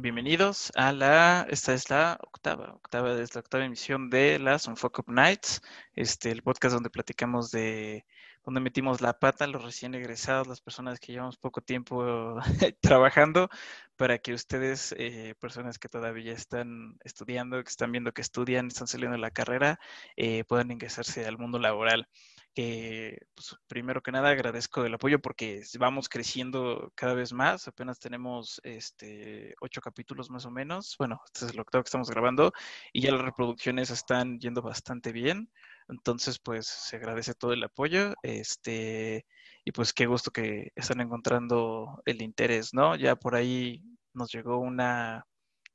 bienvenidos 0.00 0.72
a 0.76 0.92
la, 0.92 1.46
esta 1.50 1.74
es 1.74 1.90
la 1.90 2.18
octava, 2.22 2.72
octava, 2.74 3.20
es 3.20 3.34
la 3.34 3.40
octava 3.40 3.64
emisión 3.64 4.08
de 4.08 4.38
las 4.38 4.66
Unfuck 4.66 5.00
Up 5.00 5.04
Nights, 5.08 5.60
este, 5.94 6.30
el 6.30 6.42
podcast 6.42 6.72
donde 6.74 6.88
platicamos 6.88 7.50
de, 7.50 8.06
donde 8.44 8.60
metimos 8.60 9.02
la 9.02 9.18
pata 9.18 9.46
los 9.46 9.62
recién 9.62 9.94
egresados, 9.94 10.46
las 10.46 10.62
personas 10.62 11.00
que 11.00 11.12
llevamos 11.12 11.36
poco 11.36 11.60
tiempo 11.60 12.38
trabajando, 12.80 13.50
para 13.96 14.18
que 14.18 14.32
ustedes, 14.32 14.94
eh, 14.96 15.34
personas 15.38 15.78
que 15.78 15.88
todavía 15.88 16.32
están 16.32 16.96
estudiando, 17.04 17.62
que 17.62 17.68
están 17.68 17.92
viendo 17.92 18.12
que 18.12 18.22
estudian, 18.22 18.68
están 18.68 18.86
saliendo 18.86 19.16
de 19.16 19.20
la 19.20 19.30
carrera, 19.30 19.78
eh, 20.16 20.44
puedan 20.44 20.70
ingresarse 20.70 21.26
al 21.26 21.36
mundo 21.36 21.58
laboral 21.58 22.08
que 22.54 23.18
pues, 23.34 23.56
primero 23.66 24.02
que 24.02 24.12
nada 24.12 24.30
agradezco 24.30 24.84
el 24.84 24.94
apoyo 24.94 25.20
porque 25.20 25.62
vamos 25.78 26.08
creciendo 26.08 26.92
cada 26.94 27.14
vez 27.14 27.32
más. 27.32 27.68
Apenas 27.68 27.98
tenemos 27.98 28.60
este 28.64 29.54
ocho 29.60 29.80
capítulos 29.80 30.30
más 30.30 30.46
o 30.46 30.50
menos. 30.50 30.96
Bueno, 30.98 31.20
este 31.26 31.46
es 31.46 31.52
el 31.52 31.60
octavo 31.60 31.84
que 31.84 31.88
estamos 31.88 32.10
grabando 32.10 32.52
y 32.92 33.02
ya 33.02 33.12
las 33.12 33.22
reproducciones 33.22 33.90
están 33.90 34.38
yendo 34.38 34.62
bastante 34.62 35.12
bien. 35.12 35.50
Entonces, 35.88 36.38
pues 36.38 36.66
se 36.66 36.96
agradece 36.96 37.34
todo 37.34 37.52
el 37.52 37.64
apoyo. 37.64 38.14
Este, 38.22 39.26
y 39.64 39.72
pues 39.72 39.92
qué 39.92 40.06
gusto 40.06 40.30
que 40.30 40.72
están 40.74 41.00
encontrando 41.00 42.02
el 42.04 42.22
interés, 42.22 42.74
¿no? 42.74 42.96
Ya 42.96 43.16
por 43.16 43.34
ahí 43.34 43.82
nos 44.12 44.32
llegó 44.32 44.58
una 44.58 45.26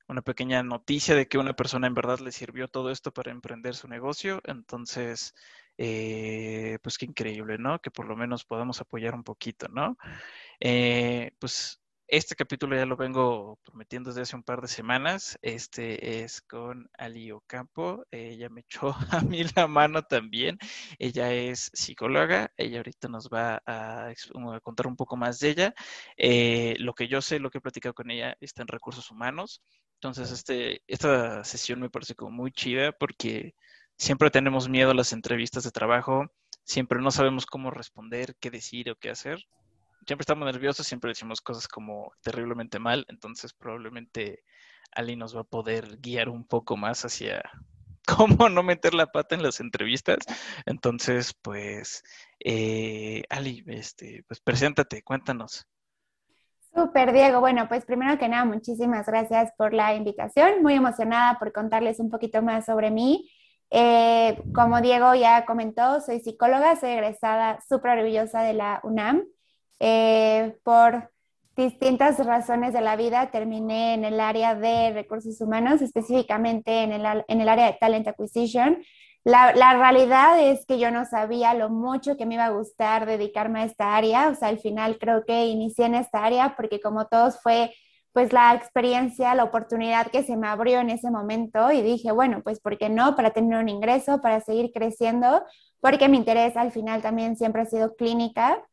una 0.07 0.21
pequeña 0.21 0.61
noticia 0.63 1.15
de 1.15 1.27
que 1.27 1.37
una 1.37 1.53
persona 1.55 1.87
en 1.87 1.93
verdad 1.95 2.19
le 2.19 2.31
sirvió 2.31 2.67
todo 2.67 2.91
esto 2.91 3.11
para 3.11 3.31
emprender 3.31 3.75
su 3.75 3.87
negocio. 3.87 4.41
Entonces, 4.45 5.33
eh, 5.77 6.77
pues 6.81 6.97
qué 6.97 7.05
increíble, 7.05 7.57
¿no? 7.57 7.79
Que 7.79 7.91
por 7.91 8.07
lo 8.07 8.15
menos 8.15 8.45
podamos 8.45 8.81
apoyar 8.81 9.15
un 9.15 9.23
poquito, 9.23 9.67
¿no? 9.69 9.97
Eh, 10.59 11.31
pues 11.39 11.81
este 12.07 12.35
capítulo 12.35 12.75
ya 12.75 12.85
lo 12.85 12.97
vengo 12.97 13.59
prometiendo 13.63 14.09
desde 14.11 14.21
hace 14.21 14.35
un 14.35 14.43
par 14.43 14.61
de 14.61 14.67
semanas. 14.67 15.39
Este 15.41 16.21
es 16.23 16.41
con 16.41 16.89
Ali 16.97 17.31
Ocampo. 17.31 18.05
Ella 18.11 18.47
me 18.49 18.61
echó 18.61 18.89
a 19.11 19.21
mí 19.21 19.43
la 19.55 19.67
mano 19.67 20.03
también. 20.03 20.59
Ella 20.99 21.33
es 21.33 21.71
psicóloga. 21.73 22.51
Ella 22.57 22.77
ahorita 22.77 23.07
nos 23.07 23.27
va 23.29 23.61
a, 23.65 24.13
contar 24.61 24.87
un 24.87 24.95
poco 24.95 25.17
más 25.17 25.39
de 25.39 25.49
ella. 25.49 25.73
Eh, 26.17 26.75
lo 26.79 26.93
que 26.93 27.07
yo 27.07 27.21
sé, 27.21 27.39
lo 27.39 27.49
que 27.49 27.57
he 27.57 27.61
platicado 27.61 27.95
con 27.95 28.11
ella, 28.11 28.37
está 28.39 28.61
en 28.61 28.67
recursos 28.67 29.09
humanos. 29.09 29.61
Entonces, 29.95 30.31
este, 30.31 30.83
esta 30.87 31.43
sesión 31.43 31.79
me 31.79 31.89
parece 31.89 32.15
como 32.15 32.31
muy 32.31 32.51
chida 32.51 32.91
porque 32.91 33.55
Siempre 33.97 34.29
tenemos 34.29 34.67
miedo 34.69 34.91
a 34.91 34.95
las 34.95 35.13
entrevistas 35.13 35.63
de 35.63 35.71
trabajo, 35.71 36.25
siempre 36.63 37.01
no 37.01 37.11
sabemos 37.11 37.45
cómo 37.45 37.71
responder, 37.71 38.35
qué 38.39 38.51
decir 38.51 38.89
o 38.91 38.95
qué 38.95 39.09
hacer. 39.09 39.39
Siempre 40.05 40.23
estamos 40.23 40.45
nerviosos, 40.45 40.85
siempre 40.85 41.09
decimos 41.09 41.41
cosas 41.41 41.67
como 41.67 42.11
terriblemente 42.21 42.77
mal, 42.77 43.05
entonces 43.07 43.53
probablemente 43.53 44.43
Ali 44.91 45.15
nos 45.15 45.35
va 45.35 45.41
a 45.41 45.45
poder 45.45 45.97
guiar 45.99 46.29
un 46.29 46.45
poco 46.45 46.77
más 46.77 47.05
hacia 47.05 47.41
cómo 48.07 48.49
no 48.49 48.63
meter 48.63 48.93
la 48.93 49.07
pata 49.07 49.35
en 49.35 49.43
las 49.43 49.59
entrevistas. 49.59 50.19
Entonces, 50.65 51.33
pues, 51.41 52.03
eh, 52.39 53.23
Ali, 53.29 53.63
este, 53.67 54.23
pues 54.27 54.39
preséntate, 54.41 55.03
cuéntanos. 55.03 55.67
Súper, 56.73 57.13
Diego. 57.13 57.39
Bueno, 57.39 57.69
pues 57.69 57.85
primero 57.85 58.17
que 58.19 58.27
nada, 58.27 58.43
muchísimas 58.43 59.05
gracias 59.05 59.53
por 59.57 59.73
la 59.73 59.95
invitación. 59.95 60.61
Muy 60.61 60.73
emocionada 60.73 61.39
por 61.39 61.53
contarles 61.53 61.99
un 61.99 62.09
poquito 62.09 62.41
más 62.41 62.65
sobre 62.65 62.91
mí. 62.91 63.29
Eh, 63.77 64.41
como 64.53 64.79
Diego 64.79 65.15
ya 65.15 65.45
comentó, 65.45 65.99
soy 65.99 66.21
psicóloga, 66.21 66.77
soy 66.77 66.91
egresada 66.91 67.59
súper 67.67 67.97
orgullosa 67.97 68.41
de 68.41 68.53
la 68.53 68.79
UNAM. 68.83 69.25
Eh, 69.81 70.57
por 70.63 71.11
distintas 71.57 72.25
razones 72.25 72.71
de 72.71 72.79
la 72.79 72.95
vida 72.95 73.31
terminé 73.31 73.93
en 73.93 74.05
el 74.05 74.21
área 74.21 74.55
de 74.55 74.93
recursos 74.93 75.41
humanos, 75.41 75.81
específicamente 75.81 76.83
en 76.83 76.93
el, 76.93 77.25
en 77.27 77.41
el 77.41 77.49
área 77.49 77.65
de 77.65 77.77
talent 77.77 78.07
acquisition. 78.07 78.81
La, 79.25 79.53
la, 79.53 79.73
realidad 79.73 80.39
es 80.39 80.65
que 80.65 80.79
yo 80.79 80.89
no 80.89 81.03
sabía 81.03 81.53
lo 81.53 81.69
mucho 81.69 82.15
que 82.15 82.25
me 82.25 82.35
iba 82.35 82.45
a 82.45 82.51
gustar 82.51 83.05
dedicarme 83.05 83.59
a 83.59 83.65
esta 83.65 83.97
área, 83.97 84.29
o 84.29 84.35
sea, 84.35 84.47
al 84.47 84.59
final 84.59 84.97
creo 84.99 85.25
que 85.25 85.47
inicié 85.47 85.87
en 85.87 85.95
esta 85.95 86.23
área 86.23 86.55
porque 86.55 86.79
como 86.79 87.07
todos 87.07 87.41
fue 87.41 87.73
pues 88.15 88.31
la 88.31 88.53
experiencia, 88.55 89.35
la 89.35 89.43
oportunidad 89.43 90.07
que 90.07 90.23
se 90.23 90.37
me 90.37 90.47
abrió 90.47 90.79
en 90.79 90.89
ese 90.89 91.11
momento 91.11 91.69
y 91.73 91.81
dije, 91.81 92.13
bueno, 92.13 92.41
pues 92.43 92.61
¿por 92.61 92.77
qué 92.77 92.87
no? 92.87 93.13
Para 93.17 93.31
tener 93.31 93.59
un 93.59 93.67
ingreso, 93.67 94.21
para 94.21 94.39
seguir 94.39 94.71
creciendo, 94.73 95.43
porque 95.81 96.07
mi 96.07 96.15
interés 96.15 96.55
al 96.55 96.71
final 96.71 97.01
también 97.01 97.35
siempre 97.35 97.63
ha 97.63 97.65
sido 97.65 97.97
clínica, 97.97 98.63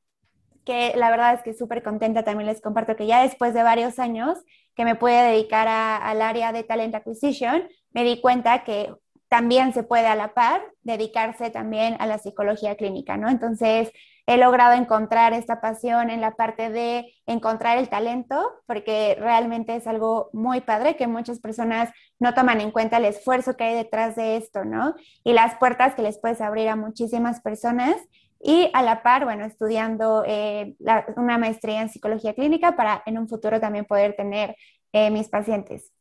que 0.65 0.93
la 0.95 1.11
verdad 1.11 1.35
es 1.35 1.43
que 1.43 1.55
súper 1.55 1.83
contenta 1.83 2.23
también 2.23 2.47
les 2.47 2.61
comparto 2.61 2.95
que 2.95 3.09
ya 3.09 3.25
después 3.25 3.53
de 3.53 3.65
varios 3.65 3.99
años 3.99 4.39
que 4.77 4.85
me 4.85 4.95
pude 4.95 5.21
dedicar 5.21 5.67
al 5.67 6.23
área 6.23 6.53
de 6.53 6.63
talent 6.63 6.95
acquisition, 6.95 7.65
me 7.91 8.05
di 8.05 8.21
cuenta 8.21 8.63
que 8.63 8.95
también 9.29 9.75
se 9.75 9.83
puede 9.83 10.07
a 10.07 10.15
la 10.15 10.35
par 10.35 10.63
dedicarse 10.83 11.51
también 11.51 11.97
a 11.99 12.07
la 12.07 12.19
psicología 12.19 12.77
clínica, 12.77 13.17
¿no? 13.17 13.29
Entonces, 13.29 13.91
he 14.27 14.37
logrado 14.37 14.75
encontrar 14.75 15.33
esta 15.33 15.60
pasión 15.60 16.10
en 16.10 16.21
la 16.21 16.33
parte 16.33 16.71
de 16.71 17.12
encontrar 17.27 17.78
el 17.78 17.88
talento, 17.88 18.53
porque 18.66 19.16
realmente 19.19 19.75
es 19.75 19.87
algo 19.87 20.31
muy 20.33 20.60
padre 20.60 20.97
que 20.97 21.06
muchas 21.06 21.41
personas 21.41 21.91
no 22.19 22.34
toman 22.34 22.61
en 22.61 22.71
cuenta 22.71 22.99
el 22.99 23.05
esfuerzo 23.05 23.56
que 23.56 23.65
hay 23.65 23.75
detrás 23.75 24.15
de 24.16 24.37
esto, 24.37 24.65
¿no? 24.65 24.94
Y 25.25 25.32
las 25.32 25.56
puertas 25.56 25.94
que 25.94 26.03
les 26.03 26.19
puedes 26.19 26.41
abrir 26.41 26.69
a 26.69 26.77
muchísimas 26.77 27.41
personas. 27.41 27.97
Y 28.44 28.71
a 28.72 28.82
la 28.82 29.05
par, 29.05 29.25
bueno, 29.25 29.44
estudiando 29.44 30.25
eh, 30.27 30.75
una 31.16 31.38
maestría 31.38 31.81
en 31.81 31.88
psicología 31.88 32.34
clínica 32.34 32.75
para 32.75 33.00
en 33.06 33.16
un 33.16 33.28
futuro 33.28 33.61
también 33.61 33.84
poder 33.84 34.16
tener 34.16 34.56
eh, 34.93 35.11
mis 35.11 35.28
pacientes. 35.28 35.93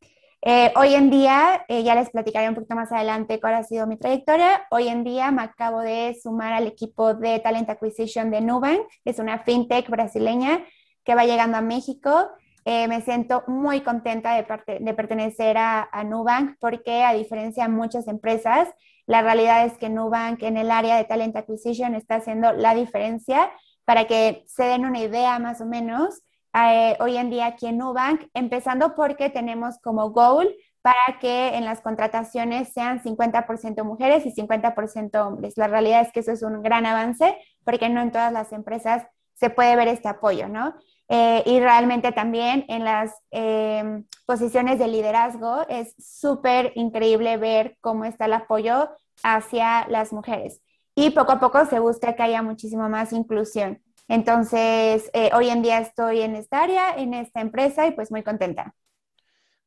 Eh, 0.43 0.73
hoy 0.75 0.95
en 0.95 1.11
día, 1.11 1.65
eh, 1.67 1.83
ya 1.83 1.93
les 1.93 2.09
platicaré 2.09 2.49
un 2.49 2.55
poquito 2.55 2.73
más 2.73 2.91
adelante 2.91 3.39
cuál 3.39 3.53
ha 3.53 3.63
sido 3.63 3.85
mi 3.85 3.97
trayectoria. 3.97 4.65
Hoy 4.71 4.87
en 4.87 5.03
día 5.03 5.29
me 5.29 5.43
acabo 5.43 5.81
de 5.81 6.17
sumar 6.19 6.53
al 6.53 6.65
equipo 6.65 7.13
de 7.13 7.39
Talent 7.39 7.69
Acquisition 7.69 8.31
de 8.31 8.41
Nubank, 8.41 8.81
es 9.05 9.19
una 9.19 9.43
fintech 9.43 9.87
brasileña 9.87 10.65
que 11.03 11.13
va 11.13 11.25
llegando 11.25 11.57
a 11.57 11.61
México. 11.61 12.27
Eh, 12.65 12.87
me 12.87 13.01
siento 13.01 13.43
muy 13.47 13.81
contenta 13.81 14.33
de, 14.33 14.93
pertenecer 14.95 15.57
a, 15.59 16.03
Nubank 16.05 16.57
porque 16.59 17.03
a 17.03 17.13
diferencia 17.13 17.65
de 17.65 17.69
muchas 17.69 18.07
empresas, 18.07 18.67
la 19.05 19.21
realidad 19.21 19.65
es 19.65 19.77
que 19.77 19.89
Nubank 19.89 20.41
en 20.41 20.57
el 20.57 20.71
área 20.71 20.97
de 20.97 21.03
Talent 21.03 21.35
Acquisition 21.35 21.93
está 21.93 22.15
haciendo 22.15 22.51
la 22.53 22.73
diferencia 22.73 23.51
para 23.85 24.05
que 24.05 24.43
se 24.47 24.63
den 24.63 24.85
una 24.85 25.01
idea 25.01 25.37
más 25.37 25.61
o 25.61 25.67
menos 25.67 26.23
eh, 26.53 26.97
hoy 26.99 27.17
en 27.17 27.29
día 27.29 27.47
aquí 27.47 27.67
en 27.67 27.77
Nubank, 27.77 28.23
empezando 28.33 28.95
porque 28.95 29.29
tenemos 29.29 29.79
como 29.79 30.11
goal 30.11 30.53
para 30.81 31.19
que 31.19 31.55
en 31.55 31.65
las 31.65 31.81
contrataciones 31.81 32.73
sean 32.73 33.01
50% 33.01 33.83
mujeres 33.83 34.25
y 34.25 34.33
50% 34.33 35.25
hombres. 35.25 35.57
La 35.57 35.67
realidad 35.67 36.01
es 36.01 36.11
que 36.11 36.21
eso 36.21 36.31
es 36.31 36.41
un 36.41 36.61
gran 36.61 36.85
avance 36.85 37.37
porque 37.63 37.89
no 37.89 38.01
en 38.01 38.11
todas 38.11 38.33
las 38.33 38.51
empresas 38.51 39.05
se 39.33 39.49
puede 39.49 39.75
ver 39.75 39.87
este 39.87 40.07
apoyo, 40.07 40.47
¿no? 40.47 40.75
Eh, 41.07 41.43
y 41.45 41.59
realmente 41.59 42.11
también 42.11 42.63
en 42.67 42.83
las 42.85 43.13
em, 43.31 44.05
posiciones 44.25 44.79
de 44.79 44.87
liderazgo 44.87 45.65
es 45.67 45.93
súper 45.99 46.71
increíble 46.75 47.37
ver 47.37 47.77
cómo 47.81 48.05
está 48.05 48.25
el 48.25 48.33
apoyo 48.33 48.89
hacia 49.23 49.87
las 49.87 50.13
mujeres. 50.13 50.61
Y 50.95 51.09
poco 51.11 51.33
a 51.33 51.39
poco 51.39 51.65
se 51.65 51.79
busca 51.79 52.15
que 52.15 52.23
haya 52.23 52.41
muchísimo 52.41 52.87
más 52.87 53.13
inclusión. 53.13 53.81
Entonces, 54.07 55.09
eh, 55.13 55.29
hoy 55.33 55.49
en 55.49 55.61
día 55.61 55.79
estoy 55.79 56.21
en 56.21 56.35
esta 56.35 56.63
área, 56.63 56.95
en 56.95 57.13
esta 57.13 57.41
empresa 57.41 57.87
y 57.87 57.91
pues 57.91 58.11
muy 58.11 58.23
contenta. 58.23 58.75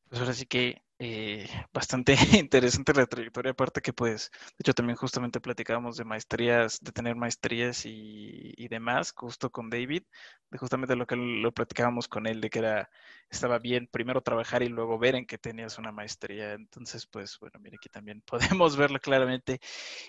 Pues 0.08 0.20
ahora 0.20 0.32
sí 0.34 0.46
que 0.46 0.82
eh, 0.98 1.48
bastante 1.72 2.14
interesante 2.38 2.94
la 2.94 3.06
trayectoria, 3.06 3.52
aparte 3.52 3.80
que 3.80 3.92
pues, 3.92 4.30
de 4.32 4.54
hecho 4.60 4.74
también 4.74 4.96
justamente 4.96 5.40
platicábamos 5.40 5.96
de 5.96 6.04
maestrías, 6.04 6.78
de 6.80 6.92
tener 6.92 7.16
maestrías 7.16 7.82
y, 7.84 8.68
demás, 8.68 9.12
justo 9.16 9.50
con 9.50 9.70
David, 9.70 10.04
de 10.50 10.58
justamente 10.58 10.96
lo 10.96 11.06
que 11.06 11.16
lo 11.16 11.52
platicábamos 11.52 12.08
con 12.08 12.26
él, 12.26 12.40
de 12.40 12.50
que 12.50 12.60
era, 12.60 12.90
estaba 13.30 13.58
bien 13.58 13.88
primero 13.90 14.22
trabajar 14.22 14.62
y 14.62 14.68
luego 14.68 14.98
ver 14.98 15.16
en 15.16 15.26
que 15.26 15.38
tenías 15.38 15.78
una 15.78 15.92
maestría. 15.92 16.52
Entonces, 16.54 17.06
pues 17.06 17.38
bueno, 17.40 17.58
mire, 17.60 17.76
aquí 17.76 17.88
también 17.88 18.22
podemos 18.62 18.76
verlo 18.76 19.00
claramente. 19.00 19.60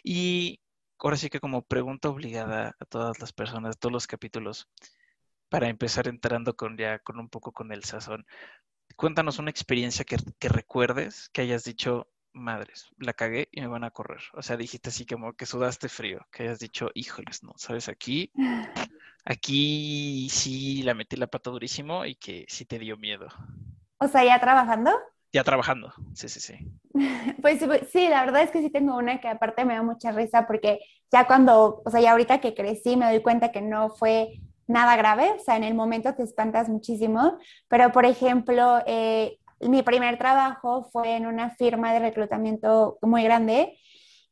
Y 0.03 0.59
ahora 0.99 1.17
sí 1.17 1.29
que 1.29 1.39
como 1.39 1.63
pregunta 1.63 2.09
obligada 2.09 2.75
a 2.79 2.85
todas 2.85 3.19
las 3.19 3.33
personas, 3.33 3.77
todos 3.77 3.93
los 3.93 4.07
capítulos, 4.07 4.69
para 5.49 5.69
empezar 5.69 6.07
entrando 6.07 6.55
con 6.55 6.77
ya 6.77 6.99
con 6.99 7.19
un 7.19 7.29
poco 7.29 7.51
con 7.51 7.71
el 7.71 7.83
sazón. 7.83 8.25
Cuéntanos 8.95 9.39
una 9.39 9.51
experiencia 9.51 10.05
que, 10.05 10.17
recuerdes, 10.47 11.29
que 11.29 11.41
hayas 11.41 11.63
dicho, 11.63 12.07
madres, 12.33 12.89
la 12.97 13.13
cagué 13.13 13.49
y 13.51 13.61
me 13.61 13.67
van 13.67 13.83
a 13.83 13.91
correr. 13.91 14.21
O 14.33 14.41
sea, 14.41 14.57
dijiste 14.57 14.89
así 14.89 15.05
como 15.05 15.33
que 15.33 15.45
sudaste 15.45 15.89
frío, 15.89 16.25
que 16.31 16.43
hayas 16.43 16.59
dicho, 16.59 16.89
híjoles, 16.93 17.43
no, 17.43 17.53
sabes, 17.57 17.89
aquí, 17.89 18.31
aquí 19.25 20.29
sí 20.29 20.83
la 20.83 20.93
metí 20.93 21.15
la 21.15 21.27
pata 21.27 21.49
durísimo 21.49 22.05
y 22.05 22.15
que 22.15 22.45
sí 22.47 22.65
te 22.65 22.79
dio 22.79 22.97
miedo. 22.97 23.27
O 23.97 24.07
sea, 24.07 24.23
ya 24.23 24.39
trabajando. 24.39 24.91
Ya 25.35 25.43
trabajando, 25.43 25.91
sí, 26.13 26.29
sí, 26.29 26.39
sí. 26.39 26.55
Pues 27.41 27.59
sí, 27.91 28.07
la 28.07 28.23
verdad 28.23 28.43
es 28.43 28.51
que 28.51 28.61
sí 28.61 28.69
tengo 28.69 28.95
una 28.95 29.19
que 29.19 29.27
aparte 29.27 29.65
me 29.65 29.73
da 29.75 29.83
mucha 29.83 30.13
risa 30.13 30.47
porque 30.47 30.79
ya 31.11 31.27
cuando, 31.27 31.81
o 31.83 31.89
sea, 31.89 31.99
ya 31.99 32.11
ahorita 32.13 32.39
que 32.39 32.53
crecí 32.53 32.95
me 32.95 33.05
doy 33.07 33.21
cuenta 33.21 33.51
que 33.51 33.61
no 33.61 33.89
fue 33.89 34.39
nada 34.65 34.95
grave, 34.95 35.33
o 35.37 35.43
sea, 35.43 35.57
en 35.57 35.65
el 35.65 35.73
momento 35.73 36.15
te 36.15 36.23
espantas 36.23 36.69
muchísimo, 36.69 37.37
pero 37.67 37.91
por 37.91 38.05
ejemplo, 38.05 38.81
eh, 38.85 39.37
mi 39.59 39.83
primer 39.83 40.17
trabajo 40.17 40.87
fue 40.93 41.17
en 41.17 41.25
una 41.25 41.49
firma 41.49 41.91
de 41.91 41.99
reclutamiento 41.99 42.97
muy 43.01 43.25
grande 43.25 43.77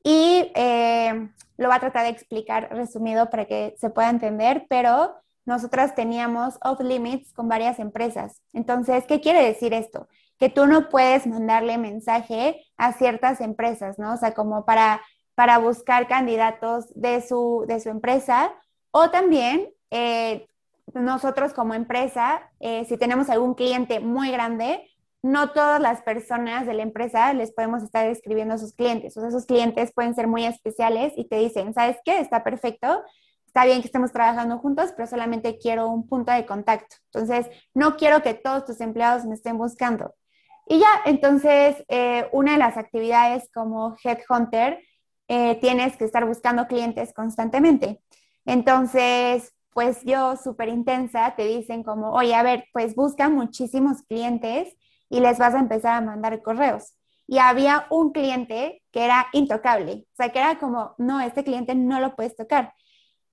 y 0.06 0.54
eh, 0.56 1.30
lo 1.58 1.68
va 1.68 1.76
a 1.76 1.80
tratar 1.82 2.04
de 2.04 2.12
explicar 2.12 2.70
resumido 2.72 3.30
para 3.30 3.44
que 3.44 3.76
se 3.78 3.90
pueda 3.90 4.10
entender, 4.10 4.68
pero 4.70 5.16
nosotras 5.44 5.96
teníamos 5.96 6.58
off 6.64 6.80
limits 6.80 7.34
con 7.34 7.50
varias 7.50 7.78
empresas. 7.80 8.42
Entonces, 8.54 9.04
¿qué 9.06 9.20
quiere 9.20 9.44
decir 9.44 9.74
esto? 9.74 10.08
Que 10.44 10.50
tú 10.50 10.68
no 10.68 10.90
puedes 10.90 11.26
mandarle 11.26 11.78
mensaje 11.78 12.66
a 12.76 12.92
ciertas 12.92 13.40
empresas, 13.40 13.98
¿no? 13.98 14.14
O 14.14 14.18
sea, 14.18 14.34
como 14.34 14.66
para, 14.66 15.02
para 15.36 15.58
buscar 15.58 16.06
candidatos 16.06 16.94
de 16.96 17.22
su, 17.22 17.64
de 17.66 17.80
su 17.80 17.88
empresa 17.88 18.54
o 18.92 19.10
también 19.10 19.70
eh, 19.90 20.46
nosotros 20.94 21.54
como 21.54 21.76
empresa, 21.76 22.52
eh, 22.60 22.84
si 22.90 22.98
tenemos 22.98 23.30
algún 23.30 23.54
cliente 23.54 24.02
muy 24.02 24.32
grande, 24.32 24.86
no 25.22 25.52
todas 25.52 25.80
las 25.80 26.02
personas 26.02 26.68
de 26.68 26.74
la 26.74 26.84
empresa 26.84 27.32
les 27.32 27.54
podemos 27.54 27.82
estar 27.82 28.06
escribiendo 28.08 28.56
a 28.56 28.58
sus 28.58 28.74
clientes. 28.74 29.16
O 29.16 29.22
sea, 29.22 29.30
esos 29.30 29.46
clientes 29.46 29.94
pueden 29.94 30.14
ser 30.14 30.28
muy 30.28 30.44
especiales 30.44 31.14
y 31.16 31.24
te 31.24 31.38
dicen, 31.38 31.74
¿sabes 31.74 32.00
qué? 32.04 32.20
Está 32.20 32.44
perfecto, 32.44 33.02
está 33.46 33.64
bien 33.64 33.80
que 33.80 33.88
estemos 33.88 34.12
trabajando 34.12 34.60
juntos, 34.60 34.92
pero 34.94 35.08
solamente 35.08 35.58
quiero 35.58 35.88
un 35.88 36.06
punto 36.06 36.34
de 36.34 36.46
contacto. 36.46 36.98
Entonces, 37.14 37.48
no 37.74 37.96
quiero 37.96 38.22
que 38.22 38.34
todos 38.34 38.66
tus 38.66 38.82
empleados 38.82 39.24
me 39.24 39.36
estén 39.36 39.58
buscando. 39.58 40.14
Y 40.66 40.80
ya, 40.80 40.88
entonces, 41.06 41.84
eh, 41.90 42.28
una 42.32 42.54
de 42.54 42.58
las 42.58 42.78
actividades 42.78 43.50
como 43.54 43.96
Headhunter, 44.04 44.80
eh, 45.28 45.56
tienes 45.62 45.98
que 45.98 46.06
estar 46.06 46.26
buscando 46.26 46.68
clientes 46.68 47.14
constantemente. 47.14 48.02
Entonces, 48.46 49.54
pues 49.74 50.04
yo 50.04 50.36
súper 50.38 50.70
intensa, 50.70 51.36
te 51.36 51.46
dicen 51.48 51.84
como, 51.84 52.12
oye, 52.14 52.36
a 52.36 52.44
ver, 52.44 52.66
pues 52.74 52.96
busca 52.96 53.30
muchísimos 53.30 54.04
clientes 54.04 54.74
y 55.10 55.20
les 55.20 55.38
vas 55.40 55.54
a 55.56 55.60
empezar 55.60 55.96
a 55.96 56.02
mandar 56.02 56.42
correos. 56.42 56.96
Y 57.28 57.38
había 57.40 57.88
un 57.90 58.12
cliente 58.12 58.84
que 58.92 59.06
era 59.06 59.28
intocable, 59.34 60.06
o 60.12 60.16
sea, 60.16 60.30
que 60.32 60.40
era 60.40 60.60
como, 60.60 60.94
no, 60.98 61.22
este 61.22 61.44
cliente 61.44 61.74
no 61.76 62.00
lo 62.00 62.16
puedes 62.16 62.36
tocar. 62.36 62.74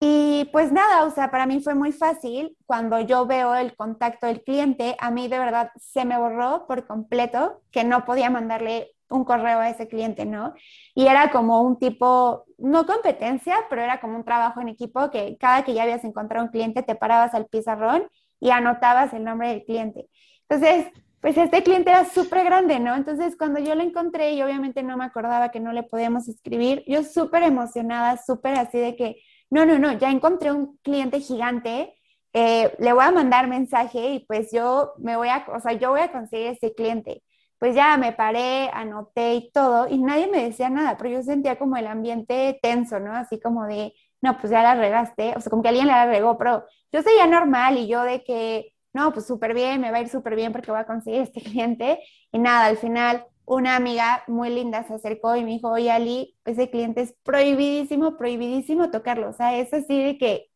Y 0.02 0.49
pues 0.52 0.73
nada, 0.73 1.05
o 1.05 1.11
sea, 1.11 1.31
para 1.31 1.47
mí 1.47 1.61
fue 1.61 1.75
muy 1.75 1.93
fácil. 1.93 2.56
Cuando 2.67 3.00
yo 3.00 3.26
veo 3.26 3.55
el 3.55 3.76
contacto 3.76 4.26
del 4.26 4.43
cliente, 4.43 4.97
a 4.99 5.11
mí 5.11 5.29
de 5.29 5.38
verdad 5.38 5.70
se 5.76 6.05
me 6.06 6.19
borró 6.19 6.67
por 6.67 6.87
completo 6.87 7.61
que 7.70 7.85
no 7.85 8.05
podía 8.06 8.31
mandarle 8.31 8.93
un 9.11 9.25
correo 9.25 9.58
a 9.58 9.69
ese 9.69 9.88
cliente, 9.88 10.25
¿no? 10.25 10.55
Y 10.94 11.06
era 11.06 11.31
como 11.31 11.62
un 11.62 11.79
tipo, 11.79 12.44
no 12.58 12.87
competencia, 12.87 13.56
pero 13.69 13.82
era 13.82 14.00
como 14.00 14.17
un 14.17 14.25
trabajo 14.25 14.61
en 14.61 14.69
equipo 14.69 15.11
que 15.11 15.37
cada 15.38 15.64
que 15.64 15.75
ya 15.75 15.82
habías 15.82 16.05
encontrado 16.05 16.46
un 16.46 16.50
cliente 16.53 16.82
te 16.82 16.94
parabas 16.94 17.35
al 17.35 17.46
pizarrón 17.46 18.08
y 18.38 18.50
anotabas 18.50 19.12
el 19.12 19.25
nombre 19.25 19.49
del 19.49 19.64
cliente. 19.64 20.08
Entonces, 20.49 20.87
pues 21.20 21.37
este 21.37 21.62
cliente 21.62 21.91
era 21.91 22.06
súper 22.06 22.44
grande, 22.44 22.81
¿no? 22.81 22.94
Entonces, 22.94 23.37
cuando 23.37 23.61
yo 23.61 23.75
lo 23.75 23.82
encontré 23.82 24.32
y 24.32 24.43
obviamente 24.43 24.82
no 24.82 24.96
me 24.96 25.05
acordaba 25.05 25.50
que 25.50 25.61
no 25.61 25.73
le 25.73 25.82
podíamos 25.82 26.29
escribir, 26.29 26.82
yo 26.87 27.03
súper 27.05 27.43
emocionada, 27.43 28.17
súper 28.17 28.55
así 28.58 28.79
de 28.79 28.96
que, 28.96 29.17
no, 29.50 29.67
no, 29.67 29.79
no, 29.79 29.93
ya 29.93 30.11
encontré 30.11 30.52
un 30.52 30.79
cliente 30.82 31.20
gigante, 31.20 31.94
eh, 32.32 32.75
le 32.79 32.93
voy 32.93 33.05
a 33.05 33.11
mandar 33.11 33.49
mensaje 33.49 34.12
y 34.14 34.20
pues 34.26 34.50
yo 34.52 34.93
me 34.99 35.17
voy 35.17 35.29
a, 35.29 35.47
o 35.55 35.61
sea, 35.61 35.73
yo 35.73 35.91
voy 35.91 36.00
a 36.00 36.12
conseguir 36.12 36.49
ese 36.49 36.75
cliente 36.75 37.23
pues 37.61 37.75
ya 37.75 37.97
me 37.99 38.12
paré, 38.12 38.70
anoté 38.73 39.35
y 39.35 39.50
todo, 39.52 39.87
y 39.87 39.99
nadie 39.99 40.29
me 40.29 40.43
decía 40.44 40.70
nada, 40.70 40.97
pero 40.97 41.11
yo 41.11 41.23
sentía 41.23 41.58
como 41.58 41.76
el 41.76 41.87
ambiente 41.87 42.58
tenso, 42.62 42.99
¿no? 43.00 43.12
Así 43.14 43.38
como 43.38 43.67
de, 43.67 43.93
no, 44.23 44.38
pues 44.38 44.50
ya 44.50 44.62
la 44.62 44.75
regaste, 44.75 45.35
o 45.37 45.41
sea, 45.41 45.50
como 45.50 45.62
que 45.62 45.69
alguien 45.69 45.87
la 45.87 46.06
regó, 46.06 46.38
pero 46.38 46.64
yo 46.91 47.03
seguía 47.03 47.26
normal 47.26 47.76
y 47.76 47.87
yo 47.87 48.03
de 48.03 48.25
que, 48.25 48.73
no, 48.94 49.12
pues 49.12 49.26
súper 49.26 49.53
bien, 49.53 49.82
me 49.82 49.91
va 49.91 49.99
a 49.99 50.00
ir 50.00 50.08
súper 50.08 50.37
bien 50.37 50.53
porque 50.53 50.70
voy 50.70 50.81
a 50.81 50.87
conseguir 50.87 51.20
este 51.20 51.43
cliente, 51.43 52.00
y 52.32 52.38
nada, 52.38 52.64
al 52.64 52.79
final 52.79 53.26
una 53.50 53.75
amiga 53.75 54.23
muy 54.29 54.49
linda 54.49 54.85
se 54.85 54.94
acercó 54.94 55.35
y 55.35 55.43
me 55.43 55.50
dijo, 55.50 55.70
oye 55.70 55.91
Ali, 55.91 56.37
ese 56.44 56.70
cliente 56.70 57.00
es 57.00 57.17
prohibidísimo, 57.25 58.17
prohibidísimo 58.17 58.93
tocarlo, 58.93 59.29
o 59.29 59.32
sea, 59.32 59.58
es 59.58 59.75
así 59.75 60.00
de 60.00 60.19
que 60.19 60.47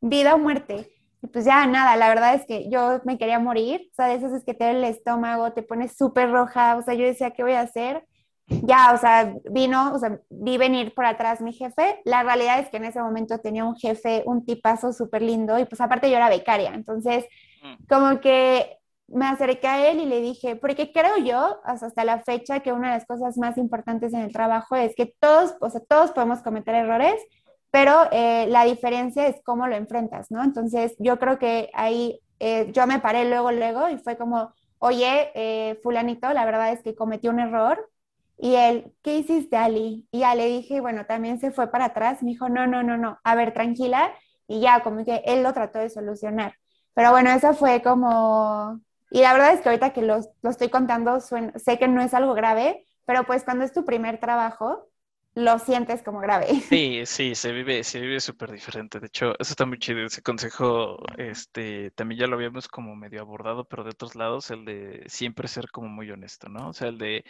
vida 0.00 0.34
o 0.34 0.38
muerte. 0.38 0.90
Y 1.22 1.26
pues 1.26 1.44
ya 1.44 1.66
nada, 1.66 1.94
la 1.96 2.08
verdad 2.08 2.34
es 2.34 2.46
que 2.46 2.70
yo 2.70 3.02
me 3.04 3.18
quería 3.18 3.38
morir, 3.38 3.88
o 3.92 3.94
sea, 3.94 4.06
de 4.06 4.14
esas 4.14 4.32
es 4.32 4.44
que 4.44 4.54
te 4.54 4.64
da 4.64 4.70
el 4.70 4.82
estómago, 4.84 5.52
te 5.52 5.62
pones 5.62 5.94
súper 5.94 6.30
roja, 6.30 6.76
o 6.76 6.82
sea, 6.82 6.94
yo 6.94 7.04
decía, 7.04 7.32
¿qué 7.32 7.42
voy 7.42 7.52
a 7.52 7.60
hacer? 7.60 8.06
Ya, 8.46 8.92
o 8.94 8.96
sea, 8.96 9.34
vino, 9.50 9.92
o 9.92 9.98
sea, 9.98 10.18
vi 10.30 10.56
venir 10.56 10.94
por 10.94 11.04
atrás 11.04 11.42
mi 11.42 11.52
jefe. 11.52 12.00
La 12.06 12.22
realidad 12.22 12.60
es 12.60 12.70
que 12.70 12.78
en 12.78 12.86
ese 12.86 13.02
momento 13.02 13.40
tenía 13.40 13.66
un 13.66 13.76
jefe, 13.76 14.22
un 14.24 14.46
tipazo 14.46 14.94
súper 14.94 15.20
lindo, 15.20 15.58
y 15.58 15.66
pues 15.66 15.82
aparte 15.82 16.10
yo 16.10 16.16
era 16.16 16.30
becaria, 16.30 16.72
entonces 16.72 17.26
mm. 17.62 17.84
como 17.86 18.20
que 18.20 18.78
me 19.08 19.26
acerqué 19.26 19.66
a 19.66 19.90
él 19.90 20.00
y 20.00 20.06
le 20.06 20.20
dije, 20.20 20.56
porque 20.56 20.92
creo 20.92 21.16
yo, 21.18 21.60
hasta 21.64 22.04
la 22.04 22.20
fecha, 22.20 22.60
que 22.60 22.72
una 22.72 22.88
de 22.88 22.98
las 22.98 23.06
cosas 23.06 23.38
más 23.38 23.58
importantes 23.58 24.12
en 24.12 24.20
el 24.20 24.32
trabajo 24.32 24.76
es 24.76 24.94
que 24.94 25.14
todos, 25.18 25.54
o 25.60 25.70
sea, 25.70 25.80
todos 25.88 26.12
podemos 26.12 26.40
cometer 26.42 26.74
errores, 26.74 27.20
pero 27.70 28.08
eh, 28.12 28.46
la 28.48 28.64
diferencia 28.64 29.26
es 29.26 29.36
cómo 29.44 29.66
lo 29.66 29.76
enfrentas, 29.76 30.30
¿no? 30.30 30.42
Entonces, 30.42 30.94
yo 30.98 31.18
creo 31.18 31.38
que 31.38 31.70
ahí 31.74 32.20
eh, 32.40 32.70
yo 32.72 32.86
me 32.86 33.00
paré 33.00 33.28
luego, 33.28 33.50
luego 33.52 33.88
y 33.88 33.98
fue 33.98 34.16
como, 34.16 34.52
oye, 34.78 35.30
eh, 35.34 35.78
fulanito, 35.82 36.32
la 36.32 36.44
verdad 36.44 36.72
es 36.72 36.82
que 36.82 36.94
cometí 36.94 37.28
un 37.28 37.40
error. 37.40 37.90
Y 38.38 38.54
él, 38.54 38.92
¿qué 39.02 39.16
hiciste, 39.18 39.56
Ali? 39.56 40.06
Y 40.12 40.20
ya 40.20 40.34
le 40.34 40.46
dije, 40.46 40.80
bueno, 40.80 41.06
también 41.06 41.40
se 41.40 41.50
fue 41.50 41.70
para 41.70 41.86
atrás. 41.86 42.22
Me 42.22 42.30
dijo, 42.30 42.48
no, 42.48 42.66
no, 42.66 42.82
no, 42.82 42.96
no, 42.96 43.18
a 43.24 43.34
ver, 43.34 43.52
tranquila. 43.52 44.12
Y 44.46 44.60
ya, 44.60 44.82
como 44.82 45.04
que 45.04 45.22
él 45.26 45.42
lo 45.42 45.52
trató 45.52 45.78
de 45.80 45.90
solucionar. 45.90 46.54
Pero 46.94 47.10
bueno, 47.10 47.30
eso 47.30 47.54
fue 47.54 47.82
como... 47.82 48.80
Y 49.10 49.22
la 49.22 49.32
verdad 49.32 49.52
es 49.54 49.60
que 49.60 49.68
ahorita 49.70 49.92
que 49.92 50.02
lo, 50.02 50.20
lo 50.42 50.50
estoy 50.50 50.68
contando, 50.70 51.20
sé 51.20 51.78
que 51.78 51.88
no 51.88 52.02
es 52.02 52.14
algo 52.14 52.34
grave, 52.34 52.86
pero 53.04 53.24
pues 53.24 53.44
cuando 53.44 53.64
es 53.64 53.72
tu 53.72 53.84
primer 53.84 54.20
trabajo, 54.20 54.88
lo 55.34 55.58
sientes 55.58 56.02
como 56.02 56.20
grave. 56.20 56.62
Sí, 56.70 57.06
sí, 57.06 57.34
se 57.34 57.50
vive, 57.52 57.82
se 57.82 57.98
vive 57.98 58.20
súper 58.20 58.52
diferente. 58.52 59.00
De 59.00 59.06
hecho, 59.06 59.32
eso 59.38 59.52
está 59.52 59.64
muy 59.64 59.78
chido. 59.78 60.04
Ese 60.04 60.22
consejo, 60.22 60.98
este, 61.16 61.90
también 61.92 62.20
ya 62.20 62.26
lo 62.26 62.36
habíamos 62.36 62.68
como 62.68 62.94
medio 62.94 63.22
abordado, 63.22 63.64
pero 63.66 63.84
de 63.84 63.90
otros 63.90 64.14
lados, 64.14 64.50
el 64.50 64.66
de 64.66 65.02
siempre 65.08 65.48
ser 65.48 65.70
como 65.70 65.88
muy 65.88 66.10
honesto, 66.10 66.48
¿no? 66.50 66.68
O 66.68 66.72
sea, 66.74 66.88
el 66.88 66.98
de, 66.98 67.24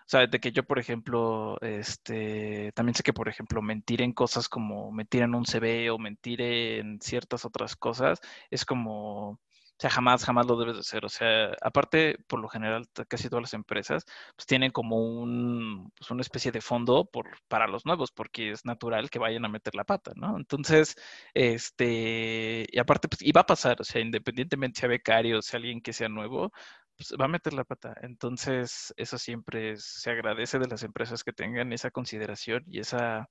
o 0.00 0.08
sea, 0.08 0.26
de 0.28 0.40
que 0.40 0.52
yo, 0.52 0.64
por 0.64 0.78
ejemplo, 0.78 1.58
este, 1.62 2.72
también 2.74 2.94
sé 2.94 3.02
que, 3.02 3.12
por 3.12 3.28
ejemplo, 3.28 3.62
mentir 3.62 4.02
en 4.02 4.12
cosas 4.12 4.48
como 4.48 4.92
mentir 4.92 5.22
en 5.22 5.34
un 5.34 5.44
CV 5.46 5.90
o 5.90 5.98
mentir 5.98 6.40
en 6.42 7.00
ciertas 7.00 7.44
otras 7.44 7.76
cosas, 7.76 8.20
es 8.50 8.64
como, 8.64 9.40
sea, 9.84 9.90
jamás, 9.90 10.24
jamás 10.24 10.46
lo 10.46 10.56
debes 10.56 10.74
de 10.76 10.80
hacer. 10.80 11.04
O 11.04 11.08
sea, 11.08 11.52
aparte, 11.62 12.16
por 12.26 12.40
lo 12.40 12.48
general, 12.48 12.86
casi 13.08 13.28
todas 13.28 13.42
las 13.42 13.54
empresas, 13.54 14.04
pues 14.36 14.46
tienen 14.46 14.70
como 14.72 14.96
un, 14.98 15.92
pues 15.96 16.10
una 16.10 16.22
especie 16.22 16.52
de 16.52 16.60
fondo 16.60 17.04
por, 17.06 17.28
para 17.48 17.66
los 17.68 17.84
nuevos, 17.86 18.10
porque 18.12 18.50
es 18.50 18.64
natural 18.64 19.10
que 19.10 19.18
vayan 19.18 19.44
a 19.44 19.48
meter 19.48 19.74
la 19.74 19.84
pata, 19.84 20.12
¿no? 20.16 20.36
Entonces, 20.38 20.96
este, 21.34 22.66
y 22.70 22.78
aparte, 22.78 23.08
pues, 23.08 23.22
y 23.22 23.32
va 23.32 23.42
a 23.42 23.46
pasar, 23.46 23.80
o 23.80 23.84
sea, 23.84 24.00
independientemente 24.00 24.80
sea 24.80 24.88
becario, 24.88 25.42
sea 25.42 25.58
alguien 25.58 25.80
que 25.82 25.92
sea 25.92 26.08
nuevo, 26.08 26.52
pues 26.96 27.14
va 27.20 27.26
a 27.26 27.28
meter 27.28 27.52
la 27.52 27.64
pata. 27.64 27.94
Entonces, 28.02 28.94
eso 28.96 29.18
siempre 29.18 29.76
se 29.76 30.10
agradece 30.10 30.58
de 30.58 30.68
las 30.68 30.82
empresas 30.82 31.24
que 31.24 31.32
tengan 31.32 31.72
esa 31.72 31.90
consideración 31.90 32.64
y 32.68 32.80
esa, 32.80 33.28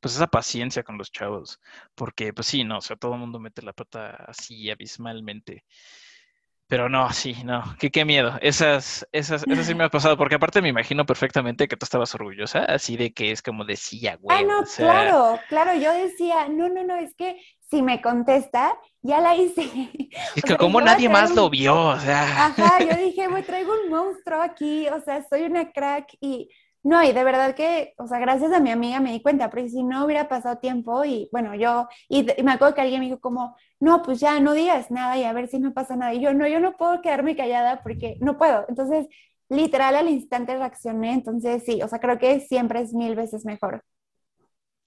pues 0.00 0.14
esa 0.14 0.26
paciencia 0.26 0.82
con 0.82 0.98
los 0.98 1.10
chavos, 1.10 1.60
porque 1.94 2.32
pues 2.32 2.46
sí, 2.46 2.64
no, 2.64 2.78
o 2.78 2.80
sea, 2.80 2.96
todo 2.96 3.14
el 3.14 3.20
mundo 3.20 3.38
mete 3.38 3.62
la 3.62 3.72
pata 3.72 4.10
así 4.28 4.70
abismalmente. 4.70 5.64
Pero 6.70 6.88
no, 6.88 7.12
sí, 7.12 7.34
no, 7.44 7.64
qué, 7.80 7.90
qué 7.90 8.04
miedo. 8.04 8.38
Esas, 8.40 9.04
esas, 9.10 9.44
esas 9.44 9.66
sí 9.66 9.74
me 9.74 9.82
ha 9.82 9.88
pasado, 9.90 10.16
porque 10.16 10.36
aparte 10.36 10.62
me 10.62 10.68
imagino 10.68 11.04
perfectamente 11.04 11.66
que 11.66 11.76
tú 11.76 11.84
estabas 11.84 12.14
orgullosa, 12.14 12.60
así 12.60 12.96
de 12.96 13.12
que 13.12 13.32
es 13.32 13.42
como 13.42 13.64
decía, 13.64 14.16
güey. 14.20 14.38
Ah, 14.38 14.42
no, 14.46 14.62
claro, 14.76 15.40
claro, 15.48 15.74
yo 15.74 15.92
decía, 15.92 16.48
no, 16.48 16.68
no, 16.68 16.84
no, 16.84 16.94
es 16.94 17.12
que 17.16 17.40
si 17.68 17.82
me 17.82 18.00
contesta, 18.00 18.78
ya 19.02 19.20
la 19.20 19.34
hice. 19.34 19.62
Es 20.36 20.44
que 20.44 20.56
como 20.56 20.80
nadie 20.80 21.08
más 21.08 21.34
lo 21.34 21.50
vio, 21.50 21.88
o 21.88 21.98
sea. 21.98 22.46
Ajá, 22.46 22.78
yo 22.84 22.96
dije, 23.04 23.28
me 23.28 23.42
traigo 23.42 23.72
un 23.72 23.90
monstruo 23.90 24.40
aquí, 24.40 24.86
o 24.88 25.00
sea, 25.00 25.26
soy 25.28 25.42
una 25.42 25.72
crack 25.72 26.16
y 26.20 26.50
no, 26.82 27.02
y 27.04 27.12
de 27.12 27.24
verdad 27.24 27.54
que, 27.54 27.92
o 27.98 28.06
sea, 28.06 28.18
gracias 28.18 28.52
a 28.52 28.60
mi 28.60 28.70
amiga 28.70 29.00
me 29.00 29.12
di 29.12 29.22
cuenta, 29.22 29.50
porque 29.50 29.68
si 29.68 29.82
no 29.82 30.04
hubiera 30.04 30.28
pasado 30.28 30.58
tiempo 30.58 31.04
y 31.04 31.28
bueno, 31.30 31.54
yo, 31.54 31.88
y, 32.08 32.26
me 32.42 32.52
acuerdo 32.52 32.74
que 32.74 32.80
alguien 32.80 33.00
me 33.00 33.06
dijo 33.06 33.20
como, 33.20 33.56
no, 33.80 34.02
pues 34.02 34.20
ya 34.20 34.40
no 34.40 34.54
digas 34.54 34.90
nada 34.90 35.18
y 35.18 35.24
a 35.24 35.32
ver 35.32 35.48
si 35.48 35.58
no 35.58 35.74
pasa 35.74 35.96
nada. 35.96 36.14
Y 36.14 36.20
yo, 36.20 36.32
no, 36.32 36.46
yo 36.48 36.58
no 36.60 36.76
puedo 36.76 37.02
quedarme 37.02 37.36
callada 37.36 37.82
porque 37.82 38.16
no 38.20 38.38
puedo. 38.38 38.64
Entonces, 38.68 39.08
literal 39.50 39.94
al 39.96 40.08
instante 40.08 40.56
reaccioné, 40.56 41.12
entonces 41.12 41.64
sí, 41.64 41.82
o 41.82 41.88
sea, 41.88 42.00
creo 42.00 42.18
que 42.18 42.40
siempre 42.40 42.80
es 42.80 42.94
mil 42.94 43.14
veces 43.14 43.44
mejor. 43.44 43.82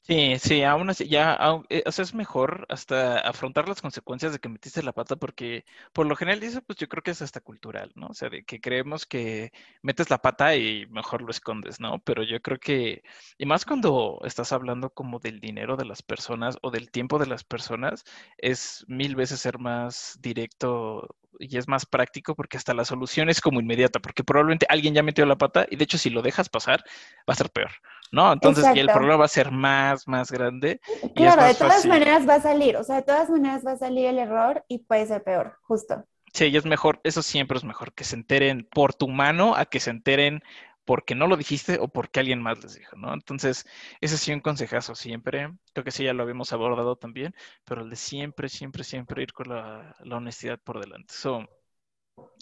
Sí, 0.05 0.38
sí, 0.38 0.63
aún 0.63 0.89
así, 0.89 1.07
ya, 1.07 1.38
eh, 1.69 1.81
o 1.86 1.91
sea, 1.93 2.03
es 2.03 2.13
mejor 2.13 2.65
hasta 2.67 3.19
afrontar 3.19 3.69
las 3.69 3.81
consecuencias 3.81 4.33
de 4.33 4.39
que 4.39 4.50
metiste 4.50 4.83
la 4.83 4.91
pata, 4.91 5.15
porque 5.15 5.63
por 5.93 6.05
lo 6.07 6.17
general 6.17 6.43
eso, 6.43 6.62
pues 6.62 6.77
yo 6.77 6.89
creo 6.89 7.01
que 7.03 7.12
es 7.12 7.22
hasta 7.22 7.39
cultural, 7.39 7.89
¿no? 7.95 8.07
O 8.07 8.13
sea, 8.13 8.27
de 8.29 8.43
que 8.43 8.60
creemos 8.60 9.05
que 9.05 9.53
metes 9.81 10.10
la 10.10 10.17
pata 10.22 10.57
y 10.57 10.86
mejor 10.88 11.22
lo 11.22 11.31
escondes, 11.31 11.79
¿no? 11.79 12.00
Pero 12.03 12.22
yo 12.24 12.41
creo 12.41 12.60
que, 12.60 13.01
y 13.38 13.45
más 13.45 13.63
cuando 13.63 14.19
estás 14.25 14.51
hablando 14.51 14.89
como 14.89 15.19
del 15.19 15.39
dinero 15.39 15.77
de 15.77 15.86
las 15.86 16.01
personas 16.03 16.57
o 16.62 16.69
del 16.69 16.91
tiempo 16.91 17.17
de 17.17 17.27
las 17.27 17.45
personas, 17.45 18.03
es 18.38 18.83
mil 18.89 19.15
veces 19.15 19.39
ser 19.39 19.57
más 19.57 20.17
directo 20.22 21.15
y 21.40 21.58
es 21.58 21.68
más 21.68 21.86
práctico 21.86 22.36
porque 22.36 22.58
hasta 22.58 22.74
la 22.74 22.86
solución 22.86 23.30
es 23.30 23.42
como 23.42 23.60
inmediata, 23.60 24.00
porque 24.00 24.24
probablemente 24.24 24.66
alguien 24.70 24.94
ya 24.94 25.04
metió 25.04 25.25
la 25.25 25.38
pata 25.38 25.66
y 25.70 25.75
de 25.75 25.84
hecho 25.84 25.98
si 25.98 26.10
lo 26.10 26.22
dejas 26.22 26.50
pasar 26.50 26.84
va 27.30 27.34
a 27.34 27.36
ser 27.36 27.50
peor, 27.50 27.72
¿no? 28.12 28.32
Entonces 28.32 28.66
y 28.75 28.80
el 28.80 28.88
problema 28.88 29.18
va 29.18 29.25
a 29.25 29.30
ser 29.30 29.52
más, 29.52 30.08
más 30.08 30.32
grande. 30.32 30.82
Claro, 31.16 31.44
de 31.44 31.56
todas 31.56 31.86
maneras 31.86 32.28
va 32.28 32.36
a 32.36 32.42
salir, 32.42 32.78
o 32.78 32.84
sea, 32.84 32.98
de 32.98 33.04
todas 33.04 33.30
maneras 33.30 33.66
va 33.66 33.72
a 33.72 33.78
salir 33.78 34.08
el 34.08 34.20
error 34.20 34.63
y 34.68 34.80
puede 34.80 35.06
ser 35.06 35.24
peor, 35.24 35.58
justo. 35.63 36.06
Sí, 36.34 36.46
y 36.46 36.58
es 36.58 36.66
mejor, 36.66 37.00
eso 37.04 37.22
siempre 37.22 37.58
es 37.58 37.63
mejor, 37.63 37.94
que 37.94 38.04
se 38.04 38.16
enteren 38.16 38.68
por 38.72 38.94
tu 38.96 39.08
mano 39.08 39.56
a 39.56 39.66
que 39.66 39.80
se 39.80 39.92
enteren 39.92 40.42
porque 40.86 41.16
no 41.16 41.28
lo 41.28 41.38
dijiste 41.38 41.78
o 41.80 41.88
porque 41.88 42.20
alguien 42.20 42.42
más 42.42 42.62
les 42.63 42.75
dijo, 42.75 42.96
¿no? 42.98 43.13
Entonces, 43.13 43.66
ese 44.02 44.18
sí 44.18 44.34
un 44.34 44.42
consejazo 44.42 44.96
siempre. 44.96 45.50
Creo 45.74 45.84
que 45.84 45.92
sí 45.92 46.04
ya 46.04 46.13
lo 46.13 46.24
habíamos 46.24 46.54
abordado 46.54 46.96
también, 46.96 47.34
pero 47.66 47.82
el 47.82 47.90
de 47.90 47.96
siempre, 47.96 48.50
siempre, 48.50 48.84
siempre 48.84 49.24
ir 49.24 49.34
con 49.34 49.50
la, 49.50 49.96
honestidad 50.12 50.60
por 50.60 50.80
delante. 50.80 51.13
Eso 51.13 51.48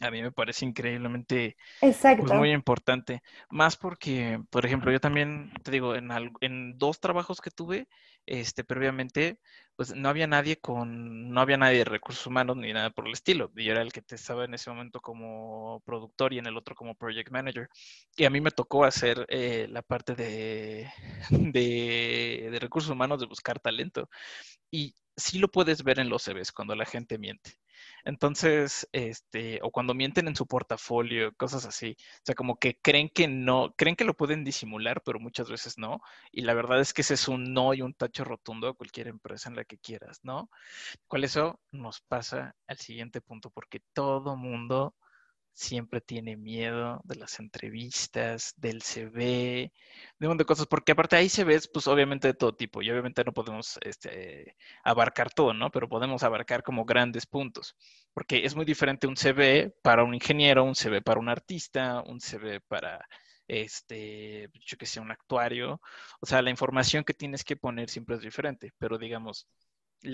a 0.02 0.12
mí 0.12 0.22
me 0.22 0.32
parece 0.32 0.66
increíblemente 0.66 1.58
pues, 2.16 2.32
muy 2.34 2.52
importante. 2.52 3.22
Más 3.50 3.78
porque, 3.78 4.42
por 4.50 4.66
ejemplo, 4.66 4.92
yo 4.92 5.00
también, 5.00 5.52
te 5.64 5.72
digo, 5.72 5.96
en, 5.96 6.10
en 6.42 6.78
dos 6.78 7.00
trabajos 7.00 7.42
que 7.42 7.52
tuve, 7.52 7.88
este, 8.26 8.64
previamente, 8.64 9.40
pues 9.76 9.96
no 9.96 10.10
había 10.10 10.28
nadie 10.28 10.58
con, 10.60 11.30
no 11.32 11.42
había 11.42 11.58
nadie 11.58 11.80
de 11.80 11.86
recursos 11.86 12.26
humanos 12.28 12.58
ni 12.58 12.74
nada 12.74 12.92
por 12.92 13.08
el 13.08 13.14
estilo. 13.14 13.52
Yo 13.56 13.72
era 13.72 13.82
el 13.82 13.92
que 13.94 14.02
te 14.02 14.16
estaba 14.16 14.46
en 14.46 14.54
ese 14.54 14.70
momento 14.70 15.02
como 15.02 15.82
productor 15.86 16.34
y 16.34 16.40
en 16.40 16.48
el 16.48 16.58
otro 16.58 16.76
como 16.76 16.96
project 16.96 17.32
manager. 17.32 17.70
Y 18.16 18.26
a 18.26 18.30
mí 18.30 18.42
me 18.42 18.52
tocó 18.52 18.86
hacer 18.86 19.26
eh, 19.30 19.68
la 19.70 19.82
parte 19.82 20.16
de, 20.16 20.92
de, 21.30 22.50
de 22.52 22.60
recursos 22.60 22.92
humanos, 22.92 23.20
de 23.20 23.28
buscar 23.28 23.60
talento. 23.60 24.10
Y 24.72 24.96
sí 25.16 25.40
lo 25.40 25.50
puedes 25.50 25.84
ver 25.84 26.00
en 26.00 26.10
los 26.10 26.24
CVs 26.24 26.52
cuando 26.52 26.76
la 26.76 26.86
gente 26.86 27.18
miente. 27.18 27.61
Entonces, 28.04 28.88
este, 28.92 29.60
o 29.64 29.72
cuando 29.72 29.94
mienten 29.94 30.28
en 30.28 30.36
su 30.36 30.48
portafolio, 30.48 31.34
cosas 31.36 31.66
así. 31.66 31.96
O 32.00 32.22
sea, 32.26 32.36
como 32.36 32.58
que 32.58 32.80
creen 32.82 33.10
que 33.10 33.28
no, 33.28 33.74
creen 33.78 33.96
que 33.96 34.06
lo 34.06 34.16
pueden 34.16 34.44
disimular, 34.44 35.02
pero 35.04 35.20
muchas 35.20 35.50
veces 35.50 35.78
no. 35.78 36.02
Y 36.32 36.42
la 36.42 36.54
verdad 36.54 36.80
es 36.80 36.94
que 36.94 37.02
ese 37.02 37.16
es 37.16 37.28
un 37.28 37.54
no 37.54 37.74
y 37.74 37.82
un 37.82 37.94
tacho 37.94 38.24
rotundo 38.24 38.70
a 38.70 38.74
cualquier 38.74 39.08
empresa 39.08 39.50
en 39.50 39.56
la 39.56 39.66
que 39.66 39.78
quieras, 39.78 40.20
¿no? 40.24 40.50
¿Cuál 41.08 41.24
eso 41.24 41.60
nos 41.72 42.02
pasa 42.02 42.56
al 42.68 42.78
siguiente 42.78 43.22
punto? 43.22 43.50
Porque 43.52 43.82
todo 43.94 44.36
mundo 44.36 44.96
siempre 45.54 46.02
tiene 46.02 46.38
miedo 46.38 47.02
de 47.04 47.16
las 47.16 47.40
entrevistas, 47.40 48.54
del 48.58 48.82
CV, 48.82 49.72
de 50.20 50.28
un 50.28 50.30
montón 50.30 50.38
de 50.40 50.46
cosas, 50.46 50.68
porque 50.68 50.94
aparte 50.94 51.16
ahí 51.16 51.30
se 51.30 51.44
ves, 51.44 51.68
pues 51.68 51.88
obviamente 51.88 52.28
de 52.28 52.34
todo 52.34 52.56
tipo, 52.56 52.82
y 52.82 52.90
obviamente 52.90 53.24
no 53.24 53.34
podemos 53.34 53.78
este, 53.82 54.56
abarcar 54.84 55.32
todo, 55.34 55.54
¿no? 55.54 55.72
Pero 55.72 55.90
podemos 55.90 56.24
abarcar 56.24 56.64
como 56.64 56.86
grandes 56.86 57.26
puntos, 57.26 57.76
porque 58.14 58.46
es 58.46 58.56
muy 58.56 58.66
diferente 58.66 59.08
un 59.08 59.16
CV 59.18 59.74
para 59.82 60.04
un 60.04 60.14
ingeniero, 60.14 60.64
un 60.64 60.76
CV 60.76 61.02
para 61.02 61.20
un 61.20 61.30
artista, 61.30 62.02
un 62.06 62.20
CV 62.22 62.62
para, 62.62 63.06
este, 63.48 64.50
yo 64.66 64.78
que 64.78 64.86
sé, 64.86 65.00
un 65.00 65.12
actuario, 65.12 65.82
o 66.22 66.26
sea, 66.26 66.42
la 66.42 66.50
información 66.50 67.04
que 67.04 67.14
tienes 67.14 67.44
que 67.44 67.58
poner 67.58 67.90
siempre 67.90 68.16
es 68.16 68.22
diferente, 68.22 68.72
pero 68.78 68.98
digamos, 68.98 69.48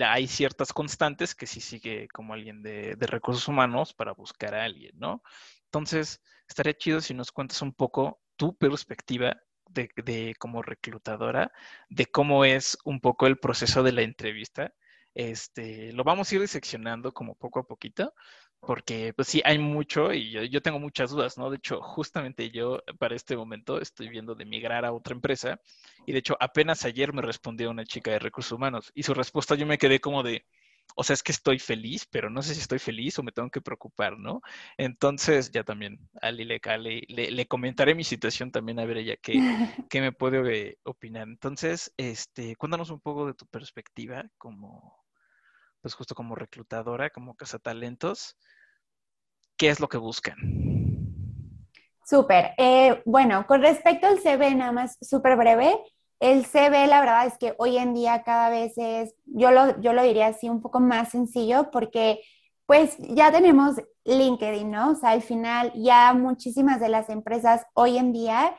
hay 0.04 0.26
ciertas 0.26 0.72
constantes 0.72 1.34
que 1.34 1.46
sí 1.46 1.60
sigue 1.60 2.08
como 2.08 2.34
alguien 2.34 2.62
de, 2.62 2.96
recursos 3.00 3.48
humanos 3.48 3.94
para 3.94 4.12
buscar 4.12 4.54
a 4.54 4.64
alguien, 4.64 4.92
¿no? 4.98 5.22
Entonces, 5.64 6.20
estaría 6.48 6.76
chido 6.76 7.00
si 7.00 7.14
nos 7.14 7.32
cuentas 7.32 7.62
un 7.62 7.72
poco 7.72 8.20
tu 8.36 8.56
perspectiva 8.56 9.36
de, 9.68 9.90
de, 9.96 10.34
como 10.38 10.62
reclutadora, 10.62 11.52
de 11.88 12.06
cómo 12.06 12.44
es 12.44 12.78
un 12.84 13.00
poco 13.00 13.26
el 13.26 13.38
proceso 13.38 13.82
de 13.82 13.92
la 13.92 14.02
entrevista. 14.02 14.72
Este, 15.14 15.92
lo 15.92 16.04
vamos 16.04 16.30
a 16.30 16.34
ir 16.36 16.40
diseccionando 16.40 17.12
como 17.12 17.34
poco 17.34 17.60
a 17.60 17.66
poquito, 17.66 18.14
porque 18.60 19.12
pues 19.14 19.28
sí, 19.28 19.40
hay 19.44 19.58
mucho 19.58 20.12
y 20.12 20.30
yo, 20.50 20.62
tengo 20.62 20.78
muchas 20.78 21.10
dudas, 21.10 21.38
¿no? 21.38 21.50
De 21.50 21.56
hecho, 21.56 21.80
justamente 21.80 22.50
yo 22.50 22.82
para 22.98 23.14
este 23.14 23.36
momento 23.36 23.80
estoy 23.80 24.08
viendo 24.08 24.34
de 24.34 24.44
migrar 24.44 24.84
a 24.84 24.92
otra 24.92 25.14
empresa 25.14 25.60
y 26.06 26.12
de 26.12 26.18
hecho 26.18 26.36
apenas 26.40 26.84
ayer 26.84 27.12
me 27.12 27.22
respondió 27.22 27.70
una 27.70 27.84
chica 27.84 28.10
de 28.10 28.18
recursos 28.18 28.52
humanos 28.52 28.90
y 28.94 29.02
su 29.02 29.14
respuesta 29.14 29.54
yo 29.54 29.66
me 29.66 29.78
quedé 29.78 30.00
como 30.00 30.22
de, 30.22 30.44
o 30.96 31.04
sea, 31.04 31.14
es 31.14 31.22
que 31.22 31.32
estoy 31.32 31.58
feliz, 31.58 32.06
pero 32.10 32.30
no 32.30 32.42
sé 32.42 32.54
si 32.54 32.60
estoy 32.60 32.78
feliz 32.78 33.18
o 33.18 33.22
me 33.22 33.32
tengo 33.32 33.50
que 33.50 33.60
preocupar, 33.60 34.18
¿no? 34.18 34.42
Entonces 34.76 35.50
ya 35.50 35.62
también 35.64 35.98
a 36.20 36.30
Lileca 36.30 36.76
le, 36.76 37.02
le, 37.08 37.46
comentaré 37.46 37.94
mi 37.94 38.04
situación 38.04 38.50
también 38.50 38.80
a 38.80 38.84
ver 38.84 38.98
ella 38.98 39.16
qué, 39.16 39.34
qué 39.90 40.00
me 40.00 40.12
puede 40.12 40.78
opinar. 40.82 41.28
Entonces, 41.28 41.92
este, 41.96 42.56
cuéntanos 42.56 42.90
un 42.90 43.00
poco 43.00 43.26
de 43.26 43.34
tu 43.34 43.46
perspectiva 43.46 44.28
como 44.38 45.07
pues 45.80 45.94
justo 45.94 46.14
como 46.14 46.34
reclutadora, 46.34 47.10
como 47.10 47.34
cazatalentos, 47.34 48.36
¿qué 49.56 49.68
es 49.68 49.80
lo 49.80 49.88
que 49.88 49.98
buscan? 49.98 50.36
Súper. 52.04 52.52
Eh, 52.56 53.02
bueno, 53.04 53.46
con 53.46 53.60
respecto 53.60 54.06
al 54.06 54.18
CV, 54.18 54.54
nada 54.54 54.72
más 54.72 54.96
súper 55.00 55.36
breve, 55.36 55.78
el 56.20 56.46
CV 56.46 56.86
la 56.86 57.00
verdad 57.00 57.26
es 57.26 57.38
que 57.38 57.54
hoy 57.58 57.78
en 57.78 57.94
día 57.94 58.22
cada 58.22 58.48
vez 58.50 58.72
es, 58.76 59.14
yo 59.26 59.50
lo, 59.50 59.80
yo 59.80 59.92
lo 59.92 60.02
diría 60.02 60.28
así, 60.28 60.48
un 60.48 60.60
poco 60.60 60.80
más 60.80 61.10
sencillo 61.10 61.70
porque 61.70 62.20
pues 62.66 62.96
ya 62.98 63.30
tenemos 63.30 63.76
LinkedIn, 64.04 64.70
¿no? 64.70 64.92
O 64.92 64.94
sea, 64.94 65.10
al 65.10 65.22
final 65.22 65.72
ya 65.74 66.12
muchísimas 66.14 66.80
de 66.80 66.88
las 66.88 67.08
empresas 67.08 67.64
hoy 67.74 67.98
en 67.98 68.12
día 68.12 68.56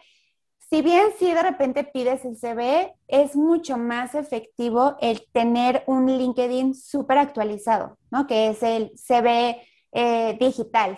si 0.70 0.84
bien 0.84 1.08
si 1.18 1.34
de 1.34 1.42
repente 1.42 1.84
pides 1.84 2.24
el 2.26 2.38
CV, 2.38 2.94
es 3.08 3.36
mucho 3.36 3.78
más 3.78 4.14
efectivo 4.14 4.98
el 5.02 5.26
tener 5.32 5.84
un 5.88 6.06
LinkedIn 6.06 6.76
súper 6.76 7.18
actualizado, 7.18 7.98
¿no? 8.12 8.28
Que 8.28 8.50
es 8.50 8.62
el 8.62 8.92
CV 8.96 9.62
eh, 9.92 10.38
digital. 10.40 10.98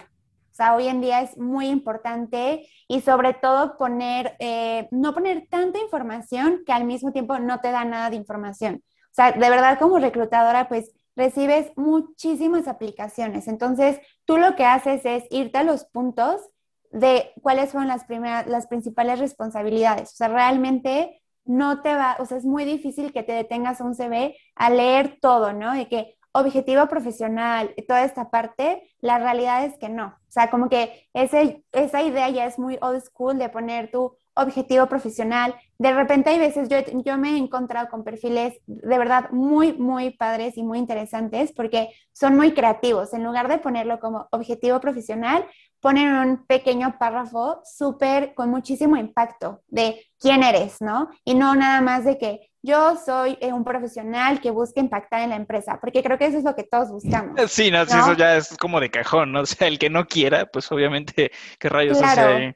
O 0.51 0.53
sea, 0.53 0.75
hoy 0.75 0.87
en 0.87 0.99
día 0.99 1.21
es 1.21 1.37
muy 1.37 1.67
importante 1.67 2.67
y 2.89 2.99
sobre 2.99 3.33
todo 3.33 3.77
poner, 3.77 4.35
eh, 4.39 4.89
no 4.91 5.13
poner 5.13 5.47
tanta 5.49 5.79
información 5.79 6.63
que 6.65 6.73
al 6.73 6.83
mismo 6.83 7.13
tiempo 7.13 7.39
no 7.39 7.61
te 7.61 7.71
da 7.71 7.85
nada 7.85 8.09
de 8.09 8.17
información. 8.17 8.83
O 9.11 9.13
sea, 9.13 9.31
de 9.31 9.49
verdad 9.49 9.79
como 9.79 9.99
reclutadora, 9.99 10.67
pues 10.67 10.91
recibes 11.15 11.71
muchísimas 11.77 12.67
aplicaciones. 12.67 13.47
Entonces, 13.47 13.99
tú 14.25 14.37
lo 14.37 14.57
que 14.57 14.65
haces 14.65 15.05
es 15.05 15.23
irte 15.29 15.59
a 15.59 15.63
los 15.63 15.85
puntos 15.85 16.41
de 16.91 17.31
cuáles 17.41 17.71
fueron 17.71 17.87
las 17.87 18.05
primeras, 18.05 18.47
las 18.47 18.67
principales 18.67 19.19
responsabilidades. 19.19 20.11
O 20.13 20.15
sea, 20.15 20.27
realmente 20.27 21.21
no 21.45 21.81
te 21.81 21.95
va, 21.95 22.17
o 22.19 22.25
sea, 22.25 22.37
es 22.37 22.45
muy 22.45 22.65
difícil 22.65 23.11
que 23.13 23.23
te 23.23 23.33
detengas 23.33 23.81
a 23.81 23.83
un 23.83 23.95
CV 23.95 24.35
a 24.55 24.69
leer 24.69 25.17
todo, 25.21 25.53
¿no? 25.53 25.73
De 25.73 25.87
que 25.87 26.15
objetivo 26.33 26.87
profesional, 26.87 27.73
toda 27.87 28.03
esta 28.03 28.29
parte, 28.29 28.83
la 29.01 29.19
realidad 29.19 29.65
es 29.65 29.77
que 29.77 29.89
no. 29.89 30.07
O 30.07 30.31
sea, 30.31 30.49
como 30.49 30.69
que 30.69 31.07
ese, 31.13 31.65
esa 31.71 32.01
idea 32.03 32.29
ya 32.29 32.45
es 32.45 32.57
muy 32.57 32.77
old 32.81 33.01
school 33.01 33.37
de 33.37 33.49
poner 33.49 33.91
tu 33.91 34.15
objetivo 34.35 34.87
profesional. 34.87 35.55
De 35.77 35.93
repente 35.93 36.29
hay 36.29 36.39
veces, 36.39 36.69
yo, 36.69 36.77
yo 37.03 37.17
me 37.17 37.31
he 37.31 37.37
encontrado 37.37 37.89
con 37.89 38.03
perfiles 38.03 38.59
de 38.65 38.97
verdad 38.97 39.29
muy, 39.31 39.73
muy 39.73 40.11
padres 40.11 40.57
y 40.57 40.63
muy 40.63 40.79
interesantes 40.79 41.51
porque 41.51 41.89
son 42.13 42.35
muy 42.35 42.53
creativos. 42.53 43.13
En 43.13 43.23
lugar 43.23 43.47
de 43.47 43.57
ponerlo 43.57 43.99
como 43.99 44.27
objetivo 44.31 44.79
profesional, 44.79 45.45
ponen 45.79 46.13
un 46.13 46.45
pequeño 46.45 46.97
párrafo 46.99 47.61
súper 47.65 48.33
con 48.35 48.49
muchísimo 48.49 48.95
impacto 48.95 49.61
de 49.67 50.05
quién 50.19 50.43
eres, 50.43 50.79
¿no? 50.79 51.09
Y 51.25 51.33
no 51.33 51.55
nada 51.55 51.81
más 51.81 52.05
de 52.05 52.17
que 52.17 52.51
yo 52.63 52.95
soy 53.03 53.37
eh, 53.41 53.51
un 53.51 53.63
profesional 53.63 54.39
que 54.39 54.51
busca 54.51 54.79
impactar 54.79 55.21
en 55.21 55.31
la 55.31 55.35
empresa, 55.35 55.79
porque 55.81 56.03
creo 56.03 56.19
que 56.19 56.27
eso 56.27 56.37
es 56.37 56.43
lo 56.43 56.55
que 56.55 56.63
todos 56.63 56.89
buscamos. 56.89 57.35
Sí, 57.51 57.71
no, 57.71 57.81
eso 57.81 58.13
ya 58.13 58.37
es 58.37 58.55
como 58.57 58.79
de 58.79 58.91
cajón, 58.91 59.31
¿no? 59.31 59.41
O 59.41 59.45
sea, 59.45 59.67
el 59.67 59.79
que 59.79 59.89
no 59.89 60.05
quiera, 60.05 60.45
pues 60.45 60.71
obviamente, 60.71 61.31
¿qué 61.57 61.69
rayos 61.69 61.99
hace 62.01 62.21
ahí? 62.21 62.55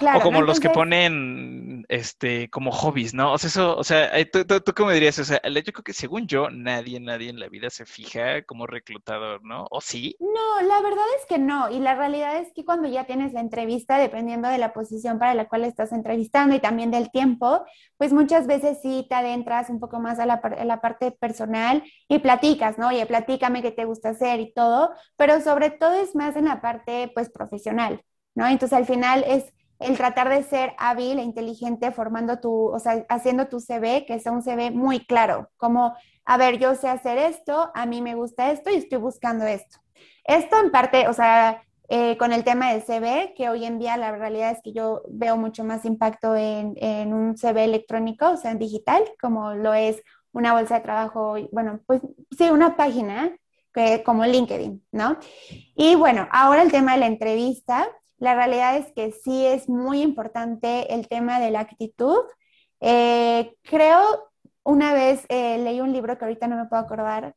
O 0.00 0.20
como 0.20 0.42
los 0.42 0.60
que 0.60 0.70
ponen 0.70 1.84
este 1.88 2.48
como 2.50 2.72
hobbies, 2.72 3.14
¿no? 3.14 3.32
O 3.32 3.38
sea, 3.38 3.48
eso, 3.48 3.76
o 3.76 3.84
sea, 3.84 4.10
¿tú, 4.30 4.44
tú, 4.44 4.60
tú 4.60 4.72
cómo 4.74 4.90
dirías? 4.90 5.18
O 5.18 5.24
sea, 5.24 5.40
yo 5.42 5.72
creo 5.72 5.84
que 5.84 5.92
según 5.92 6.26
yo, 6.26 6.50
nadie, 6.50 7.00
nadie 7.00 7.30
en 7.30 7.38
la 7.38 7.48
vida 7.48 7.70
se 7.70 7.84
fija 7.84 8.42
como 8.42 8.66
reclutador, 8.66 9.44
¿no? 9.44 9.66
¿O 9.70 9.80
sí? 9.80 10.16
No, 10.20 10.66
la 10.66 10.80
verdad 10.80 11.04
es 11.18 11.26
que 11.26 11.38
no. 11.38 11.70
Y 11.70 11.78
la 11.78 11.94
realidad 11.94 12.36
es 12.36 12.52
que 12.54 12.64
cuando 12.64 12.88
ya 12.88 13.04
tienes 13.04 13.32
la 13.32 13.40
entrevista, 13.40 13.98
dependiendo 13.98 14.48
de 14.48 14.58
la 14.58 14.72
posición 14.72 15.18
para 15.18 15.34
la 15.34 15.48
cual 15.48 15.64
estás 15.64 15.92
entrevistando 15.92 16.54
y 16.54 16.60
también 16.60 16.90
del 16.90 17.10
tiempo, 17.10 17.64
pues 17.96 18.12
muchas 18.12 18.46
veces 18.46 18.78
sí 18.82 19.06
te 19.08 19.14
adentras 19.14 19.70
un 19.70 19.80
poco 19.80 20.00
más 20.00 20.18
a 20.18 20.26
la, 20.26 20.34
a 20.34 20.64
la 20.64 20.80
parte 20.80 21.12
personal 21.12 21.82
y 22.08 22.18
platicas, 22.18 22.78
¿no? 22.78 22.88
Oye, 22.88 23.06
platícame 23.06 23.62
qué 23.62 23.70
te 23.70 23.84
gusta 23.84 24.10
hacer 24.10 24.40
y 24.40 24.52
todo, 24.52 24.92
pero 25.16 25.40
sobre 25.40 25.70
todo 25.70 25.94
es 25.94 26.14
más 26.14 26.36
en 26.36 26.46
la 26.46 26.60
parte, 26.60 27.10
pues, 27.14 27.30
profesional, 27.30 28.02
¿no? 28.34 28.46
Entonces, 28.46 28.76
al 28.76 28.86
final 28.86 29.24
es 29.26 29.52
el 29.84 29.96
tratar 29.96 30.28
de 30.28 30.42
ser 30.42 30.74
hábil 30.78 31.18
e 31.18 31.22
inteligente 31.22 31.92
formando 31.92 32.38
tu, 32.40 32.66
o 32.66 32.78
sea, 32.78 33.04
haciendo 33.08 33.48
tu 33.48 33.60
CV, 33.60 34.04
que 34.06 34.18
sea 34.18 34.32
un 34.32 34.42
CV 34.42 34.70
muy 34.70 35.04
claro, 35.06 35.50
como, 35.56 35.94
a 36.24 36.36
ver, 36.36 36.58
yo 36.58 36.74
sé 36.74 36.88
hacer 36.88 37.18
esto, 37.18 37.70
a 37.74 37.86
mí 37.86 38.00
me 38.02 38.14
gusta 38.14 38.50
esto 38.50 38.70
y 38.70 38.74
estoy 38.74 38.98
buscando 38.98 39.46
esto. 39.46 39.78
Esto 40.24 40.60
en 40.60 40.70
parte, 40.70 41.08
o 41.08 41.12
sea, 41.12 41.62
eh, 41.88 42.16
con 42.16 42.32
el 42.32 42.44
tema 42.44 42.72
del 42.72 42.82
CV, 42.82 43.34
que 43.36 43.48
hoy 43.48 43.64
en 43.64 43.78
día 43.78 43.96
la 43.96 44.12
realidad 44.16 44.52
es 44.52 44.62
que 44.62 44.72
yo 44.72 45.02
veo 45.08 45.36
mucho 45.36 45.64
más 45.64 45.84
impacto 45.84 46.34
en, 46.36 46.74
en 46.76 47.12
un 47.12 47.36
CV 47.36 47.64
electrónico, 47.64 48.30
o 48.30 48.36
sea, 48.36 48.50
en 48.50 48.58
digital, 48.58 49.02
como 49.20 49.54
lo 49.54 49.74
es 49.74 50.02
una 50.32 50.54
bolsa 50.54 50.76
de 50.76 50.80
trabajo, 50.80 51.36
bueno, 51.52 51.80
pues 51.86 52.00
sí, 52.36 52.50
una 52.50 52.76
página 52.76 53.36
que, 53.72 54.02
como 54.02 54.24
LinkedIn, 54.24 54.84
¿no? 54.92 55.18
Y 55.74 55.94
bueno, 55.94 56.28
ahora 56.30 56.62
el 56.62 56.70
tema 56.70 56.92
de 56.94 57.00
la 57.00 57.06
entrevista. 57.06 57.88
La 58.22 58.36
realidad 58.36 58.76
es 58.76 58.92
que 58.92 59.10
sí 59.10 59.44
es 59.44 59.68
muy 59.68 60.00
importante 60.00 60.94
el 60.94 61.08
tema 61.08 61.40
de 61.40 61.50
la 61.50 61.58
actitud. 61.58 62.20
Eh, 62.78 63.56
creo, 63.62 64.30
una 64.62 64.94
vez 64.94 65.26
eh, 65.28 65.58
leí 65.58 65.80
un 65.80 65.92
libro 65.92 66.16
que 66.16 66.26
ahorita 66.26 66.46
no 66.46 66.54
me 66.54 66.66
puedo 66.66 66.80
acordar, 66.80 67.34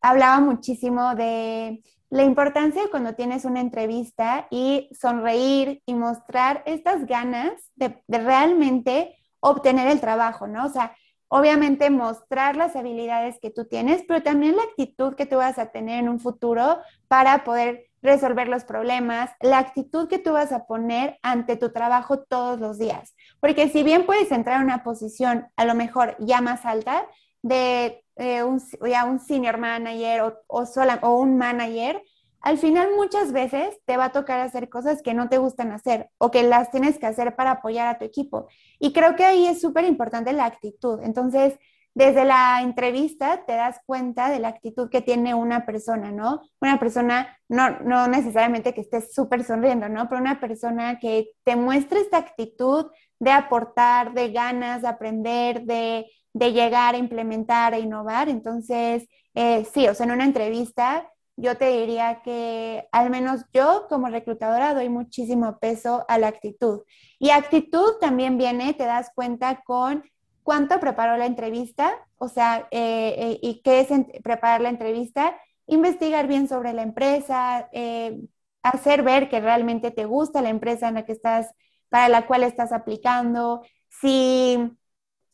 hablaba 0.00 0.40
muchísimo 0.40 1.14
de 1.14 1.84
la 2.10 2.24
importancia 2.24 2.82
de 2.82 2.90
cuando 2.90 3.14
tienes 3.14 3.44
una 3.44 3.60
entrevista 3.60 4.48
y 4.50 4.88
sonreír 5.00 5.84
y 5.86 5.94
mostrar 5.94 6.64
estas 6.66 7.06
ganas 7.06 7.52
de, 7.76 8.02
de 8.08 8.18
realmente 8.18 9.16
obtener 9.38 9.86
el 9.86 10.00
trabajo, 10.00 10.48
¿no? 10.48 10.66
O 10.66 10.68
sea, 10.68 10.96
obviamente 11.28 11.90
mostrar 11.90 12.56
las 12.56 12.74
habilidades 12.74 13.38
que 13.40 13.50
tú 13.50 13.66
tienes, 13.66 14.02
pero 14.08 14.20
también 14.24 14.56
la 14.56 14.64
actitud 14.64 15.14
que 15.14 15.26
tú 15.26 15.36
vas 15.36 15.60
a 15.60 15.70
tener 15.70 16.00
en 16.00 16.08
un 16.08 16.18
futuro 16.18 16.78
para 17.06 17.44
poder 17.44 17.86
resolver 18.04 18.48
los 18.48 18.64
problemas, 18.64 19.30
la 19.40 19.58
actitud 19.58 20.08
que 20.08 20.18
tú 20.18 20.32
vas 20.32 20.52
a 20.52 20.66
poner 20.66 21.18
ante 21.22 21.56
tu 21.56 21.72
trabajo 21.72 22.20
todos 22.20 22.60
los 22.60 22.78
días. 22.78 23.16
Porque 23.40 23.68
si 23.70 23.82
bien 23.82 24.06
puedes 24.06 24.30
entrar 24.30 24.58
en 24.58 24.66
una 24.66 24.84
posición 24.84 25.48
a 25.56 25.64
lo 25.64 25.74
mejor 25.74 26.14
ya 26.20 26.40
más 26.42 26.66
alta 26.66 27.06
de 27.42 28.04
eh, 28.16 28.42
un, 28.42 28.60
ya 28.86 29.06
un 29.06 29.18
senior 29.18 29.58
manager 29.58 30.20
o, 30.20 30.38
o, 30.46 30.66
sola, 30.66 31.00
o 31.02 31.18
un 31.18 31.38
manager, 31.38 32.02
al 32.42 32.58
final 32.58 32.90
muchas 32.94 33.32
veces 33.32 33.74
te 33.86 33.96
va 33.96 34.06
a 34.06 34.12
tocar 34.12 34.38
hacer 34.40 34.68
cosas 34.68 35.00
que 35.00 35.14
no 35.14 35.30
te 35.30 35.38
gustan 35.38 35.72
hacer 35.72 36.10
o 36.18 36.30
que 36.30 36.42
las 36.42 36.70
tienes 36.70 36.98
que 36.98 37.06
hacer 37.06 37.34
para 37.34 37.52
apoyar 37.52 37.88
a 37.88 37.98
tu 37.98 38.04
equipo. 38.04 38.48
Y 38.78 38.92
creo 38.92 39.16
que 39.16 39.24
ahí 39.24 39.46
es 39.46 39.62
súper 39.62 39.86
importante 39.86 40.30
la 40.34 40.44
actitud. 40.44 41.00
Entonces, 41.02 41.58
desde 41.94 42.24
la 42.24 42.60
entrevista 42.62 43.44
te 43.46 43.54
das 43.54 43.80
cuenta 43.86 44.28
de 44.28 44.40
la 44.40 44.48
actitud 44.48 44.90
que 44.90 45.00
tiene 45.00 45.34
una 45.34 45.64
persona, 45.64 46.10
¿no? 46.10 46.42
Una 46.60 46.78
persona, 46.80 47.38
no, 47.48 47.78
no 47.80 48.08
necesariamente 48.08 48.74
que 48.74 48.80
esté 48.80 49.00
súper 49.00 49.44
sonriendo, 49.44 49.88
¿no? 49.88 50.08
Pero 50.08 50.20
una 50.20 50.40
persona 50.40 50.98
que 50.98 51.30
te 51.44 51.54
muestre 51.54 52.00
esta 52.00 52.18
actitud 52.18 52.90
de 53.20 53.30
aportar, 53.30 54.12
de 54.12 54.32
ganas, 54.32 54.82
de 54.82 54.88
aprender, 54.88 55.62
de, 55.62 56.06
de 56.32 56.52
llegar 56.52 56.96
a 56.96 56.98
implementar, 56.98 57.74
a 57.74 57.78
innovar. 57.78 58.28
Entonces, 58.28 59.08
eh, 59.34 59.64
sí, 59.72 59.86
o 59.86 59.94
sea, 59.94 60.06
en 60.06 60.12
una 60.12 60.24
entrevista 60.24 61.08
yo 61.36 61.56
te 61.56 61.68
diría 61.68 62.22
que 62.22 62.88
al 62.92 63.10
menos 63.10 63.44
yo 63.52 63.86
como 63.88 64.08
reclutadora 64.08 64.74
doy 64.74 64.88
muchísimo 64.88 65.58
peso 65.58 66.04
a 66.08 66.18
la 66.18 66.28
actitud. 66.28 66.82
Y 67.18 67.30
actitud 67.30 67.98
también 68.00 68.38
viene, 68.38 68.74
te 68.74 68.84
das 68.84 69.10
cuenta 69.14 69.62
con 69.64 70.04
cuánto 70.44 70.78
preparó 70.78 71.16
la 71.16 71.26
entrevista, 71.26 71.92
o 72.18 72.28
sea, 72.28 72.68
eh, 72.70 73.14
eh, 73.18 73.38
y 73.42 73.62
qué 73.62 73.80
es 73.80 73.88
preparar 74.22 74.60
la 74.60 74.68
entrevista, 74.68 75.34
investigar 75.66 76.28
bien 76.28 76.46
sobre 76.46 76.72
la 76.74 76.82
empresa, 76.82 77.68
eh, 77.72 78.20
hacer 78.62 79.02
ver 79.02 79.28
que 79.28 79.40
realmente 79.40 79.90
te 79.90 80.04
gusta 80.04 80.42
la 80.42 80.50
empresa 80.50 80.88
en 80.88 80.94
la 80.94 81.06
que 81.06 81.12
estás, 81.12 81.50
para 81.88 82.08
la 82.08 82.26
cual 82.26 82.44
estás 82.44 82.72
aplicando, 82.72 83.62
si, 83.88 84.58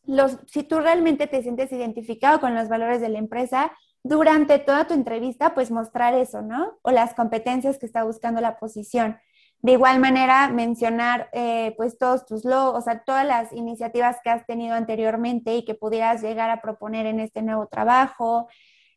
los, 0.03 0.37
si 0.47 0.63
tú 0.63 0.79
realmente 0.79 1.27
te 1.27 1.43
sientes 1.43 1.71
identificado 1.71 2.39
con 2.39 2.55
los 2.55 2.69
valores 2.69 3.01
de 3.01 3.09
la 3.09 3.19
empresa, 3.19 3.71
durante 4.03 4.59
toda 4.59 4.87
tu 4.87 4.93
entrevista, 4.93 5.53
pues 5.53 5.71
mostrar 5.71 6.13
eso, 6.15 6.41
¿no? 6.41 6.79
O 6.81 6.91
las 6.91 7.13
competencias 7.13 7.77
que 7.77 7.85
está 7.85 8.03
buscando 8.03 8.41
la 8.41 8.57
posición. 8.57 9.19
De 9.61 9.73
igual 9.73 9.99
manera, 9.99 10.47
mencionar 10.49 11.29
eh, 11.33 11.73
pues 11.77 11.97
todos 11.99 12.25
tus 12.25 12.45
logos, 12.45 12.79
o 12.79 12.81
sea, 12.81 13.03
todas 13.03 13.25
las 13.25 13.53
iniciativas 13.53 14.17
que 14.23 14.31
has 14.31 14.45
tenido 14.47 14.73
anteriormente 14.73 15.55
y 15.55 15.65
que 15.65 15.75
pudieras 15.75 16.23
llegar 16.23 16.49
a 16.49 16.61
proponer 16.61 17.05
en 17.05 17.19
este 17.19 17.43
nuevo 17.43 17.67
trabajo. 17.67 18.47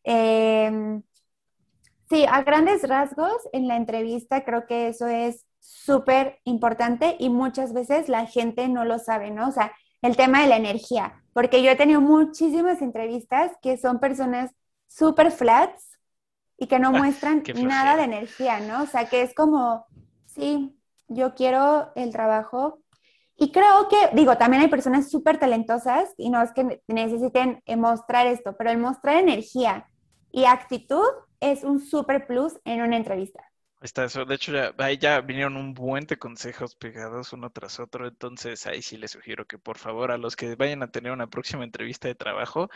Em, 0.05 1.03
sí, 2.09 2.25
a 2.31 2.43
grandes 2.43 2.89
rasgos 2.89 3.37
en 3.53 3.69
la 3.69 3.77
entrevista 3.77 4.45
creo 4.45 4.67
que 4.67 4.89
eso 4.89 5.07
es 5.07 5.45
súper 5.61 6.41
importante 6.45 7.17
y 7.19 7.29
muchas 7.29 7.73
veces 7.75 8.09
la 8.09 8.27
gente 8.27 8.69
no 8.69 8.85
lo 8.85 8.99
sabe, 8.99 9.31
¿no? 9.31 9.49
O 9.49 9.53
sea, 9.53 9.73
el 10.01 10.17
tema 10.17 10.43
de 10.43 10.49
la 10.49 10.57
energía, 10.57 11.23
porque 11.33 11.63
yo 11.63 11.71
he 11.71 11.77
tenido 11.77 12.01
muchísimas 12.01 12.83
entrevistas 12.83 13.53
que 13.63 13.77
son 13.77 14.01
personas 14.01 14.51
super 14.87 15.31
flats 15.31 15.99
y 16.57 16.67
que 16.69 16.79
no 16.79 16.93
muestran 16.93 17.43
nada 17.63 17.97
de 17.97 18.05
energía, 18.05 18.61
¿no? 18.61 18.83
O 18.83 18.87
sea, 18.87 19.07
que 19.07 19.23
es 19.23 19.35
como, 19.35 19.87
sí, 20.35 20.77
yo 21.09 21.35
quiero 21.35 21.93
el 21.95 22.11
trabajo. 22.11 22.81
Y 23.37 23.51
creo 23.51 23.89
que, 23.89 24.15
digo, 24.15 24.37
también 24.37 24.63
hay 24.63 24.69
personas 24.69 25.11
súper 25.11 25.39
talentosas 25.39 26.15
y 26.17 26.31
no 26.31 26.41
es 26.41 26.53
que 26.53 26.83
necesiten 26.87 27.63
eh, 27.67 27.77
mostrar 27.77 28.27
esto, 28.27 28.57
pero 28.57 28.71
el 28.71 28.79
mostrar 28.79 29.17
energía 29.17 29.89
y 30.31 30.45
actitud 30.45 31.07
es 31.41 31.65
un 31.65 31.81
super 31.81 32.27
plus 32.27 32.55
en 32.65 32.83
una 32.83 32.97
entrevista. 32.97 33.43
Está 33.81 34.05
eso. 34.05 34.25
De 34.25 34.37
hecho, 34.37 34.53
ya, 34.53 34.73
ahí 34.79 34.97
ya 34.97 35.21
vinieron 35.21 35.59
un 35.59 35.75
buen 35.75 36.07
de 36.07 36.17
consejos 36.17 36.75
pegados 36.75 37.35
uno 37.35 37.51
tras 37.51 37.81
otro. 37.81 38.07
Entonces, 38.09 38.67
ahí 38.67 38.81
sí 38.81 38.97
les 38.97 39.11
sugiero 39.11 39.47
que 39.47 39.59
por 39.59 39.77
favor 39.77 40.11
a 40.11 40.17
los 40.17 40.37
que 40.37 40.55
vayan 40.57 40.83
a 40.83 40.91
tener 40.91 41.13
una 41.13 41.27
próxima 41.29 41.65
entrevista 41.65 42.09
de 42.09 42.15
trabajo, 42.15 42.71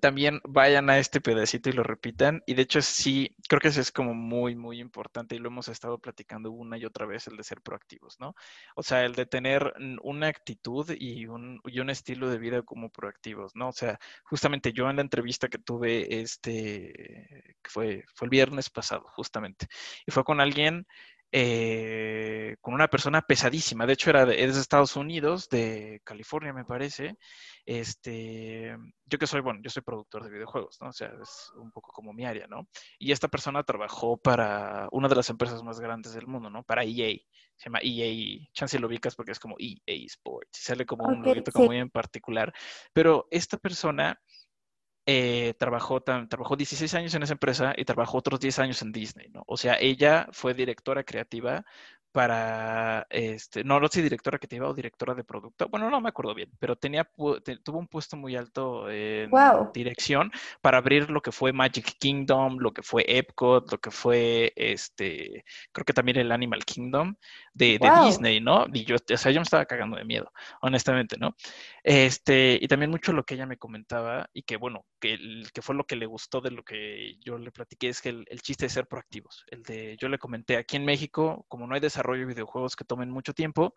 también 0.00 0.40
vayan 0.44 0.90
a 0.90 0.98
este 0.98 1.20
pedacito 1.20 1.70
y 1.70 1.72
lo 1.72 1.82
repitan. 1.82 2.42
Y 2.46 2.54
de 2.54 2.62
hecho, 2.62 2.82
sí, 2.82 3.34
creo 3.48 3.60
que 3.60 3.68
eso 3.68 3.80
es 3.80 3.92
como 3.92 4.14
muy, 4.14 4.54
muy 4.54 4.80
importante 4.80 5.34
y 5.36 5.38
lo 5.38 5.48
hemos 5.48 5.68
estado 5.68 5.98
platicando 5.98 6.50
una 6.50 6.78
y 6.78 6.84
otra 6.84 7.06
vez, 7.06 7.26
el 7.26 7.36
de 7.36 7.44
ser 7.44 7.60
proactivos, 7.60 8.18
¿no? 8.20 8.34
O 8.74 8.82
sea, 8.82 9.04
el 9.04 9.14
de 9.14 9.26
tener 9.26 9.72
una 10.02 10.28
actitud 10.28 10.90
y 10.98 11.26
un, 11.26 11.60
y 11.64 11.80
un 11.80 11.90
estilo 11.90 12.28
de 12.30 12.38
vida 12.38 12.62
como 12.62 12.90
proactivos, 12.90 13.54
¿no? 13.54 13.68
O 13.68 13.72
sea, 13.72 13.98
justamente 14.24 14.72
yo 14.72 14.88
en 14.90 14.96
la 14.96 15.02
entrevista 15.02 15.48
que 15.48 15.58
tuve, 15.58 16.20
este, 16.20 17.56
fue, 17.64 18.04
fue 18.14 18.26
el 18.26 18.30
viernes 18.30 18.70
pasado, 18.70 19.06
justamente, 19.08 19.66
y 20.06 20.12
fue 20.12 20.24
con 20.24 20.40
alguien 20.40 20.86
eh, 21.32 22.56
con 22.60 22.74
una 22.74 22.88
persona 22.88 23.22
pesadísima. 23.22 23.86
De 23.86 23.94
hecho, 23.94 24.10
era 24.10 24.24
de, 24.26 24.44
es 24.44 24.54
de 24.54 24.60
Estados 24.60 24.96
Unidos, 24.96 25.48
de 25.48 26.00
California, 26.04 26.52
me 26.52 26.64
parece. 26.64 27.16
Este, 27.64 28.76
yo 29.04 29.18
que 29.18 29.26
soy, 29.26 29.40
bueno, 29.40 29.60
yo 29.62 29.70
soy 29.70 29.82
productor 29.82 30.24
de 30.24 30.30
videojuegos, 30.30 30.78
¿no? 30.80 30.88
O 30.88 30.92
sea, 30.92 31.10
es 31.20 31.50
un 31.56 31.72
poco 31.72 31.92
como 31.92 32.12
mi 32.12 32.24
área, 32.24 32.46
¿no? 32.46 32.68
Y 32.98 33.12
esta 33.12 33.28
persona 33.28 33.62
trabajó 33.64 34.16
para 34.16 34.88
una 34.92 35.08
de 35.08 35.16
las 35.16 35.30
empresas 35.30 35.62
más 35.62 35.80
grandes 35.80 36.14
del 36.14 36.26
mundo, 36.26 36.48
¿no? 36.48 36.62
Para 36.62 36.84
EA. 36.84 37.16
Se 37.56 37.70
llama 37.70 37.80
EA, 37.82 38.46
chance 38.52 38.78
lo 38.78 38.86
ubicas 38.86 39.16
porque 39.16 39.32
es 39.32 39.40
como 39.40 39.56
EA 39.58 40.04
Sports. 40.06 40.58
Sale 40.62 40.84
como 40.84 41.06
un 41.06 41.22
loguito 41.22 41.52
como 41.52 41.66
muy 41.66 41.78
en 41.78 41.90
particular. 41.90 42.52
Pero 42.92 43.26
esta 43.30 43.56
persona 43.56 44.20
eh, 45.06 45.54
trabajó, 45.58 46.02
trabajó 46.02 46.56
16 46.56 46.92
años 46.94 47.14
en 47.14 47.22
esa 47.22 47.34
empresa 47.34 47.72
y 47.76 47.84
trabajó 47.84 48.18
otros 48.18 48.40
10 48.40 48.58
años 48.58 48.82
en 48.82 48.92
Disney, 48.92 49.28
¿no? 49.28 49.44
O 49.46 49.56
sea, 49.56 49.76
ella 49.80 50.28
fue 50.32 50.52
directora 50.52 51.04
creativa 51.04 51.64
para, 52.16 53.06
este, 53.10 53.62
no, 53.62 53.78
no 53.78 53.88
sé, 53.88 54.00
directora 54.02 54.38
creativa 54.38 54.66
o 54.66 54.72
directora 54.72 55.14
de 55.14 55.22
producto, 55.22 55.68
bueno, 55.68 55.90
no 55.90 56.00
me 56.00 56.08
acuerdo 56.08 56.34
bien, 56.34 56.50
pero 56.58 56.74
tenía, 56.74 57.06
tuvo 57.62 57.78
un 57.78 57.88
puesto 57.88 58.16
muy 58.16 58.34
alto 58.34 58.88
en 58.90 59.30
dirección 59.74 60.32
para 60.62 60.78
abrir 60.78 61.10
lo 61.10 61.20
que 61.20 61.30
fue 61.30 61.52
Magic 61.52 61.98
Kingdom, 61.98 62.56
lo 62.58 62.72
que 62.72 62.82
fue 62.82 63.04
Epcot, 63.06 63.70
lo 63.70 63.78
que 63.78 63.90
fue, 63.90 64.54
este, 64.56 65.44
creo 65.72 65.84
que 65.84 65.92
también 65.92 66.16
el 66.16 66.32
Animal 66.32 66.64
Kingdom 66.64 67.16
de, 67.56 67.78
Disney, 68.04 68.40
¿no? 68.40 68.66
Y 68.72 68.84
yo, 68.84 68.96
o 68.96 69.16
sea, 69.16 69.32
yo 69.32 69.40
me 69.40 69.44
estaba 69.44 69.64
cagando 69.64 69.96
de 69.96 70.04
miedo, 70.04 70.30
honestamente, 70.60 71.16
¿no? 71.18 71.34
Este, 71.82 72.58
y 72.60 72.68
también 72.68 72.90
mucho 72.90 73.12
lo 73.12 73.24
que 73.24 73.34
ella 73.34 73.46
me 73.46 73.56
comentaba 73.56 74.28
y 74.32 74.42
que, 74.42 74.56
bueno, 74.56 74.84
que, 75.00 75.18
que 75.52 75.62
fue 75.62 75.74
lo 75.74 75.84
que 75.84 75.96
le 75.96 76.06
gustó 76.06 76.40
de 76.40 76.50
lo 76.50 76.62
que 76.62 77.16
yo 77.20 77.38
le 77.38 77.50
platiqué, 77.52 77.88
es 77.88 78.02
que 78.02 78.10
el, 78.10 78.26
el 78.28 78.42
chiste 78.42 78.66
de 78.66 78.70
ser 78.70 78.86
proactivos, 78.86 79.44
el 79.48 79.62
de, 79.62 79.96
yo 79.98 80.08
le 80.08 80.18
comenté, 80.18 80.56
aquí 80.56 80.76
en 80.76 80.84
México, 80.84 81.46
como 81.48 81.66
no 81.66 81.74
hay 81.74 81.80
desarrollo, 81.80 82.20
de 82.20 82.34
videojuegos 82.34 82.76
que 82.76 82.84
tomen 82.84 83.10
mucho 83.10 83.32
tiempo, 83.32 83.74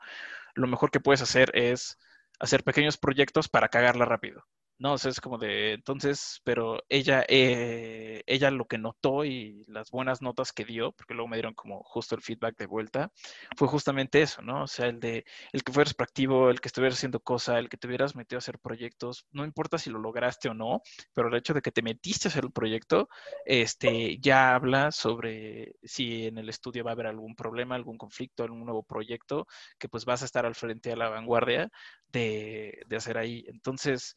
lo 0.56 0.68
mejor 0.68 0.92
que 0.92 1.00
puedes 1.00 1.22
hacer 1.22 1.52
es 1.54 1.98
hacer 2.39 2.63
pequeños 2.63 2.98
proyectos 2.98 3.48
para 3.48 3.70
cagarla 3.70 4.06
rápido. 4.06 4.44
No, 4.82 4.94
o 4.94 4.98
sea, 4.98 5.12
es 5.12 5.20
como 5.20 5.38
de, 5.38 5.74
entonces, 5.74 6.39
pero 6.46 6.82
ella, 6.88 7.26
eh, 7.28 8.24
ella 8.26 8.50
lo 8.50 8.63
que 8.65 8.78
notó 8.78 9.26
y 9.26 9.65
las 9.68 9.92
buenas 9.92 10.22
notas 10.22 10.54
que 10.54 10.63
dio, 10.63 10.94
porque 10.94 11.13
luego 11.13 11.28
me 11.28 11.36
dieron 11.36 11.54
como 11.54 11.84
justo 11.84 12.15
el 12.15 12.22
feedback 12.22 12.58
de 12.58 12.65
vuelta, 12.65 13.12
fue 13.58 13.68
justamente 13.68 14.22
eso, 14.22 14.42
¿no? 14.42 14.63
O 14.63 14.68
sea, 14.68 14.86
el 14.88 15.02
de, 15.02 15.26
el 15.52 15.65
que 15.65 15.74
fueras 15.74 15.94
proactivo, 15.94 16.50
el 16.50 16.62
que 16.62 16.70
estuvieras 16.70 16.98
haciendo 16.98 17.20
cosas, 17.20 17.58
el 17.60 17.68
que 17.68 17.76
te 17.76 17.88
hubieras 17.88 18.15
metido 18.15 18.38
a 18.38 18.39
hacer 18.39 18.58
proyectos, 18.58 19.26
no 19.34 19.44
importa 19.44 19.78
si 19.78 19.89
lo 19.89 20.00
lograste 20.00 20.48
o 20.48 20.54
no, 20.54 20.82
pero 21.13 21.28
el 21.28 21.36
hecho 21.36 21.54
de 21.54 21.62
que 21.62 21.74
te 21.74 21.82
metiste 21.82 22.30
a 22.30 22.32
hacer 22.32 22.46
el 22.46 22.52
proyecto, 22.54 23.10
este, 23.46 24.18
ya 24.20 24.56
habla 24.56 24.94
sobre 24.94 25.74
si 25.84 26.28
en 26.28 26.38
el 26.38 26.48
estudio 26.48 26.86
va 26.86 26.92
a 26.92 26.94
haber 26.94 27.08
algún 27.08 27.36
problema, 27.36 27.76
algún 27.76 27.98
conflicto, 27.98 28.44
algún 28.46 28.63
nuevo 28.63 28.84
proyecto, 28.84 29.46
que 29.78 29.89
pues 29.89 30.06
vas 30.06 30.22
a 30.22 30.26
estar 30.26 30.46
al 30.46 30.56
frente 30.56 30.94
a 30.94 30.96
la 30.96 31.10
vanguardia 31.10 31.70
de, 32.08 32.80
de 32.88 32.96
hacer 32.96 33.18
ahí. 33.18 33.44
Entonces, 33.48 34.15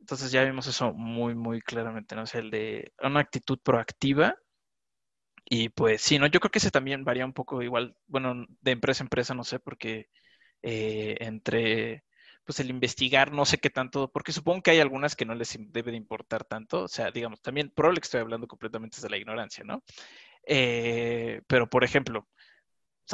entonces 0.00 0.32
ya 0.32 0.44
vimos 0.44 0.66
eso 0.66 0.92
muy, 0.94 1.34
muy 1.34 1.60
claramente, 1.60 2.14
¿no? 2.16 2.22
O 2.22 2.26
sea, 2.26 2.40
el 2.40 2.50
de 2.50 2.92
una 3.02 3.20
actitud 3.20 3.58
proactiva. 3.62 4.36
Y 5.50 5.70
pues 5.70 6.02
sí, 6.02 6.18
¿no? 6.18 6.26
Yo 6.26 6.40
creo 6.40 6.50
que 6.50 6.58
ese 6.58 6.70
también 6.70 7.04
varía 7.04 7.24
un 7.24 7.32
poco 7.32 7.62
igual, 7.62 7.96
bueno, 8.06 8.46
de 8.60 8.70
empresa 8.72 9.02
a 9.02 9.06
empresa, 9.06 9.34
no 9.34 9.44
sé, 9.44 9.58
porque 9.60 10.08
eh, 10.62 11.16
entre 11.20 12.04
pues 12.44 12.60
el 12.60 12.70
investigar, 12.70 13.32
no 13.32 13.44
sé 13.44 13.58
qué 13.58 13.70
tanto, 13.70 14.10
porque 14.12 14.32
supongo 14.32 14.62
que 14.62 14.70
hay 14.72 14.80
algunas 14.80 15.16
que 15.16 15.26
no 15.26 15.34
les 15.34 15.56
debe 15.70 15.92
de 15.92 15.98
importar 15.98 16.44
tanto, 16.44 16.84
o 16.84 16.88
sea, 16.88 17.10
digamos, 17.10 17.42
también, 17.42 17.70
probable 17.70 18.00
que 18.00 18.06
estoy 18.06 18.22
hablando 18.22 18.48
completamente 18.48 18.96
desde 18.96 19.10
la 19.10 19.18
ignorancia, 19.18 19.64
¿no? 19.64 19.82
Eh, 20.46 21.42
pero, 21.46 21.68
por 21.70 21.84
ejemplo, 21.84 22.28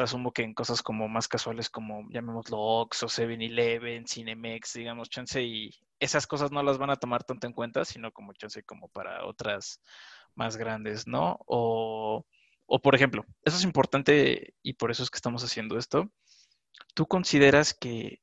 asumo 0.03 0.33
que 0.33 0.43
en 0.43 0.55
cosas 0.55 0.83
como 0.83 1.09
más 1.09 1.29
casuales 1.29 1.71
como 1.71 2.09
llamémoslo 2.11 2.59
Ox 2.59 3.03
o 3.05 3.09
7-Eleven, 3.09 4.07
Cinemex, 4.07 4.75
digamos, 4.75 5.09
chance, 5.11 5.43
y 5.43 5.71
esas 6.01 6.27
cosas 6.27 6.51
no 6.53 6.63
las 6.63 6.79
van 6.79 6.91
a 6.91 6.97
tomar 6.97 7.25
tanto 7.25 7.47
en 7.47 7.53
cuenta, 7.53 7.85
sino 7.85 8.13
como 8.13 8.33
chance 8.35 8.63
como 8.65 8.89
para 8.89 9.25
otras 9.27 9.81
más 10.35 10.57
grandes, 10.57 11.07
¿no? 11.07 11.39
O, 11.47 12.25
o 12.67 12.79
por 12.81 12.95
ejemplo, 12.95 13.25
eso 13.45 13.57
es 13.57 13.65
importante 13.65 14.55
y 14.63 14.75
por 14.75 14.91
eso 14.91 15.03
es 15.03 15.11
que 15.11 15.17
estamos 15.17 15.45
haciendo 15.45 15.79
esto. 15.79 16.11
¿Tú 16.95 17.07
consideras 17.07 17.75
que 17.75 18.21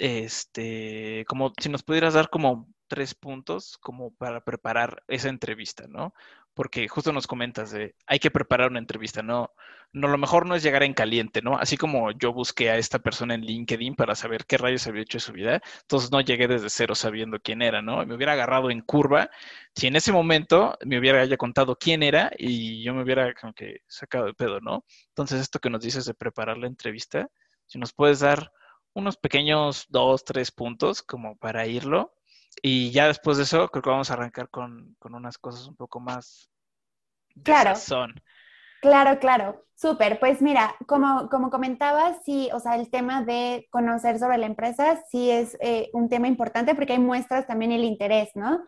este, 0.00 1.24
como 1.28 1.52
si 1.60 1.68
nos 1.68 1.82
pudieras 1.82 2.14
dar 2.14 2.30
como 2.30 2.68
tres 2.88 3.14
puntos 3.14 3.78
como 3.78 4.12
para 4.14 4.42
preparar 4.42 5.04
esa 5.08 5.28
entrevista, 5.28 5.86
¿no? 5.88 6.12
Porque 6.54 6.88
justo 6.88 7.12
nos 7.12 7.26
comentas 7.26 7.70
de, 7.70 7.94
hay 8.06 8.18
que 8.18 8.30
preparar 8.30 8.70
una 8.70 8.78
entrevista, 8.78 9.22
¿no? 9.22 9.52
No, 9.92 10.08
lo 10.08 10.18
mejor 10.18 10.46
no 10.46 10.54
es 10.54 10.62
llegar 10.62 10.82
en 10.82 10.94
caliente, 10.94 11.42
¿no? 11.42 11.56
Así 11.56 11.76
como 11.76 12.12
yo 12.12 12.32
busqué 12.32 12.70
a 12.70 12.76
esta 12.76 12.98
persona 13.00 13.34
en 13.34 13.42
LinkedIn 13.42 13.96
para 13.96 14.14
saber 14.14 14.46
qué 14.46 14.56
rayos 14.56 14.86
había 14.86 15.02
hecho 15.02 15.18
de 15.18 15.22
su 15.22 15.32
vida, 15.32 15.60
entonces 15.82 16.12
no 16.12 16.20
llegué 16.20 16.46
desde 16.48 16.70
cero 16.70 16.94
sabiendo 16.94 17.40
quién 17.40 17.62
era, 17.62 17.82
¿no? 17.82 18.04
Me 18.06 18.14
hubiera 18.14 18.32
agarrado 18.34 18.70
en 18.70 18.82
curva, 18.82 19.30
si 19.74 19.86
en 19.88 19.96
ese 19.96 20.12
momento 20.12 20.76
me 20.84 20.98
hubiera 20.98 21.24
ya 21.24 21.36
contado 21.36 21.76
quién 21.76 22.02
era 22.02 22.30
y 22.38 22.82
yo 22.82 22.94
me 22.94 23.02
hubiera 23.02 23.32
como 23.34 23.52
que 23.52 23.80
sacado 23.88 24.26
de 24.26 24.34
pedo, 24.34 24.60
¿no? 24.60 24.84
Entonces 25.08 25.40
esto 25.40 25.58
que 25.58 25.70
nos 25.70 25.82
dices 25.82 26.04
de 26.04 26.14
preparar 26.14 26.58
la 26.58 26.66
entrevista, 26.66 27.28
si 27.66 27.78
nos 27.78 27.92
puedes 27.92 28.20
dar 28.20 28.52
unos 28.94 29.16
pequeños 29.16 29.86
dos, 29.88 30.24
tres 30.24 30.50
puntos 30.50 31.02
como 31.02 31.36
para 31.36 31.66
irlo. 31.66 32.12
Y 32.62 32.90
ya 32.90 33.06
después 33.06 33.36
de 33.36 33.44
eso, 33.44 33.68
creo 33.68 33.82
que 33.82 33.90
vamos 33.90 34.10
a 34.10 34.14
arrancar 34.14 34.48
con, 34.48 34.96
unas 35.02 35.38
cosas 35.38 35.66
un 35.66 35.76
poco 35.76 36.00
más 36.00 36.50
claro. 37.42 37.74
Claro, 38.80 39.18
claro. 39.18 39.64
Súper. 39.74 40.18
Pues 40.20 40.42
mira, 40.42 40.74
como, 40.86 41.28
como 41.30 41.48
comentabas, 41.50 42.18
sí, 42.24 42.50
o 42.52 42.60
sea, 42.60 42.76
el 42.76 42.90
tema 42.90 43.22
de 43.22 43.66
conocer 43.70 44.18
sobre 44.18 44.36
la 44.36 44.44
empresa 44.44 45.02
sí 45.10 45.30
es 45.30 45.56
eh, 45.60 45.88
un 45.94 46.10
tema 46.10 46.28
importante 46.28 46.74
porque 46.74 46.92
hay 46.92 46.98
muestras 46.98 47.46
también 47.46 47.72
el 47.72 47.84
interés, 47.84 48.30
¿no? 48.34 48.62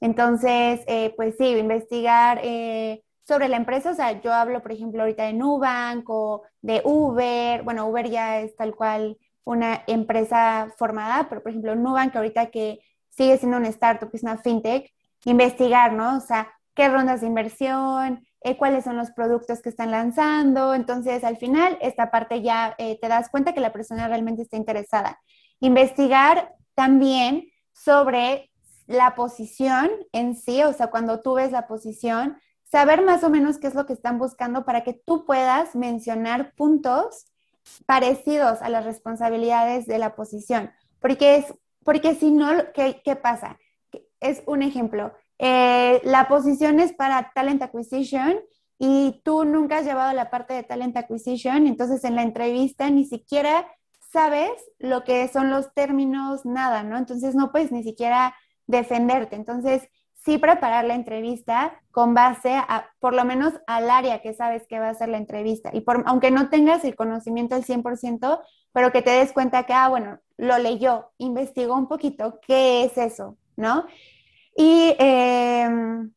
Entonces, 0.00 0.80
eh, 0.86 1.14
pues 1.16 1.36
sí, 1.38 1.46
investigar 1.56 2.40
eh, 2.42 3.02
sobre 3.26 3.48
la 3.48 3.56
empresa, 3.56 3.92
o 3.92 3.94
sea, 3.94 4.20
yo 4.20 4.32
hablo, 4.32 4.60
por 4.62 4.72
ejemplo, 4.72 5.00
ahorita 5.02 5.24
de 5.24 5.32
Nubank 5.32 6.08
o 6.08 6.42
de 6.60 6.82
Uber, 6.84 7.62
bueno, 7.62 7.86
Uber 7.88 8.10
ya 8.10 8.40
es 8.40 8.54
tal 8.56 8.74
cual 8.74 9.16
una 9.44 9.84
empresa 9.86 10.72
formada, 10.76 11.28
pero 11.30 11.42
por 11.42 11.50
ejemplo, 11.50 11.74
Nubank, 11.74 12.14
ahorita 12.14 12.50
que 12.50 12.80
sigue 13.18 13.36
siendo 13.36 13.56
una 13.56 13.68
startup, 13.68 14.08
es 14.12 14.22
una 14.22 14.38
fintech, 14.38 14.90
investigar, 15.24 15.92
¿no? 15.92 16.16
O 16.16 16.20
sea, 16.20 16.48
qué 16.74 16.88
rondas 16.88 17.20
de 17.20 17.26
inversión, 17.26 18.24
eh, 18.40 18.56
cuáles 18.56 18.84
son 18.84 18.96
los 18.96 19.10
productos 19.10 19.60
que 19.60 19.68
están 19.68 19.90
lanzando. 19.90 20.72
Entonces, 20.72 21.24
al 21.24 21.36
final, 21.36 21.76
esta 21.80 22.12
parte 22.12 22.40
ya 22.40 22.76
eh, 22.78 22.96
te 23.00 23.08
das 23.08 23.28
cuenta 23.28 23.52
que 23.52 23.60
la 23.60 23.72
persona 23.72 24.06
realmente 24.06 24.42
está 24.42 24.56
interesada. 24.56 25.20
Investigar 25.58 26.54
también 26.74 27.48
sobre 27.72 28.50
la 28.86 29.16
posición 29.16 29.90
en 30.12 30.36
sí, 30.36 30.62
o 30.62 30.72
sea, 30.72 30.86
cuando 30.86 31.20
tú 31.20 31.34
ves 31.34 31.50
la 31.50 31.66
posición, 31.66 32.38
saber 32.62 33.02
más 33.02 33.24
o 33.24 33.30
menos 33.30 33.58
qué 33.58 33.66
es 33.66 33.74
lo 33.74 33.84
que 33.84 33.92
están 33.92 34.18
buscando 34.18 34.64
para 34.64 34.84
que 34.84 34.94
tú 34.94 35.26
puedas 35.26 35.74
mencionar 35.74 36.54
puntos 36.54 37.26
parecidos 37.86 38.62
a 38.62 38.68
las 38.68 38.84
responsabilidades 38.84 39.86
de 39.86 39.98
la 39.98 40.14
posición. 40.14 40.70
Porque, 41.00 41.36
es, 41.36 41.54
porque 41.88 42.14
si 42.14 42.30
no, 42.30 42.50
¿qué, 42.74 43.16
pasa? 43.16 43.58
Es 44.20 44.42
un 44.44 44.60
ejemplo. 44.60 45.14
Eh, 45.38 46.02
la 46.04 46.28
posición 46.28 46.80
es 46.80 46.92
para 46.92 47.32
talent 47.34 47.62
acquisition 47.62 48.38
y 48.78 49.22
tú 49.24 49.46
nunca 49.46 49.78
has 49.78 49.86
llevado 49.86 50.12
la 50.12 50.28
parte 50.28 50.52
de 50.52 50.64
talent 50.64 50.98
acquisition, 50.98 51.66
entonces 51.66 52.04
en 52.04 52.14
la 52.14 52.24
entrevista 52.24 52.90
ni 52.90 53.06
siquiera 53.06 53.66
sabes 54.12 54.50
lo 54.78 55.02
que 55.02 55.28
son 55.28 55.48
los 55.48 55.72
términos, 55.72 56.44
nada, 56.44 56.82
¿no? 56.82 56.98
Entonces 56.98 57.34
no 57.34 57.52
puedes 57.52 57.72
ni 57.72 57.82
siquiera 57.82 58.36
defenderte. 58.66 59.36
Entonces, 59.36 59.88
sí 60.28 60.36
preparar 60.36 60.84
la 60.84 60.94
entrevista 60.94 61.80
con 61.90 62.12
base 62.12 62.52
a, 62.54 62.90
por 63.00 63.14
lo 63.14 63.24
menos 63.24 63.54
al 63.66 63.88
área 63.88 64.20
que 64.20 64.34
sabes 64.34 64.66
que 64.66 64.78
va 64.78 64.90
a 64.90 64.94
ser 64.94 65.08
la 65.08 65.16
entrevista. 65.16 65.70
Y 65.72 65.80
por, 65.80 66.04
aunque 66.06 66.30
no 66.30 66.50
tengas 66.50 66.84
el 66.84 66.96
conocimiento 66.96 67.54
al 67.54 67.64
100%, 67.64 68.42
pero 68.72 68.92
que 68.92 69.00
te 69.00 69.10
des 69.10 69.32
cuenta 69.32 69.64
que, 69.64 69.72
ah, 69.72 69.88
bueno, 69.88 70.20
lo 70.36 70.58
leyó, 70.58 71.12
investigó 71.16 71.74
un 71.74 71.88
poquito, 71.88 72.40
¿qué 72.46 72.84
es 72.84 72.98
eso? 72.98 73.38
¿No? 73.56 73.86
Y, 74.54 74.94
em, 74.98 76.12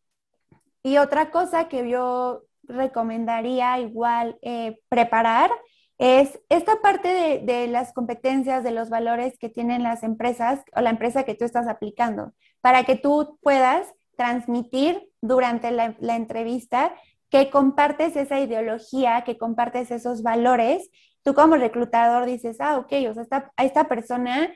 y 0.84 0.98
otra 0.98 1.32
cosa 1.32 1.70
que 1.70 1.90
yo 1.90 2.44
recomendaría 2.64 3.80
igual 3.80 4.38
eh, 4.42 4.82
preparar 4.90 5.52
es 6.00 6.38
esta 6.50 6.82
parte 6.82 7.08
de, 7.08 7.40
de, 7.40 7.68
las 7.68 7.94
competencias, 7.94 8.64
de 8.64 8.72
los 8.72 8.90
valores 8.90 9.38
que 9.40 9.48
tienen 9.48 9.84
las 9.84 10.04
empresas 10.04 10.62
o 10.76 10.82
la 10.82 10.90
empresa 10.90 11.24
que 11.24 11.36
tú 11.36 11.46
estás 11.46 11.68
aplicando, 11.68 12.34
para 12.60 12.84
que 12.84 12.96
tú 12.96 13.40
puedas 13.42 13.88
transmitir 14.16 15.10
durante 15.22 15.72
la, 15.72 15.96
entrevista 16.16 16.94
que 17.30 17.50
compartes 17.50 18.16
esa 18.16 18.40
ideología, 18.40 19.24
que 19.24 19.38
compartes 19.38 19.92
esos 19.92 20.24
valores. 20.24 20.90
Tú 21.24 21.34
como 21.34 21.56
reclutador 21.56 22.26
dices, 22.26 22.58
ah, 22.60 22.78
ok, 22.78 22.92
o 23.10 23.14
sea, 23.14 23.24
esta, 23.24 23.54
a 23.56 23.64
esta 23.64 23.88
persona, 23.88 24.52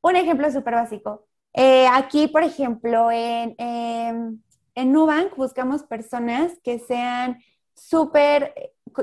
un 0.00 0.16
ejemplo 0.16 0.50
súper 0.50 0.74
básico. 0.74 1.26
Eh, 1.52 1.86
aquí, 1.92 2.28
por 2.28 2.42
ejemplo, 2.42 3.10
en, 3.10 3.54
en 3.58 4.92
Nubank 4.92 5.36
buscamos 5.36 5.82
personas 5.84 6.52
que 6.62 6.78
sean 6.78 7.38
súper, 7.74 8.54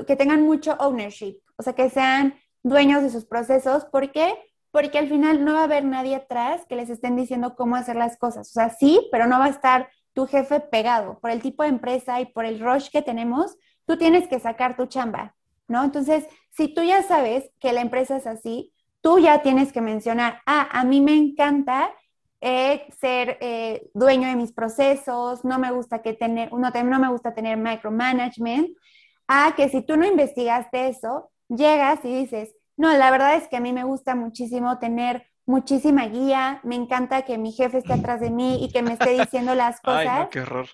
que 0.06 0.16
tengan 0.16 0.42
mucho 0.42 0.76
ownership, 0.78 1.38
o 1.56 1.62
sea, 1.62 1.74
que 1.74 1.90
sean 1.90 2.34
dueños 2.62 3.02
de 3.02 3.10
sus 3.10 3.24
procesos. 3.24 3.84
¿Por 3.86 4.12
qué? 4.12 4.34
Porque 4.72 4.98
al 4.98 5.08
final 5.08 5.44
no 5.44 5.54
va 5.54 5.60
a 5.60 5.64
haber 5.64 5.84
nadie 5.84 6.16
atrás 6.16 6.66
que 6.68 6.74
les 6.74 6.90
estén 6.90 7.14
diciendo 7.14 7.54
cómo 7.54 7.76
hacer 7.76 7.94
las 7.94 8.16
cosas. 8.16 8.48
O 8.50 8.52
sea, 8.52 8.70
sí, 8.70 9.08
pero 9.12 9.28
no 9.28 9.38
va 9.38 9.44
a 9.44 9.50
estar 9.50 9.88
tu 10.14 10.26
jefe 10.26 10.58
pegado. 10.58 11.20
Por 11.20 11.30
el 11.30 11.40
tipo 11.40 11.62
de 11.62 11.68
empresa 11.68 12.20
y 12.20 12.26
por 12.26 12.44
el 12.44 12.58
rush 12.58 12.88
que 12.90 13.02
tenemos, 13.02 13.56
tú 13.86 13.96
tienes 13.96 14.26
que 14.26 14.40
sacar 14.40 14.76
tu 14.76 14.86
chamba, 14.86 15.36
¿no? 15.68 15.84
Entonces, 15.84 16.26
si 16.50 16.74
tú 16.74 16.82
ya 16.82 17.02
sabes 17.02 17.50
que 17.60 17.72
la 17.72 17.80
empresa 17.80 18.16
es 18.16 18.26
así, 18.26 18.72
tú 19.00 19.18
ya 19.18 19.42
tienes 19.42 19.72
que 19.72 19.80
mencionar, 19.80 20.40
ah, 20.46 20.68
a 20.72 20.84
mí 20.84 21.00
me 21.00 21.14
encanta 21.14 21.92
eh, 22.40 22.86
ser 23.00 23.38
eh, 23.40 23.90
dueño 23.94 24.28
de 24.28 24.36
mis 24.36 24.52
procesos, 24.52 25.44
no 25.44 25.58
me 25.58 25.70
gusta 25.70 26.02
que 26.02 26.12
tener, 26.12 26.52
no, 26.52 26.70
no 26.70 26.98
me 26.98 27.08
gusta 27.08 27.34
tener 27.34 27.56
micromanagement. 27.56 28.68
Ah, 29.28 29.54
que 29.56 29.68
si 29.68 29.82
tú 29.82 29.96
no 29.96 30.06
investigaste 30.06 30.88
eso, 30.88 31.30
llegas 31.48 32.04
y 32.04 32.14
dices, 32.14 32.54
no, 32.76 32.92
la 32.96 33.10
verdad 33.10 33.34
es 33.34 33.48
que 33.48 33.56
a 33.56 33.60
mí 33.60 33.72
me 33.72 33.84
gusta 33.84 34.14
muchísimo 34.14 34.78
tener 34.78 35.26
muchísima 35.46 36.06
guía, 36.06 36.60
me 36.62 36.76
encanta 36.76 37.22
que 37.22 37.38
mi 37.38 37.52
jefe 37.52 37.78
esté 37.78 37.94
atrás 37.94 38.20
de 38.20 38.30
mí 38.30 38.64
y 38.64 38.70
que 38.70 38.82
me 38.82 38.92
esté 38.92 39.10
diciendo 39.10 39.54
las 39.54 39.80
cosas. 39.82 40.06
Ay, 40.08 40.26
qué 40.30 40.40
horror. 40.40 40.66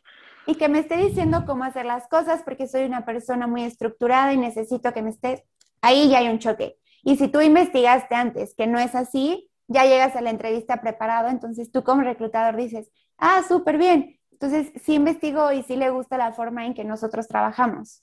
Y 0.47 0.55
que 0.55 0.69
me 0.69 0.79
esté 0.79 0.97
diciendo 0.97 1.45
cómo 1.47 1.65
hacer 1.65 1.85
las 1.85 2.09
cosas 2.09 2.43
porque 2.43 2.67
soy 2.67 2.85
una 2.85 3.05
persona 3.05 3.47
muy 3.47 3.65
estructurada 3.65 4.33
y 4.33 4.39
necesito 4.39 4.93
que 4.93 5.03
me 5.03 5.11
estés... 5.11 5.43
Ahí 5.81 6.09
ya 6.09 6.19
hay 6.19 6.29
un 6.29 6.39
choque. 6.39 6.79
Y 7.03 7.17
si 7.17 7.29
tú 7.29 7.41
investigaste 7.41 8.15
antes 8.15 8.55
que 8.55 8.67
no 8.67 8.79
es 8.79 8.95
así, 8.95 9.51
ya 9.69 9.85
llegas 9.85 10.17
a 10.17 10.23
la 10.23 10.31
entrevista 10.31 10.81
preparado, 10.81 11.29
entonces 11.29 11.71
tú 11.71 11.85
como 11.85 12.03
reclutador 12.03 12.57
dices, 12.57 12.91
ah, 13.19 13.43
súper 13.47 13.79
bien. 13.79 14.19
Entonces 14.33 14.73
sí 14.83 14.95
investigo 14.95 15.53
y 15.53 15.63
sí 15.63 15.77
le 15.77 15.91
gusta 15.91 16.17
la 16.17 16.33
forma 16.33 16.65
en 16.65 16.75
que 16.75 16.85
nosotros 16.85 17.29
trabajamos. 17.29 18.03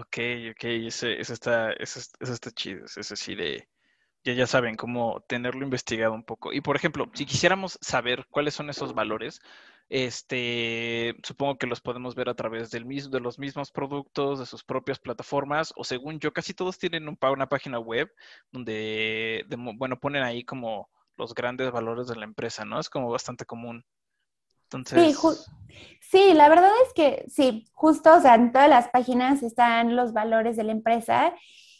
Ok, 0.00 0.16
ok, 0.52 0.64
ese, 0.64 1.20
está, 1.20 1.72
ese, 1.72 1.98
está 2.20 2.50
chido, 2.52 2.84
ese 2.84 3.16
sí 3.16 3.34
de 3.34 3.68
ya, 4.24 4.32
ya 4.34 4.46
saben 4.46 4.76
cómo 4.76 5.24
tenerlo 5.28 5.64
investigado 5.64 6.14
un 6.14 6.22
poco. 6.24 6.52
Y 6.52 6.60
por 6.60 6.76
ejemplo, 6.76 7.10
si 7.14 7.26
quisiéramos 7.26 7.78
saber 7.82 8.26
cuáles 8.30 8.54
son 8.54 8.70
esos 8.70 8.94
valores, 8.94 9.40
este, 9.88 11.16
supongo 11.24 11.58
que 11.58 11.66
los 11.66 11.80
podemos 11.80 12.14
ver 12.14 12.28
a 12.28 12.34
través 12.36 12.70
del 12.70 12.84
mismo, 12.86 13.10
de 13.10 13.20
los 13.20 13.40
mismos 13.40 13.72
productos, 13.72 14.38
de 14.38 14.46
sus 14.46 14.62
propias 14.64 15.00
plataformas, 15.00 15.72
o 15.76 15.82
según 15.84 16.20
yo, 16.20 16.32
casi 16.32 16.54
todos 16.54 16.78
tienen 16.78 17.08
un, 17.08 17.18
una 17.20 17.48
página 17.48 17.80
web 17.80 18.08
donde, 18.52 19.46
bueno, 19.78 19.98
ponen 19.98 20.22
ahí 20.22 20.44
como 20.44 20.90
los 21.16 21.34
grandes 21.34 21.72
valores 21.72 22.06
de 22.06 22.16
la 22.16 22.24
empresa, 22.24 22.64
¿no? 22.64 22.78
Es 22.78 22.88
como 22.90 23.10
bastante 23.10 23.46
común. 23.46 23.84
Sí, 24.70 25.14
sí, 26.00 26.34
la 26.34 26.48
verdad 26.48 26.70
es 26.86 26.92
que 26.94 27.24
sí, 27.28 27.66
justo, 27.72 28.14
o 28.14 28.20
sea, 28.20 28.34
en 28.34 28.52
todas 28.52 28.68
las 28.68 28.88
páginas 28.88 29.42
están 29.42 29.96
los 29.96 30.12
valores 30.12 30.56
de 30.56 30.64
la 30.64 30.72
empresa 30.72 31.34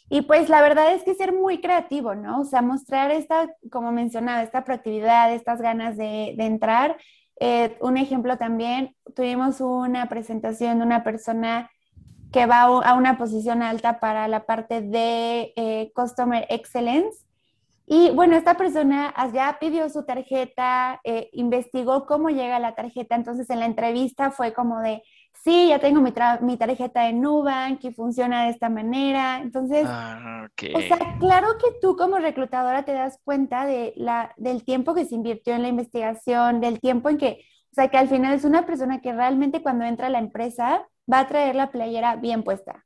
y 0.09 0.23
pues 0.23 0.49
la 0.49 0.61
verdad 0.61 0.93
es 0.93 1.03
que 1.03 1.13
ser 1.13 1.33
muy 1.33 1.61
creativo, 1.61 2.15
¿no? 2.15 2.41
O 2.41 2.45
sea, 2.45 2.63
mostrar 2.63 3.11
esta, 3.11 3.55
como 3.71 3.91
mencionaba, 3.91 4.41
esta 4.41 4.63
proactividad, 4.63 5.31
estas 5.33 5.61
ganas 5.61 5.97
de, 5.97 6.35
entrar. 6.39 6.97
Eh, 7.39 7.77
un 7.79 7.95
ejemplo 7.95 8.37
también, 8.37 8.95
tuvimos 9.15 9.61
una 9.61 10.09
presentación 10.09 10.79
de 10.79 10.85
una 10.85 11.03
persona 11.03 11.69
que 12.31 12.47
va 12.47 12.63
a 12.63 12.93
una 12.95 13.17
posición 13.17 13.61
alta 13.61 13.99
para 13.99 14.27
la 14.27 14.45
parte 14.45 14.81
de 14.81 15.53
eh, 15.55 15.91
Customer 15.93 16.45
Excellence 16.49 17.28
Y 17.91 18.11
bueno, 18.11 18.35
esta 18.35 18.55
persona 18.55 19.11
ya 19.33 19.57
pidió 19.59 19.89
su 19.89 20.05
tarjeta, 20.05 21.01
eh, 21.03 21.29
investigó 21.33 22.05
cómo 22.05 22.29
llega 22.29 22.59
la 22.59 22.75
tarjeta, 22.75 23.15
entonces 23.15 23.49
en 23.49 23.59
la 23.59 23.65
entrevista 23.65 24.29
fue 24.29 24.53
como 24.53 24.79
de, 24.79 25.01
sí, 25.43 25.69
ya 25.69 25.79
tengo 25.79 25.99
mi, 25.99 26.13
mi 26.41 26.55
tarjeta 26.57 27.05
de 27.05 27.13
Nubank 27.13 27.83
y 27.83 27.91
funciona 27.93 28.43
de 28.43 28.51
esta 28.51 28.69
manera. 28.69 29.39
Entonces, 29.41 29.91
Ah, 29.91 30.47
o 30.71 30.81
sea, 30.81 30.97
claro 31.19 31.57
que 31.57 31.67
tú 31.81 31.95
como 31.97 32.19
reclutadora 32.19 32.85
te 32.85 32.93
das 32.93 33.19
cuenta 33.23 33.65
de 33.65 33.93
la, 33.97 34.33
del 34.37 34.63
tiempo 34.63 34.93
que 34.95 35.05
se 35.05 35.15
invirtió 35.15 35.55
en 35.55 35.63
la 35.63 35.69
investigación, 35.69 36.61
del 36.61 36.79
tiempo 36.79 37.09
en 37.09 37.17
que, 37.17 37.45
o 37.71 37.75
sea, 37.75 37.89
que 37.89 37.97
al 37.97 38.09
final 38.09 38.35
es 38.35 38.45
una 38.45 38.65
persona 38.67 39.01
que 39.01 39.13
realmente 39.13 39.63
cuando 39.63 39.85
entra 39.85 40.07
a 40.07 40.11
la 40.11 40.19
empresa 40.19 40.87
va 41.11 41.19
a 41.21 41.27
traer 41.27 41.55
la 41.55 41.71
playera 41.71 42.17
bien 42.17 42.43
puesta. 42.43 42.85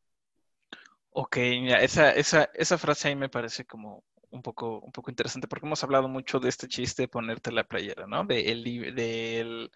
Ok, 1.12 1.38
mira, 1.38 1.82
esa, 1.82 2.12
esa, 2.12 2.50
esa 2.54 2.78
frase 2.78 3.08
ahí 3.10 3.16
me 3.16 3.30
parece 3.30 3.66
como 3.66 4.04
un 4.34 4.42
poco, 4.44 4.80
un 4.80 4.92
poco 4.92 5.12
interesante 5.12 5.48
porque 5.48 5.66
hemos 5.68 5.84
hablado 5.84 6.08
mucho 6.10 6.40
de 6.40 6.50
este 6.50 6.68
chiste 6.68 7.04
de 7.04 7.08
ponerte 7.08 7.52
la 7.52 7.64
playera, 7.66 8.08
¿no? 8.08 8.26
De, 8.26 8.52
el, 8.52 8.64
del- 8.96 9.72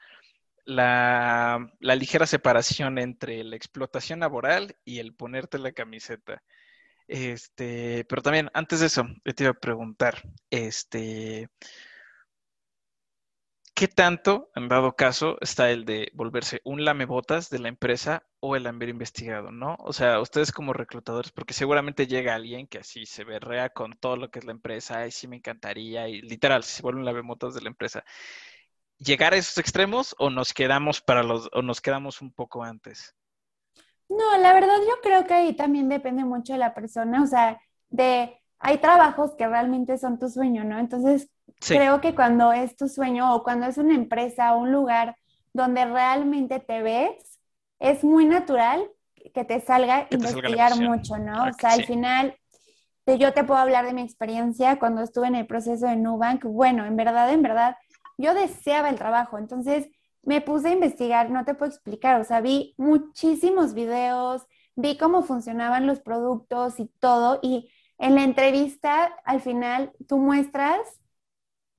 la, 0.65 1.71
la 1.79 1.95
ligera 1.95 2.27
separación 2.27 2.99
entre 2.99 3.43
la 3.43 3.55
explotación 3.55 4.19
laboral 4.21 4.75
y 4.85 4.99
el 4.99 5.13
ponerte 5.15 5.59
la 5.59 5.71
camiseta. 5.71 6.43
Este, 7.07 8.05
pero 8.09 8.21
también, 8.21 8.49
antes 8.53 8.81
de 8.81 8.87
eso, 8.87 9.05
yo 9.25 9.35
te 9.35 9.43
iba 9.43 9.51
a 9.51 9.53
preguntar, 9.55 10.23
este, 10.49 11.49
¿qué 13.77 13.87
tanto, 13.87 14.49
en 14.55 14.69
dado 14.69 14.95
caso, 14.95 15.37
está 15.39 15.69
el 15.69 15.85
de 15.85 16.09
volverse 16.15 16.61
un 16.63 16.83
lamebotas 16.83 17.51
de 17.51 17.59
la 17.59 17.69
empresa 17.69 18.23
o 18.39 18.55
el 18.55 18.65
haber 18.65 18.89
investigado, 18.89 19.51
¿no? 19.51 19.75
O 19.81 19.93
sea, 19.93 20.19
ustedes 20.19 20.51
como 20.51 20.73
reclutadores, 20.73 21.31
porque 21.31 21.53
seguramente 21.53 22.07
llega 22.07 22.33
alguien 22.33 22.65
que 22.65 22.79
así 22.79 23.05
se 23.05 23.23
berrea 23.23 23.69
con 23.69 23.95
todo 23.99 24.15
lo 24.15 24.31
que 24.31 24.39
es 24.39 24.45
la 24.45 24.53
empresa, 24.53 25.05
y 25.05 25.11
sí 25.11 25.27
me 25.27 25.35
encantaría, 25.35 26.07
y 26.09 26.23
literal, 26.23 26.63
se 26.63 26.81
vuelve 26.81 27.01
un 27.01 27.05
lamebotas 27.05 27.53
de 27.53 27.61
la 27.61 27.67
empresa, 27.69 28.03
¿llegar 28.97 29.35
a 29.35 29.37
esos 29.37 29.59
extremos 29.59 30.15
o 30.17 30.31
nos 30.31 30.55
quedamos 30.55 30.99
para 30.99 31.21
los, 31.21 31.47
o 31.53 31.61
nos 31.61 31.79
quedamos 31.79 32.19
un 32.23 32.33
poco 32.33 32.63
antes? 32.63 33.15
No, 34.09 34.39
la 34.39 34.53
verdad 34.55 34.79
yo 34.87 34.95
creo 35.03 35.27
que 35.27 35.35
ahí 35.35 35.55
también 35.55 35.87
depende 35.87 36.25
mucho 36.25 36.53
de 36.53 36.59
la 36.59 36.73
persona, 36.73 37.21
o 37.21 37.27
sea, 37.27 37.61
de, 37.89 38.41
hay 38.57 38.79
trabajos 38.79 39.35
que 39.35 39.47
realmente 39.47 39.99
son 39.99 40.17
tu 40.17 40.29
sueño, 40.29 40.63
¿no? 40.63 40.79
Entonces, 40.79 41.29
Sí, 41.61 41.77
creo 41.77 42.01
que 42.01 42.15
cuando 42.15 42.51
es 42.53 42.75
tu 42.75 42.87
sueño 42.87 43.35
o 43.35 43.43
cuando 43.43 43.67
es 43.67 43.77
una 43.77 43.95
empresa 43.95 44.55
o 44.55 44.59
un 44.59 44.71
lugar 44.71 45.15
donde 45.53 45.85
realmente 45.85 46.59
te 46.59 46.81
ves, 46.81 47.39
es 47.79 48.03
muy 48.03 48.25
natural 48.25 48.89
que 49.33 49.43
te 49.45 49.59
salga 49.61 50.07
que 50.09 50.17
te 50.17 50.27
salga 50.27 50.49
investigar 50.49 50.75
mucho, 50.75 51.17
¿no? 51.17 51.49
O 51.49 51.53
Ok, 51.53 51.59
sea, 51.59 51.71
al 51.73 51.83
sí. 51.83 51.85
final, 51.85 52.35
te- 53.05 53.17
yo 53.17 53.33
te 53.33 53.43
puedo 53.43 53.59
hablar 53.59 53.85
de 53.85 53.93
mi 53.93 54.01
experiencia 54.01 54.79
cuando 54.79 55.01
estuve 55.01 55.27
en 55.27 55.35
el 55.35 55.47
proceso 55.47 55.87
de 55.87 55.95
Nubank. 55.95 56.43
Bueno, 56.45 56.85
en 56.85 56.95
verdad, 56.95 57.31
en 57.31 57.41
verdad, 57.41 57.75
yo 58.17 58.33
deseaba 58.33 58.89
el 58.89 58.97
trabajo, 58.97 59.37
entonces 59.37 59.87
me 60.23 60.41
puse 60.41 60.69
a 60.69 60.73
investigar, 60.73 61.29
no 61.29 61.45
te 61.45 61.53
puedo 61.55 61.71
explicar, 61.71 62.19
o 62.19 62.23
sea, 62.25 62.41
vi 62.41 62.73
muchísimos 62.77 63.73
videos, 63.73 64.45
vi 64.75 64.97
cómo 64.97 65.21
funcionaban 65.23 65.87
los 65.87 65.99
productos 66.01 66.79
y 66.79 66.87
todo, 66.99 67.39
y 67.41 67.69
en 67.97 68.15
la 68.15 68.23
entrevista, 68.23 69.05
al 69.25 69.39
final, 69.41 69.93
tú 70.07 70.17
muestras 70.17 70.79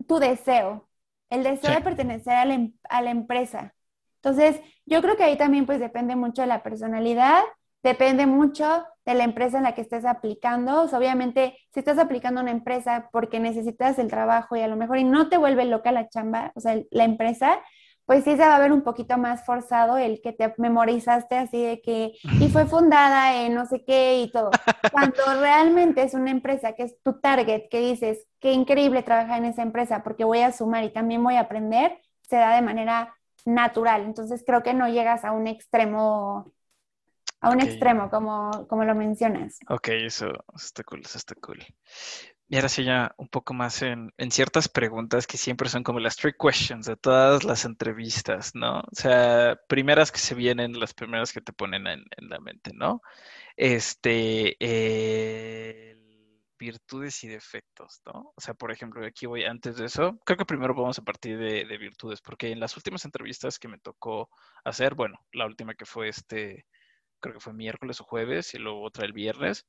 tu 0.08 0.18
deseo, 0.18 0.88
el 1.30 1.44
deseo 1.44 1.70
Sí. 1.70 1.76
de 1.76 1.82
pertenecer 1.82 2.34
a 2.34 2.44
la, 2.46 2.54
em- 2.54 2.72
a 2.88 3.02
la 3.02 3.10
empresa. 3.12 3.74
Entonces, 4.16 4.60
yo 4.86 5.00
creo 5.02 5.16
que 5.16 5.24
ahí 5.24 5.36
también 5.38 5.66
pues 5.66 5.78
depende 5.80 6.16
mucho 6.16 6.42
de 6.42 6.48
la 6.48 6.62
personalidad, 6.64 7.42
depende 7.84 8.26
mucho 8.26 8.84
de 9.06 9.14
la 9.14 9.24
empresa 9.24 9.58
en 9.58 9.64
la 9.64 9.74
que 9.74 9.82
estés 9.82 10.04
aplicando. 10.04 10.82
O 10.82 10.88
sea, 10.88 10.98
obviamente, 10.98 11.56
si 11.72 11.80
estás 11.80 11.98
aplicando 11.98 12.40
a 12.40 12.42
una 12.42 12.50
empresa 12.52 13.08
porque 13.12 13.38
necesitas 13.40 13.98
el 14.00 14.08
trabajo 14.08 14.56
y 14.56 14.62
a 14.62 14.68
lo 14.68 14.76
mejor 14.76 14.98
y 14.98 15.04
no 15.04 15.28
te 15.28 15.38
vuelve 15.38 15.64
loca 15.66 15.92
la 15.92 16.08
chamba, 16.08 16.52
o 16.56 16.60
sea, 16.60 16.80
la 16.90 17.04
empresa, 17.04 17.60
pues 18.08 18.24
sí 18.24 18.30
se 18.30 18.38
va 18.38 18.56
a 18.56 18.58
ver 18.58 18.72
un 18.72 18.80
poquito 18.80 19.18
más 19.18 19.44
forzado 19.44 19.98
el 19.98 20.22
que 20.22 20.32
te 20.32 20.54
memorizaste 20.56 21.36
así 21.36 21.62
de 21.62 21.82
que, 21.82 22.12
y 22.40 22.48
fue 22.48 22.64
fundada 22.64 23.42
en 23.42 23.52
no 23.52 23.66
sé 23.66 23.84
qué 23.84 24.22
y 24.22 24.32
todo. 24.32 24.50
Cuando 24.92 25.22
realmente 25.38 26.02
es 26.02 26.14
una 26.14 26.30
empresa 26.30 26.72
que 26.72 26.84
es 26.84 26.96
tu 27.02 27.20
target, 27.20 27.68
que 27.70 27.80
dices, 27.80 28.26
qué 28.40 28.52
increíble 28.52 29.02
trabajar 29.02 29.36
en 29.36 29.44
esa 29.44 29.60
empresa 29.60 30.02
porque 30.02 30.24
voy 30.24 30.38
a 30.38 30.52
sumar 30.52 30.84
y 30.84 30.90
también 30.90 31.22
voy 31.22 31.34
a 31.34 31.40
aprender, 31.40 32.00
se 32.22 32.36
da 32.36 32.54
de 32.54 32.62
manera 32.62 33.14
natural. 33.44 34.04
Entonces 34.04 34.42
creo 34.46 34.62
que 34.62 34.72
no 34.72 34.88
llegas 34.88 35.26
a 35.26 35.32
un 35.32 35.46
extremo, 35.46 36.50
a 37.42 37.50
un 37.50 37.60
extremo 37.60 38.08
como, 38.08 38.66
como 38.68 38.84
lo 38.84 38.94
mencionas. 38.94 39.58
ok, 39.68 39.88
eso 39.88 40.32
está 40.56 40.82
cool, 40.82 41.02
eso 41.04 41.18
está 41.18 41.34
cool. 41.34 41.62
Y 42.50 42.56
ahora 42.56 42.68
sí 42.70 42.82
ya 42.84 43.14
un 43.18 43.28
poco 43.28 43.52
más 43.52 43.82
en, 43.82 44.12
en 44.16 44.30
ciertas 44.30 44.68
preguntas 44.68 45.26
que 45.26 45.36
siempre 45.36 45.68
son 45.68 45.82
como 45.82 46.00
las 46.00 46.16
trick 46.16 46.36
questions 46.40 46.86
de 46.86 46.96
todas 46.96 47.44
las 47.44 47.64
entrevistas, 47.66 48.54
¿no? 48.54 48.80
O 48.80 48.94
sea, 48.94 49.60
primeras 49.68 50.10
que 50.10 50.18
se 50.18 50.34
vienen, 50.34 50.78
las 50.80 50.94
primeras 50.94 51.32
que 51.32 51.42
te 51.42 51.52
ponen 51.52 51.86
en, 51.86 52.04
en 52.16 52.28
la 52.30 52.40
mente, 52.40 52.72
¿no? 52.74 53.02
Este, 53.56 54.56
eh, 54.60 55.96
virtudes 56.58 57.22
y 57.24 57.28
defectos, 57.28 58.00
¿no? 58.06 58.32
O 58.34 58.40
sea, 58.40 58.54
por 58.54 58.72
ejemplo, 58.72 59.04
aquí 59.06 59.26
voy 59.26 59.44
antes 59.44 59.76
de 59.76 59.86
eso, 59.86 60.18
creo 60.24 60.38
que 60.38 60.46
primero 60.46 60.74
vamos 60.74 60.98
a 60.98 61.04
partir 61.04 61.38
de, 61.38 61.64
de 61.66 61.78
virtudes, 61.78 62.20
porque 62.22 62.50
en 62.50 62.60
las 62.60 62.76
últimas 62.76 63.04
entrevistas 63.04 63.58
que 63.58 63.68
me 63.68 63.78
tocó 63.78 64.30
hacer, 64.64 64.94
bueno, 64.94 65.18
la 65.32 65.46
última 65.46 65.74
que 65.74 65.84
fue 65.86 66.08
este, 66.08 66.66
creo 67.20 67.34
que 67.34 67.40
fue 67.40 67.52
miércoles 67.52 68.00
o 68.00 68.04
jueves 68.04 68.54
y 68.54 68.58
luego 68.58 68.82
otra 68.82 69.04
el 69.04 69.12
viernes, 69.12 69.66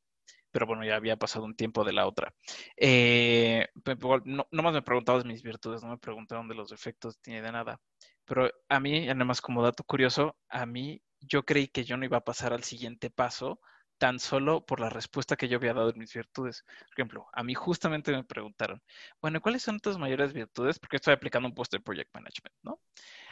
pero 0.52 0.66
bueno, 0.66 0.84
ya 0.86 0.96
había 0.96 1.18
pasado 1.18 1.46
un 1.46 1.56
tiempo 1.56 1.84
de 1.84 1.94
la 1.94 2.08
otra. 2.08 2.34
Eh, 2.78 3.68
igual, 3.86 4.22
no, 4.26 4.48
nomás 4.52 4.74
me 4.74 4.82
preguntaban 4.82 5.22
de 5.24 5.30
mis 5.30 5.44
virtudes, 5.44 5.84
no 5.84 5.90
me 5.90 5.98
preguntaron 5.98 6.48
de 6.48 6.56
los 6.56 6.70
defectos 6.70 7.20
ni 7.26 7.36
de 7.36 7.52
nada. 7.52 7.80
Pero 8.26 8.50
a 8.70 8.80
mí, 8.80 9.10
además 9.10 9.42
como 9.42 9.64
dato 9.64 9.84
curioso, 9.84 10.38
a 10.50 10.66
mí 10.66 11.02
yo 11.22 11.44
creí 11.44 11.68
que 11.68 11.84
yo 11.84 11.98
no 11.98 12.06
iba 12.06 12.18
a 12.18 12.24
pasar 12.24 12.54
al 12.54 12.64
siguiente 12.64 13.10
paso 13.10 13.60
tan 14.00 14.20
solo 14.20 14.66
por 14.66 14.80
la 14.80 14.90
respuesta 14.90 15.36
que 15.36 15.48
yo 15.48 15.58
había 15.58 15.74
dado 15.74 15.92
en 15.92 16.00
mis 16.00 16.14
virtudes. 16.14 16.64
Por 16.64 16.94
ejemplo, 16.94 17.28
a 17.34 17.44
mí 17.44 17.54
justamente 17.54 18.12
me 18.12 18.24
preguntaron, 18.24 18.82
bueno, 19.22 19.42
¿cuáles 19.42 19.62
son 19.64 19.80
tus 19.80 20.00
mayores 20.00 20.34
virtudes? 20.34 20.80
Porque 20.80 20.96
estoy 20.98 21.14
aplicando 21.14 21.48
un 21.50 21.56
puesto 21.56 21.78
de 21.78 21.84
project 21.84 22.10
management, 22.14 22.56
¿no? 22.64 22.80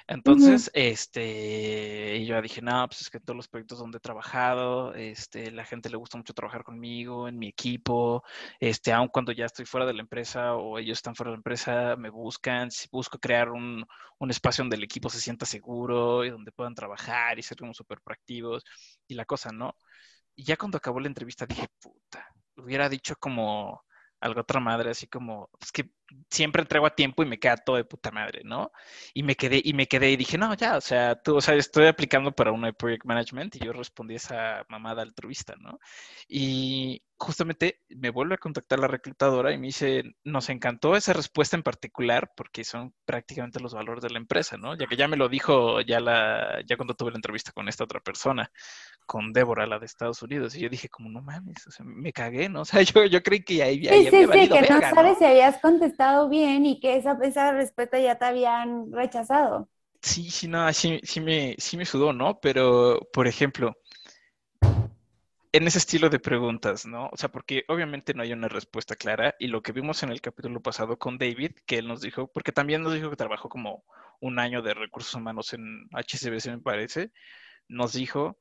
Entonces, 0.09 0.71
este, 0.73 2.15
y 2.17 2.25
yo 2.25 2.41
dije, 2.41 2.61
no, 2.61 2.87
pues 2.87 3.01
es 3.01 3.09
que 3.09 3.17
en 3.17 3.25
todos 3.25 3.35
los 3.35 3.47
proyectos 3.49 3.79
donde 3.79 3.97
he 3.97 4.01
trabajado, 4.01 4.93
este, 4.93 5.51
la 5.51 5.65
gente 5.65 5.89
le 5.89 5.97
gusta 5.97 6.17
mucho 6.17 6.33
trabajar 6.33 6.63
conmigo, 6.63 7.27
en 7.27 7.37
mi 7.37 7.49
equipo, 7.49 8.23
este, 8.59 8.93
aun 8.93 9.09
cuando 9.09 9.33
ya 9.33 9.45
estoy 9.45 9.65
fuera 9.65 9.85
de 9.85 9.93
la 9.93 10.01
empresa 10.01 10.55
o 10.55 10.79
ellos 10.79 10.99
están 10.99 11.15
fuera 11.15 11.31
de 11.31 11.35
la 11.35 11.39
empresa, 11.39 11.95
me 11.97 12.09
buscan, 12.09 12.71
si 12.71 12.87
busco 12.89 13.19
crear 13.19 13.49
un, 13.49 13.85
un 14.19 14.29
espacio 14.29 14.63
donde 14.63 14.77
el 14.77 14.83
equipo 14.83 15.09
se 15.09 15.19
sienta 15.19 15.45
seguro 15.45 16.23
y 16.23 16.29
donde 16.29 16.53
puedan 16.53 16.75
trabajar 16.75 17.37
y 17.37 17.43
ser 17.43 17.57
como 17.57 17.73
súper 17.73 17.99
proactivos 18.01 18.63
y 19.07 19.15
la 19.15 19.25
cosa, 19.25 19.51
¿no? 19.51 19.75
Y 20.37 20.43
ya 20.43 20.55
cuando 20.55 20.77
acabó 20.77 20.99
la 20.99 21.07
entrevista 21.07 21.45
dije, 21.47 21.67
puta, 21.81 22.25
hubiera 22.57 22.87
dicho 22.89 23.15
como 23.17 23.83
algo 24.21 24.41
otra 24.41 24.59
madre, 24.59 24.91
así 24.91 25.07
como, 25.07 25.49
es 25.59 25.71
que 25.71 25.89
siempre 26.29 26.61
entrego 26.61 26.85
a 26.85 26.95
tiempo 26.95 27.23
y 27.23 27.25
me 27.25 27.39
queda 27.39 27.57
todo 27.57 27.77
de 27.77 27.85
puta 27.85 28.11
madre, 28.11 28.41
¿no? 28.43 28.71
Y 29.13 29.23
me 29.23 29.35
quedé, 29.35 29.61
y 29.63 29.73
me 29.73 29.87
quedé 29.87 30.11
y 30.11 30.17
dije, 30.17 30.37
no, 30.37 30.53
ya, 30.55 30.77
o 30.77 30.81
sea, 30.81 31.15
tú, 31.15 31.37
o 31.37 31.41
sea, 31.41 31.55
estoy 31.55 31.87
aplicando 31.87 32.31
para 32.31 32.51
una 32.51 32.67
de 32.67 32.73
Project 32.73 33.05
Management 33.05 33.55
y 33.55 33.59
yo 33.59 33.73
respondí 33.73 34.15
esa 34.15 34.65
mamada 34.69 35.01
altruista, 35.01 35.55
¿no? 35.59 35.79
Y 36.27 37.01
justamente 37.19 37.81
me 37.89 38.11
vuelve 38.11 38.35
a 38.35 38.37
contactar 38.37 38.79
la 38.79 38.87
reclutadora 38.87 39.51
y 39.51 39.57
me 39.57 39.67
dice, 39.67 40.03
nos 40.23 40.49
encantó 40.49 40.95
esa 40.95 41.13
respuesta 41.13 41.55
en 41.55 41.63
particular 41.63 42.31
porque 42.35 42.63
son 42.63 42.93
prácticamente 43.05 43.59
los 43.59 43.73
valores 43.73 44.03
de 44.03 44.11
la 44.11 44.19
empresa, 44.19 44.57
¿no? 44.57 44.77
Ya 44.77 44.85
que 44.85 44.95
ya 44.95 45.07
me 45.07 45.17
lo 45.17 45.27
dijo 45.27 45.81
ya 45.81 45.99
la, 45.99 46.61
ya 46.67 46.77
cuando 46.77 46.93
tuve 46.93 47.11
la 47.11 47.17
entrevista 47.17 47.51
con 47.51 47.67
esta 47.67 47.83
otra 47.83 47.99
persona 48.01 48.51
con 49.07 49.33
Débora, 49.33 49.65
la 49.65 49.79
de 49.79 49.85
Estados 49.85 50.21
Unidos. 50.21 50.53
Y 50.55 50.59
yo 50.59 50.69
dije, 50.69 50.89
como, 50.89 51.09
no 51.09 51.21
mames, 51.21 51.65
o 51.65 51.71
sea, 51.71 51.85
me 51.85 52.13
cagué, 52.13 52.49
¿no? 52.49 52.61
O 52.67 52.69
sea, 52.69 52.81
yo, 52.81 53.05
yo 53.05 53.23
creí 53.23 53.43
que 53.43 53.63
ahí, 53.63 53.79
Sí, 53.79 53.87
había 53.87 54.11
sí, 54.11 54.17
sí, 54.17 54.25
valido 54.25 54.55
que 54.55 54.61
no 54.61 54.67
verga, 54.67 54.93
sabes 54.93 55.13
¿no? 55.13 55.19
si 55.19 55.25
habías 55.25 55.57
contestado 55.61 55.96
bien 56.29 56.65
y 56.65 56.79
que 56.79 56.95
esa, 56.95 57.17
esa 57.21 57.51
respuesta 57.51 57.99
ya 57.99 58.17
te 58.17 58.25
habían 58.25 58.91
rechazado. 58.91 59.69
Sí, 60.01 60.29
sí, 60.29 60.47
no, 60.47 60.71
sí, 60.73 60.99
sí 61.03 61.19
me, 61.19 61.55
sí 61.57 61.75
me 61.77 61.85
sudó, 61.85 62.13
¿no? 62.13 62.39
Pero, 62.39 62.99
por 63.11 63.27
ejemplo, 63.27 63.75
en 65.51 65.67
ese 65.67 65.79
estilo 65.79 66.09
de 66.09 66.19
preguntas, 66.19 66.85
¿no? 66.85 67.09
O 67.11 67.17
sea, 67.17 67.29
porque 67.29 67.63
obviamente 67.67 68.13
no 68.13 68.21
hay 68.21 68.31
una 68.31 68.47
respuesta 68.47 68.95
clara 68.95 69.35
y 69.39 69.47
lo 69.47 69.61
que 69.61 69.71
vimos 69.71 70.03
en 70.03 70.11
el 70.11 70.21
capítulo 70.21 70.61
pasado 70.61 70.99
con 70.99 71.17
David, 71.17 71.51
que 71.65 71.79
él 71.79 71.87
nos 71.87 72.01
dijo, 72.01 72.27
porque 72.27 72.51
también 72.51 72.83
nos 72.83 72.93
dijo 72.93 73.09
que 73.09 73.15
trabajó 73.15 73.49
como 73.49 73.83
un 74.19 74.39
año 74.39 74.61
de 74.61 74.73
recursos 74.73 75.13
humanos 75.15 75.53
en 75.53 75.87
HCBC, 75.93 76.47
me 76.51 76.59
parece, 76.59 77.11
nos 77.67 77.93
dijo 77.93 78.37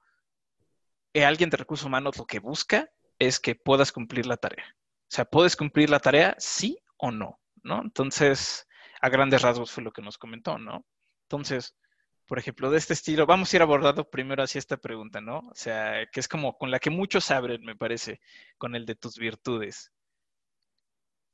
que 1.12 1.24
alguien 1.24 1.48
de 1.48 1.56
recursos 1.56 1.86
humanos 1.86 2.18
lo 2.18 2.26
que 2.26 2.38
busca 2.38 2.90
es 3.18 3.40
que 3.40 3.54
puedas 3.54 3.92
cumplir 3.92 4.26
la 4.26 4.36
tarea. 4.36 4.64
O 4.74 5.08
sea, 5.08 5.24
¿puedes 5.24 5.56
cumplir 5.56 5.88
la 5.88 6.00
tarea 6.00 6.34
sí 6.38 6.78
o 6.98 7.10
no? 7.10 7.40
¿No? 7.66 7.82
Entonces, 7.82 8.66
a 9.00 9.08
grandes 9.08 9.42
rasgos 9.42 9.72
fue 9.72 9.82
lo 9.82 9.92
que 9.92 10.02
nos 10.02 10.18
comentó, 10.18 10.58
¿no? 10.58 10.86
Entonces, 11.24 11.74
por 12.26 12.38
ejemplo, 12.38 12.70
de 12.70 12.78
este 12.78 12.92
estilo, 12.92 13.26
vamos 13.26 13.52
a 13.52 13.56
ir 13.56 13.62
abordando 13.62 14.08
primero 14.08 14.42
así 14.42 14.58
esta 14.58 14.76
pregunta, 14.76 15.20
¿no? 15.20 15.38
O 15.38 15.54
sea, 15.54 16.06
que 16.12 16.20
es 16.20 16.28
como 16.28 16.56
con 16.56 16.70
la 16.70 16.78
que 16.78 16.90
muchos 16.90 17.30
abren, 17.30 17.64
me 17.64 17.76
parece, 17.76 18.20
con 18.58 18.74
el 18.74 18.86
de 18.86 18.94
tus 18.94 19.18
virtudes. 19.18 19.92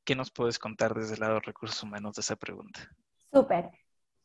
¿qué 0.05 0.15
nos 0.15 0.31
puedes 0.31 0.59
contar 0.59 0.95
desde 0.95 1.15
el 1.15 1.21
lado 1.21 1.35
de 1.35 1.41
recursos 1.41 1.83
humanos 1.83 2.17
de 2.17 2.21
esa 2.21 2.37
pregunta? 2.37 2.81
Súper. 3.33 3.71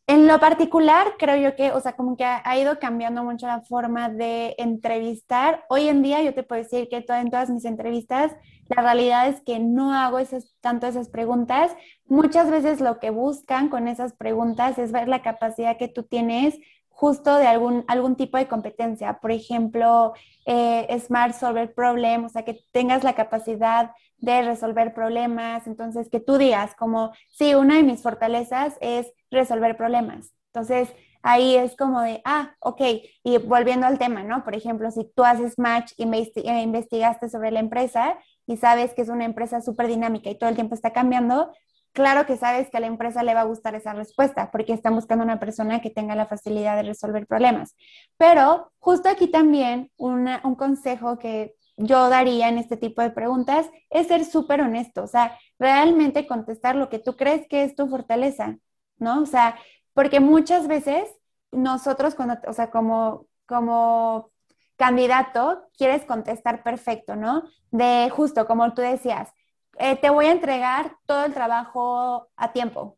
En 0.10 0.26
lo 0.26 0.40
particular, 0.40 1.16
creo 1.20 1.36
yo 1.36 1.56
que, 1.58 1.74
o 1.74 1.82
sea, 1.82 1.98
como 1.98 2.16
que 2.16 2.24
ha, 2.24 2.58
ido 2.58 2.80
cambiando 2.80 3.26
mucho 3.26 3.46
la 3.46 3.60
forma 3.60 4.08
de 4.08 4.56
entrevistar. 4.58 5.66
Hoy 5.68 5.90
en 5.90 6.02
día 6.02 6.22
yo 6.24 6.34
te 6.34 6.44
puedo 6.44 6.64
decir 6.64 6.88
que 6.88 7.04
en 7.06 7.30
todas 7.30 7.50
mis 7.50 7.66
entrevistas, 7.66 8.32
la 8.70 8.82
realidad 8.82 9.28
es 9.28 9.42
que 9.42 9.60
no 9.60 9.94
hago 9.94 10.20
esas, 10.20 10.56
tanto 10.62 10.88
esas 10.88 11.10
preguntas. 11.10 11.76
Muchas 12.06 12.50
veces 12.50 12.80
lo 12.80 13.00
que 13.00 13.10
buscan 13.10 13.68
con 13.68 13.90
esas 13.90 14.14
preguntas 14.14 14.78
es 14.78 14.94
ver 14.94 15.10
la 15.10 15.22
capacidad 15.22 15.78
que 15.78 15.90
tú 15.90 16.04
tienes 16.04 16.58
justo 16.88 17.36
de 17.36 17.46
algún, 17.46 17.84
algún 17.90 18.16
tipo 18.16 18.38
de 18.38 18.48
competencia. 18.48 19.20
Por 19.20 19.32
ejemplo, 19.32 20.14
eh, 20.46 20.88
Smart 21.06 21.36
Solver 21.36 21.74
Problem, 21.74 22.24
o 22.24 22.30
sea, 22.30 22.46
que 22.46 22.62
tengas 22.72 23.04
la 23.04 23.14
capacidad 23.14 23.92
de 24.18 24.42
resolver 24.42 24.94
problemas. 24.94 25.68
Entonces, 25.68 26.10
que 26.10 26.20
tú 26.20 26.38
digas 26.38 26.76
como, 26.76 27.12
sí, 27.30 27.56
una 27.56 27.76
de 27.76 27.84
mis 27.84 28.02
fortalezas 28.02 28.76
es 28.82 29.12
resolver 29.32 29.78
problemas. 29.78 30.34
Entonces, 30.54 30.90
ahí 31.22 31.56
es 31.56 31.76
como 31.76 32.02
de, 32.02 32.22
ah, 32.26 32.56
ok, 32.60 32.82
y 33.24 33.38
volviendo 33.40 33.86
al 33.86 34.00
tema, 34.00 34.24
¿no? 34.24 34.44
Por 34.44 34.56
ejemplo, 34.56 34.90
si 34.92 35.04
tú 35.16 35.24
haces 35.24 35.60
match 35.60 35.92
y 35.98 36.04
eh, 36.04 36.62
investigaste 36.62 37.30
sobre 37.30 37.52
la 37.52 37.60
empresa 37.60 38.18
y 38.46 38.58
sabes 38.58 38.94
que 38.94 39.02
es 39.02 39.10
una 39.10 39.26
empresa 39.26 39.62
súper 39.62 39.88
dinámica 39.88 40.30
y 40.30 40.38
todo 40.38 40.50
el 40.50 40.56
tiempo 40.56 40.74
está 40.74 40.94
cambiando, 40.94 41.52
claro 41.92 42.26
que 42.26 42.38
sabes 42.38 42.70
que 42.70 42.78
a 42.78 42.80
la 42.80 42.88
empresa 42.88 43.24
le 43.24 43.34
va 43.34 43.42
a 43.42 43.46
gustar 43.46 43.76
esa 43.76 43.94
respuesta 43.94 44.52
porque 44.52 44.72
están 44.72 44.96
buscando 44.96 45.24
una 45.26 45.40
persona 45.40 45.82
que 45.82 45.90
tenga 45.90 46.16
la 46.16 46.28
facilidad 46.28 46.78
de 46.78 46.84
resolver 46.84 47.28
problemas. 47.28 47.76
Pero 48.18 48.72
justo 48.80 49.10
aquí 49.10 49.28
también 49.28 49.92
un 49.98 50.56
consejo 50.56 51.20
que 51.20 51.57
yo 51.78 52.10
daría 52.10 52.50
en 52.50 52.58
este 52.58 52.78
tipo 52.78 53.02
de 53.02 53.12
preguntas 53.12 53.70
es 53.90 54.08
ser 54.08 54.26
súper 54.26 54.62
honesto, 54.62 55.04
o 55.04 55.08
sea, 55.08 55.38
realmente 55.60 56.28
contestar 56.28 56.76
lo 56.76 56.90
que 56.90 57.00
tú 57.00 57.16
crees 57.16 57.48
que 57.48 57.64
es 57.64 57.76
tu 57.76 57.88
fortaleza, 57.88 58.58
¿no? 58.98 59.22
O 59.22 59.26
sea, 59.26 59.58
porque 59.94 60.20
muchas 60.20 60.68
veces 60.68 61.10
nosotros, 61.52 62.16
cuando, 62.16 62.36
o 62.48 62.54
sea, 62.54 62.72
como, 62.72 63.28
como 63.46 64.32
candidato, 64.76 65.64
quieres 65.78 66.06
contestar 66.06 66.64
perfecto, 66.64 67.16
¿no? 67.16 67.44
De 67.72 68.10
justo, 68.12 68.46
como 68.48 68.74
tú 68.74 68.82
decías, 68.82 69.32
eh, 69.80 69.96
te 69.98 70.10
voy 70.10 70.26
a 70.28 70.32
entregar 70.32 70.98
todo 71.06 71.26
el 71.26 71.34
trabajo 71.34 72.30
a 72.36 72.54
tiempo. 72.54 72.98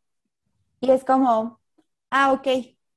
Y 0.82 0.92
es 0.92 1.04
como, 1.06 1.60
ah, 2.12 2.32
ok, 2.34 2.48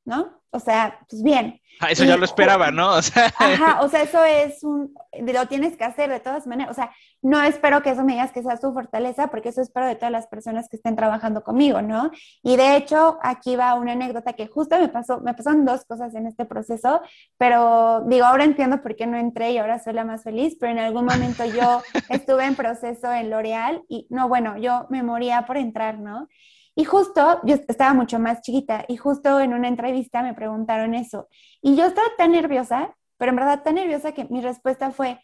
¿no? 0.04 0.41
O 0.54 0.60
sea, 0.60 0.98
pues 1.08 1.22
bien. 1.22 1.58
Ah, 1.80 1.90
eso 1.90 2.04
ya 2.04 2.16
lo 2.16 2.26
esperaba, 2.26 2.70
¿no? 2.70 2.90
O 2.92 3.02
sea... 3.02 3.32
Ajá, 3.38 3.80
o 3.80 3.88
sea, 3.88 4.02
eso 4.02 4.22
es 4.22 4.62
un, 4.62 4.94
lo 5.18 5.48
tienes 5.48 5.76
que 5.76 5.84
hacer 5.84 6.10
de 6.10 6.20
todas 6.20 6.46
maneras. 6.46 6.70
O 6.70 6.74
sea, 6.74 6.92
no 7.22 7.42
espero 7.42 7.82
que 7.82 7.90
eso 7.90 8.04
me 8.04 8.12
digas 8.12 8.32
que 8.32 8.42
sea 8.42 8.58
tu 8.58 8.72
fortaleza, 8.72 9.28
porque 9.28 9.48
eso 9.48 9.62
espero 9.62 9.86
de 9.86 9.94
todas 9.94 10.12
las 10.12 10.26
personas 10.26 10.68
que 10.68 10.76
estén 10.76 10.94
trabajando 10.94 11.42
conmigo, 11.42 11.80
¿no? 11.80 12.10
Y 12.42 12.56
de 12.56 12.76
hecho, 12.76 13.18
aquí 13.22 13.56
va 13.56 13.74
una 13.74 13.92
anécdota 13.92 14.34
que 14.34 14.46
justo 14.46 14.78
me 14.78 14.88
pasó, 14.88 15.20
me 15.22 15.32
pasaron 15.32 15.64
dos 15.64 15.84
cosas 15.86 16.14
en 16.14 16.26
este 16.26 16.44
proceso, 16.44 17.00
pero 17.38 18.02
digo, 18.06 18.26
ahora 18.26 18.44
entiendo 18.44 18.82
por 18.82 18.94
qué 18.94 19.06
no 19.06 19.16
entré 19.16 19.52
y 19.52 19.58
ahora 19.58 19.78
soy 19.78 19.94
la 19.94 20.04
más 20.04 20.22
feliz, 20.22 20.56
pero 20.60 20.72
en 20.72 20.80
algún 20.80 21.06
momento 21.06 21.44
yo 21.46 21.82
estuve 22.10 22.44
en 22.44 22.54
proceso 22.54 23.10
en 23.10 23.30
L'Oreal 23.30 23.82
y 23.88 24.06
no, 24.10 24.28
bueno, 24.28 24.58
yo 24.58 24.86
me 24.90 25.02
moría 25.02 25.46
por 25.46 25.56
entrar, 25.56 25.98
¿no? 25.98 26.28
Y 26.74 26.84
justo, 26.84 27.40
yo 27.44 27.56
estaba 27.68 27.92
mucho 27.94 28.18
más 28.18 28.40
chiquita 28.42 28.84
y 28.88 28.96
justo 28.96 29.40
en 29.40 29.52
una 29.52 29.68
entrevista 29.68 30.22
me 30.22 30.34
preguntaron 30.34 30.94
eso. 30.94 31.28
Y 31.60 31.76
yo 31.76 31.86
estaba 31.86 32.08
tan 32.16 32.32
nerviosa, 32.32 32.96
pero 33.18 33.30
en 33.30 33.36
verdad 33.36 33.62
tan 33.62 33.74
nerviosa 33.74 34.12
que 34.12 34.24
mi 34.24 34.40
respuesta 34.40 34.90
fue, 34.90 35.20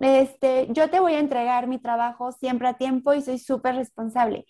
este, 0.00 0.68
yo 0.70 0.90
te 0.90 1.00
voy 1.00 1.14
a 1.14 1.18
entregar 1.20 1.66
mi 1.66 1.78
trabajo 1.78 2.32
siempre 2.32 2.68
a 2.68 2.74
tiempo 2.74 3.14
y 3.14 3.22
soy 3.22 3.38
súper 3.38 3.76
responsable. 3.76 4.46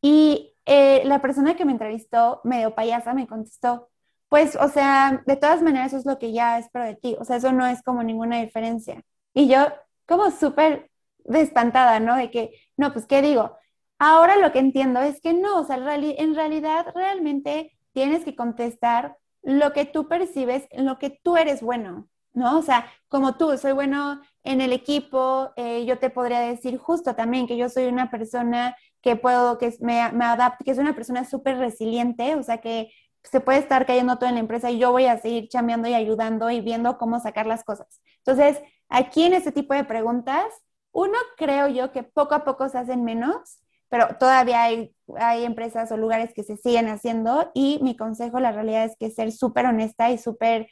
Y 0.00 0.54
eh, 0.66 1.02
la 1.04 1.20
persona 1.20 1.56
que 1.56 1.64
me 1.64 1.72
entrevistó, 1.72 2.40
medio 2.44 2.74
payasa, 2.74 3.14
me 3.14 3.26
contestó, 3.26 3.88
pues, 4.28 4.56
o 4.56 4.68
sea, 4.68 5.22
de 5.26 5.36
todas 5.36 5.62
maneras 5.62 5.88
eso 5.88 5.98
es 5.98 6.06
lo 6.06 6.18
que 6.18 6.32
ya 6.32 6.58
espero 6.58 6.86
de 6.86 6.96
ti, 6.96 7.16
o 7.20 7.24
sea, 7.24 7.36
eso 7.36 7.52
no 7.52 7.66
es 7.66 7.82
como 7.82 8.02
ninguna 8.02 8.40
diferencia. 8.40 9.02
Y 9.34 9.48
yo 9.48 9.66
como 10.06 10.30
súper 10.30 10.90
despantada, 11.18 12.00
¿no? 12.00 12.16
De 12.16 12.30
que, 12.30 12.52
no, 12.76 12.92
pues, 12.92 13.06
¿qué 13.06 13.22
digo? 13.22 13.56
Ahora 14.04 14.36
lo 14.36 14.50
que 14.50 14.58
entiendo 14.58 15.00
es 15.00 15.20
que 15.20 15.32
no, 15.32 15.60
o 15.60 15.64
sea, 15.64 15.76
en 15.76 16.34
realidad 16.34 16.86
realmente 16.92 17.78
tienes 17.92 18.24
que 18.24 18.34
contestar 18.34 19.16
lo 19.42 19.72
que 19.72 19.84
tú 19.84 20.08
percibes, 20.08 20.66
lo 20.72 20.98
que 20.98 21.10
tú 21.22 21.36
eres 21.36 21.62
bueno, 21.62 22.08
¿no? 22.32 22.58
O 22.58 22.62
sea, 22.62 22.84
como 23.06 23.36
tú, 23.36 23.56
soy 23.56 23.70
bueno 23.70 24.20
en 24.42 24.60
el 24.60 24.72
equipo, 24.72 25.52
eh, 25.54 25.84
yo 25.86 26.00
te 26.00 26.10
podría 26.10 26.40
decir 26.40 26.78
justo 26.78 27.14
también 27.14 27.46
que 27.46 27.56
yo 27.56 27.68
soy 27.68 27.84
una 27.84 28.10
persona 28.10 28.74
que 29.02 29.14
puedo, 29.14 29.56
que 29.56 29.72
me, 29.78 30.10
me 30.10 30.24
adapte, 30.24 30.64
que 30.64 30.72
es 30.72 30.78
una 30.78 30.96
persona 30.96 31.24
súper 31.24 31.58
resiliente, 31.58 32.34
o 32.34 32.42
sea, 32.42 32.58
que 32.58 32.90
se 33.22 33.38
puede 33.38 33.60
estar 33.60 33.86
cayendo 33.86 34.16
todo 34.18 34.28
en 34.28 34.34
la 34.34 34.40
empresa 34.40 34.68
y 34.68 34.80
yo 34.80 34.90
voy 34.90 35.06
a 35.06 35.18
seguir 35.18 35.48
chameando 35.48 35.86
y 35.86 35.94
ayudando 35.94 36.50
y 36.50 36.60
viendo 36.60 36.98
cómo 36.98 37.20
sacar 37.20 37.46
las 37.46 37.62
cosas. 37.62 38.02
Entonces, 38.16 38.60
aquí 38.88 39.22
en 39.22 39.34
este 39.34 39.52
tipo 39.52 39.74
de 39.74 39.84
preguntas, 39.84 40.46
uno 40.90 41.16
creo 41.36 41.68
yo 41.68 41.92
que 41.92 42.02
poco 42.02 42.34
a 42.34 42.42
poco 42.44 42.68
se 42.68 42.78
hacen 42.78 43.04
menos 43.04 43.61
pero 43.92 44.16
todavía 44.18 44.62
hay, 44.62 44.96
hay 45.18 45.44
empresas 45.44 45.92
o 45.92 45.98
lugares 45.98 46.32
que 46.32 46.44
se 46.44 46.56
siguen 46.56 46.88
haciendo 46.88 47.50
y 47.52 47.78
mi 47.82 47.94
consejo, 47.94 48.40
la 48.40 48.50
realidad 48.50 48.86
es 48.86 48.96
que 48.98 49.10
ser 49.10 49.30
súper 49.32 49.66
honesta 49.66 50.10
y 50.10 50.16
súper 50.16 50.66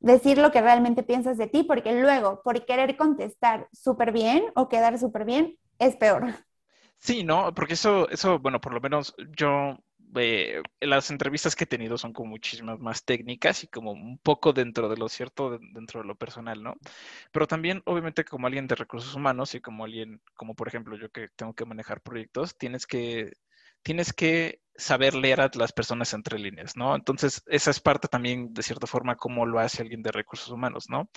decir 0.00 0.36
lo 0.36 0.52
que 0.52 0.60
realmente 0.60 1.02
piensas 1.02 1.38
de 1.38 1.46
ti, 1.46 1.62
porque 1.62 1.98
luego, 1.98 2.42
por 2.44 2.66
querer 2.66 2.98
contestar 2.98 3.68
súper 3.72 4.12
bien 4.12 4.44
o 4.54 4.68
quedar 4.68 4.98
súper 4.98 5.24
bien, 5.24 5.56
es 5.78 5.96
peor. 5.96 6.26
Sí, 6.98 7.24
¿no? 7.24 7.54
Porque 7.54 7.72
eso, 7.72 8.06
eso, 8.10 8.38
bueno, 8.38 8.60
por 8.60 8.74
lo 8.74 8.82
menos 8.82 9.14
yo 9.34 9.78
eh, 10.16 10.62
las 10.80 11.10
entrevistas 11.10 11.56
que 11.56 11.64
he 11.64 11.66
tenido 11.66 11.98
son 11.98 12.12
como 12.12 12.30
muchísimas 12.30 12.78
más 12.80 13.04
técnicas 13.04 13.64
y 13.64 13.68
como 13.68 13.92
un 13.92 14.18
poco 14.18 14.52
dentro 14.52 14.88
de 14.88 14.96
lo 14.96 15.08
cierto, 15.08 15.58
dentro 15.74 16.00
de 16.00 16.06
lo 16.06 16.16
personal, 16.16 16.62
¿no? 16.62 16.74
Pero 17.32 17.46
también, 17.46 17.82
obviamente, 17.86 18.24
como 18.24 18.46
alguien 18.46 18.66
de 18.66 18.74
recursos 18.74 19.14
humanos 19.14 19.54
y 19.54 19.60
como 19.60 19.84
alguien, 19.84 20.20
como 20.34 20.54
por 20.54 20.68
ejemplo 20.68 20.96
yo 20.96 21.10
que 21.10 21.28
tengo 21.36 21.54
que 21.54 21.64
manejar 21.64 22.00
proyectos, 22.02 22.56
tienes 22.56 22.86
que, 22.86 23.32
tienes 23.82 24.12
que 24.12 24.60
saber 24.74 25.14
leer 25.14 25.40
a 25.40 25.50
las 25.54 25.72
personas 25.72 26.12
entre 26.14 26.38
líneas, 26.38 26.76
¿no? 26.76 26.94
Entonces, 26.94 27.42
esa 27.46 27.70
es 27.70 27.80
parte 27.80 28.08
también, 28.08 28.54
de 28.54 28.62
cierta 28.62 28.86
forma, 28.86 29.16
cómo 29.16 29.44
lo 29.46 29.58
hace 29.58 29.82
alguien 29.82 30.02
de 30.02 30.12
recursos 30.12 30.50
humanos, 30.50 30.86
¿no? 30.88 31.10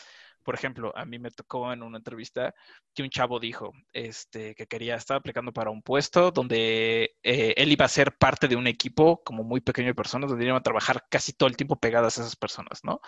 Por 0.43 0.55
ejemplo, 0.55 0.91
a 0.95 1.05
mí 1.05 1.19
me 1.19 1.31
tocó 1.31 1.71
en 1.71 1.83
una 1.83 1.97
entrevista 1.97 2.53
que 2.93 3.03
un 3.03 3.09
chavo 3.09 3.39
dijo 3.39 3.73
este, 3.93 4.55
que 4.55 4.67
quería, 4.67 4.95
estaba 4.95 5.19
aplicando 5.19 5.53
para 5.53 5.69
un 5.69 5.81
puesto 5.81 6.31
donde 6.31 7.15
eh, 7.23 7.53
él 7.57 7.71
iba 7.71 7.85
a 7.85 7.89
ser 7.89 8.17
parte 8.17 8.47
de 8.47 8.55
un 8.55 8.67
equipo 8.67 9.21
como 9.23 9.43
muy 9.43 9.61
pequeño 9.61 9.87
de 9.89 9.95
personas, 9.95 10.29
donde 10.29 10.45
iban 10.45 10.57
a 10.57 10.63
trabajar 10.63 11.05
casi 11.09 11.33
todo 11.33 11.47
el 11.49 11.57
tiempo 11.57 11.75
pegadas 11.77 12.17
a 12.17 12.21
esas 12.21 12.35
personas, 12.35 12.83
¿no? 12.83 13.01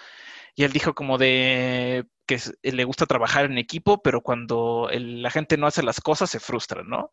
Y 0.55 0.63
él 0.63 0.71
dijo 0.73 0.93
como 0.93 1.17
de 1.17 2.05
que 2.25 2.39
le 2.63 2.83
gusta 2.85 3.05
trabajar 3.05 3.45
en 3.45 3.57
equipo, 3.57 4.01
pero 4.01 4.21
cuando 4.21 4.89
la 4.91 5.31
gente 5.31 5.57
no 5.57 5.67
hace 5.67 5.83
las 5.83 6.01
cosas 6.01 6.29
se 6.29 6.39
frustra, 6.39 6.83
¿no? 6.83 7.11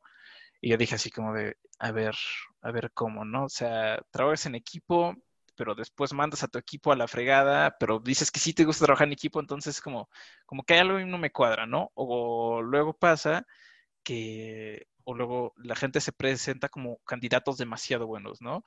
Y 0.61 0.71
yo 0.71 0.77
dije 0.77 0.95
así 0.97 1.11
como 1.11 1.33
de, 1.35 1.57
a 1.79 1.93
ver, 1.93 2.15
a 2.63 2.71
ver 2.71 2.93
cómo, 2.93 3.25
¿no? 3.25 3.45
O 3.45 3.49
sea, 3.49 4.01
trabajas 4.11 4.47
en 4.47 4.55
equipo, 4.55 5.17
pero 5.61 5.75
después 5.75 6.15
mandas 6.15 6.43
a 6.43 6.49
tu 6.49 6.59
equipo 6.59 6.91
a 6.91 6.97
la 6.97 7.07
fregada, 7.07 7.77
pero 7.79 7.99
dices 7.99 8.31
que 8.31 8.41
sí 8.41 8.55
te 8.55 8.65
gusta 8.65 8.87
trabajar 8.87 9.09
en 9.09 9.13
equipo, 9.13 9.41
entonces 9.41 9.83
como, 9.83 10.09
como 10.47 10.63
que 10.63 10.73
hay 10.73 10.81
algo 10.81 10.99
y 10.99 11.05
no 11.05 11.19
me 11.19 11.33
cuadra, 11.33 11.67
¿no? 11.67 11.93
O 11.93 12.63
luego 12.63 12.95
pasa 12.95 13.47
que, 14.03 14.87
o 15.05 15.13
luego 15.15 15.53
la 15.59 15.77
gente 15.77 16.01
se 16.01 16.13
presenta 16.13 16.71
como 16.71 16.97
candidatos 17.05 17.59
demasiado 17.59 18.07
buenos, 18.07 18.41
¿no? 18.41 18.65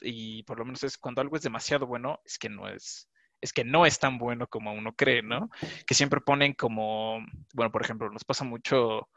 Y, 0.00 0.42
por 0.44 0.58
lo 0.58 0.64
menos 0.64 0.82
es 0.82 0.96
cuando 0.96 1.20
algo 1.20 1.36
es 1.36 1.42
demasiado 1.42 1.86
bueno, 1.86 2.20
es 2.24 2.38
que 2.38 2.48
no 2.48 2.68
es, 2.68 3.10
es 3.42 3.52
que 3.52 3.64
no 3.64 3.84
es 3.84 3.98
tan 3.98 4.16
bueno 4.16 4.46
como 4.46 4.72
uno 4.72 4.94
cree, 4.94 5.20
¿no? 5.22 5.50
Que 5.86 5.94
siempre 5.94 6.22
ponen 6.22 6.54
como, 6.54 7.18
bueno, 7.52 7.70
por 7.70 7.82
ejemplo, 7.82 8.08
nos 8.08 8.24
pasa 8.24 8.44
mucho 8.44 9.10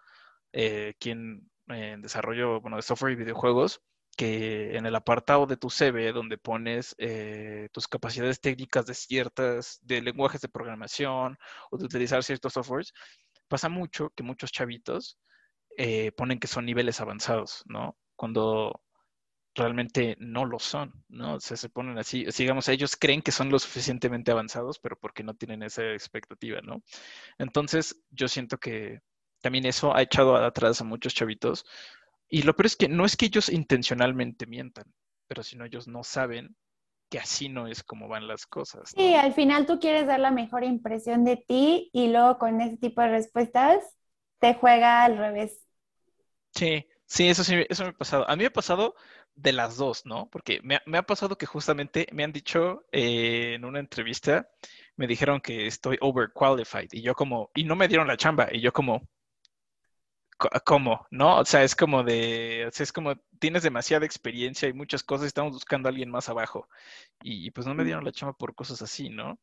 eh, 0.51 0.93
en 1.05 2.01
desarrollo, 2.01 2.59
bueno, 2.59 2.75
de 2.75 2.83
software 2.83 3.13
y 3.13 3.15
videojuegos, 3.15 3.81
que 4.15 4.78
en 4.78 4.86
el 4.86 4.95
apartado 4.95 5.45
de 5.45 5.58
tu 5.58 5.69
CV, 5.69 6.12
donde 6.12 6.38
pones 6.38 6.95
eh, 6.97 7.69
tus 7.71 7.88
capacidades 7.88 8.39
técnicas 8.39 8.86
de 8.86 8.93
ciertas, 8.93 9.80
de 9.82 10.01
lenguajes 10.01 10.41
de 10.41 10.49
programación 10.49 11.38
o 11.72 11.78
de 11.78 11.86
utilizar 11.86 12.24
ciertos 12.24 12.53
softwares, 12.53 12.93
pasa 13.47 13.70
mucho 13.70 14.11
que 14.16 14.24
muchos 14.24 14.51
chavitos 14.51 15.18
eh, 15.78 16.11
ponen 16.14 16.39
que 16.39 16.47
son 16.47 16.66
niveles 16.66 17.01
avanzados, 17.01 17.64
¿no? 17.66 17.97
Cuando 18.16 18.82
realmente 19.55 20.16
no 20.20 20.45
lo 20.45 20.59
son, 20.59 20.93
¿no? 21.09 21.36
O 21.36 21.39
sea, 21.39 21.57
se 21.57 21.70
ponen 21.70 21.97
así, 21.97 22.26
digamos, 22.38 22.68
ellos 22.70 22.95
creen 22.95 23.22
que 23.22 23.32
son 23.32 23.49
lo 23.49 23.59
suficientemente 23.59 24.32
avanzados, 24.32 24.80
pero 24.80 24.97
porque 24.99 25.24
no 25.24 25.36
tienen 25.36 25.64
esa 25.64 25.84
expectativa, 25.93 26.61
¿no? 26.61 26.84
Entonces, 27.38 28.01
yo 28.11 28.28
siento 28.28 28.57
que 28.57 28.99
también 29.41 29.66
eso 29.66 29.95
ha 29.95 30.01
echado 30.01 30.36
atrás 30.38 30.82
a 30.82 30.86
muchos 30.86 31.14
chavitos 31.14 31.66
y 32.34 32.41
lo 32.41 32.55
peor 32.55 32.65
es 32.65 32.75
que 32.75 32.89
no 32.89 33.05
es 33.05 33.15
que 33.15 33.27
ellos 33.27 33.47
intencionalmente 33.47 34.47
mientan, 34.47 34.86
pero 35.27 35.43
sino 35.43 35.65
ellos 35.65 35.88
no 35.88 36.03
saben 36.03 36.55
que 37.09 37.19
así 37.19 37.47
no 37.47 37.67
es 37.67 37.84
como 37.84 38.07
van 38.07 38.27
las 38.27 38.47
cosas. 38.47 38.89
Sí, 38.95 39.13
al 39.13 39.34
final 39.34 39.67
tú 39.67 39.79
quieres 39.79 40.07
dar 40.07 40.19
la 40.19 40.31
mejor 40.31 40.63
impresión 40.63 41.23
de 41.25 41.38
ti 41.38 41.91
y 41.93 42.07
luego 42.07 42.39
con 42.39 42.59
ese 42.59 42.77
tipo 42.77 43.01
de 43.01 43.09
respuestas 43.09 43.84
te 44.39 44.55
juega 44.55 45.03
al 45.03 45.17
revés. 45.17 45.63
Sí, 46.55 46.88
Sí, 47.13 47.27
eso 47.29 47.43
sí, 47.43 47.63
eso 47.69 47.84
me 47.84 47.89
ha 47.89 47.93
pasado. 47.93 48.27
A 48.27 48.36
mí 48.36 48.41
me 48.41 48.47
ha 48.47 48.53
pasado 48.53 48.95
de 49.36 49.53
las 49.53 49.77
dos, 49.77 50.03
¿no? 50.03 50.29
Porque 50.31 50.59
me, 50.63 50.79
ha 50.97 51.03
pasado 51.03 51.38
que 51.38 51.45
justamente 51.45 52.07
me 52.11 52.23
han 52.23 52.31
dicho 52.31 52.86
eh, 52.91 53.53
en 53.53 53.65
una 53.65 53.79
entrevista, 53.79 54.49
me 54.95 55.05
dijeron 55.05 55.39
que 55.39 55.67
estoy 55.67 55.97
overqualified 56.01 56.89
y 56.91 57.03
yo 57.03 57.13
como, 57.13 57.51
y 57.53 57.65
no 57.65 57.75
me 57.75 57.88
dieron 57.88 58.07
la 58.07 58.17
chamba 58.17 58.47
y 58.51 58.61
yo 58.61 58.73
como, 58.73 59.07
¿cómo? 60.65 61.07
¿No? 61.11 61.39
O 61.39 61.45
sea, 61.45 61.63
es 61.63 61.75
como 61.75 62.03
de, 62.03 62.65
o 62.67 62.71
sea, 62.71 62.83
es 62.83 62.93
como, 62.93 63.15
tienes 63.39 63.63
demasiada 63.63 64.05
experiencia 64.05 64.67
y 64.67 64.73
muchas 64.73 65.03
cosas, 65.03 65.27
estamos 65.27 65.53
buscando 65.53 65.87
a 65.87 65.91
alguien 65.91 66.09
más 66.09 66.29
abajo 66.29 66.67
y, 67.21 67.51
pues 67.51 67.67
no 67.67 67.73
me 67.75 67.83
dieron 67.83 68.03
la 68.03 68.11
chamba 68.11 68.33
por 68.33 68.55
cosas 68.55 68.81
así, 68.81 69.09
¿no? 69.09 69.39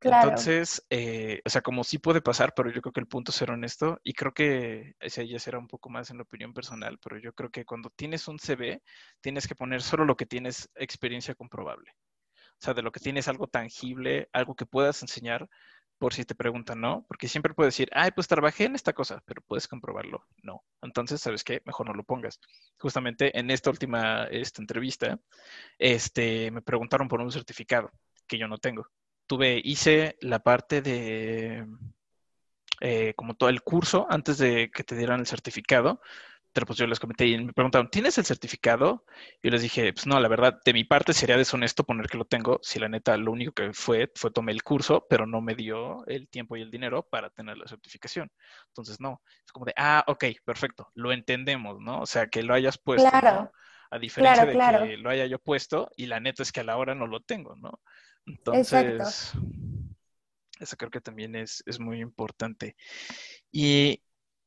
Entonces, 0.00 0.84
eh, 0.90 1.40
o 1.46 1.48
sea, 1.48 1.62
como 1.62 1.82
sí 1.82 1.98
puede 1.98 2.20
pasar, 2.20 2.52
pero 2.54 2.70
yo 2.70 2.82
creo 2.82 2.92
que 2.92 3.00
el 3.00 3.06
punto 3.06 3.30
es 3.30 3.36
ser 3.36 3.50
honesto 3.50 4.00
y 4.02 4.12
creo 4.12 4.34
que 4.34 4.94
ese 5.00 5.26
ya 5.26 5.38
será 5.38 5.58
un 5.58 5.68
poco 5.68 5.88
más 5.88 6.10
en 6.10 6.18
la 6.18 6.24
opinión 6.24 6.52
personal, 6.52 6.98
pero 7.02 7.18
yo 7.18 7.32
creo 7.32 7.50
que 7.50 7.64
cuando 7.64 7.90
tienes 7.90 8.28
un 8.28 8.38
CV, 8.38 8.82
tienes 9.22 9.48
que 9.48 9.54
poner 9.54 9.80
solo 9.80 10.04
lo 10.04 10.16
que 10.16 10.26
tienes 10.26 10.68
experiencia 10.74 11.34
comprobable. 11.34 11.90
O 12.54 12.64
sea, 12.64 12.74
de 12.74 12.82
lo 12.82 12.92
que 12.92 13.00
tienes 13.00 13.28
algo 13.28 13.46
tangible, 13.46 14.28
algo 14.32 14.54
que 14.54 14.66
puedas 14.66 15.00
enseñar, 15.02 15.48
por 16.04 16.12
si 16.12 16.26
te 16.26 16.34
preguntan, 16.34 16.82
¿no? 16.82 17.06
Porque 17.08 17.28
siempre 17.28 17.54
puedes 17.54 17.72
decir, 17.72 17.88
ay, 17.94 18.10
pues 18.10 18.28
trabajé 18.28 18.64
en 18.64 18.74
esta 18.74 18.92
cosa, 18.92 19.22
pero 19.24 19.40
puedes 19.40 19.66
comprobarlo. 19.66 20.26
No. 20.42 20.62
Entonces, 20.82 21.18
¿sabes 21.18 21.42
qué? 21.42 21.62
Mejor 21.64 21.86
no 21.86 21.94
lo 21.94 22.04
pongas. 22.04 22.40
Justamente 22.78 23.38
en 23.38 23.50
esta 23.50 23.70
última 23.70 24.24
esta 24.24 24.60
entrevista, 24.60 25.18
este, 25.78 26.50
me 26.50 26.60
preguntaron 26.60 27.08
por 27.08 27.22
un 27.22 27.32
certificado 27.32 27.90
que 28.26 28.36
yo 28.36 28.48
no 28.48 28.58
tengo 28.58 28.86
tuve, 29.26 29.62
hice 29.64 30.18
la 30.20 30.40
parte 30.40 30.82
de, 30.82 31.66
eh, 32.82 33.14
como 33.16 33.34
todo 33.34 33.48
el 33.48 33.62
curso 33.62 34.06
antes 34.10 34.36
de 34.36 34.70
que 34.70 34.84
te 34.84 34.96
dieran 34.96 35.20
el 35.20 35.26
certificado, 35.26 36.02
pero 36.54 36.66
pues 36.66 36.78
yo 36.78 36.86
les 36.86 37.00
comenté 37.00 37.26
y 37.26 37.36
me 37.36 37.52
preguntaron, 37.52 37.90
¿tienes 37.90 38.16
el 38.16 38.24
certificado? 38.24 39.04
Y 39.42 39.48
yo 39.48 39.50
les 39.50 39.62
dije, 39.62 39.92
pues 39.92 40.06
no, 40.06 40.20
la 40.20 40.28
verdad, 40.28 40.60
de 40.64 40.72
mi 40.72 40.84
parte 40.84 41.12
sería 41.12 41.36
deshonesto 41.36 41.84
poner 41.84 42.06
que 42.06 42.16
lo 42.16 42.24
tengo, 42.24 42.60
si 42.62 42.78
la 42.78 42.88
neta 42.88 43.16
lo 43.16 43.32
único 43.32 43.52
que 43.52 43.72
fue 43.72 44.10
fue 44.14 44.30
tomé 44.30 44.52
el 44.52 44.62
curso, 44.62 45.04
pero 45.10 45.26
no 45.26 45.40
me 45.40 45.56
dio 45.56 46.06
el 46.06 46.28
tiempo 46.28 46.56
y 46.56 46.62
el 46.62 46.70
dinero 46.70 47.02
para 47.02 47.28
tener 47.30 47.58
la 47.58 47.66
certificación. 47.66 48.30
Entonces, 48.68 49.00
no, 49.00 49.20
es 49.44 49.52
como 49.52 49.66
de, 49.66 49.74
ah, 49.76 50.04
ok, 50.06 50.24
perfecto, 50.44 50.90
lo 50.94 51.12
entendemos, 51.12 51.80
¿no? 51.80 52.00
O 52.00 52.06
sea, 52.06 52.28
que 52.28 52.44
lo 52.44 52.54
hayas 52.54 52.78
puesto, 52.78 53.10
claro. 53.10 53.50
A 53.90 53.98
diferencia 53.98 54.46
de 54.46 54.52
que 54.52 54.96
lo 54.96 55.10
haya 55.10 55.26
yo 55.26 55.38
puesto 55.38 55.90
y 55.96 56.06
la 56.06 56.20
neta 56.20 56.42
es 56.42 56.52
que 56.52 56.60
a 56.60 56.64
la 56.64 56.76
hora 56.76 56.94
no 56.94 57.06
lo 57.06 57.20
tengo, 57.20 57.56
¿no? 57.56 57.80
Entonces, 58.26 59.34
eso 60.60 60.76
creo 60.76 60.90
que 60.90 61.00
también 61.00 61.34
es, 61.34 61.62
muy 61.78 62.00
importante. 62.00 62.76
Y 63.50 64.02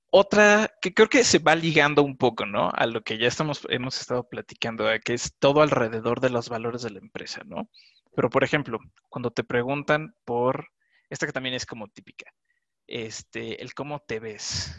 otra 0.09 0.71
que 0.81 0.93
creo 0.93 1.09
que 1.09 1.23
se 1.23 1.39
va 1.39 1.55
ligando 1.55 2.03
un 2.03 2.17
poco, 2.17 2.45
¿no? 2.45 2.69
A 2.73 2.85
lo 2.85 3.01
que 3.03 3.17
ya 3.17 3.27
estamos, 3.27 3.67
hemos 3.69 3.99
estado 3.99 4.27
platicando, 4.27 4.85
que 5.03 5.13
es 5.13 5.35
todo 5.39 5.61
alrededor 5.61 6.21
de 6.21 6.29
los 6.29 6.49
valores 6.49 6.81
de 6.81 6.91
la 6.91 6.99
empresa, 6.99 7.41
¿no? 7.45 7.69
Pero, 8.15 8.29
por 8.29 8.43
ejemplo, 8.43 8.79
cuando 9.09 9.31
te 9.31 9.43
preguntan 9.43 10.15
por, 10.25 10.69
esta 11.09 11.25
que 11.27 11.33
también 11.33 11.55
es 11.55 11.65
como 11.65 11.87
típica, 11.89 12.31
este, 12.87 13.61
el 13.61 13.73
cómo 13.73 13.99
te 13.99 14.19
ves 14.19 14.75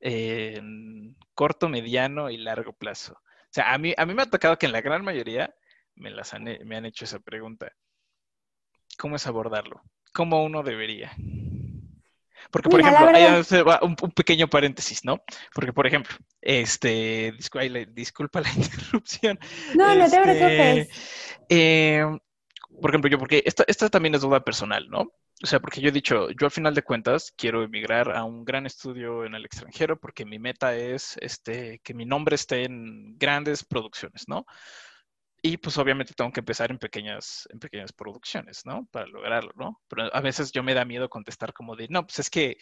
en 0.00 1.16
corto, 1.34 1.68
mediano 1.68 2.30
y 2.30 2.36
largo 2.36 2.72
plazo. 2.72 3.14
O 3.14 3.50
sea, 3.54 3.72
a 3.72 3.78
mí, 3.78 3.94
a 3.96 4.06
mí 4.06 4.14
me 4.14 4.22
ha 4.22 4.30
tocado 4.30 4.58
que 4.58 4.66
en 4.66 4.72
la 4.72 4.80
gran 4.80 5.04
mayoría 5.04 5.54
me, 5.94 6.10
las 6.10 6.34
me 6.40 6.76
han 6.76 6.86
hecho 6.86 7.04
esa 7.04 7.20
pregunta 7.20 7.72
cómo 8.98 9.16
es 9.16 9.26
abordarlo, 9.26 9.82
cómo 10.12 10.44
uno 10.44 10.62
debería. 10.62 11.12
Porque, 12.50 12.68
por 12.68 12.80
ejemplo, 12.80 13.78
un, 13.82 13.96
pequeño 14.12 14.48
paréntesis, 14.48 15.04
¿no? 15.04 15.22
Porque, 15.54 15.72
por 15.72 15.86
ejemplo, 15.86 16.14
este, 16.40 17.34
disculpa 17.92 18.40
la 18.40 18.52
interrupción. 18.52 19.38
No, 19.74 19.94
no 19.94 20.08
te 20.08 20.16
este, 20.16 20.22
preocupes. 20.22 20.88
Eh, 21.48 22.04
por 22.80 22.90
ejemplo, 22.90 23.10
yo, 23.10 23.18
porque 23.18 23.42
esta, 23.46 23.64
esta 23.66 23.88
también 23.88 24.14
es 24.14 24.22
duda 24.22 24.44
personal, 24.44 24.88
¿no? 24.88 25.12
O 25.42 25.46
sea, 25.46 25.60
porque 25.60 25.80
yo 25.80 25.88
he 25.88 25.92
dicho, 25.92 26.30
yo 26.30 26.46
al 26.46 26.50
final 26.52 26.74
de 26.74 26.82
cuentas 26.82 27.32
quiero 27.36 27.64
emigrar 27.64 28.14
a 28.14 28.22
un 28.22 28.44
gran 28.44 28.64
estudio 28.64 29.24
en 29.24 29.34
el 29.34 29.44
extranjero 29.44 29.98
porque 29.98 30.24
mi 30.24 30.38
meta 30.38 30.76
es 30.76 31.16
este, 31.20 31.80
que 31.82 31.94
mi 31.94 32.04
nombre 32.04 32.36
esté 32.36 32.64
en 32.64 33.18
grandes 33.18 33.64
producciones, 33.64 34.28
¿no? 34.28 34.46
Y 35.42 35.56
pues 35.56 35.76
obviamente 35.78 36.14
tengo 36.14 36.30
que 36.32 36.40
empezar 36.40 36.70
en 36.70 36.78
pequeñas, 36.78 37.48
en 37.50 37.58
pequeñas 37.58 37.92
producciones, 37.92 38.64
¿no? 38.64 38.86
Para 38.92 39.06
lograrlo, 39.08 39.52
¿no? 39.56 39.80
Pero 39.88 40.14
a 40.14 40.20
veces 40.20 40.52
yo 40.52 40.62
me 40.62 40.74
da 40.74 40.84
miedo 40.84 41.08
contestar 41.08 41.52
como 41.52 41.74
de, 41.74 41.88
no, 41.88 42.06
pues 42.06 42.20
es 42.20 42.30
que 42.30 42.58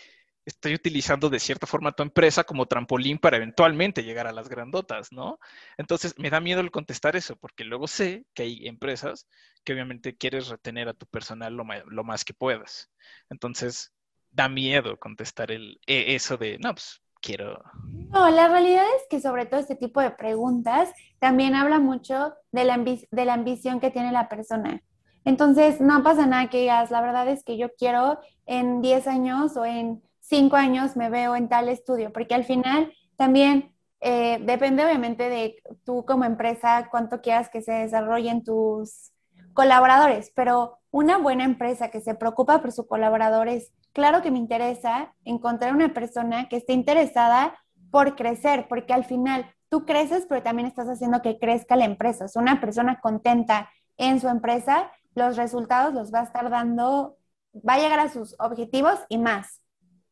estoy 0.46 0.74
utilizando 0.74 1.28
de 1.28 1.38
cierta 1.40 1.66
forma 1.66 1.92
tu 1.92 2.02
empresa 2.02 2.44
como 2.44 2.66
trampolín 2.66 3.18
para 3.18 3.36
eventualmente 3.36 4.02
llegar 4.02 4.26
a 4.26 4.32
las 4.32 4.48
grandotas, 4.48 5.12
¿no? 5.12 5.38
Entonces 5.76 6.14
me 6.18 6.30
da 6.30 6.40
miedo 6.40 6.60
el 6.60 6.70
contestar 6.70 7.16
eso, 7.16 7.36
porque 7.36 7.64
luego 7.64 7.86
sé 7.86 8.24
que 8.34 8.44
hay 8.44 8.66
empresas 8.66 9.26
que 9.64 9.74
obviamente 9.74 10.16
quieres 10.16 10.48
retener 10.48 10.88
a 10.88 10.94
tu 10.94 11.06
personal 11.06 11.54
lo, 11.54 11.64
lo 11.86 12.04
más 12.04 12.24
que 12.24 12.34
puedas. 12.34 12.90
Entonces 13.28 13.92
da 14.30 14.48
miedo 14.48 14.98
contestar 14.98 15.50
el, 15.52 15.80
e, 15.86 16.14
eso 16.14 16.36
de, 16.38 16.58
no, 16.58 16.74
pues 16.74 17.02
quiero... 17.20 17.62
No, 18.10 18.28
la 18.30 18.48
realidad 18.48 18.84
es 18.96 19.06
que 19.08 19.20
sobre 19.20 19.46
todo 19.46 19.60
este 19.60 19.76
tipo 19.76 20.00
de 20.00 20.10
preguntas 20.10 20.90
también 21.18 21.54
habla 21.54 21.78
mucho 21.78 22.34
de 22.50 22.64
la, 22.64 22.76
de 22.78 23.24
la 23.24 23.34
ambición 23.34 23.78
que 23.78 23.90
tiene 23.90 24.10
la 24.10 24.28
persona. 24.28 24.82
Entonces, 25.24 25.80
no 25.80 26.02
pasa 26.02 26.26
nada 26.26 26.48
que 26.48 26.60
digas, 26.60 26.90
la 26.90 27.02
verdad 27.02 27.28
es 27.28 27.44
que 27.44 27.56
yo 27.56 27.68
quiero 27.76 28.18
en 28.46 28.80
10 28.80 29.06
años 29.06 29.56
o 29.56 29.64
en 29.64 30.02
5 30.20 30.56
años 30.56 30.96
me 30.96 31.10
veo 31.10 31.36
en 31.36 31.48
tal 31.48 31.68
estudio, 31.68 32.12
porque 32.12 32.34
al 32.34 32.44
final 32.44 32.92
también 33.16 33.74
eh, 34.00 34.38
depende 34.42 34.84
obviamente 34.84 35.28
de 35.28 35.56
tú 35.84 36.04
como 36.06 36.24
empresa 36.24 36.88
cuánto 36.90 37.20
quieras 37.20 37.50
que 37.50 37.60
se 37.60 37.72
desarrollen 37.72 38.42
tus 38.42 39.12
colaboradores, 39.52 40.32
pero 40.34 40.78
una 40.90 41.18
buena 41.18 41.44
empresa 41.44 41.90
que 41.90 42.00
se 42.00 42.14
preocupa 42.14 42.60
por 42.60 42.72
sus 42.72 42.86
colaboradores 42.86 43.72
claro 43.92 44.22
que 44.22 44.30
me 44.30 44.38
interesa 44.38 45.14
encontrar 45.24 45.74
una 45.74 45.92
persona 45.92 46.48
que 46.48 46.56
esté 46.56 46.72
interesada 46.72 47.58
por 47.90 48.16
crecer, 48.16 48.66
porque 48.68 48.92
al 48.92 49.04
final 49.04 49.46
tú 49.68 49.84
creces, 49.84 50.26
pero 50.28 50.42
también 50.42 50.68
estás 50.68 50.88
haciendo 50.88 51.22
que 51.22 51.38
crezca 51.38 51.76
la 51.76 51.84
empresa. 51.84 52.24
Es 52.24 52.36
una 52.36 52.60
persona 52.60 53.00
contenta 53.00 53.70
en 53.96 54.20
su 54.20 54.28
empresa, 54.28 54.90
los 55.14 55.36
resultados 55.36 55.94
los 55.94 56.12
va 56.12 56.20
a 56.20 56.24
estar 56.24 56.48
dando, 56.50 57.16
va 57.56 57.74
a 57.74 57.78
llegar 57.78 58.00
a 58.00 58.08
sus 58.08 58.34
objetivos 58.38 58.98
y 59.08 59.18
más, 59.18 59.60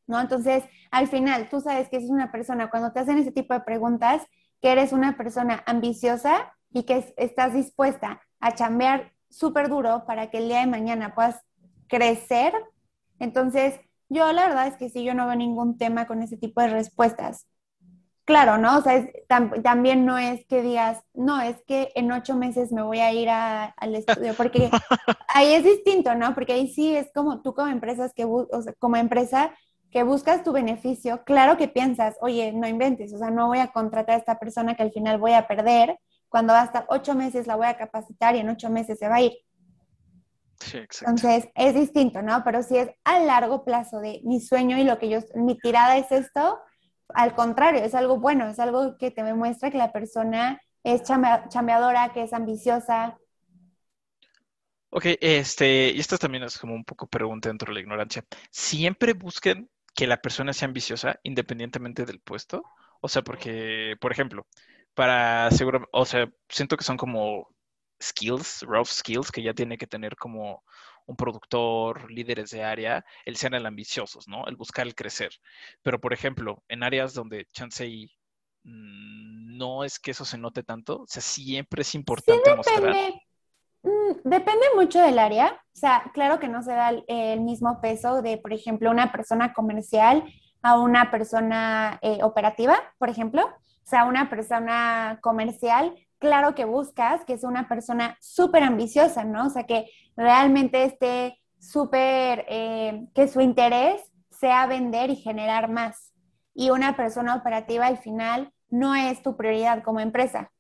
¿no? 0.07 0.21
Entonces, 0.21 0.65
al 0.91 1.07
final, 1.09 1.49
tú 1.49 1.61
sabes 1.61 1.89
que 1.89 1.97
es 1.97 2.11
una 2.11 2.31
persona, 2.31 2.71
cuando 2.71 2.93
te 2.93 3.01
hacen 3.01 3.19
ese 3.19 3.33
tipo 3.33 3.55
de 3.55 3.61
preguntas, 3.61 4.23
que 4.61 4.73
eres 4.73 4.93
una 4.93 5.17
persona 5.17 5.63
ambiciosa 5.67 6.53
y 6.73 6.83
que 6.83 7.15
estás 7.17 7.55
dispuesta 7.55 8.21
a 8.41 8.55
chambear 8.55 9.13
súper 9.31 9.69
duro 9.69 10.05
para 10.07 10.31
que 10.31 10.39
el 10.39 10.49
día 10.49 10.61
de 10.61 10.67
mañana 10.67 11.15
puedas 11.15 11.41
crecer 11.89 12.53
entonces, 13.19 13.81
yo 14.09 14.33
la 14.33 14.49
verdad 14.49 14.67
es 14.67 14.77
que 14.77 14.89
sí, 14.89 15.05
yo 15.05 15.15
no 15.15 15.27
veo 15.27 15.37
ningún 15.37 15.79
tema 15.79 16.07
con 16.07 16.23
ese 16.23 16.37
tipo 16.37 16.61
de 16.61 16.69
respuestas. 16.69 17.47
Claro, 18.25 18.59
¿no? 18.59 18.77
O 18.77 18.83
sea, 18.83 19.09
también 19.63 20.05
no 20.05 20.19
es 20.19 20.45
que 20.47 20.61
digas, 20.61 21.01
no, 21.15 21.41
es 21.41 21.57
que 21.67 21.91
en 21.95 22.13
ocho 22.13 22.37
meses 22.37 22.73
me 22.73 22.83
voy 22.83 22.99
a 22.99 23.11
ir 23.11 23.31
al 23.31 23.95
estudio, 23.95 24.35
porque 24.35 24.71
ahí 25.29 25.55
es 25.55 25.65
distinto, 25.65 26.15
¿no? 26.15 26.35
Porque 26.35 26.53
ahí 26.53 26.69
sí 26.69 26.95
es 26.95 27.11
como 27.15 27.41
tú 27.41 27.55
como 27.55 27.69
empresas 27.69 28.13
que, 28.15 28.27
o 28.27 28.47
como 28.79 28.97
empresa 28.97 29.55
que 29.91 30.03
buscas 30.03 30.45
tu 30.45 30.53
beneficio, 30.53 31.25
claro 31.25 31.57
que 31.57 31.69
piensas, 31.69 32.17
oye, 32.21 32.53
no 32.53 32.69
inventes, 32.69 33.15
o 33.15 33.19
sea, 33.19 33.31
no 33.31 33.47
voy 33.47 33.61
a 33.61 33.69
contratar 33.69 34.17
a 34.17 34.19
esta 34.19 34.39
persona 34.39 34.75
que 34.75 34.83
al 34.83 34.93
final 34.93 35.17
voy 35.17 35.33
a 35.33 35.47
perder, 35.49 35.99
cuando 36.29 36.53
va 36.53 36.61
a 36.61 36.65
estar 36.67 36.85
ocho 36.91 37.15
meses 37.15 37.47
la 37.47 37.57
voy 37.57 37.67
a 37.67 37.79
capacitar 37.79 38.37
y 38.37 38.41
en 38.41 38.51
ocho 38.51 38.69
meses 38.69 38.99
se 38.99 39.09
va 39.09 39.17
a 39.17 39.23
ir. 39.23 39.33
Entonces, 41.01 41.49
es 41.55 41.75
distinto, 41.75 42.23
¿no? 42.23 42.43
Pero 42.45 42.63
si 42.63 42.77
es 42.77 42.91
a 43.05 43.21
largo 43.21 43.65
plazo 43.65 44.01
de 44.01 44.21
mi 44.25 44.41
sueño 44.41 44.77
y 44.79 44.85
lo 44.85 44.99
que 44.99 45.09
yo, 45.09 45.21
mi 45.35 45.57
tirada 45.59 45.97
es 45.97 46.11
esto, 46.11 46.59
al 47.15 47.35
contrario, 47.35 47.83
es 47.83 47.95
algo 47.95 48.19
bueno, 48.19 48.49
es 48.49 48.59
algo 48.59 48.97
que 48.99 49.11
te 49.11 49.23
demuestra 49.23 49.71
que 49.71 49.79
la 49.79 49.93
persona 49.93 50.61
es 50.85 51.03
chambeadora, 51.03 52.13
que 52.13 52.23
es 52.23 52.33
ambiciosa. 52.33 53.19
Ok, 54.91 55.05
este, 55.21 55.91
y 55.91 56.01
esto 56.01 56.17
también 56.19 56.45
es 56.45 56.59
como 56.59 56.75
un 56.75 56.85
poco 56.85 57.07
pregunta 57.07 57.49
dentro 57.49 57.69
de 57.69 57.75
la 57.75 57.81
ignorancia. 57.81 58.25
¿Siempre 58.51 59.13
busquen 59.13 59.71
que 59.95 60.07
la 60.07 60.17
persona 60.19 60.53
sea 60.53 60.67
ambiciosa 60.67 61.19
independientemente 61.23 62.05
del 62.05 62.21
puesto? 62.21 62.63
O 63.01 63.09
sea, 63.09 63.23
porque, 63.23 63.97
por 64.01 64.13
ejemplo, 64.13 64.47
para 64.95 65.51
seguro, 65.51 65.89
o 65.93 66.05
sea, 66.05 66.29
siento 66.49 66.77
que 66.77 66.85
son 66.85 66.97
como 66.97 67.49
skills, 68.01 68.63
rough 68.63 68.89
skills 68.89 69.31
que 69.31 69.43
ya 69.43 69.55
tiene 69.55 69.79
que 69.79 69.87
tener 69.87 70.17
como 70.17 70.63
un 71.07 71.17
productor, 71.17 72.11
líderes 72.11 72.51
de 72.51 72.63
área, 72.63 73.05
el 73.25 73.37
ser 73.37 73.55
el 73.55 73.65
ambiciosos, 73.65 74.29
¿no? 74.29 74.47
El 74.47 74.57
buscar 74.57 74.87
el 74.87 74.95
crecer. 74.95 75.31
Pero, 75.83 75.99
por 75.99 76.13
ejemplo, 76.13 76.63
en 76.69 76.83
áreas 76.83 77.15
donde 77.15 77.47
chance 77.47 77.85
mm, 78.65 79.57
no 79.57 79.85
es 79.85 79.99
que 79.99 80.11
eso 80.11 80.27
se 80.27 80.37
note 80.37 80.63
tanto, 80.63 81.03
o 81.03 81.07
sea, 81.07 81.23
siempre 81.23 81.81
es 81.81 81.95
importante 81.95 82.51
sí, 82.63 82.71
depende. 82.71 83.23
Mm, 83.83 84.29
depende 84.29 84.67
mucho 84.75 85.01
del 85.01 85.19
área. 85.19 85.53
O 85.53 85.77
sea, 85.79 86.11
claro 86.13 86.39
que 86.39 86.49
no 86.49 86.63
se 86.63 86.73
da 86.73 86.91
el, 87.07 87.41
mismo 87.41 87.81
peso 87.81 88.21
de, 88.21 88.37
por 88.37 88.53
ejemplo, 88.53 88.91
una 88.91 89.11
persona 89.11 89.55
comercial 89.55 90.25
a 90.61 90.79
una 90.79 91.11
persona 91.11 91.99
eh, 92.03 92.19
operativa, 92.23 92.79
por 92.99 93.09
ejemplo. 93.09 93.47
O 93.47 93.91
sea, 93.91 94.05
una 94.05 94.29
persona 94.29 95.19
comercial, 95.23 95.95
claro 96.19 96.55
que 96.55 96.65
buscas 96.65 97.25
que 97.25 97.35
es 97.35 97.45
una 97.45 97.69
persona 97.69 98.17
súper 98.21 98.63
ambiciosa, 98.63 99.25
¿no? 99.25 99.47
O 99.47 99.51
sea, 99.51 99.65
que 99.65 99.91
realmente 100.17 100.85
esté 100.85 101.39
súper, 101.59 102.45
eh, 102.49 103.07
que 103.15 103.29
su 103.29 103.41
interés 103.41 104.03
sea 104.31 104.67
vender 104.67 105.11
y 105.11 105.17
generar 105.17 105.71
más. 105.71 106.13
Y 106.55 106.71
una 106.71 106.97
persona 106.97 107.35
operativa 107.35 107.87
al 107.87 107.99
final 107.99 108.53
no 108.71 108.95
es 108.95 109.23
tu 109.23 109.37
prioridad 109.37 109.83
como 109.83 110.01
empresa. 110.01 110.51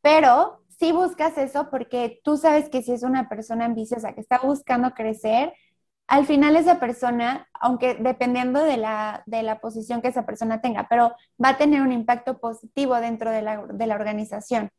Pero 0.00 0.62
si 0.78 0.92
buscas 0.92 1.38
eso 1.38 1.70
porque 1.70 2.20
tú 2.24 2.36
sabes 2.36 2.68
que 2.68 2.82
si 2.82 2.92
es 2.92 3.02
una 3.02 3.28
persona 3.28 3.66
ambiciosa 3.66 4.14
que 4.14 4.20
está 4.20 4.38
buscando 4.38 4.92
crecer, 4.92 5.52
al 6.08 6.26
final 6.26 6.56
esa 6.56 6.80
persona, 6.80 7.48
aunque 7.54 7.94
dependiendo 7.94 8.62
de 8.62 8.76
la, 8.76 9.22
de 9.26 9.42
la 9.42 9.60
posición 9.60 10.02
que 10.02 10.08
esa 10.08 10.26
persona 10.26 10.60
tenga, 10.60 10.88
pero 10.88 11.14
va 11.42 11.50
a 11.50 11.56
tener 11.58 11.80
un 11.82 11.92
impacto 11.92 12.38
positivo 12.38 12.96
dentro 12.96 13.30
de 13.30 13.42
la, 13.42 13.66
de 13.66 13.86
la 13.86 13.94
organización. 13.94 14.70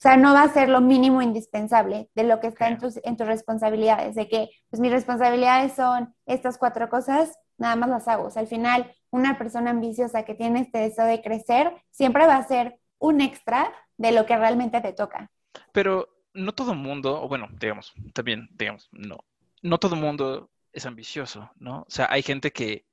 O 0.00 0.02
sea, 0.02 0.16
no 0.16 0.32
va 0.32 0.44
a 0.44 0.48
ser 0.48 0.70
lo 0.70 0.80
mínimo 0.80 1.20
indispensable 1.20 2.08
de 2.14 2.24
lo 2.24 2.40
que 2.40 2.46
está 2.46 2.68
en 2.68 2.78
tus, 2.78 2.98
en 3.04 3.18
tus 3.18 3.26
responsabilidades, 3.26 4.14
de 4.14 4.30
que 4.30 4.48
pues 4.70 4.80
mis 4.80 4.90
responsabilidades 4.90 5.74
son 5.74 6.14
estas 6.24 6.56
cuatro 6.56 6.88
cosas, 6.88 7.38
nada 7.58 7.76
más 7.76 7.90
las 7.90 8.08
hago. 8.08 8.28
O 8.28 8.30
sea, 8.30 8.40
al 8.40 8.48
final, 8.48 8.90
una 9.10 9.36
persona 9.36 9.72
ambiciosa 9.72 10.24
que 10.24 10.34
tiene 10.34 10.60
este 10.60 10.78
deseo 10.78 11.04
de 11.04 11.20
crecer 11.20 11.74
siempre 11.90 12.26
va 12.26 12.36
a 12.36 12.48
ser 12.48 12.80
un 12.98 13.20
extra 13.20 13.70
de 13.98 14.12
lo 14.12 14.24
que 14.24 14.38
realmente 14.38 14.80
te 14.80 14.94
toca. 14.94 15.30
Pero 15.70 16.08
no 16.32 16.52
todo 16.52 16.74
mundo, 16.74 17.22
o 17.22 17.28
bueno, 17.28 17.48
digamos, 17.60 17.92
también, 18.14 18.48
digamos, 18.52 18.88
no, 18.92 19.18
no 19.60 19.76
todo 19.76 19.96
mundo 19.96 20.50
es 20.72 20.86
ambicioso, 20.86 21.50
¿no? 21.56 21.80
O 21.80 21.90
sea, 21.90 22.08
hay 22.10 22.22
gente 22.22 22.52
que 22.52 22.86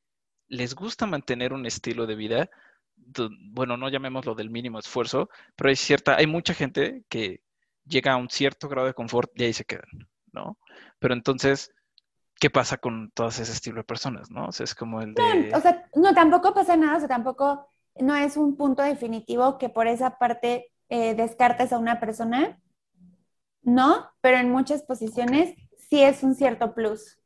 les 0.50 0.76
gusta 0.76 1.06
mantener 1.06 1.54
un 1.54 1.66
estilo 1.66 2.06
de 2.06 2.16
vida, 2.16 2.50
bueno, 3.52 3.78
no 3.78 3.90
llamémoslo 3.90 4.36
del 4.36 4.50
mínimo 4.50 4.80
esfuerzo, 4.80 5.30
pero 5.56 5.70
hay 5.70 5.76
cierta, 5.76 6.16
hay 6.16 6.28
mucha 6.28 6.54
gente 6.54 7.04
que 7.10 7.42
llega 7.86 8.14
a 8.14 8.18
un 8.18 8.30
cierto 8.30 8.68
grado 8.68 8.88
de 8.88 8.94
confort 8.94 9.32
y 9.36 9.46
ahí 9.46 9.54
se 9.54 9.66
quedan, 9.66 9.90
¿no? 10.32 10.58
Pero 11.00 11.14
entonces, 11.14 11.72
¿qué 12.40 12.50
pasa 12.50 12.78
con 12.78 13.12
todo 13.12 13.30
ese 13.30 13.44
estilo 13.44 13.78
de 13.78 13.84
personas, 13.84 14.30
no? 14.30 14.48
O 14.48 14.52
sea, 14.52 14.66
es 14.66 14.76
como 14.76 15.02
el 15.02 15.14
de... 15.14 15.50
No, 15.50 15.58
o 15.58 15.62
sea, 15.62 15.86
no, 15.96 16.14
tampoco 16.14 16.54
pasa 16.54 16.76
nada, 16.76 16.98
o 16.98 17.00
sea, 17.00 17.08
tampoco, 17.08 17.70
no 17.96 18.16
es 18.16 18.38
un 18.38 18.58
punto 18.58 18.84
definitivo 18.84 19.58
que 19.58 19.70
por 19.70 19.88
esa 19.88 20.18
parte 20.18 20.72
eh, 20.90 21.16
descartes 21.16 21.74
a 21.74 21.80
una 21.80 22.00
persona, 22.00 22.60
¿no? 23.62 24.10
Pero 24.22 24.38
en 24.38 24.52
muchas 24.52 24.84
posiciones 24.84 25.56
sí 25.90 26.04
es 26.04 26.24
un 26.24 26.36
cierto 26.36 26.74
plus. 26.74 27.18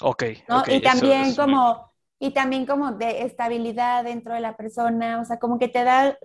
Ok. 0.00 0.24
y 0.68 0.80
también 0.80 1.34
como, 1.34 1.87
y 2.18 2.32
también 2.32 2.66
como 2.66 2.92
de 2.92 3.22
estabilidad 3.22 4.04
dentro 4.04 4.34
de 4.34 4.40
la 4.40 4.56
persona, 4.56 5.20
o 5.20 5.24
sea, 5.24 5.38
como 5.38 5.58
que 5.58 5.68
te 5.68 5.84
da 5.84 6.18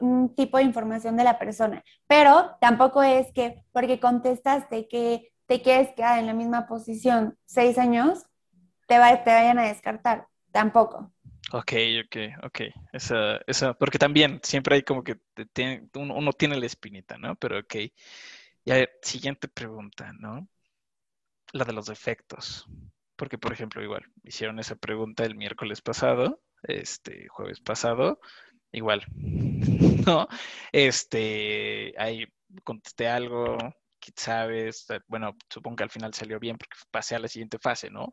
un 0.00 0.34
tipo 0.34 0.58
de 0.58 0.64
información 0.64 1.16
de 1.16 1.24
la 1.24 1.38
persona, 1.38 1.84
pero 2.06 2.56
tampoco 2.60 3.02
es 3.02 3.32
que 3.32 3.62
porque 3.72 4.00
contestaste 4.00 4.88
que 4.88 5.32
te 5.46 5.62
quieres 5.62 5.94
quedar 5.94 6.18
en 6.18 6.26
la 6.26 6.34
misma 6.34 6.66
posición 6.66 7.38
seis 7.46 7.78
años, 7.78 8.26
te, 8.86 8.98
va, 8.98 9.24
te 9.24 9.30
vayan 9.30 9.58
a 9.58 9.68
descartar, 9.68 10.26
tampoco. 10.52 11.12
Ok, 11.52 11.72
ok, 12.04 12.16
ok. 12.44 12.60
Esa, 12.92 13.38
esa, 13.46 13.72
porque 13.72 13.98
también 13.98 14.40
siempre 14.42 14.76
hay 14.76 14.82
como 14.82 15.02
que 15.02 15.16
uno, 15.94 16.32
tiene 16.32 16.56
la 16.56 16.66
espinita, 16.66 17.16
¿no? 17.16 17.36
Pero 17.36 17.60
ok. 17.60 17.74
Y 18.64 18.70
a 18.70 18.74
ver, 18.74 18.90
siguiente 19.02 19.48
pregunta, 19.48 20.12
¿no? 20.18 20.46
La 21.52 21.64
de 21.64 21.72
los 21.72 21.86
defectos. 21.86 22.66
Porque, 23.18 23.36
por 23.36 23.52
ejemplo, 23.52 23.82
igual, 23.82 24.04
hicieron 24.22 24.60
esa 24.60 24.76
pregunta 24.76 25.24
el 25.24 25.34
miércoles 25.34 25.82
pasado, 25.82 26.40
este, 26.62 27.26
jueves 27.26 27.58
pasado, 27.58 28.20
igual, 28.70 29.04
¿no? 30.06 30.28
Este, 30.70 31.94
ahí 31.98 32.26
contesté 32.62 33.08
algo, 33.08 33.58
sabes, 34.16 34.86
bueno, 35.06 35.36
supongo 35.48 35.76
que 35.76 35.84
al 35.84 35.90
final 35.90 36.14
salió 36.14 36.38
bien 36.38 36.56
porque 36.56 36.76
pasé 36.90 37.16
a 37.16 37.18
la 37.18 37.28
siguiente 37.28 37.58
fase, 37.58 37.90
¿no? 37.90 38.10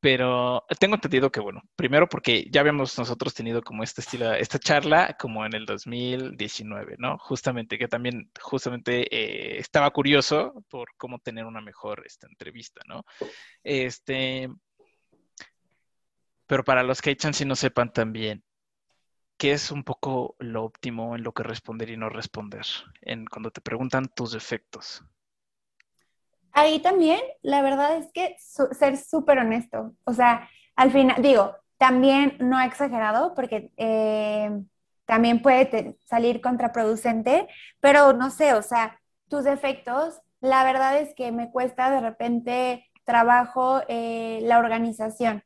Pero 0.00 0.64
tengo 0.80 0.96
entendido 0.96 1.30
que, 1.30 1.40
bueno, 1.40 1.62
primero 1.76 2.08
porque 2.08 2.46
ya 2.50 2.60
habíamos 2.60 2.98
nosotros 2.98 3.34
tenido 3.34 3.62
como 3.62 3.82
este 3.82 4.00
estilo, 4.00 4.32
esta 4.34 4.58
charla 4.58 5.16
como 5.18 5.46
en 5.46 5.54
el 5.54 5.66
2019, 5.66 6.96
¿no? 6.98 7.18
Justamente, 7.18 7.78
que 7.78 7.88
también, 7.88 8.30
justamente 8.40 9.02
eh, 9.14 9.58
estaba 9.58 9.90
curioso 9.90 10.64
por 10.68 10.88
cómo 10.96 11.18
tener 11.18 11.44
una 11.44 11.60
mejor 11.60 12.02
esta 12.06 12.26
entrevista, 12.26 12.82
¿no? 12.86 13.04
Este, 13.62 14.48
pero 16.46 16.64
para 16.64 16.82
los 16.82 17.00
que 17.00 17.10
echan 17.10 17.34
si 17.34 17.44
no 17.44 17.56
sepan 17.56 17.92
también, 17.92 18.44
¿qué 19.38 19.52
es 19.52 19.70
un 19.70 19.84
poco 19.84 20.36
lo 20.38 20.64
óptimo 20.64 21.16
en 21.16 21.22
lo 21.22 21.32
que 21.32 21.42
responder 21.42 21.90
y 21.90 21.96
no 21.96 22.08
responder? 22.08 22.66
En 23.00 23.24
cuando 23.26 23.50
te 23.50 23.60
preguntan 23.60 24.08
tus 24.14 24.32
defectos. 24.32 25.02
Ahí 26.52 26.80
también, 26.80 27.20
la 27.42 27.62
verdad 27.62 27.96
es 27.96 28.12
que 28.12 28.36
ser 28.38 28.96
súper 28.98 29.38
honesto, 29.38 29.94
o 30.04 30.12
sea, 30.12 30.48
al 30.76 30.90
final, 30.90 31.20
digo, 31.22 31.56
también 31.78 32.36
no 32.40 32.60
exagerado 32.60 33.34
porque 33.34 33.72
eh, 33.76 34.50
también 35.06 35.42
puede 35.42 35.96
salir 36.04 36.40
contraproducente, 36.40 37.48
pero 37.80 38.12
no 38.12 38.30
sé, 38.30 38.54
o 38.54 38.62
sea, 38.62 39.00
tus 39.28 39.44
defectos, 39.44 40.20
la 40.40 40.64
verdad 40.64 40.98
es 40.98 41.14
que 41.14 41.32
me 41.32 41.50
cuesta 41.50 41.90
de 41.90 42.00
repente 42.00 42.86
trabajo 43.04 43.80
eh, 43.88 44.40
la 44.42 44.58
organización. 44.58 45.42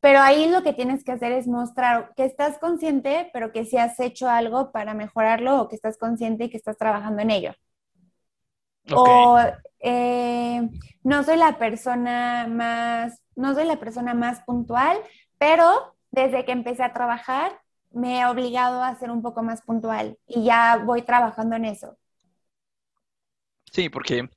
Pero 0.00 0.20
ahí 0.20 0.48
lo 0.48 0.62
que 0.62 0.72
tienes 0.72 1.02
que 1.04 1.12
hacer 1.12 1.32
es 1.32 1.48
mostrar 1.48 2.12
que 2.16 2.24
estás 2.24 2.58
consciente, 2.58 3.30
pero 3.32 3.52
que 3.52 3.64
si 3.64 3.76
has 3.76 3.98
hecho 3.98 4.28
algo 4.28 4.70
para 4.70 4.94
mejorarlo 4.94 5.60
o 5.60 5.68
que 5.68 5.76
estás 5.76 5.98
consciente 5.98 6.44
y 6.44 6.50
que 6.50 6.56
estás 6.56 6.76
trabajando 6.78 7.22
en 7.22 7.30
ello. 7.30 7.52
O 8.94 9.38
eh, 9.80 10.68
no 11.02 11.22
soy 11.24 11.36
la 11.36 11.58
persona 11.58 12.46
más, 12.48 13.20
no 13.34 13.54
soy 13.54 13.66
la 13.66 13.78
persona 13.78 14.14
más 14.14 14.42
puntual, 14.42 14.98
pero 15.38 15.94
desde 16.10 16.44
que 16.44 16.52
empecé 16.52 16.82
a 16.82 16.92
trabajar 16.92 17.60
me 17.90 18.20
he 18.20 18.26
obligado 18.26 18.82
a 18.82 18.94
ser 18.96 19.10
un 19.10 19.22
poco 19.22 19.42
más 19.42 19.62
puntual 19.62 20.18
y 20.26 20.44
ya 20.44 20.76
voy 20.84 21.02
trabajando 21.02 21.56
en 21.56 21.64
eso. 21.64 21.96
Sí, 23.72 23.88
porque, 23.88 24.28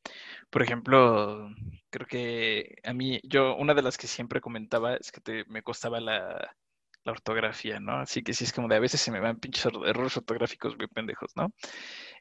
por 0.50 0.64
ejemplo, 0.64 1.50
creo 1.90 2.08
que 2.08 2.76
a 2.84 2.94
mí, 2.94 3.20
yo, 3.24 3.56
una 3.56 3.74
de 3.74 3.82
las 3.82 3.98
que 3.98 4.08
siempre 4.08 4.42
comentaba 4.42 4.96
es 4.96 5.12
que 5.12 5.22
te, 5.22 5.46
me 5.46 5.62
costaba 5.64 6.00
la, 6.00 6.56
la 7.04 7.12
ortografía, 7.12 7.80
¿no? 7.80 8.00
Así 8.00 8.24
que 8.24 8.34
sí 8.34 8.44
es 8.44 8.54
como 8.54 8.68
de 8.68 8.76
a 8.76 8.80
veces 8.80 9.02
se 9.02 9.12
me 9.12 9.20
van 9.20 9.38
pinches 9.38 9.66
errores 9.66 10.18
ortográficos 10.18 10.78
muy 10.78 10.88
pendejos, 10.88 11.32
¿no? 11.36 11.52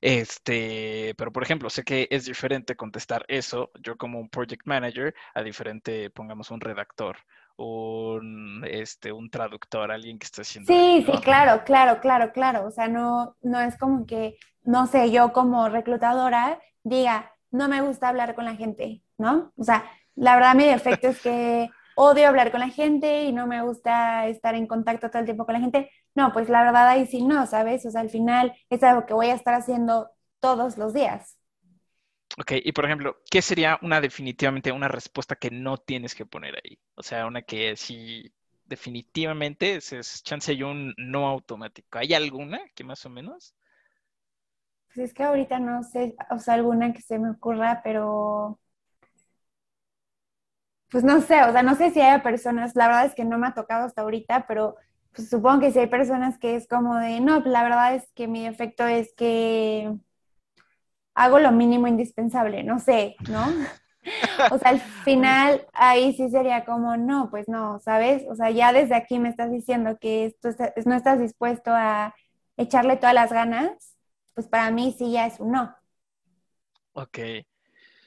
Este, 0.00 1.14
pero 1.16 1.32
por 1.32 1.42
ejemplo, 1.42 1.70
sé 1.70 1.82
que 1.82 2.08
es 2.10 2.26
diferente 2.26 2.76
contestar 2.76 3.24
eso, 3.28 3.70
yo 3.82 3.96
como 3.96 4.20
un 4.20 4.28
project 4.28 4.66
manager, 4.66 5.14
a 5.34 5.42
diferente, 5.42 6.10
pongamos 6.10 6.50
un 6.50 6.60
redactor, 6.60 7.16
un, 7.56 8.64
este, 8.70 9.12
un 9.12 9.30
traductor, 9.30 9.90
alguien 9.90 10.18
que 10.18 10.26
está 10.26 10.42
haciendo. 10.42 10.72
Sí, 10.72 11.04
sí, 11.04 11.18
claro, 11.22 11.64
claro, 11.64 12.00
claro, 12.00 12.32
claro. 12.32 12.66
O 12.66 12.70
sea, 12.70 12.88
no, 12.88 13.36
no 13.42 13.60
es 13.60 13.76
como 13.76 14.06
que, 14.06 14.38
no 14.62 14.86
sé, 14.86 15.10
yo 15.10 15.32
como 15.32 15.68
reclutadora 15.68 16.60
diga, 16.84 17.32
no 17.50 17.68
me 17.68 17.80
gusta 17.80 18.08
hablar 18.08 18.34
con 18.34 18.44
la 18.44 18.54
gente, 18.54 19.02
¿no? 19.18 19.52
O 19.56 19.64
sea, 19.64 19.84
la 20.14 20.34
verdad 20.36 20.54
mi 20.54 20.64
defecto 20.64 21.08
es 21.08 21.20
que 21.20 21.70
odio 22.00 22.28
hablar 22.28 22.52
con 22.52 22.60
la 22.60 22.68
gente 22.68 23.24
y 23.24 23.32
no 23.32 23.48
me 23.48 23.60
gusta 23.60 24.28
estar 24.28 24.54
en 24.54 24.68
contacto 24.68 25.10
todo 25.10 25.18
el 25.18 25.24
tiempo 25.24 25.44
con 25.44 25.54
la 25.54 25.60
gente. 25.60 25.90
No, 26.14 26.32
pues 26.32 26.48
la 26.48 26.62
verdad 26.62 26.86
ahí 26.88 27.06
sí 27.06 27.22
no, 27.24 27.44
¿sabes? 27.46 27.84
O 27.86 27.90
sea, 27.90 28.02
al 28.02 28.08
final 28.08 28.54
es 28.70 28.82
algo 28.84 29.04
que 29.04 29.14
voy 29.14 29.26
a 29.26 29.34
estar 29.34 29.54
haciendo 29.54 30.08
todos 30.38 30.78
los 30.78 30.94
días. 30.94 31.36
Ok, 32.38 32.52
y 32.62 32.70
por 32.70 32.84
ejemplo, 32.84 33.16
¿qué 33.28 33.42
sería 33.42 33.80
una 33.82 34.00
definitivamente 34.00 34.70
una 34.70 34.86
respuesta 34.86 35.34
que 35.34 35.50
no 35.50 35.76
tienes 35.76 36.14
que 36.14 36.24
poner 36.24 36.54
ahí? 36.54 36.78
O 36.94 37.02
sea, 37.02 37.26
una 37.26 37.42
que 37.42 37.74
sí 37.76 38.32
definitivamente 38.66 39.74
es, 39.74 40.22
chance 40.22 40.52
hay 40.52 40.62
un 40.62 40.94
no 40.98 41.26
automático. 41.26 41.98
¿Hay 41.98 42.14
alguna 42.14 42.60
que 42.76 42.84
más 42.84 43.04
o 43.06 43.10
menos? 43.10 43.56
Pues 44.86 45.08
es 45.08 45.14
que 45.14 45.24
ahorita 45.24 45.58
no 45.58 45.82
sé, 45.82 46.14
o 46.30 46.38
sea, 46.38 46.54
alguna 46.54 46.92
que 46.92 47.02
se 47.02 47.18
me 47.18 47.30
ocurra, 47.30 47.80
pero 47.82 48.60
pues 50.90 51.04
no 51.04 51.20
sé, 51.20 51.42
o 51.42 51.52
sea, 51.52 51.62
no 51.62 51.74
sé 51.74 51.90
si 51.90 52.00
hay 52.00 52.20
personas, 52.20 52.74
la 52.74 52.86
verdad 52.86 53.06
es 53.06 53.14
que 53.14 53.24
no 53.24 53.38
me 53.38 53.48
ha 53.48 53.54
tocado 53.54 53.86
hasta 53.86 54.02
ahorita, 54.02 54.46
pero 54.46 54.76
pues 55.14 55.28
supongo 55.28 55.60
que 55.60 55.72
si 55.72 55.78
hay 55.80 55.86
personas 55.86 56.38
que 56.38 56.56
es 56.56 56.66
como 56.66 56.96
de, 56.96 57.20
no, 57.20 57.40
pues 57.42 57.52
la 57.52 57.62
verdad 57.62 57.94
es 57.94 58.10
que 58.14 58.28
mi 58.28 58.46
efecto 58.46 58.86
es 58.86 59.12
que 59.14 59.92
hago 61.14 61.38
lo 61.38 61.52
mínimo 61.52 61.86
indispensable, 61.86 62.62
no 62.62 62.78
sé, 62.78 63.16
¿no? 63.28 63.46
O 64.50 64.56
sea, 64.56 64.70
al 64.70 64.80
final 64.80 65.66
ahí 65.74 66.14
sí 66.14 66.30
sería 66.30 66.64
como, 66.64 66.96
no, 66.96 67.28
pues 67.28 67.46
no, 67.46 67.78
¿sabes? 67.80 68.24
O 68.30 68.34
sea, 68.34 68.50
ya 68.50 68.72
desde 68.72 68.94
aquí 68.94 69.18
me 69.18 69.28
estás 69.28 69.50
diciendo 69.50 69.98
que 70.00 70.24
esto, 70.24 70.48
no 70.86 70.94
estás 70.94 71.18
dispuesto 71.18 71.72
a 71.74 72.14
echarle 72.56 72.96
todas 72.96 73.14
las 73.14 73.30
ganas, 73.30 73.96
pues 74.34 74.46
para 74.46 74.70
mí 74.70 74.94
sí 74.96 75.12
ya 75.12 75.26
es 75.26 75.40
un 75.40 75.50
no. 75.52 75.76
Ok. 76.92 77.18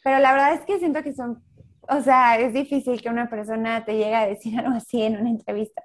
Pero 0.04 0.20
la 0.20 0.32
verdad 0.32 0.54
es 0.54 0.62
que 0.62 0.80
siento 0.80 1.04
que 1.04 1.14
son 1.14 1.44
o 1.92 2.02
sea, 2.02 2.40
es 2.40 2.54
difícil 2.54 3.02
que 3.02 3.10
una 3.10 3.30
persona 3.30 3.84
te 3.84 3.94
llegue 3.94 4.16
a 4.16 4.28
decir 4.28 4.58
algo 4.60 4.76
así 4.76 5.02
en 5.02 5.18
una 5.18 5.30
entrevista. 5.30 5.84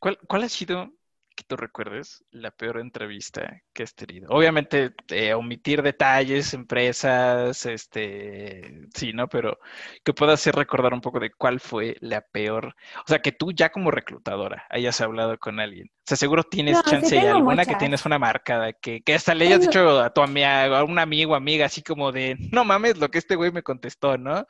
¿Cuál, 0.00 0.42
ha 0.42 0.48
sido, 0.48 0.90
que 1.36 1.44
tú 1.46 1.56
recuerdes 1.56 2.24
la 2.30 2.50
peor 2.50 2.80
entrevista 2.80 3.62
que 3.74 3.82
has 3.82 3.94
tenido. 3.94 4.28
Obviamente, 4.30 4.94
eh, 5.10 5.34
omitir 5.34 5.82
detalles, 5.82 6.54
empresas, 6.54 7.66
este, 7.66 8.86
sí, 8.94 9.12
¿no? 9.12 9.28
Pero 9.28 9.58
que 10.02 10.14
puedas 10.14 10.40
hacer 10.40 10.54
recordar 10.54 10.94
un 10.94 11.02
poco 11.02 11.20
de 11.20 11.30
cuál 11.30 11.60
fue 11.60 11.96
la 12.00 12.22
peor, 12.22 12.74
o 13.00 13.04
sea, 13.06 13.20
que 13.20 13.32
tú 13.32 13.52
ya 13.52 13.68
como 13.68 13.90
reclutadora 13.90 14.64
hayas 14.70 15.00
hablado 15.02 15.36
con 15.38 15.60
alguien. 15.60 15.88
O 15.90 16.04
sea, 16.06 16.16
seguro 16.16 16.42
tienes 16.42 16.82
chance 16.84 17.14
y 17.14 17.18
alguna 17.18 17.66
que 17.66 17.74
tienes 17.74 18.06
una 18.06 18.18
marca, 18.18 18.72
que, 18.72 19.02
que 19.02 19.14
hasta 19.14 19.34
le 19.34 19.46
hayas 19.46 19.60
dicho 19.60 20.00
a 20.00 20.12
tu 20.12 20.22
amiga, 20.22 20.78
a 20.78 20.84
un 20.84 20.98
amigo, 20.98 21.34
amiga, 21.34 21.66
así 21.66 21.82
como 21.82 22.12
de, 22.12 22.36
no 22.50 22.64
mames 22.64 22.96
lo 22.96 23.10
que 23.10 23.18
este 23.18 23.36
güey 23.36 23.52
me 23.52 23.62
contestó, 23.62 24.16
¿no? 24.16 24.46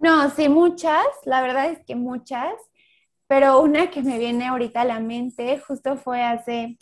No, 0.00 0.30
sí, 0.30 0.48
muchas, 0.48 1.06
la 1.24 1.42
verdad 1.42 1.66
es 1.70 1.84
que 1.84 1.96
muchas 1.96 2.54
pero 3.28 3.60
una 3.60 3.90
que 3.90 4.02
me 4.02 4.18
viene 4.18 4.46
ahorita 4.48 4.80
a 4.80 4.84
la 4.86 5.00
mente 5.00 5.58
justo 5.60 5.96
fue 5.96 6.22
hace 6.22 6.78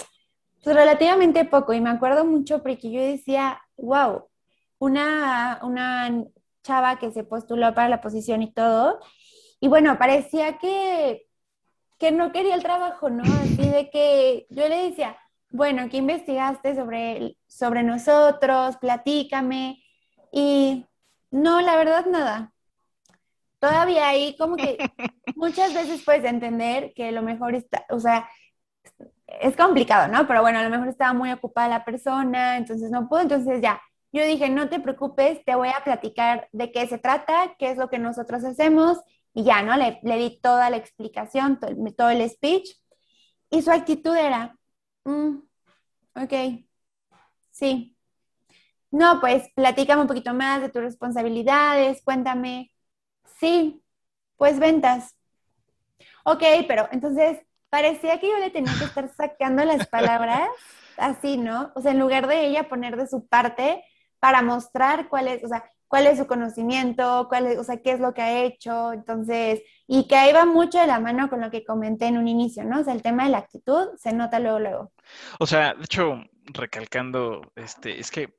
pues, 0.65 0.77
relativamente 0.77 1.45
poco 1.45 1.73
y 1.75 1.81
me 1.81 1.91
acuerdo 1.91 2.25
mucho 2.25 2.63
porque 2.63 2.91
yo 2.91 3.01
decía, 3.03 3.61
wow, 3.77 4.29
una, 4.79 5.61
una 5.63 6.25
chava 6.63 6.99
que 6.99 7.11
se 7.13 7.25
postuló 7.25 7.75
para 7.75 7.89
la 7.89 8.01
posición 8.01 8.43
y 8.43 8.53
todo, 8.53 9.01
y 9.61 9.69
bueno, 9.69 9.99
parecía 9.99 10.59
que, 10.59 11.27
que 11.99 12.13
no 12.13 12.33
quería 12.33 12.55
el 12.55 12.63
trabajo, 12.63 13.11
¿no? 13.11 13.25
Así 13.25 13.69
de 13.69 13.91
que 13.91 14.47
yo 14.51 14.69
le 14.69 14.91
decía, 14.91 15.19
bueno, 15.51 15.89
¿qué 15.91 15.99
investigaste 15.99 16.75
sobre, 16.77 17.39
sobre 17.49 17.83
nosotros? 17.83 18.77
Platícame. 18.79 19.83
Y 20.33 20.87
no, 21.31 21.61
la 21.63 21.77
verdad, 21.77 22.07
nada 22.07 22.53
todavía 23.59 24.09
ahí 24.09 24.37
como 24.39 24.57
que 24.57 24.79
muchas 25.37 25.75
veces 25.75 26.03
puedes 26.05 26.25
entender 26.25 26.93
que 26.95 27.13
lo 27.13 27.23
mejor 27.23 27.55
está, 27.55 27.85
o 27.91 28.01
sea, 28.01 28.29
es 29.27 29.57
complicado, 29.57 30.09
¿no? 30.09 30.27
Pero 30.27 30.41
bueno, 30.43 30.59
a 30.59 30.63
lo 30.63 30.71
mejor 30.71 30.89
estaba 30.89 31.13
muy 31.13 31.33
ocupada 31.33 31.69
la 31.69 31.85
persona, 31.85 32.57
entonces 32.57 32.91
no 32.91 33.09
pudo, 33.09 33.21
entonces 33.21 33.61
ya, 33.61 33.81
yo 34.13 34.25
dije, 34.25 34.49
no 34.49 34.69
te 34.69 34.81
preocupes, 34.81 35.45
te 35.45 35.55
voy 35.55 35.69
a 35.69 35.85
platicar 35.85 36.49
de 36.53 36.73
qué 36.73 36.87
se 36.87 36.99
trata, 36.99 37.55
qué 37.59 37.71
es 37.71 37.77
lo 37.77 37.91
que 37.91 37.99
nosotros 37.99 38.45
hacemos, 38.45 38.99
y 39.35 39.45
ya, 39.45 39.63
¿no? 39.63 39.77
Le, 39.77 40.01
le 40.03 40.17
di 40.17 40.41
toda 40.41 40.71
la 40.71 40.79
explicación, 40.79 41.61
todo, 41.61 42.11
el 42.11 42.31
speech, 42.31 42.71
y 43.51 43.63
su 43.63 43.71
actitud 43.71 44.17
era, 44.17 44.57
mm, 45.05 45.39
ok, 46.15 46.65
sí. 47.51 47.97
No, 48.91 49.21
pues 49.21 49.49
platícame 49.55 50.03
un 50.03 50.09
poquito 50.09 50.33
más 50.33 50.63
de 50.63 50.71
tus 50.71 50.83
responsabilidades, 50.83 52.03
cuéntame 52.03 52.73
Sí, 53.39 53.83
pues 54.37 54.59
ventas. 54.59 55.17
Ok, 56.25 56.43
pero 56.67 56.89
entonces 56.93 57.39
parecía 57.69 58.19
que 58.21 58.29
yo 58.29 58.39
le 58.39 58.51
tenía 58.51 58.73
que 58.79 58.85
estar 58.85 59.09
sacando 59.15 59.65
las 59.65 59.87
palabras 59.89 60.49
así, 60.97 61.37
¿no? 61.37 61.73
O 61.75 61.81
sea, 61.81 61.93
en 61.93 62.01
lugar 62.01 62.27
de 62.27 62.47
ella 62.47 62.69
poner 62.69 62.97
de 62.97 63.07
su 63.07 63.27
parte 63.27 63.85
para 64.19 64.43
mostrar 64.43 65.09
cuál 65.09 65.29
es, 65.29 65.45
o 65.45 65.49
sea, 65.49 65.71
cuál 65.89 66.07
es 66.07 66.19
su 66.19 66.27
conocimiento, 66.27 67.27
cuál 67.29 67.47
es, 67.47 67.59
o 67.59 67.65
sea, 67.65 67.81
qué 67.81 67.93
es 67.93 68.01
lo 68.01 68.13
que 68.13 68.23
ha 68.23 68.43
hecho, 68.43 68.93
entonces, 68.93 69.63
y 69.87 70.09
que 70.09 70.17
ahí 70.17 70.33
va 70.33 70.45
mucho 70.45 70.79
de 70.79 70.87
la 70.87 71.01
mano 71.01 71.29
con 71.29 71.41
lo 71.41 71.51
que 71.51 71.65
comenté 71.65 72.07
en 72.07 72.19
un 72.19 72.29
inicio, 72.29 72.65
¿no? 72.65 72.81
O 72.81 72.85
sea, 72.85 72.95
el 72.95 73.03
tema 73.03 73.25
de 73.25 73.31
la 73.31 73.39
actitud 73.39 73.89
se 73.97 74.13
nota 74.13 74.41
luego, 74.41 74.59
luego. 74.59 74.93
O 75.39 75.47
sea, 75.47 75.75
de 75.75 75.85
hecho, 75.85 76.21
recalcando, 76.47 77.53
este, 77.55 78.01
es 78.01 78.11
que 78.11 78.35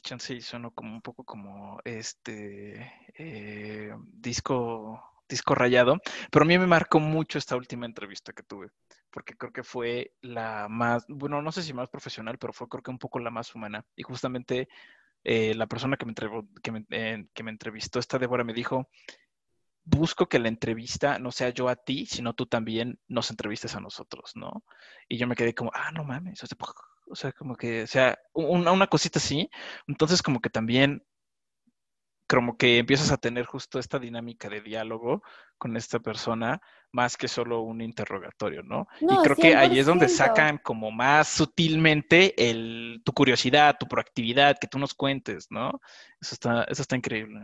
chance 0.00 0.40
sonó 0.40 0.70
como 0.72 0.92
un 0.92 1.02
poco 1.02 1.24
como 1.24 1.80
este 1.84 2.92
eh, 3.16 3.94
disco, 4.06 5.02
disco 5.28 5.54
rayado, 5.54 6.00
pero 6.30 6.44
a 6.44 6.48
mí 6.48 6.58
me 6.58 6.66
marcó 6.66 7.00
mucho 7.00 7.38
esta 7.38 7.56
última 7.56 7.86
entrevista 7.86 8.32
que 8.32 8.42
tuve, 8.42 8.70
porque 9.10 9.34
creo 9.34 9.52
que 9.52 9.62
fue 9.62 10.12
la 10.22 10.68
más, 10.68 11.04
bueno, 11.08 11.42
no 11.42 11.52
sé 11.52 11.62
si 11.62 11.72
más 11.72 11.88
profesional, 11.88 12.38
pero 12.38 12.52
fue 12.52 12.68
creo 12.68 12.82
que 12.82 12.90
un 12.90 12.98
poco 12.98 13.18
la 13.18 13.30
más 13.30 13.54
humana. 13.54 13.84
Y 13.96 14.02
justamente 14.02 14.68
eh, 15.24 15.54
la 15.54 15.66
persona 15.66 15.96
que 15.96 16.06
me, 16.06 16.14
que, 16.62 16.72
me, 16.72 16.84
eh, 16.90 17.26
que 17.34 17.42
me 17.42 17.50
entrevistó, 17.50 17.98
esta 17.98 18.18
Débora, 18.18 18.44
me 18.44 18.54
dijo, 18.54 18.88
busco 19.84 20.28
que 20.28 20.38
la 20.38 20.48
entrevista 20.48 21.18
no 21.18 21.32
sea 21.32 21.50
yo 21.50 21.68
a 21.68 21.76
ti, 21.76 22.06
sino 22.06 22.34
tú 22.34 22.46
también 22.46 22.98
nos 23.08 23.30
entrevistes 23.30 23.74
a 23.74 23.80
nosotros, 23.80 24.32
¿no? 24.34 24.64
Y 25.08 25.16
yo 25.16 25.26
me 25.26 25.34
quedé 25.34 25.54
como, 25.54 25.70
ah, 25.74 25.90
no 25.92 26.04
mames, 26.04 26.40
como 27.36 27.56
que, 27.56 27.82
o 27.82 27.86
sea, 27.86 28.18
una, 28.32 28.72
una 28.72 28.86
cosita 28.86 29.18
así. 29.18 29.50
Entonces, 29.86 30.22
como 30.22 30.40
que 30.40 30.50
también, 30.50 31.04
como 32.28 32.56
que 32.56 32.78
empiezas 32.78 33.10
a 33.10 33.16
tener 33.16 33.46
justo 33.46 33.78
esta 33.78 33.98
dinámica 33.98 34.48
de 34.48 34.60
diálogo 34.60 35.22
con 35.56 35.76
esta 35.76 35.98
persona, 35.98 36.60
más 36.92 37.16
que 37.16 37.28
solo 37.28 37.62
un 37.62 37.80
interrogatorio, 37.80 38.62
¿no? 38.62 38.86
y 39.00 39.16
creo 39.22 39.36
que 39.36 39.56
ahí 39.56 39.78
es 39.78 39.86
donde 39.86 40.08
sacan 40.08 40.58
como 40.58 40.90
más 40.90 41.28
sutilmente 41.28 42.50
el, 42.50 43.02
tu 43.04 43.12
curiosidad, 43.12 43.76
tu 43.78 43.86
proactividad, 43.86 44.56
que 44.58 44.68
tú 44.68 44.78
nos 44.78 44.94
cuentes, 44.94 45.48
¿no? 45.50 45.80
Eso 46.20 46.34
está, 46.34 46.64
eso 46.64 46.82
está 46.82 46.96
increíble. 46.96 47.40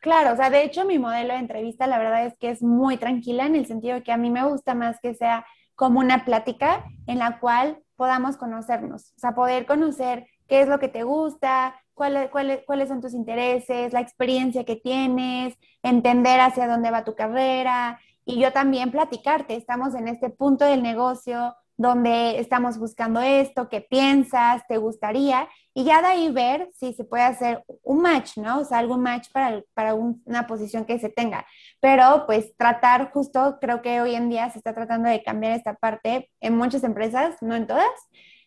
Claro, 0.00 0.32
o 0.32 0.36
sea, 0.36 0.48
de 0.48 0.62
hecho 0.62 0.84
mi 0.84 0.98
modelo 0.98 1.34
de 1.34 1.40
entrevista 1.40 1.86
la 1.86 1.98
verdad 1.98 2.26
es 2.26 2.38
que 2.38 2.50
es 2.50 2.62
muy 2.62 2.96
tranquila 2.98 3.46
en 3.46 3.56
el 3.56 3.66
sentido 3.66 3.96
de 3.96 4.02
que 4.02 4.12
a 4.12 4.16
mí 4.16 4.30
me 4.30 4.44
gusta 4.44 4.74
más 4.74 5.00
que 5.00 5.14
sea 5.14 5.44
como 5.78 6.00
una 6.00 6.24
plática 6.24 6.84
en 7.06 7.20
la 7.20 7.38
cual 7.38 7.78
podamos 7.94 8.36
conocernos, 8.36 9.12
o 9.16 9.20
sea, 9.20 9.36
poder 9.36 9.64
conocer 9.64 10.26
qué 10.48 10.60
es 10.60 10.66
lo 10.66 10.80
que 10.80 10.88
te 10.88 11.04
gusta, 11.04 11.76
cuáles, 11.94 12.30
cuáles 12.30 12.88
son 12.88 13.00
tus 13.00 13.14
intereses, 13.14 13.92
la 13.92 14.00
experiencia 14.00 14.64
que 14.64 14.74
tienes, 14.74 15.54
entender 15.84 16.40
hacia 16.40 16.66
dónde 16.66 16.90
va 16.90 17.04
tu 17.04 17.14
carrera 17.14 18.00
y 18.24 18.40
yo 18.40 18.52
también 18.52 18.90
platicarte, 18.90 19.54
estamos 19.54 19.94
en 19.94 20.08
este 20.08 20.30
punto 20.30 20.64
del 20.64 20.82
negocio, 20.82 21.54
donde 21.78 22.40
estamos 22.40 22.76
buscando 22.76 23.20
esto, 23.20 23.68
qué 23.68 23.80
piensas, 23.80 24.66
te 24.66 24.78
gustaría, 24.78 25.48
y 25.72 25.84
ya 25.84 26.02
de 26.02 26.08
ahí 26.08 26.32
ver 26.32 26.68
si 26.74 26.92
se 26.92 27.04
puede 27.04 27.22
hacer 27.22 27.64
un 27.84 28.02
match, 28.02 28.36
¿no? 28.36 28.58
O 28.58 28.64
sea, 28.64 28.78
algún 28.78 29.00
match 29.00 29.28
para, 29.32 29.62
para 29.74 29.94
una 29.94 30.48
posición 30.48 30.84
que 30.84 30.98
se 30.98 31.08
tenga. 31.08 31.46
Pero 31.80 32.24
pues 32.26 32.52
tratar 32.56 33.12
justo, 33.12 33.58
creo 33.60 33.80
que 33.80 34.00
hoy 34.00 34.16
en 34.16 34.28
día 34.28 34.50
se 34.50 34.58
está 34.58 34.74
tratando 34.74 35.08
de 35.08 35.22
cambiar 35.22 35.52
esta 35.52 35.74
parte 35.74 36.28
en 36.40 36.56
muchas 36.56 36.82
empresas, 36.82 37.36
no 37.42 37.54
en 37.54 37.68
todas, 37.68 37.86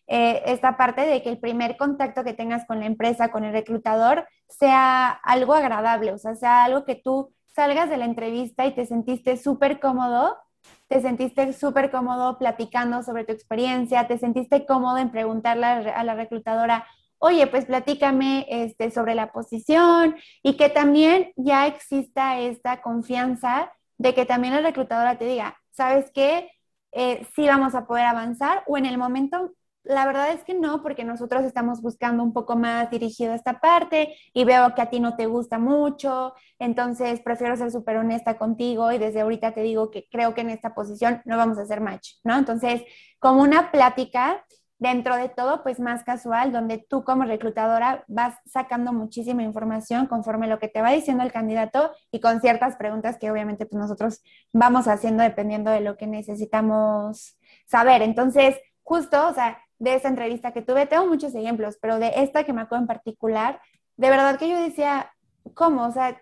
eh, 0.08 0.42
esta 0.44 0.76
parte 0.76 1.00
de 1.00 1.22
que 1.22 1.30
el 1.30 1.38
primer 1.38 1.78
contacto 1.78 2.24
que 2.24 2.34
tengas 2.34 2.66
con 2.66 2.80
la 2.80 2.86
empresa, 2.86 3.30
con 3.30 3.44
el 3.44 3.52
reclutador, 3.54 4.28
sea 4.46 5.08
algo 5.08 5.54
agradable, 5.54 6.12
o 6.12 6.18
sea, 6.18 6.34
sea 6.34 6.64
algo 6.64 6.84
que 6.84 6.96
tú 6.96 7.32
salgas 7.54 7.88
de 7.88 7.96
la 7.96 8.04
entrevista 8.04 8.66
y 8.66 8.74
te 8.74 8.84
sentiste 8.84 9.38
súper 9.38 9.80
cómodo 9.80 10.36
te 10.88 11.00
sentiste 11.00 11.52
súper 11.52 11.90
cómodo 11.90 12.38
platicando 12.38 13.02
sobre 13.02 13.24
tu 13.24 13.32
experiencia, 13.32 14.06
te 14.06 14.18
sentiste 14.18 14.66
cómodo 14.66 14.98
en 14.98 15.10
preguntarle 15.10 15.66
a 15.66 16.04
la 16.04 16.14
reclutadora, 16.14 16.86
oye, 17.18 17.46
pues 17.46 17.66
platícame 17.66 18.46
este, 18.48 18.90
sobre 18.90 19.14
la 19.14 19.32
posición 19.32 20.16
y 20.42 20.56
que 20.56 20.68
también 20.68 21.32
ya 21.36 21.66
exista 21.66 22.40
esta 22.40 22.82
confianza 22.82 23.72
de 23.96 24.14
que 24.14 24.26
también 24.26 24.54
la 24.54 24.60
reclutadora 24.60 25.16
te 25.18 25.26
diga, 25.26 25.56
¿sabes 25.70 26.10
qué? 26.12 26.50
Eh, 26.90 27.26
sí 27.34 27.46
vamos 27.46 27.74
a 27.74 27.86
poder 27.86 28.04
avanzar 28.04 28.64
o 28.66 28.76
en 28.76 28.86
el 28.86 28.98
momento 28.98 29.52
la 29.84 30.06
verdad 30.06 30.30
es 30.32 30.44
que 30.44 30.54
no, 30.54 30.82
porque 30.82 31.04
nosotros 31.04 31.44
estamos 31.44 31.82
buscando 31.82 32.22
un 32.22 32.32
poco 32.32 32.56
más 32.56 32.90
dirigido 32.90 33.32
a 33.32 33.36
esta 33.36 33.60
parte 33.60 34.16
y 34.32 34.44
veo 34.44 34.74
que 34.74 34.82
a 34.82 34.90
ti 34.90 35.00
no 35.00 35.16
te 35.16 35.26
gusta 35.26 35.58
mucho, 35.58 36.34
entonces 36.58 37.20
prefiero 37.20 37.56
ser 37.56 37.70
súper 37.70 37.96
honesta 37.96 38.38
contigo 38.38 38.92
y 38.92 38.98
desde 38.98 39.22
ahorita 39.22 39.52
te 39.52 39.62
digo 39.62 39.90
que 39.90 40.06
creo 40.10 40.34
que 40.34 40.42
en 40.42 40.50
esta 40.50 40.74
posición 40.74 41.22
no 41.24 41.36
vamos 41.36 41.58
a 41.58 41.62
hacer 41.62 41.80
match, 41.80 42.14
¿no? 42.24 42.38
Entonces, 42.38 42.82
como 43.18 43.42
una 43.42 43.70
plática 43.70 44.44
dentro 44.82 45.16
de 45.16 45.28
todo, 45.28 45.62
pues 45.62 45.78
más 45.78 46.02
casual, 46.02 46.50
donde 46.50 46.78
tú 46.78 47.04
como 47.04 47.22
reclutadora 47.22 48.04
vas 48.08 48.34
sacando 48.46 48.92
muchísima 48.92 49.44
información 49.44 50.06
conforme 50.08 50.48
lo 50.48 50.58
que 50.58 50.66
te 50.66 50.82
va 50.82 50.90
diciendo 50.90 51.22
el 51.22 51.30
candidato 51.30 51.92
y 52.10 52.20
con 52.20 52.40
ciertas 52.40 52.74
preguntas 52.76 53.16
que 53.16 53.30
obviamente 53.30 53.64
pues 53.64 53.80
nosotros 53.80 54.22
vamos 54.52 54.88
haciendo 54.88 55.22
dependiendo 55.22 55.70
de 55.70 55.82
lo 55.82 55.96
que 55.96 56.08
necesitamos 56.08 57.38
saber. 57.66 58.02
Entonces, 58.02 58.56
justo, 58.82 59.28
o 59.28 59.34
sea, 59.34 59.61
de 59.82 59.96
esa 59.96 60.08
entrevista 60.08 60.52
que 60.52 60.62
tuve, 60.62 60.86
tengo 60.86 61.06
muchos 61.06 61.34
ejemplos, 61.34 61.76
pero 61.82 61.98
de 61.98 62.12
esta 62.16 62.44
que 62.44 62.52
me 62.52 62.60
acuerdo 62.60 62.84
en 62.84 62.86
particular, 62.86 63.60
de 63.96 64.10
verdad 64.10 64.38
que 64.38 64.48
yo 64.48 64.56
decía, 64.62 65.12
¿cómo? 65.54 65.84
O 65.88 65.90
sea, 65.90 66.16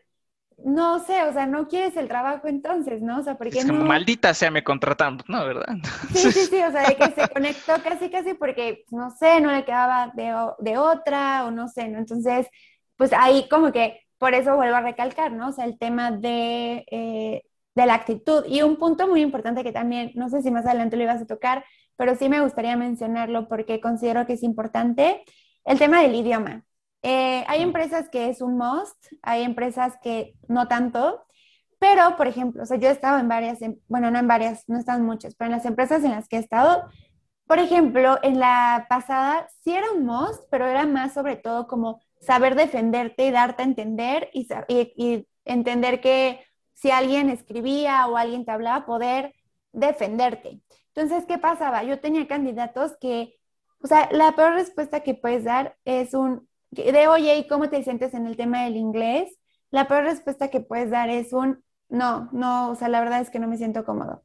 no 0.65 0.99
sé, 0.99 1.25
o 1.25 1.33
sea, 1.35 1.45
no 1.45 1.69
quieres 1.69 1.95
el 1.99 2.09
trabajo 2.09 2.49
entonces, 2.49 3.03
¿no? 3.03 3.19
O 3.19 3.23
sea, 3.23 3.37
porque 3.37 3.59
es 3.59 3.67
como 3.67 3.85
maldita 3.85 4.33
sea 4.33 4.51
me 4.51 4.65
contratan, 4.65 5.19
¿no? 5.29 5.45
¿Verdad? 5.45 5.77
Sí, 6.15 6.33
sí, 6.33 6.47
sí, 6.47 6.63
o 6.63 6.73
sea, 6.73 6.89
de 6.89 6.97
que 6.97 7.11
se 7.11 7.29
conectó 7.29 7.75
casi, 7.83 8.09
casi 8.09 8.33
porque, 8.33 8.85
no 8.91 9.11
sé, 9.11 9.43
no 9.43 9.53
le 9.53 9.67
quedaba 9.67 10.11
de, 10.15 10.35
de 10.61 10.79
otra 10.79 11.45
o 11.45 11.51
no 11.51 11.69
sé, 11.69 11.89
¿no? 11.89 11.99
Entonces, 11.99 12.47
pues 12.97 13.13
ahí 13.13 13.47
como 13.51 13.73
que, 13.73 14.01
por 14.17 14.33
eso 14.33 14.57
vuelvo 14.57 14.77
a 14.77 14.81
recalcar, 14.81 15.33
¿no? 15.33 15.49
O 15.49 15.53
sea, 15.53 15.67
el 15.67 15.79
tema 15.79 16.11
de, 16.13 16.87
eh, 16.91 17.43
de 17.75 17.87
la 17.87 17.95
actitud. 17.95 18.45
Y 18.49 18.63
un 18.63 18.77
punto 18.77 19.07
muy 19.07 19.21
importante 19.21 19.63
que 19.63 19.73
también, 19.73 20.13
no 20.15 20.31
sé 20.31 20.41
si 20.41 20.51
más 20.51 20.65
adelante 20.65 20.97
lo 20.97 21.03
ibas 21.03 21.21
a 21.21 21.27
tocar, 21.27 21.65
pero 22.01 22.17
sí 22.17 22.31
me 22.31 22.41
gustaría 22.41 22.77
mencionarlo 22.77 23.47
porque 23.47 23.79
considero 23.79 24.25
que 24.25 24.33
es 24.33 24.43
importante, 24.43 25.23
el 25.67 25.79
tema 25.79 26.01
del 26.01 26.15
idioma. 26.15 26.65
Eh, 27.03 27.45
hay 27.47 27.61
empresas 27.61 28.09
que 28.09 28.31
es 28.31 28.41
un 28.41 28.57
must, 28.57 28.97
hay 29.21 29.43
empresas 29.43 29.99
que 30.03 30.33
no 30.49 30.67
tanto, 30.67 31.23
pero, 31.79 32.17
por 32.17 32.27
ejemplo, 32.27 32.63
o 32.63 32.65
sea, 32.65 32.79
yo 32.79 32.89
he 32.89 32.93
estado 32.93 33.19
en 33.19 33.29
varias, 33.29 33.61
em, 33.61 33.77
bueno, 33.87 34.11
no 34.11 34.19
en 34.19 34.27
varias, 34.27 34.67
no 34.67 34.79
están 34.79 35.05
muchas, 35.05 35.35
pero 35.35 35.51
en 35.51 35.57
las 35.59 35.67
empresas 35.67 36.03
en 36.03 36.13
las 36.13 36.27
que 36.27 36.37
he 36.37 36.39
estado, 36.39 36.85
por 37.47 37.59
ejemplo, 37.59 38.19
en 38.23 38.39
la 38.39 38.87
pasada 38.89 39.47
sí 39.63 39.75
era 39.75 39.91
un 39.91 40.07
must, 40.07 40.45
pero 40.51 40.67
era 40.67 40.87
más 40.87 41.13
sobre 41.13 41.37
todo 41.37 41.67
como 41.67 42.01
saber 42.23 42.55
defenderte 42.55 43.27
y 43.27 43.31
darte 43.31 43.63
a 43.63 43.67
entender 43.67 44.31
y, 44.33 44.49
y 44.97 45.29
entender 45.45 46.01
que 46.01 46.41
si 46.73 46.93
alguien 46.93 47.29
escribía 47.29 48.07
o 48.07 48.17
alguien 48.17 48.47
te 48.47 48.53
hablaba, 48.53 48.87
poder 48.87 49.35
defenderte. 49.73 50.63
Entonces, 51.01 51.27
¿qué 51.27 51.39
pasaba? 51.39 51.83
Yo 51.83 51.99
tenía 51.99 52.29
candidatos 52.29 52.93
que, 53.01 53.35
o 53.83 53.87
sea, 53.87 54.11
la 54.13 54.33
peor 54.33 54.53
respuesta 54.53 55.01
que 55.01 55.15
puedes 55.15 55.45
dar 55.45 55.79
es 55.87 56.13
un, 56.13 56.47
de 56.71 57.09
oye, 57.09 57.39
¿y 57.39 57.49
cómo 57.49 57.71
te 57.71 57.83
sientes 57.83 58.13
en 58.13 58.27
el 58.27 58.37
tema 58.37 58.65
del 58.65 58.77
inglés? 58.77 59.39
La 59.71 59.89
peor 59.89 60.05
respuesta 60.05 60.49
que 60.49 60.61
puedes 60.61 60.91
dar 60.91 61.09
es 61.09 61.33
un, 61.33 61.65
no, 61.89 62.29
no, 62.33 62.71
o 62.71 62.75
sea, 62.75 62.89
la 62.89 63.01
verdad 63.01 63.23
es 63.23 63.31
que 63.31 63.39
no 63.39 63.49
me 63.49 63.57
siento 63.57 63.87
cómodo. 63.87 64.23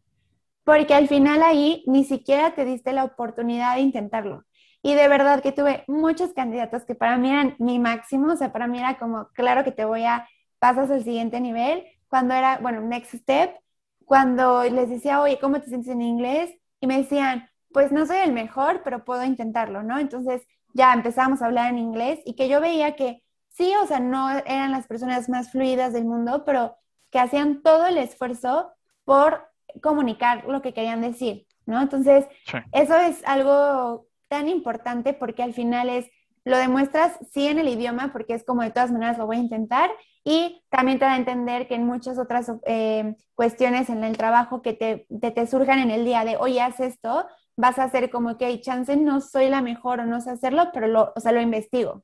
Porque 0.65 0.93
al 0.93 1.07
final 1.07 1.43
ahí 1.43 1.85
ni 1.87 2.03
siquiera 2.03 2.55
te 2.55 2.65
diste 2.65 2.91
la 2.91 3.05
oportunidad 3.05 3.75
de 3.75 3.81
intentarlo. 3.81 4.43
Y 4.81 4.95
de 4.95 5.07
verdad 5.07 5.41
que 5.41 5.53
tuve 5.53 5.85
muchos 5.87 6.33
candidatos 6.33 6.83
que 6.83 6.93
para 6.93 7.17
mí 7.17 7.29
eran 7.29 7.55
mi 7.57 7.79
máximo, 7.79 8.33
o 8.33 8.35
sea, 8.35 8.51
para 8.51 8.67
mí 8.67 8.79
era 8.79 8.97
como, 8.97 9.29
claro 9.29 9.63
que 9.63 9.71
te 9.71 9.85
voy 9.85 10.03
a, 10.03 10.27
pasas 10.59 10.91
al 10.91 11.05
siguiente 11.05 11.39
nivel, 11.39 11.85
cuando 12.09 12.33
era, 12.33 12.57
bueno, 12.57 12.81
next 12.81 13.13
step, 13.15 13.55
cuando 14.03 14.63
les 14.65 14.89
decía, 14.89 15.21
oye, 15.21 15.39
¿cómo 15.39 15.61
te 15.61 15.67
sientes 15.67 15.89
en 15.93 16.01
inglés? 16.01 16.51
Y 16.85 16.87
me 16.87 16.97
decían, 16.97 17.49
pues 17.73 17.91
no 17.91 18.05
soy 18.05 18.17
el 18.17 18.31
mejor, 18.31 18.81
pero 18.83 19.03
puedo 19.03 19.23
intentarlo, 19.23 19.81
¿no? 19.81 19.97
Entonces 19.97 20.43
ya 20.75 20.93
empezamos 20.93 21.41
a 21.41 21.47
hablar 21.47 21.71
en 21.71 21.79
inglés 21.79 22.19
y 22.25 22.35
que 22.35 22.47
yo 22.47 22.61
veía 22.61 22.95
que 22.95 23.23
sí, 23.49 23.73
o 23.81 23.87
sea, 23.87 23.99
no 23.99 24.29
eran 24.29 24.71
las 24.71 24.85
personas 24.85 25.27
más 25.27 25.51
fluidas 25.51 25.93
del 25.93 26.05
mundo, 26.05 26.43
pero 26.45 26.77
que 27.09 27.17
hacían 27.17 27.63
todo 27.63 27.87
el 27.87 27.97
esfuerzo 27.97 28.71
por 29.03 29.47
comunicar 29.81 30.45
lo 30.45 30.61
que 30.61 30.75
querían 30.75 31.01
decir, 31.01 31.47
¿no? 31.65 31.81
Entonces, 31.81 32.27
eso 32.71 32.95
es 32.97 33.23
algo 33.25 34.05
tan 34.27 34.47
importante 34.47 35.13
porque 35.13 35.41
al 35.41 35.55
final 35.55 35.89
es, 35.89 36.05
lo 36.43 36.57
demuestras 36.57 37.17
sí 37.31 37.47
en 37.47 37.57
el 37.57 37.67
idioma, 37.67 38.11
porque 38.11 38.35
es 38.35 38.43
como 38.43 38.61
de 38.61 38.69
todas 38.69 38.91
maneras 38.91 39.17
lo 39.17 39.25
voy 39.25 39.37
a 39.37 39.39
intentar, 39.39 39.89
y 40.27 40.63
también 40.69 40.97
te 40.97 41.05
da 41.05 41.13
a 41.13 41.17
entender 41.17 41.67
que 41.67 41.75
en 41.75 41.85
muchas 41.85 42.17
otras 42.17 42.51
eh, 42.65 43.15
cuestiones 43.35 43.89
en 43.89 44.03
el 44.03 44.17
trabajo 44.17 44.63
que 44.63 44.73
te, 44.73 45.07
te, 45.21 45.47
surjan 45.47 45.79
en 45.79 45.91
el 45.91 46.03
día 46.03 46.25
de, 46.25 46.35
oye, 46.35 46.59
haz 46.61 46.79
esto, 46.79 47.27
vas 47.55 47.77
a 47.77 47.83
hacer 47.83 48.09
como 48.09 48.35
que, 48.35 48.45
hay 48.45 48.59
chance, 48.59 48.97
no 48.97 49.21
soy 49.21 49.49
la 49.49 49.61
mejor 49.61 49.99
o 49.99 50.05
no 50.05 50.19
sé 50.21 50.31
hacerlo, 50.31 50.71
pero 50.73 50.87
lo, 50.87 51.13
o 51.15 51.19
sea, 51.19 51.31
lo 51.31 51.41
investigo. 51.41 52.03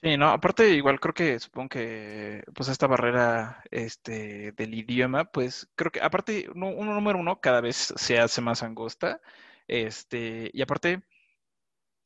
Sí, 0.00 0.16
no, 0.16 0.28
aparte 0.30 0.70
igual 0.70 1.00
creo 1.00 1.14
que 1.14 1.38
supongo 1.40 1.70
que 1.70 2.44
pues 2.54 2.68
esta 2.68 2.86
barrera 2.86 3.62
este 3.70 4.52
del 4.52 4.74
idioma, 4.74 5.24
pues 5.24 5.68
creo 5.74 5.90
que 5.92 6.00
aparte 6.00 6.48
uno, 6.54 6.68
uno 6.68 6.94
número 6.94 7.18
uno 7.18 7.40
cada 7.40 7.60
vez 7.60 7.92
se 7.96 8.18
hace 8.20 8.40
más 8.40 8.62
angosta, 8.62 9.20
este, 9.66 10.50
y 10.52 10.62
aparte, 10.62 11.02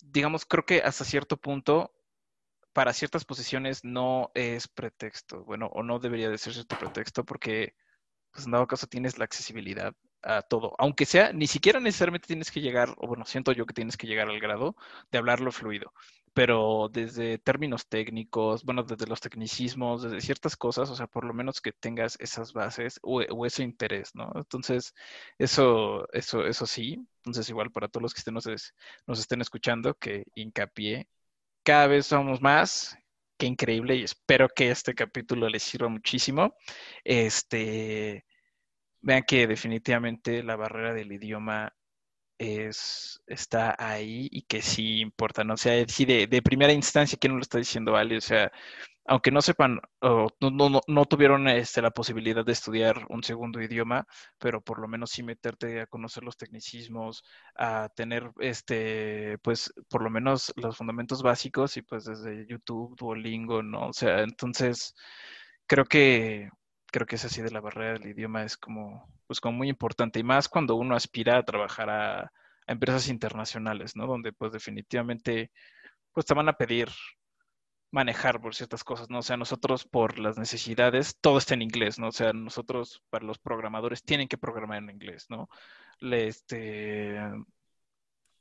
digamos, 0.03 0.47
creo 0.47 0.65
que 0.65 0.81
hasta 0.83 1.05
cierto 1.05 1.37
punto 1.37 1.96
para 2.77 2.93
ciertas 2.93 3.25
posiciones 3.25 3.85
no 3.85 4.31
es 4.35 4.69
pretexto, 4.69 5.43
bueno, 5.45 5.69
o 5.73 5.83
no 5.83 5.99
debería 5.99 6.29
de 6.29 6.37
ser 6.37 6.53
cierto 6.53 6.79
pretexto 6.79 7.25
porque, 7.25 7.75
pues 8.31 8.45
en 8.45 8.53
dado 8.53 8.67
caso 8.67 8.87
tienes 8.87 9.17
la 9.17 9.25
accesibilidad 9.25 9.95
a 10.23 10.43
todo, 10.43 10.75
aunque 10.79 11.07
sea, 11.07 11.33
ni 11.33 11.47
siquiera 11.47 11.81
necesariamente 11.81 12.27
tienes 12.27 12.51
que 12.51 12.61
llegar, 12.61 12.95
o 12.99 13.07
bueno, 13.07 13.25
siento 13.25 13.53
yo 13.53 13.65
que 13.65 13.73
tienes 13.73 13.97
que 13.97 14.07
llegar 14.07 14.29
al 14.29 14.41
grado 14.41 14.77
de 15.11 15.17
hablarlo 15.17 15.53
fluido, 15.53 15.95
pero 16.35 16.91
desde 16.93 17.39
términos 17.39 17.89
técnicos, 17.89 18.63
bueno, 18.63 18.83
desde 18.83 19.07
los 19.07 19.21
tecnicismos, 19.23 20.03
desde 20.03 20.21
ciertas 20.21 20.55
cosas, 20.55 20.91
o 20.91 20.97
sea, 20.97 21.07
por 21.07 21.25
lo 21.25 21.33
menos 21.33 21.63
que 21.63 21.73
tengas 21.73 22.19
esas 22.21 22.53
bases 22.53 23.01
o, 23.03 23.47
ese 23.47 23.63
interés, 23.63 24.15
¿no? 24.15 24.31
Entonces, 24.35 24.93
eso, 25.39 26.07
eso, 26.13 26.45
eso 26.47 26.67
sí, 26.67 26.99
entonces 27.21 27.49
igual 27.49 27.71
para 27.73 27.89
todos 27.89 28.03
los 28.03 28.13
que 28.13 28.19
estén, 28.19 28.35
nos, 28.35 28.47
nos 29.07 29.19
estén 29.19 29.41
escuchando, 29.41 29.95
que 29.95 30.25
hincapié 30.35 31.09
cada 31.67 31.89
vez 31.89 32.07
somos 32.07 32.41
más. 32.41 32.97
Qué 33.39 33.47
increíble 33.47 33.97
y 33.97 34.05
espero 34.05 34.49
que 34.49 34.71
este 34.71 34.95
capítulo 34.95 35.49
les 35.49 35.63
sirva 35.65 35.89
muchísimo. 35.89 36.55
Este, 37.05 38.25
vean 39.03 39.25
que 39.25 39.47
definitivamente 39.47 40.43
la 40.43 40.57
barrera 40.57 40.95
del 40.95 41.13
idioma 41.13 41.75
es, 42.39 43.21
está 43.27 43.75
ahí 43.79 44.29
y 44.31 44.43
que 44.43 44.63
sí 44.63 45.01
importa, 45.01 45.45
¿no? 45.45 45.55
O 45.55 45.57
sea, 45.59 45.85
sí 45.89 46.05
de, 46.07 46.27
de 46.29 46.43
primera 46.43 46.73
instancia, 46.73 47.19
¿quién 47.21 47.33
no 47.33 47.39
lo 47.39 47.43
está 47.43 47.59
diciendo 47.59 47.97
Ale? 47.97 48.19
O 48.19 48.21
sea, 48.21 48.53
aunque 49.09 49.31
no 49.31 49.41
sepan 49.43 49.81
o 50.01 50.29
no, 50.41 50.81
no, 50.87 51.05
tuvieron 51.05 51.49
este, 51.49 51.83
la 51.83 51.91
posibilidad 51.91 52.45
de 52.45 52.53
estudiar 52.53 53.07
un 53.09 53.23
segundo 53.23 53.61
idioma, 53.63 54.07
pero 54.39 54.61
por 54.61 54.81
lo 54.81 54.89
menos 54.89 55.11
sí 55.11 55.23
meterte 55.23 55.81
a 55.81 55.87
conocer 55.87 56.25
los 56.25 56.37
tecnicismos, 56.37 57.23
a 57.57 57.89
tener, 57.95 58.31
este, 58.41 59.39
pues, 59.43 59.73
por 59.89 60.03
lo 60.03 60.11
menos 60.11 60.53
los 60.57 60.77
fundamentos 60.77 61.23
básicos 61.23 61.77
y 61.77 61.83
pues 61.83 62.05
desde 62.05 62.47
YouTube, 62.49 62.97
Duolingo, 62.97 63.63
¿no? 63.63 63.89
O 63.89 63.93
sea, 63.93 64.23
entonces, 64.23 64.95
creo 65.67 65.85
que, 65.85 66.51
creo 66.87 67.07
que 67.07 67.17
es 67.17 67.25
así 67.25 67.43
de 67.43 67.51
la 67.51 67.61
barrera 67.61 67.95
del 67.99 68.09
idioma 68.11 68.45
es 68.45 68.57
como, 68.57 69.09
pues, 69.27 69.41
como 69.41 69.59
muy 69.59 69.69
importante 69.69 70.21
y 70.21 70.25
más 70.25 70.49
cuando 70.49 70.77
uno 70.77 70.97
aspira 70.97 71.39
a 71.39 71.45
trabajar 71.45 71.91
a, 71.91 72.21
a 72.23 72.33
empresas 72.67 73.09
internacionales, 73.09 73.97
¿no? 73.97 74.07
Donde, 74.07 74.33
pues, 74.33 74.53
definitivamente, 74.53 75.53
pues, 76.13 76.27
te 76.27 76.35
van 76.35 76.49
a 76.49 76.55
pedir 76.57 76.89
manejar 77.97 78.41
por 78.43 78.55
ciertas 78.55 78.85
cosas, 78.85 79.09
¿no? 79.11 79.21
O 79.21 79.23
sea, 79.23 79.39
nosotros 79.39 79.87
por 79.87 80.19
las 80.19 80.37
necesidades, 80.39 81.17
todo 81.21 81.39
está 81.39 81.55
en 81.55 81.63
inglés, 81.63 81.99
¿no? 81.99 82.09
O 82.09 82.13
sea, 82.13 82.33
nosotros 82.35 83.03
para 83.11 83.25
los 83.25 83.39
programadores 83.39 84.03
tienen 84.05 84.29
que 84.29 84.37
programar 84.39 84.79
en 84.79 84.91
inglés, 84.91 85.27
¿no? 85.31 85.49
Este, 86.01 87.19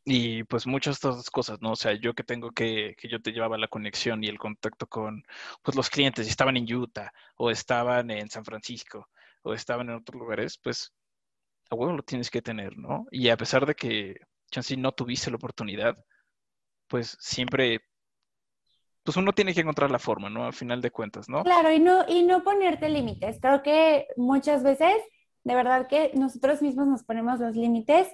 y 0.03 0.43
pues 0.43 0.67
muchas 0.67 0.99
de 0.99 1.09
cosas, 1.31 1.61
¿no? 1.61 1.71
O 1.71 1.75
sea, 1.75 1.93
yo 1.93 2.13
que 2.13 2.23
tengo 2.23 2.51
que, 2.51 2.95
que 2.97 3.07
yo 3.07 3.21
te 3.21 3.31
llevaba 3.31 3.57
la 3.57 3.69
conexión 3.69 4.23
y 4.23 4.27
el 4.27 4.37
contacto 4.37 4.87
con 4.87 5.23
pues, 5.63 5.75
los 5.77 5.89
clientes, 5.89 6.27
y 6.27 6.29
estaban 6.29 6.57
en 6.57 6.71
Utah, 6.73 7.11
o 7.37 7.49
estaban 7.49 8.11
en 8.11 8.29
San 8.29 8.45
Francisco, 8.45 9.09
o 9.43 9.53
estaban 9.53 9.89
en 9.89 9.95
otros 9.95 10.19
lugares, 10.19 10.57
pues 10.57 10.93
a 11.69 11.75
huevo 11.75 11.93
lo 11.93 12.03
tienes 12.03 12.29
que 12.29 12.41
tener, 12.41 12.77
¿no? 12.77 13.07
Y 13.11 13.29
a 13.29 13.37
pesar 13.37 13.65
de 13.65 13.75
que 13.75 14.17
Chansey 14.51 14.77
no 14.77 14.91
tuviste 14.91 15.31
la 15.31 15.37
oportunidad, 15.37 15.97
pues 16.87 17.17
siempre 17.19 17.81
pues 19.05 19.17
uno 19.17 19.33
tiene 19.33 19.53
que 19.53 19.61
encontrar 19.61 19.91
la 19.91 19.99
forma, 19.99 20.31
¿no? 20.31 20.45
Al 20.45 20.53
final 20.53 20.81
de 20.81 20.89
cuentas, 20.89 21.29
¿no? 21.29 21.43
Claro, 21.43 21.71
y 21.71 21.79
no, 21.79 22.05
y 22.07 22.23
no 22.23 22.43
ponerte 22.43 22.89
límites. 22.89 23.37
Creo 23.39 23.61
que 23.61 24.07
muchas 24.17 24.63
veces, 24.63 24.95
de 25.43 25.53
verdad 25.53 25.87
que 25.87 26.11
nosotros 26.15 26.63
mismos 26.63 26.87
nos 26.87 27.03
ponemos 27.03 27.39
los 27.39 27.55
límites 27.55 28.07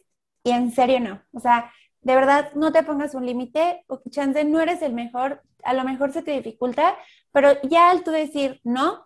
y 0.43 0.51
en 0.51 0.71
serio 0.73 0.99
no. 0.99 1.21
O 1.31 1.39
sea, 1.39 1.71
de 2.01 2.13
verdad 2.13 2.51
no 2.55 2.73
te 2.73 2.83
pongas 2.83 3.15
un 3.15 3.25
límite, 3.25 3.85
chance 4.09 4.43
no 4.43 4.59
eres 4.59 4.81
el 4.81 4.91
mejor, 4.91 5.41
a 5.63 5.73
lo 5.73 5.85
mejor 5.85 6.11
se 6.11 6.23
te 6.23 6.31
dificulta, 6.31 6.97
pero 7.31 7.53
ya 7.63 7.89
al 7.89 8.03
tú 8.03 8.11
decir 8.11 8.59
no, 8.65 9.05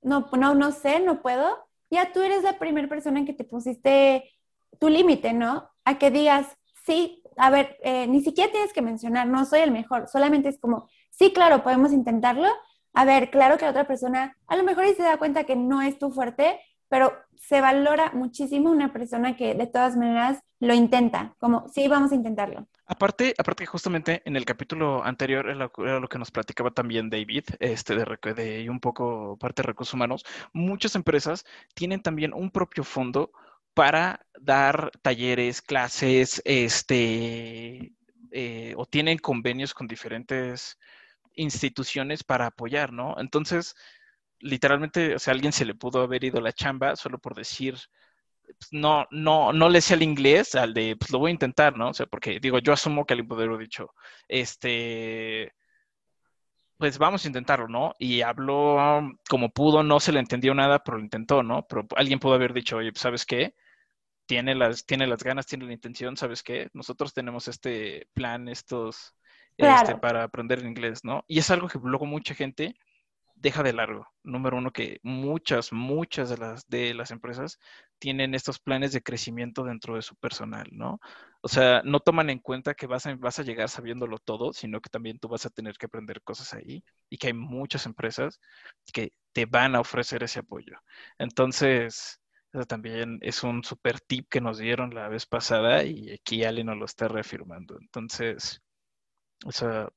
no, 0.00 0.30
no, 0.32 0.54
no 0.54 0.72
sé, 0.72 1.00
no 1.00 1.20
puedo, 1.20 1.68
ya 1.90 2.12
tú 2.14 2.22
eres 2.22 2.44
la 2.44 2.58
primera 2.58 2.88
persona 2.88 3.18
en 3.18 3.26
que 3.26 3.34
te 3.34 3.44
pusiste 3.44 4.32
tu 4.80 4.88
límite, 4.88 5.34
¿no? 5.34 5.68
A 5.84 5.98
que 5.98 6.10
digas, 6.10 6.46
sí, 6.86 7.22
a 7.36 7.50
ver, 7.50 7.76
eh, 7.82 8.06
ni 8.06 8.22
siquiera 8.22 8.50
tienes 8.50 8.72
que 8.72 8.80
mencionar, 8.80 9.26
no 9.26 9.44
soy 9.44 9.60
el 9.60 9.70
mejor, 9.70 10.08
solamente 10.08 10.48
es 10.48 10.58
como, 10.58 10.88
sí, 11.18 11.32
claro, 11.32 11.62
podemos 11.62 11.92
intentarlo. 11.92 12.48
A 12.94 13.04
ver, 13.04 13.30
claro 13.30 13.58
que 13.58 13.64
la 13.64 13.72
otra 13.72 13.86
persona 13.86 14.36
a 14.46 14.56
lo 14.56 14.62
mejor 14.62 14.86
se 14.86 15.02
da 15.02 15.18
cuenta 15.18 15.44
que 15.44 15.56
no 15.56 15.82
es 15.82 15.98
tu 15.98 16.10
fuerte, 16.10 16.60
pero 16.88 17.12
se 17.36 17.60
valora 17.60 18.12
muchísimo 18.12 18.70
una 18.70 18.92
persona 18.92 19.36
que 19.36 19.54
de 19.54 19.66
todas 19.66 19.96
maneras 19.96 20.38
lo 20.60 20.72
intenta, 20.72 21.34
como 21.38 21.68
sí, 21.68 21.88
vamos 21.88 22.12
a 22.12 22.14
intentarlo. 22.14 22.66
Aparte, 22.86 23.34
aparte 23.36 23.66
justamente 23.66 24.22
en 24.24 24.36
el 24.36 24.44
capítulo 24.44 25.04
anterior 25.04 25.48
era 25.48 25.70
lo, 25.76 26.08
que 26.08 26.18
nos 26.18 26.30
platicaba 26.30 26.70
también 26.70 27.10
David, 27.10 27.44
este 27.58 27.94
de, 27.96 28.34
de 28.34 28.70
un 28.70 28.80
poco 28.80 29.36
parte 29.38 29.62
de 29.62 29.66
recursos 29.66 29.92
humanos, 29.92 30.24
muchas 30.52 30.94
empresas 30.94 31.44
tienen 31.74 32.00
también 32.00 32.32
un 32.32 32.50
propio 32.50 32.84
fondo 32.84 33.32
para 33.74 34.24
dar 34.40 34.90
talleres, 35.02 35.60
clases, 35.60 36.40
este, 36.46 37.92
eh, 38.30 38.74
o 38.76 38.86
tienen 38.86 39.18
convenios 39.18 39.74
con 39.74 39.86
diferentes 39.86 40.78
instituciones 41.36 42.24
para 42.24 42.46
apoyar, 42.46 42.92
¿no? 42.92 43.16
Entonces, 43.18 43.74
literalmente, 44.40 45.14
o 45.16 45.18
sea, 45.18 45.32
a 45.32 45.34
alguien 45.34 45.52
se 45.52 45.64
le 45.64 45.74
pudo 45.74 46.02
haber 46.02 46.24
ido 46.24 46.40
la 46.40 46.52
chamba 46.52 46.96
solo 46.96 47.18
por 47.18 47.34
decir, 47.34 47.76
pues, 48.44 48.68
no, 48.72 49.06
no, 49.10 49.52
no 49.52 49.68
le 49.68 49.80
sé 49.80 49.94
al 49.94 50.02
inglés, 50.02 50.54
al 50.54 50.74
de, 50.74 50.96
pues 50.96 51.10
lo 51.10 51.18
voy 51.18 51.30
a 51.30 51.32
intentar, 51.32 51.76
¿no? 51.76 51.90
O 51.90 51.94
sea, 51.94 52.06
porque 52.06 52.40
digo, 52.40 52.58
yo 52.58 52.72
asumo 52.72 53.04
que 53.06 53.14
alguien 53.14 53.28
pudo 53.28 53.42
haber 53.42 53.58
dicho, 53.58 53.92
este, 54.28 55.52
pues 56.78 56.98
vamos 56.98 57.24
a 57.24 57.28
intentarlo, 57.28 57.68
¿no? 57.68 57.94
Y 57.98 58.20
habló 58.22 58.76
como 59.28 59.50
pudo, 59.50 59.82
no 59.82 60.00
se 60.00 60.12
le 60.12 60.20
entendió 60.20 60.54
nada, 60.54 60.80
pero 60.82 60.98
lo 60.98 61.04
intentó, 61.04 61.42
¿no? 61.42 61.66
Pero 61.66 61.86
alguien 61.96 62.18
pudo 62.18 62.34
haber 62.34 62.52
dicho, 62.52 62.76
oye, 62.76 62.92
pues, 62.92 63.02
¿sabes 63.02 63.26
qué? 63.26 63.54
Tiene 64.26 64.54
las, 64.54 64.86
tiene 64.86 65.06
las 65.06 65.22
ganas, 65.22 65.46
tiene 65.46 65.66
la 65.66 65.72
intención, 65.72 66.16
¿sabes 66.16 66.42
qué? 66.42 66.70
Nosotros 66.74 67.14
tenemos 67.14 67.48
este 67.48 68.08
plan, 68.14 68.48
estos, 68.48 69.14
este, 69.56 69.96
para 69.96 70.24
aprender 70.24 70.64
inglés, 70.64 71.04
¿no? 71.04 71.24
Y 71.26 71.38
es 71.38 71.50
algo 71.50 71.68
que 71.68 71.78
luego 71.82 72.06
mucha 72.06 72.34
gente 72.34 72.76
deja 73.36 73.62
de 73.62 73.72
largo. 73.72 74.08
Número 74.22 74.56
uno, 74.56 74.72
que 74.72 74.98
muchas, 75.02 75.72
muchas 75.72 76.30
de 76.30 76.38
las, 76.38 76.68
de 76.68 76.94
las 76.94 77.10
empresas 77.10 77.58
tienen 77.98 78.34
estos 78.34 78.58
planes 78.58 78.92
de 78.92 79.02
crecimiento 79.02 79.64
dentro 79.64 79.94
de 79.94 80.02
su 80.02 80.16
personal, 80.16 80.66
¿no? 80.72 81.00
O 81.42 81.48
sea, 81.48 81.82
no 81.84 82.00
toman 82.00 82.30
en 82.30 82.40
cuenta 82.40 82.74
que 82.74 82.86
vas 82.86 83.06
a, 83.06 83.14
vas 83.16 83.38
a 83.38 83.42
llegar 83.42 83.68
sabiéndolo 83.68 84.18
todo, 84.18 84.52
sino 84.52 84.80
que 84.80 84.90
también 84.90 85.18
tú 85.18 85.28
vas 85.28 85.46
a 85.46 85.50
tener 85.50 85.76
que 85.76 85.86
aprender 85.86 86.22
cosas 86.22 86.54
ahí 86.54 86.82
y 87.08 87.18
que 87.18 87.28
hay 87.28 87.32
muchas 87.34 87.86
empresas 87.86 88.40
que 88.92 89.12
te 89.32 89.46
van 89.46 89.76
a 89.76 89.80
ofrecer 89.80 90.22
ese 90.22 90.40
apoyo. 90.40 90.78
Entonces, 91.18 92.20
eso 92.52 92.64
también 92.64 93.18
es 93.22 93.42
un 93.42 93.62
super 93.64 94.00
tip 94.00 94.28
que 94.30 94.40
nos 94.40 94.58
dieron 94.58 94.94
la 94.94 95.08
vez 95.08 95.26
pasada 95.26 95.84
y 95.84 96.12
aquí 96.12 96.44
Ale 96.44 96.64
nos 96.64 96.76
lo 96.78 96.86
está 96.86 97.06
reafirmando. 97.08 97.78
Entonces, 97.80 98.62
o 99.44 99.52
sea, 99.52 99.88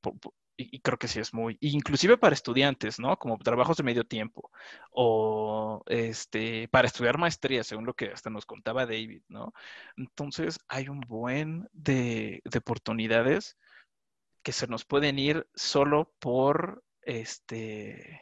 y, 0.60 0.80
creo 0.82 0.98
que 0.98 1.08
sí 1.08 1.20
es 1.20 1.34
muy, 1.34 1.58
inclusive 1.62 2.18
para 2.18 2.34
estudiantes, 2.36 3.00
¿no? 3.00 3.18
Como 3.18 3.38
trabajos 3.38 3.78
de 3.78 3.84
medio 3.84 4.04
tiempo 4.04 4.52
o 4.92 5.82
este, 5.88 6.68
para 6.68 6.88
estudiar 6.88 7.18
maestría, 7.18 7.64
según 7.64 7.86
lo 7.86 7.94
que 7.94 8.12
hasta 8.12 8.30
nos 8.30 8.46
contaba 8.46 8.86
David, 8.86 9.22
¿no? 9.30 9.54
Entonces 9.96 10.60
hay 10.68 10.90
un 10.90 11.00
buen 11.02 11.70
de, 11.72 12.42
oportunidades 12.58 13.58
que 14.44 14.52
se 14.52 14.68
nos 14.68 14.84
pueden 14.84 15.18
ir 15.18 15.48
solo 15.56 16.12
por, 16.20 16.84
este, 17.04 18.22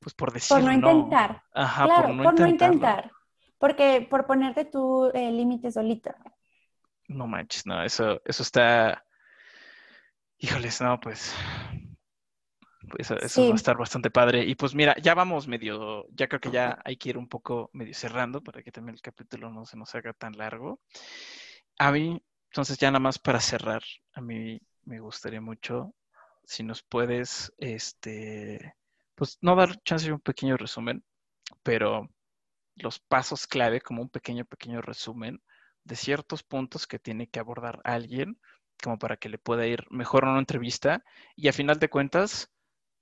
pues 0.00 0.14
por 0.14 0.32
decir 0.32 0.56
Por 0.56 0.64
no 0.64 0.72
intentar. 0.72 1.44
Ajá, 1.54 1.84
claro, 1.84 2.06
por 2.08 2.16
no, 2.16 2.22
por 2.24 2.40
no 2.40 2.46
intentar. 2.48 3.12
Porque 3.58 4.06
por 4.08 4.26
ponerte 4.26 4.64
tu 4.64 5.10
eh, 5.14 5.30
límite 5.30 5.70
solito. 5.70 6.12
No 7.06 7.26
manches, 7.26 7.66
no, 7.66 7.84
eso, 7.84 8.20
eso 8.24 8.42
está 8.42 9.04
Híjoles, 10.42 10.80
no, 10.80 10.98
pues, 10.98 11.34
pues 12.88 13.10
eso 13.10 13.46
va 13.46 13.52
a 13.52 13.56
estar 13.56 13.76
bastante 13.76 14.10
padre. 14.10 14.42
Y 14.46 14.54
pues 14.54 14.74
mira, 14.74 14.96
ya 14.96 15.14
vamos 15.14 15.46
medio, 15.46 16.06
ya 16.12 16.28
creo 16.28 16.40
que 16.40 16.50
ya 16.50 16.80
hay 16.82 16.96
que 16.96 17.10
ir 17.10 17.18
un 17.18 17.28
poco 17.28 17.68
medio 17.74 17.92
cerrando 17.92 18.42
para 18.42 18.62
que 18.62 18.72
también 18.72 18.94
el 18.94 19.02
capítulo 19.02 19.50
no 19.50 19.66
se 19.66 19.76
nos 19.76 19.94
haga 19.94 20.14
tan 20.14 20.32
largo. 20.38 20.80
A 21.78 21.92
mí, 21.92 22.22
entonces 22.46 22.78
ya 22.78 22.90
nada 22.90 23.00
más 23.00 23.18
para 23.18 23.38
cerrar, 23.38 23.82
a 24.14 24.22
mí 24.22 24.58
me 24.84 24.98
gustaría 24.98 25.42
mucho 25.42 25.94
si 26.42 26.62
nos 26.62 26.82
puedes, 26.82 27.52
este, 27.58 28.76
pues 29.14 29.36
no 29.42 29.54
dar 29.54 29.82
chance 29.82 30.06
de 30.06 30.14
un 30.14 30.20
pequeño 30.20 30.56
resumen, 30.56 31.04
pero 31.62 32.08
los 32.76 32.98
pasos 32.98 33.46
clave, 33.46 33.82
como 33.82 34.00
un 34.00 34.08
pequeño, 34.08 34.46
pequeño 34.46 34.80
resumen 34.80 35.42
de 35.84 35.96
ciertos 35.96 36.42
puntos 36.42 36.86
que 36.86 36.98
tiene 36.98 37.28
que 37.28 37.40
abordar 37.40 37.82
alguien 37.84 38.40
como 38.80 38.98
para 38.98 39.16
que 39.16 39.28
le 39.28 39.38
pueda 39.38 39.66
ir 39.66 39.86
mejor 39.90 40.24
en 40.24 40.30
una 40.30 40.38
entrevista 40.40 41.04
y 41.36 41.48
a 41.48 41.52
final 41.52 41.78
de 41.78 41.90
cuentas, 41.90 42.50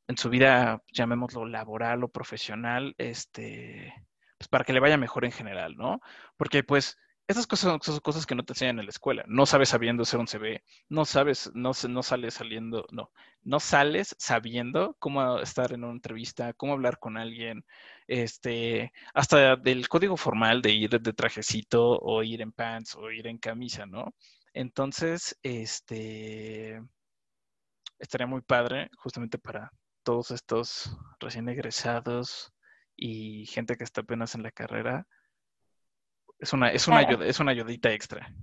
en 0.08 0.16
su 0.16 0.30
vida, 0.30 0.82
llamémoslo 0.92 1.46
laboral 1.46 2.04
o 2.04 2.08
profesional, 2.08 2.94
este, 2.98 3.92
pues 4.38 4.48
para 4.48 4.64
que 4.64 4.72
le 4.72 4.80
vaya 4.80 4.96
mejor 4.96 5.24
en 5.24 5.32
general, 5.32 5.76
¿no? 5.76 6.00
Porque 6.36 6.64
pues 6.64 6.96
esas 7.28 7.46
cosas 7.46 7.78
son 7.82 8.00
cosas 8.00 8.24
que 8.24 8.34
no 8.34 8.42
te 8.42 8.52
enseñan 8.54 8.78
en 8.78 8.86
la 8.86 8.90
escuela. 8.90 9.22
No 9.28 9.44
sabes 9.44 9.68
sabiendo 9.68 10.02
hacer 10.02 10.18
un 10.18 10.26
CV, 10.26 10.64
no 10.88 11.04
sabes, 11.04 11.50
no, 11.54 11.72
no 11.88 12.02
sales 12.02 12.34
saliendo, 12.34 12.86
no, 12.90 13.10
no 13.42 13.60
sales 13.60 14.16
sabiendo 14.18 14.96
cómo 14.98 15.38
estar 15.40 15.72
en 15.72 15.84
una 15.84 15.92
entrevista, 15.92 16.54
cómo 16.54 16.72
hablar 16.72 16.98
con 16.98 17.18
alguien, 17.18 17.66
este, 18.06 18.92
hasta 19.12 19.56
del 19.56 19.88
código 19.88 20.16
formal 20.16 20.62
de 20.62 20.70
ir 20.70 21.00
de 21.00 21.12
trajecito 21.12 21.98
o 22.00 22.22
ir 22.22 22.40
en 22.40 22.52
pants 22.52 22.96
o 22.96 23.10
ir 23.10 23.26
en 23.26 23.36
camisa, 23.36 23.84
¿no? 23.84 24.14
Entonces, 24.58 25.38
este, 25.44 26.82
estaría 27.96 28.26
muy 28.26 28.40
padre 28.40 28.90
justamente 28.98 29.38
para 29.38 29.70
todos 30.02 30.32
estos 30.32 30.98
recién 31.20 31.48
egresados 31.48 32.52
y 32.96 33.46
gente 33.46 33.76
que 33.76 33.84
está 33.84 34.00
apenas 34.00 34.34
en 34.34 34.42
la 34.42 34.50
carrera. 34.50 35.06
Es 36.40 36.52
una, 36.52 36.72
es 36.72 36.88
una, 36.88 37.02
es 37.02 37.38
una 37.38 37.52
ayudita 37.52 37.92
extra. 37.92 38.34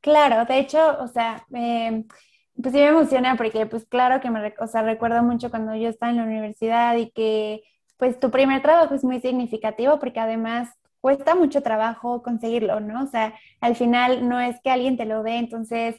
Claro, 0.00 0.44
de 0.44 0.60
hecho, 0.60 0.96
o 1.00 1.08
sea, 1.08 1.44
pues 1.50 2.72
sí 2.72 2.78
me 2.78 2.86
emociona 2.86 3.34
porque 3.34 3.66
pues 3.66 3.84
claro 3.84 4.20
que 4.20 4.30
me, 4.30 4.54
o 4.60 4.66
sea, 4.68 4.82
recuerdo 4.82 5.24
mucho 5.24 5.50
cuando 5.50 5.74
yo 5.74 5.88
estaba 5.88 6.10
en 6.10 6.18
la 6.18 6.22
universidad 6.22 6.94
y 6.94 7.10
que 7.10 7.62
pues 7.96 8.20
tu 8.20 8.30
primer 8.30 8.62
trabajo 8.62 8.94
es 8.94 9.02
muy 9.02 9.20
significativo 9.20 9.98
porque 9.98 10.20
además 10.20 10.70
cuesta 11.00 11.34
mucho 11.34 11.62
trabajo 11.62 12.22
conseguirlo, 12.22 12.80
¿no? 12.80 13.04
O 13.04 13.06
sea, 13.06 13.34
al 13.60 13.76
final 13.76 14.28
no 14.28 14.40
es 14.40 14.60
que 14.62 14.70
alguien 14.70 14.96
te 14.96 15.04
lo 15.04 15.22
dé, 15.22 15.36
entonces, 15.36 15.96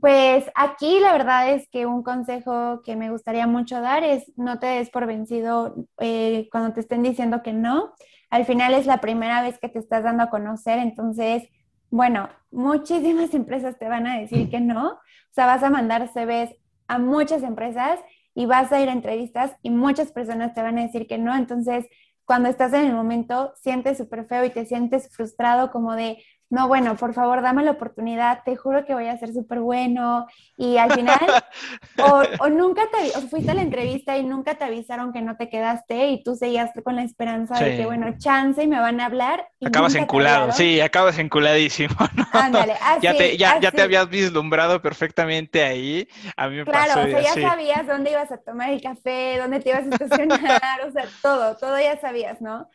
pues 0.00 0.44
aquí 0.54 1.00
la 1.00 1.12
verdad 1.12 1.50
es 1.50 1.68
que 1.70 1.86
un 1.86 2.02
consejo 2.02 2.82
que 2.82 2.96
me 2.96 3.10
gustaría 3.10 3.46
mucho 3.46 3.80
dar 3.80 4.04
es 4.04 4.32
no 4.36 4.58
te 4.58 4.66
des 4.66 4.90
por 4.90 5.06
vencido 5.06 5.74
eh, 5.98 6.48
cuando 6.52 6.72
te 6.72 6.80
estén 6.80 7.02
diciendo 7.02 7.42
que 7.42 7.52
no. 7.52 7.92
Al 8.30 8.44
final 8.44 8.74
es 8.74 8.86
la 8.86 8.98
primera 8.98 9.42
vez 9.42 9.58
que 9.58 9.68
te 9.68 9.78
estás 9.78 10.04
dando 10.04 10.24
a 10.24 10.30
conocer, 10.30 10.78
entonces, 10.78 11.48
bueno, 11.90 12.28
muchísimas 12.50 13.34
empresas 13.34 13.78
te 13.78 13.88
van 13.88 14.06
a 14.06 14.18
decir 14.18 14.50
que 14.50 14.60
no. 14.60 14.90
O 14.90 15.32
sea, 15.32 15.46
vas 15.46 15.62
a 15.62 15.70
mandar 15.70 16.08
CVs 16.08 16.54
a 16.88 16.98
muchas 16.98 17.42
empresas 17.42 18.00
y 18.34 18.46
vas 18.46 18.72
a 18.72 18.80
ir 18.80 18.88
a 18.88 18.92
entrevistas 18.92 19.56
y 19.62 19.70
muchas 19.70 20.12
personas 20.12 20.54
te 20.54 20.62
van 20.62 20.78
a 20.78 20.82
decir 20.82 21.06
que 21.06 21.18
no. 21.18 21.34
Entonces, 21.34 21.86
cuando 22.28 22.50
estás 22.50 22.74
en 22.74 22.86
el 22.86 22.94
momento 22.94 23.54
sientes 23.56 23.98
súper 23.98 24.26
feo 24.28 24.44
y 24.44 24.50
te 24.50 24.66
sientes 24.66 25.10
frustrado 25.16 25.72
como 25.72 25.96
de, 25.96 26.18
no, 26.50 26.66
bueno, 26.66 26.96
por 26.96 27.12
favor, 27.12 27.42
dame 27.42 27.62
la 27.62 27.72
oportunidad, 27.72 28.42
te 28.42 28.56
juro 28.56 28.86
que 28.86 28.94
voy 28.94 29.06
a 29.06 29.18
ser 29.18 29.34
súper 29.34 29.60
bueno. 29.60 30.26
Y 30.56 30.78
al 30.78 30.92
final, 30.92 31.18
o, 32.40 32.48
nunca 32.48 32.82
te, 32.90 33.18
o 33.18 33.20
fuiste 33.28 33.50
a 33.50 33.54
la 33.54 33.60
entrevista 33.60 34.16
y 34.16 34.24
nunca 34.24 34.54
te 34.54 34.64
avisaron 34.64 35.12
que 35.12 35.20
no 35.20 35.36
te 35.36 35.50
quedaste 35.50 36.08
y 36.08 36.22
tú 36.22 36.36
seguías 36.36 36.70
con 36.82 36.96
la 36.96 37.02
esperanza 37.02 37.62
de 37.62 37.76
que, 37.76 37.84
bueno, 37.84 38.14
chance 38.16 38.62
y 38.62 38.66
me 38.66 38.80
van 38.80 38.98
a 39.00 39.06
hablar. 39.06 39.46
acabas 39.62 39.94
enculado, 39.94 40.52
sí, 40.52 40.80
acabas 40.80 41.18
enculadísimo. 41.18 41.94
Ándale, 42.32 42.74
así, 42.82 43.02
ya, 43.02 43.14
te, 43.14 43.36
ya, 43.36 43.60
ya, 43.60 43.70
te 43.70 43.82
habías 43.82 44.08
vislumbrado 44.08 44.80
perfectamente 44.80 45.62
ahí. 45.62 46.08
A 46.34 46.48
mí 46.48 46.56
me 46.56 46.64
claro, 46.64 46.94
pasó. 46.94 47.06
Claro, 47.06 47.18
o 47.18 47.22
sea, 47.22 47.34
ya 47.34 47.48
sabías 47.48 47.86
dónde 47.86 48.10
ibas 48.12 48.32
a 48.32 48.38
tomar 48.38 48.70
el 48.70 48.80
café, 48.80 49.36
dónde 49.38 49.60
te 49.60 49.68
ibas 49.68 49.84
a 49.84 49.90
estacionar, 49.90 50.80
o 50.88 50.92
sea, 50.92 51.04
todo, 51.20 51.56
todo 51.56 51.78
ya 51.78 52.00
sabías, 52.00 52.40
¿no? 52.40 52.68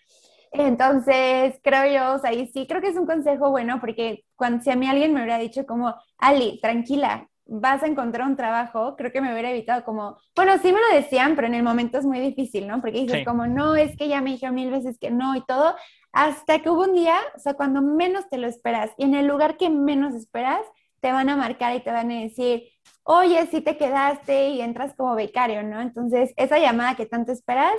Entonces, 0.53 1.59
creo 1.63 1.91
yo, 1.91 2.13
o 2.15 2.19
sea, 2.19 2.31
y 2.31 2.47
sí 2.47 2.67
creo 2.67 2.79
que 2.79 2.89
es 2.89 2.95
un 2.95 3.07
consejo 3.07 3.49
bueno 3.49 3.79
porque 3.79 4.23
cuando 4.35 4.63
si 4.63 4.69
a 4.69 4.75
mí 4.75 4.87
alguien 4.87 5.13
me 5.13 5.21
hubiera 5.21 5.39
dicho 5.39 5.65
como, 5.65 5.95
Ali, 6.19 6.59
tranquila, 6.61 7.27
vas 7.45 7.81
a 7.81 7.87
encontrar 7.87 8.27
un 8.27 8.35
trabajo, 8.35 8.95
creo 8.95 9.11
que 9.11 9.19
me 9.19 9.31
hubiera 9.31 9.49
evitado 9.49 9.83
como, 9.83 10.17
bueno, 10.35 10.57
sí 10.59 10.71
me 10.71 10.79
lo 10.79 10.95
decían, 10.95 11.35
pero 11.35 11.47
en 11.47 11.55
el 11.55 11.63
momento 11.63 11.97
es 11.97 12.05
muy 12.05 12.19
difícil, 12.19 12.67
¿no? 12.67 12.81
Porque 12.81 12.99
dices 12.99 13.25
como, 13.25 13.47
no, 13.47 13.75
es 13.75 13.97
que 13.97 14.07
ya 14.07 14.21
me 14.21 14.29
dijeron 14.29 14.55
mil 14.55 14.69
veces 14.69 14.97
que 14.99 15.09
no 15.11 15.35
y 15.35 15.43
todo, 15.45 15.75
hasta 16.11 16.59
que 16.59 16.69
hubo 16.69 16.83
un 16.83 16.93
día, 16.93 17.17
o 17.35 17.39
sea, 17.39 17.55
cuando 17.55 17.81
menos 17.81 18.29
te 18.29 18.37
lo 18.37 18.47
esperas 18.47 18.91
y 18.97 19.05
en 19.05 19.15
el 19.15 19.25
lugar 19.25 19.57
que 19.57 19.71
menos 19.71 20.13
esperas, 20.13 20.61
te 21.01 21.11
van 21.11 21.29
a 21.29 21.35
marcar 21.35 21.75
y 21.75 21.81
te 21.81 21.91
van 21.91 22.11
a 22.11 22.21
decir, 22.21 22.63
oye, 23.03 23.45
sí 23.47 23.59
te 23.61 23.75
quedaste 23.75 24.49
y 24.49 24.61
entras 24.61 24.93
como 24.95 25.15
becario, 25.15 25.63
¿no? 25.63 25.81
Entonces, 25.81 26.31
esa 26.37 26.59
llamada 26.59 26.95
que 26.95 27.05
tanto 27.05 27.31
esperas, 27.31 27.73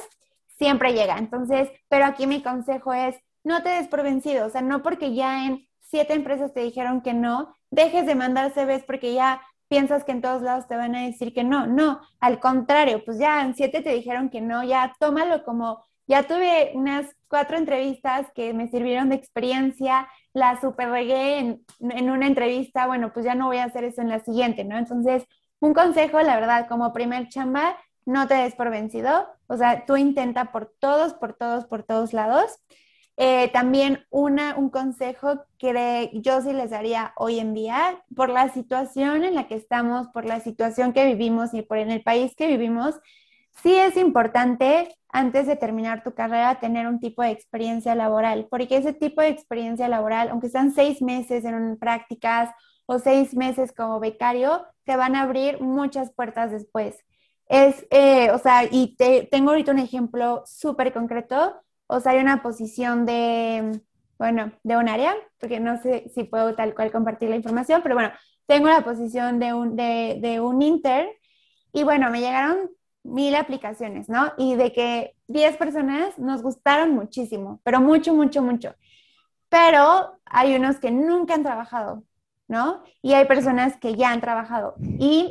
siempre 0.57 0.93
llega. 0.93 1.19
Entonces, 1.19 1.71
pero 1.89 2.05
aquí 2.05 2.27
mi 2.27 2.43
consejo 2.43 2.93
es, 2.93 3.17
no 3.43 3.63
te 3.63 3.71
des 3.71 3.89
por 3.89 4.03
vencido, 4.03 4.47
o 4.47 4.51
sea, 4.51 4.63
no 4.63 4.83
porque 4.83 5.15
ya 5.15 5.47
en 5.47 5.67
siete 5.81 6.15
empresas 6.15 6.53
te 6.55 6.61
dijeron 6.61 7.03
que 7.03 7.15
no, 7.15 7.55
dejes 7.71 8.07
de 8.07 8.15
mandar 8.15 8.53
CVs 8.53 8.85
porque 8.85 9.15
ya 9.15 9.43
piensas 9.69 10.05
que 10.05 10.13
en 10.13 10.23
todos 10.23 10.43
lados 10.43 10.67
te 10.67 10.77
van 10.77 10.95
a 10.95 11.03
decir 11.03 11.33
que 11.35 11.45
no, 11.45 11.67
no, 11.67 12.01
al 12.21 12.41
contrario, 12.41 13.05
pues 13.05 13.19
ya 13.19 13.43
en 13.43 13.55
siete 13.55 13.81
te 13.81 13.91
dijeron 13.91 14.31
que 14.31 14.41
no, 14.41 14.65
ya 14.65 14.95
tómalo 14.99 15.45
como, 15.45 15.85
ya 16.07 16.25
tuve 16.25 16.73
unas 16.75 17.07
cuatro 17.29 17.57
entrevistas 17.57 18.27
que 18.35 18.55
me 18.55 18.69
sirvieron 18.69 19.09
de 19.09 19.17
experiencia, 19.17 20.09
la 20.33 20.61
super 20.61 20.91
regué 20.91 21.39
en, 21.39 21.65
en 21.81 22.11
una 22.11 22.27
entrevista, 22.27 22.87
bueno, 22.87 23.13
pues 23.13 23.25
ya 23.25 23.35
no 23.35 23.47
voy 23.47 23.59
a 23.59 23.65
hacer 23.65 23.85
eso 23.85 24.03
en 24.03 24.09
la 24.09 24.21
siguiente, 24.21 24.65
¿no? 24.65 24.79
Entonces, 24.79 25.25
un 25.61 25.75
consejo, 25.75 26.21
la 26.21 26.37
verdad, 26.37 26.69
como 26.69 26.93
primer 26.93 27.29
chamba, 27.29 27.77
no 28.07 28.27
te 28.29 28.35
des 28.35 28.55
por 28.55 28.71
vencido, 28.71 29.27
o 29.47 29.57
sea, 29.57 29.87
tú 29.87 29.97
intenta 29.97 30.53
por 30.53 30.73
todos, 30.79 31.15
por 31.15 31.35
todos, 31.35 31.67
por 31.67 31.83
todos 31.83 32.13
lados. 32.13 32.59
Eh, 33.17 33.49
también 33.53 34.05
una, 34.11 34.57
un 34.57 34.71
consejo 34.71 35.45
que 35.59 36.11
yo 36.15 36.41
sí 36.43 36.53
les 36.53 36.71
daría 36.71 37.13
hoy 37.17 37.39
en 37.39 37.55
día, 37.55 38.03
por 38.17 38.29
la 38.29 38.49
situación 38.53 39.25
en 39.25 39.35
la 39.37 39.47
que 39.47 39.55
estamos, 39.55 40.09
por 40.09 40.25
la 40.25 40.41
situación 40.41 40.93
que 40.93 41.07
vivimos 41.07 41.55
y 41.55 41.63
por 41.63 41.79
en 41.79 41.91
el 41.93 42.03
país 42.03 42.35
que 42.37 42.49
vivimos, 42.49 42.97
sí 43.63 43.75
es 43.75 43.97
importante 43.97 44.97
antes 45.09 45.47
de 45.47 45.55
terminar 45.57 46.03
tu 46.03 46.13
carrera 46.15 46.59
tener 46.59 46.89
un 46.89 46.99
tipo 46.99 47.23
de 47.23 47.31
experiencia 47.31 47.95
laboral, 47.95 48.49
porque 48.51 48.77
ese 48.79 48.93
tipo 48.93 49.21
de 49.21 49.29
experiencia 49.29 49.87
laboral, 49.89 50.29
aunque 50.31 50.49
sean 50.49 50.73
seis 50.73 51.01
meses 51.01 51.45
en 51.45 51.79
prácticas 51.79 52.51
o 52.87 52.99
seis 52.99 53.35
meses 53.35 53.73
como 53.73 54.01
becario, 54.01 54.67
te 54.85 54.97
van 54.97 55.15
a 55.15 55.23
abrir 55.23 55.61
muchas 55.61 56.13
puertas 56.13 56.51
después. 56.51 56.97
Es, 57.49 57.87
eh, 57.91 58.31
o 58.31 58.39
sea, 58.39 58.65
y 58.71 58.97
te, 58.97 59.29
tengo 59.31 59.51
ahorita 59.51 59.73
un 59.73 59.79
ejemplo 59.79 60.43
súper 60.47 60.93
concreto, 60.93 61.61
o 61.87 62.01
sea, 62.01 62.13
hay 62.13 62.19
una 62.21 62.43
posición 62.43 63.05
de, 63.07 63.83
bueno, 64.19 64.53
de 64.63 64.77
un 64.77 64.89
área, 64.89 65.15
porque 65.39 65.61
no 65.61 65.81
sé 65.83 66.11
si 66.15 66.25
puedo 66.25 66.55
tal 66.55 66.75
cual 66.75 66.91
compartir 66.91 67.29
la 67.31 67.37
información, 67.37 67.83
pero 67.83 67.95
bueno, 67.97 68.13
tengo 68.47 68.69
la 68.69 68.83
posición 68.85 69.39
de 69.39 69.53
un, 69.55 69.77
de, 69.77 70.19
de 70.23 70.41
un 70.41 70.63
inter 70.63 71.09
y 71.73 71.83
bueno, 71.85 72.11
me 72.11 72.21
llegaron 72.21 72.71
mil 73.03 73.35
aplicaciones, 73.35 74.09
¿no? 74.09 74.33
Y 74.39 74.55
de 74.57 74.73
que 74.73 75.17
10 75.29 75.57
personas 75.57 76.19
nos 76.19 76.43
gustaron 76.43 76.93
muchísimo, 76.95 77.61
pero 77.65 77.81
mucho, 77.81 78.15
mucho, 78.15 78.43
mucho. 78.43 78.75
pero 79.49 80.19
hay 80.27 80.57
unos 80.57 80.79
que 80.79 80.91
nunca 80.91 81.35
han 81.35 81.43
trabajado, 81.43 82.05
¿no? 82.49 82.83
Y 83.03 83.15
hay 83.15 83.27
personas 83.27 83.77
que 83.79 83.95
ya 83.97 84.11
han 84.13 84.21
trabajado. 84.21 84.77
Y 84.99 85.31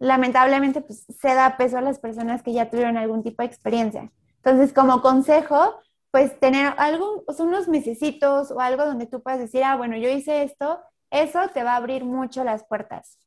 lamentablemente 0.00 0.80
pues, 0.80 1.06
se 1.06 1.34
da 1.34 1.56
peso 1.56 1.78
a 1.78 1.82
las 1.82 2.00
personas 2.00 2.42
que 2.42 2.52
ya 2.52 2.68
tuvieron 2.68 2.96
algún 2.96 3.22
tipo 3.22 3.42
de 3.42 3.48
experiencia. 3.48 4.10
Entonces, 4.36 4.72
como 4.72 5.02
consejo, 5.02 5.78
pues 6.10 6.40
tener 6.40 6.74
algo, 6.78 7.22
unos 7.38 7.68
mesecitos 7.68 8.50
o 8.50 8.60
algo 8.60 8.84
donde 8.84 9.06
tú 9.06 9.22
puedas 9.22 9.38
decir, 9.38 9.62
ah, 9.62 9.76
bueno, 9.76 9.96
yo 9.96 10.08
hice 10.08 10.42
esto, 10.42 10.80
eso 11.10 11.48
te 11.52 11.62
va 11.62 11.74
a 11.74 11.76
abrir 11.76 12.04
mucho 12.04 12.42
las 12.42 12.64
puertas. 12.64 13.18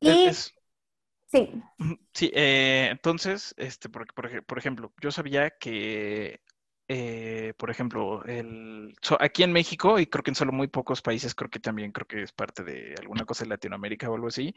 Y 0.00 0.30
sí. 1.26 1.62
Sí, 2.14 2.30
eh, 2.34 2.88
entonces, 2.90 3.54
este, 3.58 3.88
por, 3.88 4.06
por, 4.14 4.58
ejemplo, 4.58 4.92
yo 5.00 5.12
sabía 5.12 5.50
que 5.50 6.40
eh, 6.92 7.54
por 7.56 7.70
ejemplo, 7.70 8.24
el, 8.24 8.96
aquí 9.20 9.44
en 9.44 9.52
México, 9.52 10.00
y 10.00 10.06
creo 10.06 10.24
que 10.24 10.32
en 10.32 10.34
solo 10.34 10.50
muy 10.50 10.66
pocos 10.66 11.02
países, 11.02 11.36
creo 11.36 11.48
que 11.48 11.60
también 11.60 11.92
creo 11.92 12.04
que 12.04 12.22
es 12.24 12.32
parte 12.32 12.64
de 12.64 12.96
alguna 12.98 13.24
cosa 13.24 13.44
de 13.44 13.50
Latinoamérica 13.50 14.10
o 14.10 14.16
algo 14.16 14.26
así, 14.26 14.52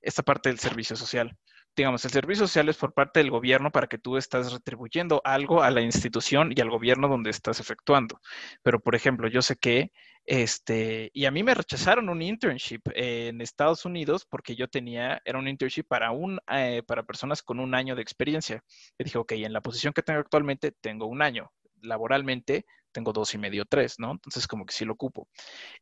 esta 0.00 0.22
parte 0.22 0.48
del 0.48 0.58
servicio 0.58 0.96
social. 0.96 1.36
Digamos, 1.76 2.02
el 2.06 2.10
servicio 2.10 2.46
social 2.46 2.70
es 2.70 2.78
por 2.78 2.94
parte 2.94 3.20
del 3.20 3.30
gobierno 3.30 3.70
para 3.70 3.86
que 3.86 3.98
tú 3.98 4.16
estás 4.16 4.50
retribuyendo 4.50 5.20
algo 5.24 5.62
a 5.62 5.70
la 5.70 5.82
institución 5.82 6.54
y 6.56 6.60
al 6.62 6.70
gobierno 6.70 7.06
donde 7.06 7.28
estás 7.28 7.60
efectuando. 7.60 8.18
Pero, 8.62 8.80
por 8.80 8.94
ejemplo, 8.94 9.28
yo 9.28 9.42
sé 9.42 9.56
que, 9.56 9.92
este, 10.24 11.10
y 11.12 11.26
a 11.26 11.30
mí 11.30 11.42
me 11.42 11.52
rechazaron 11.52 12.08
un 12.08 12.22
internship 12.22 12.80
en 12.94 13.42
Estados 13.42 13.84
Unidos 13.84 14.24
porque 14.24 14.56
yo 14.56 14.68
tenía, 14.68 15.20
era 15.26 15.38
un 15.38 15.48
internship 15.48 15.84
para, 15.86 16.12
un, 16.12 16.40
eh, 16.50 16.82
para 16.86 17.02
personas 17.02 17.42
con 17.42 17.60
un 17.60 17.74
año 17.74 17.94
de 17.94 18.00
experiencia. 18.00 18.64
Y 18.98 19.04
dije, 19.04 19.18
ok, 19.18 19.32
en 19.32 19.52
la 19.52 19.60
posición 19.60 19.92
que 19.92 20.02
tengo 20.02 20.20
actualmente 20.20 20.72
tengo 20.72 21.04
un 21.04 21.20
año 21.20 21.52
laboralmente 21.84 22.66
tengo 22.92 23.12
dos 23.12 23.34
y 23.34 23.38
medio, 23.38 23.64
tres, 23.64 23.98
¿no? 23.98 24.12
Entonces 24.12 24.46
como 24.46 24.64
que 24.64 24.74
sí 24.74 24.84
lo 24.84 24.94
ocupo. 24.94 25.28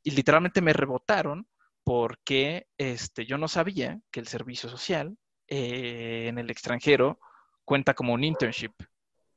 Y 0.02 0.12
literalmente 0.12 0.60
me 0.62 0.72
rebotaron 0.72 1.46
porque 1.84 2.68
este, 2.78 3.26
yo 3.26 3.38
no 3.38 3.48
sabía 3.48 4.00
que 4.10 4.20
el 4.20 4.28
servicio 4.28 4.68
social 4.68 5.16
eh, 5.48 6.26
en 6.28 6.38
el 6.38 6.50
extranjero 6.50 7.18
cuenta 7.64 7.94
como 7.94 8.14
un 8.14 8.24
internship, 8.24 8.72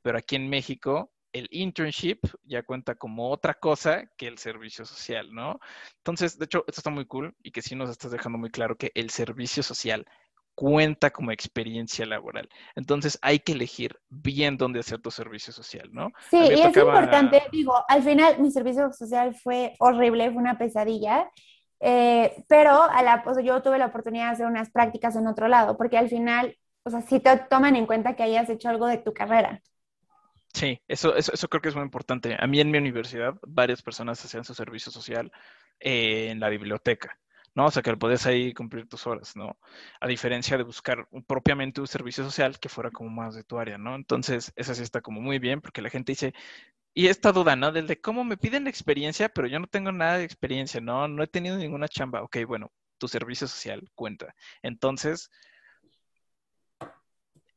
pero 0.02 0.18
aquí 0.18 0.36
en 0.36 0.50
México 0.50 1.12
el 1.34 1.50
internship 1.52 2.20
ya 2.44 2.64
cuenta 2.64 2.96
como 2.96 3.30
otra 3.30 3.56
cosa 3.56 4.10
que 4.16 4.28
el 4.28 4.38
servicio 4.38 4.86
social, 4.86 5.34
¿no? 5.34 5.60
Entonces, 5.98 6.40
de 6.40 6.46
hecho, 6.46 6.64
esto 6.66 6.80
está 6.80 6.90
muy 6.90 7.06
cool 7.06 7.36
y 7.44 7.52
que 7.52 7.62
sí 7.62 7.76
nos 7.76 7.90
estás 7.90 8.12
dejando 8.12 8.38
muy 8.38 8.50
claro 8.50 8.78
que 8.78 8.94
el 8.96 9.10
servicio 9.10 9.62
social 9.62 10.06
cuenta 10.56 11.12
como 11.12 11.32
experiencia 11.32 12.06
laboral. 12.06 12.50
Entonces 12.76 13.20
hay 13.22 13.40
que 13.40 13.52
elegir 13.52 14.00
bien 14.10 14.58
dónde 14.58 14.80
hacer 14.80 15.00
tu 15.00 15.12
servicio 15.12 15.54
social, 15.54 15.90
¿no? 15.92 16.12
Sí, 16.30 16.38
y 16.38 16.62
es 16.62 16.76
importante, 16.76 17.44
digo, 17.52 17.76
al 17.88 18.02
final 18.02 18.40
mi 18.40 18.50
servicio 18.50 18.92
social 18.94 19.36
fue 19.36 19.76
horrible, 19.80 20.32
fue 20.32 20.42
una 20.42 20.58
pesadilla, 20.58 21.30
eh, 21.82 22.44
pero 22.48 22.84
a 22.84 23.04
la, 23.04 23.24
yo 23.44 23.62
tuve 23.62 23.78
la 23.78 23.88
oportunidad 23.88 24.28
de 24.28 24.32
hacer 24.32 24.46
unas 24.48 24.72
prácticas 24.72 25.16
en 25.16 25.28
otro 25.28 25.48
lado, 25.48 25.78
porque 25.78 25.98
al 25.98 26.10
final, 26.10 26.58
o 26.84 26.90
sea, 26.90 27.02
sí 27.02 27.20
te 27.20 27.38
toman 27.50 27.76
en 27.76 27.86
cuenta 27.86 28.16
que 28.16 28.24
hayas 28.24 28.50
hecho 28.50 28.70
algo 28.70 28.88
de 28.88 28.98
tu 28.98 29.14
carrera. 29.14 29.62
Sí, 30.54 30.82
eso, 30.88 31.14
eso, 31.18 31.34
eso 31.34 31.50
creo 31.50 31.62
que 31.62 31.68
es 31.68 31.76
muy 31.76 31.84
importante. 31.84 32.38
A 32.40 32.48
mí 32.48 32.62
en 32.62 32.72
mi 32.72 32.78
universidad 32.78 33.36
varias 33.46 33.82
personas 33.82 34.24
hacían 34.24 34.46
su 34.46 34.54
servicio 34.54 34.90
social 34.90 35.30
eh, 35.82 36.30
en 36.30 36.40
la 36.40 36.48
biblioteca. 36.48 37.20
¿No? 37.56 37.66
O 37.68 37.72
sea, 37.72 37.82
que 37.82 37.96
podías 37.98 38.26
ahí 38.26 38.54
cumplir 38.54 38.88
tus 38.88 39.08
horas, 39.08 39.36
¿no? 39.36 39.58
A 40.00 40.08
diferencia 40.08 40.58
de 40.58 40.64
buscar 40.64 41.08
propiamente 41.26 41.82
un 41.82 41.88
servicio 41.88 42.24
social 42.24 42.60
que 42.60 42.70
fuera 42.70 42.92
como 42.92 43.10
más 43.10 43.34
de 43.34 43.44
tu 43.44 43.58
área, 43.58 43.78
¿no? 43.78 43.96
Entonces, 43.96 44.52
esa 44.56 44.76
sí 44.76 44.84
está 44.84 45.02
como 45.02 45.22
muy 45.22 45.40
bien 45.40 45.62
porque 45.62 45.82
la 45.82 45.90
gente 45.90 46.12
dice, 46.12 46.34
y 46.94 47.08
esta 47.08 47.32
duda, 47.32 47.56
¿no? 47.56 47.72
Desde 47.72 48.00
cómo 48.00 48.24
me 48.24 48.38
piden 48.38 48.68
experiencia, 48.68 49.30
pero 49.30 49.48
yo 49.48 49.60
no 49.60 49.68
tengo 49.68 49.92
nada 49.92 50.18
de 50.18 50.26
experiencia, 50.26 50.82
¿no? 50.82 51.08
No 51.08 51.24
he 51.24 51.28
tenido 51.28 51.58
ninguna 51.58 51.88
chamba. 51.88 52.22
Ok, 52.24 52.38
bueno, 52.48 52.72
tu 52.98 53.08
servicio 53.08 53.48
social 53.48 53.90
cuenta. 53.96 54.36
Entonces, 54.62 55.32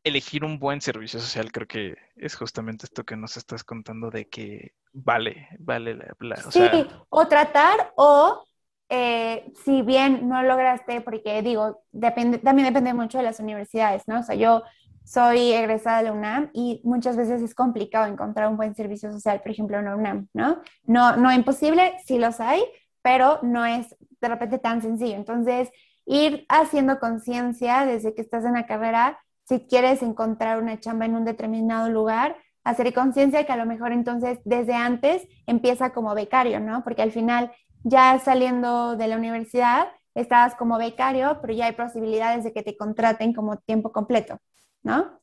elegir 0.05 0.45
un 0.45 0.59
buen 0.59 0.81
servicio 0.81 1.21
social 1.21 1.53
creo 1.53 1.67
que 1.67 1.97
es 2.17 2.37
justamente 2.37 2.87
esto 2.87 3.05
que 3.05 3.17
nos 3.17 3.37
estás 3.37 3.65
contando 3.65 4.11
de 4.11 4.29
que 4.29 4.75
vale, 4.93 5.49
vale 5.59 5.95
la... 5.95 6.35
o 6.47 6.51
sí, 6.51 6.61
o 7.09 7.29
tratar 7.29 7.93
o 7.97 8.45
eh, 8.89 9.53
si 9.65 9.83
bien 9.83 10.29
no 10.29 10.43
lograste, 10.43 11.01
porque 11.01 11.43
digo, 11.43 11.83
depende, 11.93 12.39
también 12.39 12.69
depende 12.69 12.95
mucho 12.95 13.19
de 13.19 13.25
las 13.25 13.41
universidades, 13.41 14.03
¿no? 14.07 14.21
O 14.21 14.23
sea, 14.23 14.35
yo 14.35 14.63
soy 15.05 15.53
egresada 15.53 15.99
de 15.99 16.05
la 16.05 16.13
UNAM 16.13 16.51
y 16.53 16.81
muchas 16.85 17.17
veces 17.17 17.43
es 17.43 17.55
complicado 17.55 18.07
encontrar 18.07 18.49
un 18.49 18.57
buen 18.57 18.75
servicio 18.75 19.11
social, 19.11 19.41
por 19.41 19.51
ejemplo, 19.51 19.79
en 19.79 19.87
la 19.87 19.97
UNAM, 19.97 20.29
¿no? 20.35 20.61
No, 20.85 21.17
no 21.17 21.33
imposible, 21.33 21.95
sí 22.05 22.19
los 22.19 22.41
hay, 22.41 22.63
pero 23.03 23.39
no 23.43 23.65
es 23.65 23.97
de 24.21 24.29
repente 24.29 24.59
tan 24.59 24.83
sencillo. 24.83 25.17
Entonces, 25.17 25.71
ir 26.05 26.47
haciendo 26.49 26.99
conciencia 26.99 27.87
desde 27.87 28.15
que 28.15 28.23
estás 28.23 28.45
en 28.45 28.55
la 28.55 28.67
carrera, 28.67 29.19
si 29.45 29.61
quieres 29.61 30.03
encontrar 30.03 30.63
una 30.63 30.79
chamba 30.81 31.07
en 31.07 31.15
un 31.15 31.25
determinado 31.25 31.89
lugar, 31.89 32.37
hacer 32.65 32.93
conciencia 32.93 33.45
que 33.45 33.53
a 33.53 33.57
lo 33.57 33.65
mejor 33.65 33.93
entonces 33.93 34.39
desde 34.45 34.75
antes 34.75 35.27
empieza 35.47 35.91
como 35.91 36.15
becario, 36.15 36.61
¿no? 36.61 36.85
Porque 36.85 37.03
al 37.03 37.13
final 37.13 37.51
ya 37.85 38.19
saliendo 38.19 38.97
de 38.97 39.09
la 39.09 39.17
universidad, 39.17 39.89
estabas 40.15 40.55
como 40.55 40.79
becario, 40.79 41.39
pero 41.41 41.53
ya 41.53 41.67
hay 41.67 41.73
posibilidades 41.73 42.45
de 42.45 42.53
que 42.53 42.63
te 42.63 42.77
contraten 42.77 43.33
como 43.33 43.59
tiempo 43.59 43.93
completo, 43.93 44.39
¿no? 44.83 45.19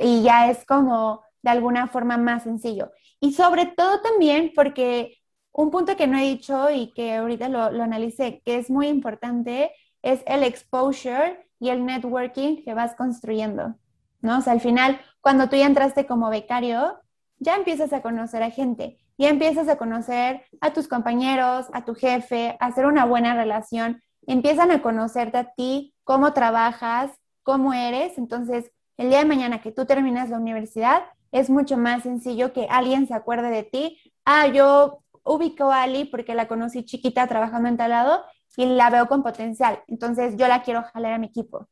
Y 0.00 0.22
ya 0.22 0.50
es 0.50 0.64
como 0.64 1.22
de 1.42 1.50
alguna 1.50 1.88
forma 1.88 2.16
más 2.16 2.44
sencillo. 2.44 2.92
Y 3.20 3.32
sobre 3.32 3.66
todo 3.66 4.00
también 4.00 4.52
porque 4.54 5.18
un 5.52 5.70
punto 5.70 5.96
que 5.96 6.06
no 6.06 6.18
he 6.18 6.22
dicho 6.22 6.70
y 6.70 6.92
que 6.92 7.14
ahorita 7.14 7.48
lo, 7.48 7.70
lo 7.70 7.82
analicé, 7.82 8.42
que 8.44 8.56
es 8.56 8.70
muy 8.70 8.88
importante, 8.88 9.72
es 10.02 10.22
el 10.26 10.44
exposure 10.44 11.48
y 11.58 11.70
el 11.70 11.84
networking 11.84 12.62
que 12.62 12.74
vas 12.74 12.94
construyendo, 12.94 13.74
¿no? 14.20 14.38
O 14.38 14.40
sea, 14.42 14.52
al 14.52 14.60
final, 14.60 15.00
cuando 15.20 15.48
tú 15.48 15.56
ya 15.56 15.66
entraste 15.66 16.06
como 16.06 16.30
becario, 16.30 17.00
ya 17.38 17.56
empiezas 17.56 17.92
a 17.92 18.02
conocer 18.02 18.42
a 18.42 18.50
gente 18.50 18.98
y 19.16 19.26
empiezas 19.26 19.68
a 19.68 19.76
conocer 19.76 20.42
a 20.60 20.72
tus 20.72 20.88
compañeros, 20.88 21.66
a 21.72 21.84
tu 21.84 21.94
jefe, 21.94 22.56
a 22.60 22.66
hacer 22.66 22.86
una 22.86 23.04
buena 23.04 23.34
relación, 23.34 24.02
empiezan 24.26 24.70
a 24.70 24.82
conocerte 24.82 25.38
a 25.38 25.52
ti, 25.52 25.94
cómo 26.04 26.32
trabajas, 26.32 27.10
cómo 27.42 27.72
eres. 27.72 28.18
Entonces, 28.18 28.70
el 28.96 29.08
día 29.08 29.18
de 29.18 29.24
mañana 29.24 29.60
que 29.60 29.72
tú 29.72 29.86
terminas 29.86 30.30
la 30.30 30.38
universidad, 30.38 31.02
es 31.32 31.50
mucho 31.50 31.76
más 31.76 32.02
sencillo 32.02 32.52
que 32.52 32.66
alguien 32.70 33.06
se 33.06 33.14
acuerde 33.14 33.50
de 33.50 33.62
ti. 33.62 33.98
Ah, 34.24 34.46
yo 34.46 35.00
ubico 35.24 35.70
a 35.70 35.82
Ali 35.82 36.04
porque 36.04 36.34
la 36.34 36.48
conocí 36.48 36.84
chiquita 36.84 37.26
trabajando 37.26 37.68
en 37.68 37.76
tal 37.76 37.90
lado 37.90 38.22
y 38.56 38.66
la 38.66 38.90
veo 38.90 39.08
con 39.08 39.22
potencial. 39.22 39.80
Entonces, 39.88 40.36
yo 40.36 40.46
la 40.48 40.62
quiero 40.62 40.82
jalar 40.92 41.14
a 41.14 41.18
mi 41.18 41.26
equipo. 41.26 41.66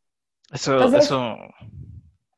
Eso, 0.51 0.83
eso. 0.97 1.37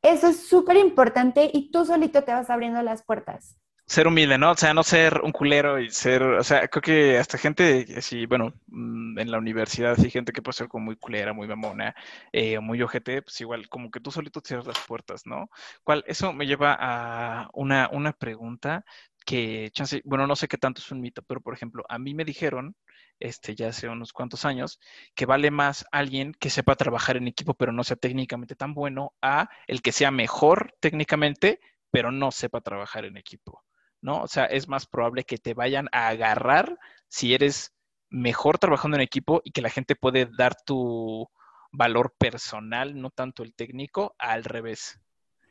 Eso 0.01 0.27
es 0.27 0.47
súper 0.47 0.77
importante 0.77 1.49
y 1.51 1.71
tú 1.71 1.85
solito 1.85 2.23
te 2.23 2.31
vas 2.31 2.49
abriendo 2.49 2.81
las 2.81 3.03
puertas 3.03 3.57
ser 3.87 4.07
humilde, 4.07 4.37
¿no? 4.37 4.51
O 4.51 4.55
sea, 4.57 4.73
no 4.73 4.83
ser 4.83 5.21
un 5.23 5.31
culero 5.31 5.79
y 5.79 5.89
ser, 5.89 6.21
o 6.21 6.43
sea, 6.43 6.67
creo 6.67 6.81
que 6.81 7.17
hasta 7.17 7.37
gente 7.37 7.85
así, 7.97 8.25
bueno, 8.25 8.53
mm, 8.67 9.17
en 9.19 9.31
la 9.31 9.37
universidad 9.37 9.95
hay 9.97 10.11
gente 10.11 10.33
que 10.33 10.41
puede 10.41 10.57
ser 10.57 10.67
como 10.67 10.85
muy 10.85 10.97
culera, 10.97 11.33
muy 11.33 11.47
mamona, 11.47 11.95
eh, 12.33 12.59
muy 12.59 12.81
ojete, 12.81 13.21
pues 13.21 13.39
igual, 13.41 13.69
como 13.69 13.89
que 13.89 13.99
tú 14.01 14.11
solito 14.11 14.41
cierras 14.43 14.67
las 14.67 14.79
puertas, 14.85 15.25
¿no? 15.25 15.49
¿Cuál? 15.83 16.03
Eso 16.07 16.33
me 16.33 16.45
lleva 16.45 16.77
a 16.79 17.49
una, 17.53 17.89
una 17.91 18.11
pregunta 18.13 18.83
que, 19.25 19.69
chance, 19.73 20.01
bueno, 20.05 20.27
no 20.27 20.35
sé 20.35 20.47
qué 20.47 20.57
tanto 20.57 20.81
es 20.81 20.91
un 20.91 21.01
mito, 21.01 21.21
pero 21.23 21.41
por 21.41 21.53
ejemplo, 21.53 21.83
a 21.89 21.97
mí 21.99 22.13
me 22.13 22.25
dijeron, 22.25 22.75
este, 23.19 23.55
ya 23.55 23.69
hace 23.69 23.87
unos 23.89 24.13
cuantos 24.13 24.45
años, 24.45 24.79
que 25.15 25.25
vale 25.25 25.51
más 25.51 25.85
alguien 25.91 26.33
que 26.33 26.49
sepa 26.49 26.75
trabajar 26.75 27.17
en 27.17 27.27
equipo, 27.27 27.53
pero 27.53 27.71
no 27.71 27.83
sea 27.83 27.97
técnicamente 27.97 28.55
tan 28.55 28.73
bueno, 28.73 29.13
a 29.21 29.49
el 29.67 29.81
que 29.81 29.91
sea 29.91 30.11
mejor 30.11 30.73
técnicamente, 30.79 31.59
pero 31.91 32.11
no 32.11 32.31
sepa 32.31 32.61
trabajar 32.61 33.05
en 33.05 33.17
equipo. 33.17 33.63
¿No? 34.07 34.21
O 34.21 34.27
sea, 34.27 34.45
es 34.45 34.69
más 34.69 34.85
probable 34.85 35.25
que 35.25 35.37
te 35.37 35.53
vayan 35.53 35.89
a 35.91 36.07
agarrar 36.07 36.79
si 37.09 37.33
eres 37.33 37.75
mejor 38.09 38.57
trabajando 38.57 38.95
en 38.95 39.01
equipo 39.01 39.41
y 39.43 39.51
que 39.51 39.61
la 39.61 39.69
gente 39.69 39.97
puede 39.97 40.29
dar 40.37 40.55
tu 40.65 41.29
valor 41.73 42.15
personal, 42.17 42.99
no 42.99 43.09
tanto 43.09 43.43
el 43.43 43.53
técnico, 43.53 44.15
al 44.17 44.45
revés. 44.45 44.97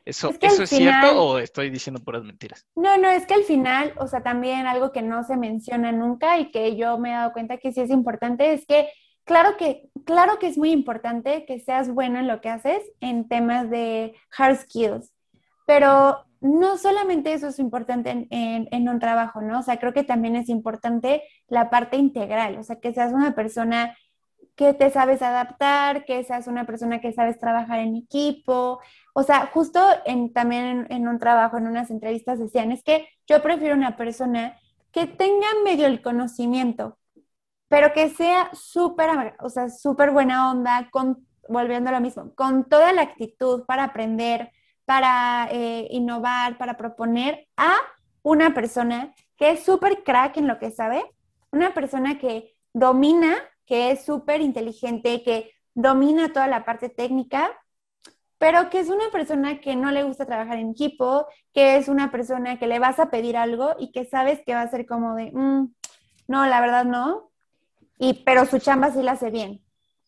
¿Eso 0.06 0.30
es, 0.30 0.38
¿eso 0.40 0.62
es 0.62 0.70
cierto 0.70 1.22
o 1.22 1.38
estoy 1.38 1.68
diciendo 1.68 2.02
puras 2.02 2.24
mentiras? 2.24 2.64
No, 2.76 2.96
no, 2.96 3.10
es 3.10 3.26
que 3.26 3.34
al 3.34 3.42
final, 3.42 3.92
o 3.98 4.06
sea, 4.06 4.22
también 4.22 4.66
algo 4.66 4.90
que 4.90 5.02
no 5.02 5.22
se 5.22 5.36
menciona 5.36 5.92
nunca 5.92 6.38
y 6.38 6.50
que 6.50 6.76
yo 6.76 6.96
me 6.96 7.10
he 7.10 7.12
dado 7.12 7.32
cuenta 7.34 7.58
que 7.58 7.72
sí 7.72 7.82
es 7.82 7.90
importante 7.90 8.54
es 8.54 8.64
que 8.64 8.88
claro 9.24 9.58
que, 9.58 9.90
claro 10.06 10.38
que 10.38 10.46
es 10.46 10.56
muy 10.56 10.70
importante 10.70 11.44
que 11.44 11.60
seas 11.60 11.92
bueno 11.92 12.20
en 12.20 12.28
lo 12.28 12.40
que 12.40 12.48
haces 12.48 12.82
en 13.00 13.28
temas 13.28 13.68
de 13.68 14.14
hard 14.38 14.56
skills, 14.60 15.12
pero 15.66 16.24
no 16.46 16.78
solamente 16.78 17.32
eso 17.32 17.48
es 17.48 17.58
importante 17.58 18.26
en, 18.30 18.88
un 18.88 18.98
trabajo, 18.98 19.40
¿no? 19.40 19.60
O 19.60 19.62
sea, 19.62 19.78
creo 19.78 19.92
que 19.92 20.04
también 20.04 20.36
es 20.36 20.48
importante 20.48 21.22
la 21.48 21.70
parte 21.70 21.96
integral, 21.96 22.58
o 22.58 22.62
sea, 22.62 22.80
que 22.80 22.92
seas 22.92 23.12
una 23.12 23.34
persona 23.34 23.96
que 24.54 24.72
te 24.72 24.90
sabes 24.90 25.22
adaptar, 25.22 26.04
que 26.04 26.24
seas 26.24 26.46
una 26.46 26.64
persona 26.64 27.00
que 27.00 27.12
sabes 27.12 27.38
trabajar 27.38 27.80
en 27.80 27.96
equipo. 27.96 28.80
O 29.12 29.22
sea, 29.22 29.46
justo 29.52 29.80
en, 30.06 30.32
también 30.32 30.86
en, 30.88 31.08
un 31.08 31.18
trabajo, 31.18 31.58
en 31.58 31.66
unas 31.66 31.90
entrevistas 31.90 32.38
decían, 32.38 32.72
es 32.72 32.82
que 32.82 33.06
yo 33.26 33.42
prefiero 33.42 33.74
una 33.74 33.96
persona 33.96 34.58
que 34.92 35.06
tengan 35.06 35.62
medio 35.64 35.86
el 35.86 36.00
conocimiento, 36.00 36.98
pero 37.68 37.92
que 37.92 38.08
sea 38.08 38.50
súper, 38.54 39.36
o 39.40 39.50
sea, 39.50 39.68
súper 39.68 40.10
buena 40.10 40.50
onda, 40.50 40.88
con, 40.90 41.26
volviendo 41.48 41.90
a 41.90 41.92
lo 41.92 42.00
mismo, 42.00 42.34
con 42.34 42.68
toda 42.68 42.92
la 42.92 43.02
actitud 43.02 43.64
para 43.66 43.84
aprender, 43.84 44.50
para 44.86 45.48
eh, 45.50 45.88
innovar, 45.90 46.56
para 46.56 46.78
proponer 46.78 47.46
a 47.56 47.74
una 48.22 48.54
persona 48.54 49.14
que 49.36 49.50
es 49.50 49.64
súper 49.64 50.02
crack 50.02 50.38
en 50.38 50.46
lo 50.46 50.58
que 50.58 50.70
sabe, 50.70 51.04
una 51.50 51.74
persona 51.74 52.18
que 52.18 52.56
domina, 52.72 53.36
que 53.66 53.90
es 53.90 54.04
súper 54.04 54.40
inteligente, 54.40 55.22
que 55.22 55.52
domina 55.74 56.32
toda 56.32 56.46
la 56.46 56.64
parte 56.64 56.88
técnica, 56.88 57.50
pero 58.38 58.70
que 58.70 58.80
es 58.80 58.88
una 58.88 59.10
persona 59.10 59.60
que 59.60 59.76
no 59.76 59.90
le 59.90 60.04
gusta 60.04 60.26
trabajar 60.26 60.58
en 60.58 60.70
equipo, 60.70 61.26
que 61.52 61.76
es 61.76 61.88
una 61.88 62.10
persona 62.10 62.58
que 62.58 62.66
le 62.66 62.78
vas 62.78 62.98
a 62.98 63.10
pedir 63.10 63.36
algo 63.36 63.74
y 63.78 63.92
que 63.92 64.04
sabes 64.04 64.40
que 64.44 64.54
va 64.54 64.62
a 64.62 64.70
ser 64.70 64.86
como 64.86 65.14
de, 65.14 65.32
mm, 65.32 65.74
no, 66.28 66.46
la 66.46 66.60
verdad 66.60 66.84
no, 66.84 67.30
y, 67.98 68.24
pero 68.24 68.46
su 68.46 68.58
chamba 68.58 68.92
sí 68.92 69.02
la 69.02 69.12
hace 69.12 69.30
bien. 69.30 69.62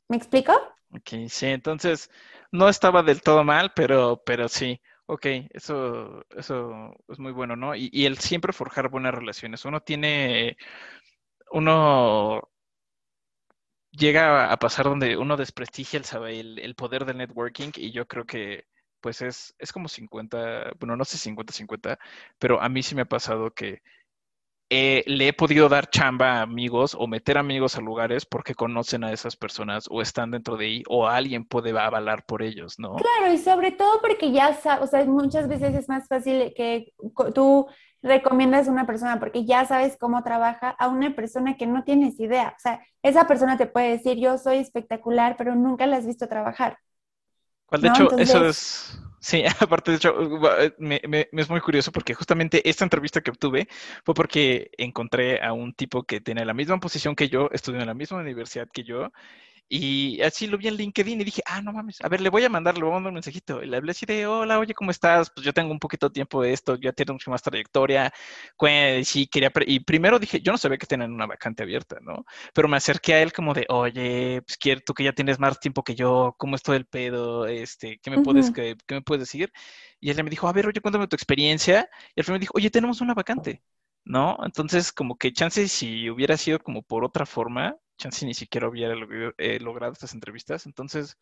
¿Me 0.09 0.17
explico? 0.17 0.53
Ok, 0.95 1.29
sí, 1.29 1.47
entonces 1.47 2.11
no 2.53 2.69
estaba 2.69 3.03
del 3.03 3.23
todo 3.23 3.45
mal, 3.45 3.73
pero, 3.75 4.23
pero 4.25 4.49
sí. 4.49 4.81
Ok, 5.07 5.27
eso, 5.51 6.25
eso 6.37 6.93
es 7.09 7.19
muy 7.19 7.33
bueno, 7.33 7.57
¿no? 7.57 7.75
Y, 7.75 7.89
y 7.93 8.05
el 8.07 8.19
siempre 8.19 8.53
forjar 8.53 8.91
buenas 8.91 9.15
relaciones. 9.15 9.65
Uno 9.65 9.81
tiene, 9.81 10.57
uno 11.53 12.43
llega 13.91 14.53
a 14.53 14.57
pasar 14.59 14.85
donde 14.87 15.17
uno 15.17 15.37
desprestigia 15.37 16.01
el, 16.29 16.59
el 16.59 16.75
poder 16.75 17.05
del 17.05 17.19
networking 17.19 17.71
y 17.77 17.93
yo 17.93 18.07
creo 18.07 18.25
que 18.27 18.65
pues 19.01 19.23
es, 19.23 19.55
es 19.59 19.73
como 19.73 19.89
50, 19.89 20.73
bueno, 20.81 20.97
no 20.97 21.05
sé 21.05 21.19
50-50, 21.19 21.99
pero 22.39 22.61
a 22.61 22.69
mí 22.69 22.83
sí 22.83 22.95
me 22.97 23.03
ha 23.03 23.05
pasado 23.05 23.53
que 23.55 23.81
le 24.71 25.29
he 25.29 25.33
podido 25.33 25.69
dar 25.69 25.89
chamba 25.89 26.35
a 26.35 26.43
amigos 26.43 26.95
o 26.99 27.07
meter 27.07 27.39
amigos 27.39 27.77
a 27.77 27.81
lugares 27.81 28.27
porque 28.27 28.55
conocen 28.55 29.05
a 29.05 29.13
esas 29.13 29.37
personas 29.37 29.87
o 29.91 30.03
están 30.03 30.31
dentro 30.31 30.57
de 30.57 30.67
ahí 30.67 30.83
o 30.89 31.07
alguien 31.07 31.45
puede 31.45 31.71
avalar 31.79 32.25
por 32.27 32.43
ellos, 32.43 32.79
¿no? 32.79 32.97
Claro, 32.97 33.33
y 33.33 33.39
sobre 33.39 33.73
todo 33.73 34.01
porque 34.01 34.31
ya 34.31 34.55
sabes, 34.55 34.85
o 34.85 34.87
sea, 34.87 35.05
muchas 35.07 35.49
veces 35.49 35.75
es 35.75 35.89
más 35.89 36.07
fácil 36.07 36.53
que 36.55 36.93
tú 37.35 37.67
recomiendas 38.03 38.69
a 38.69 38.71
una 38.71 38.87
persona 38.87 39.19
porque 39.19 39.45
ya 39.45 39.65
sabes 39.65 39.97
cómo 39.99 40.23
trabaja 40.23 40.71
a 40.71 40.89
una 40.89 41.15
persona 41.15 41.57
que 41.57 41.67
no 41.67 41.85
tienes 41.85 42.21
idea. 42.21 42.55
O 42.57 42.61
sea, 42.61 42.81
esa 43.03 43.27
persona 43.27 43.57
te 43.57 43.67
puede 43.67 43.91
decir, 43.91 44.19
yo 44.19 44.39
soy 44.39 44.59
espectacular, 44.59 45.37
pero 45.37 45.55
nunca 45.55 45.87
la 45.87 45.97
has 45.97 46.07
visto 46.07 46.29
trabajar. 46.29 46.79
de 47.71 47.89
hecho, 47.89 48.17
eso 48.19 48.45
es 48.45 49.01
Sí, 49.21 49.43
aparte 49.61 49.91
de 49.91 49.97
hecho, 49.97 50.15
eh, 50.61 50.75
me, 50.79 51.01
me, 51.09 51.29
es 51.33 51.51
muy 51.51 51.61
curioso 51.61 51.91
porque 51.93 52.15
justamente 52.15 52.69
esta 52.69 52.85
entrevista 52.85 53.21
que 53.21 53.31
obtuve 53.31 53.69
fue 54.05 54.15
porque 54.15 54.71
encontré 54.79 55.43
a 55.43 55.53
un 55.53 55.73
tipo 55.75 56.05
que 56.05 56.21
tiene 56.21 56.45
la 56.45 56.55
misma 56.55 56.79
posición 56.79 57.17
que 57.17 57.29
yo, 57.29 57.49
estudió 57.53 57.81
en 57.81 57.87
la 57.87 57.95
misma 57.95 58.19
universidad 58.19 58.69
que 58.73 58.85
yo, 58.85 59.11
y 59.69 60.21
así 60.23 60.47
lo 60.47 60.59
vi 60.59 60.69
en 60.69 60.77
LinkedIn 60.77 61.21
y 61.21 61.25
dije, 61.25 61.43
ah, 61.47 61.61
no 61.63 61.73
mames, 61.73 61.99
a 62.03 62.09
ver, 62.09 62.21
le 62.21 62.31
voy 62.31 62.45
a 62.45 62.49
mandar, 62.49 62.77
le 62.77 62.83
voy 62.83 62.91
a 62.91 62.95
mandar 62.95 63.11
un 63.11 63.15
mensajito. 63.15 63.63
Y 63.63 63.67
le 63.67 63.77
hablé 63.77 63.91
así 63.93 64.07
de, 64.07 64.27
hola, 64.27 64.59
oye, 64.59 64.75
¿cómo 64.75 64.91
estás? 64.91 65.31
Pues 65.31 65.45
yo 65.45 65.53
tengo 65.53 65.73
un 65.73 65.79
poquito 65.79 66.09
de 66.09 66.15
tiempo 66.15 66.43
de 66.43 66.53
esto, 66.53 66.77
ya 66.77 66.93
tengo 66.93 67.15
mucho 67.15 67.31
más 67.31 67.43
trayectoria. 67.43 68.13
Sí, 69.05 69.27
quería, 69.27 69.51
y 69.67 69.81
primero 69.81 70.19
dije, 70.19 70.41
yo 70.41 70.53
no 70.53 70.59
sabía 70.59 70.79
que 70.79 70.87
tenían 70.87 71.13
una 71.13 71.27
vacante 71.27 71.63
abierta, 71.63 71.99
¿no? 72.01 72.25
Pero 72.55 72.69
me 72.69 72.77
acerqué 72.77 73.15
a 73.15 73.23
él 73.23 73.33
como 73.33 73.55
de, 73.55 73.67
oye, 73.69 74.43
pues 74.43 74.57
quiero, 74.59 74.81
tú 74.85 74.95
que 74.95 75.05
ya 75.05 75.13
tienes 75.13 75.39
más 75.39 75.59
tiempo 75.61 75.83
que 75.83 75.95
yo, 75.95 76.35
¿cómo 76.39 76.57
es 76.57 76.63
todo 76.63 76.77
el 76.77 76.87
pedo? 76.87 77.47
Este, 77.47 77.99
¿qué 78.01 78.11
me 78.11 78.23
puedes, 78.23 78.51
qué, 78.51 78.77
me 78.91 79.03
puedes 79.03 79.21
decir? 79.23 79.53
Y 80.01 80.11
él 80.11 80.23
me 80.25 80.31
dijo, 80.31 80.49
a 80.49 80.53
ver, 80.53 80.67
oye, 80.67 80.81
cuéntame 80.81 81.09
tu 81.09 81.17
experiencia. 81.17 81.89
Y 82.15 82.21
al 82.21 82.25
final 82.25 82.39
me 82.39 82.41
dijo, 82.41 82.53
oye, 82.57 82.71
tenemos 82.71 83.01
una 83.01 83.15
vacante. 83.15 83.63
¿no? 84.05 84.39
Entonces, 84.45 84.93
como 84.93 85.17
que 85.19 85.33
chance 85.33 85.69
si 85.69 86.09
hubiera 86.11 86.37
sido 86.37 86.59
como 86.61 86.83
por 86.83 87.05
otra 87.05 87.27
forma, 87.27 87.77
chance 87.99 88.25
ni 88.25 88.35
siquiera 88.35 88.69
hubiera 88.69 88.95
eh, 89.37 89.61
logrado 89.61 89.93
estas 89.93 90.15
entrevistas. 90.15 90.65
Entonces, 90.67 91.17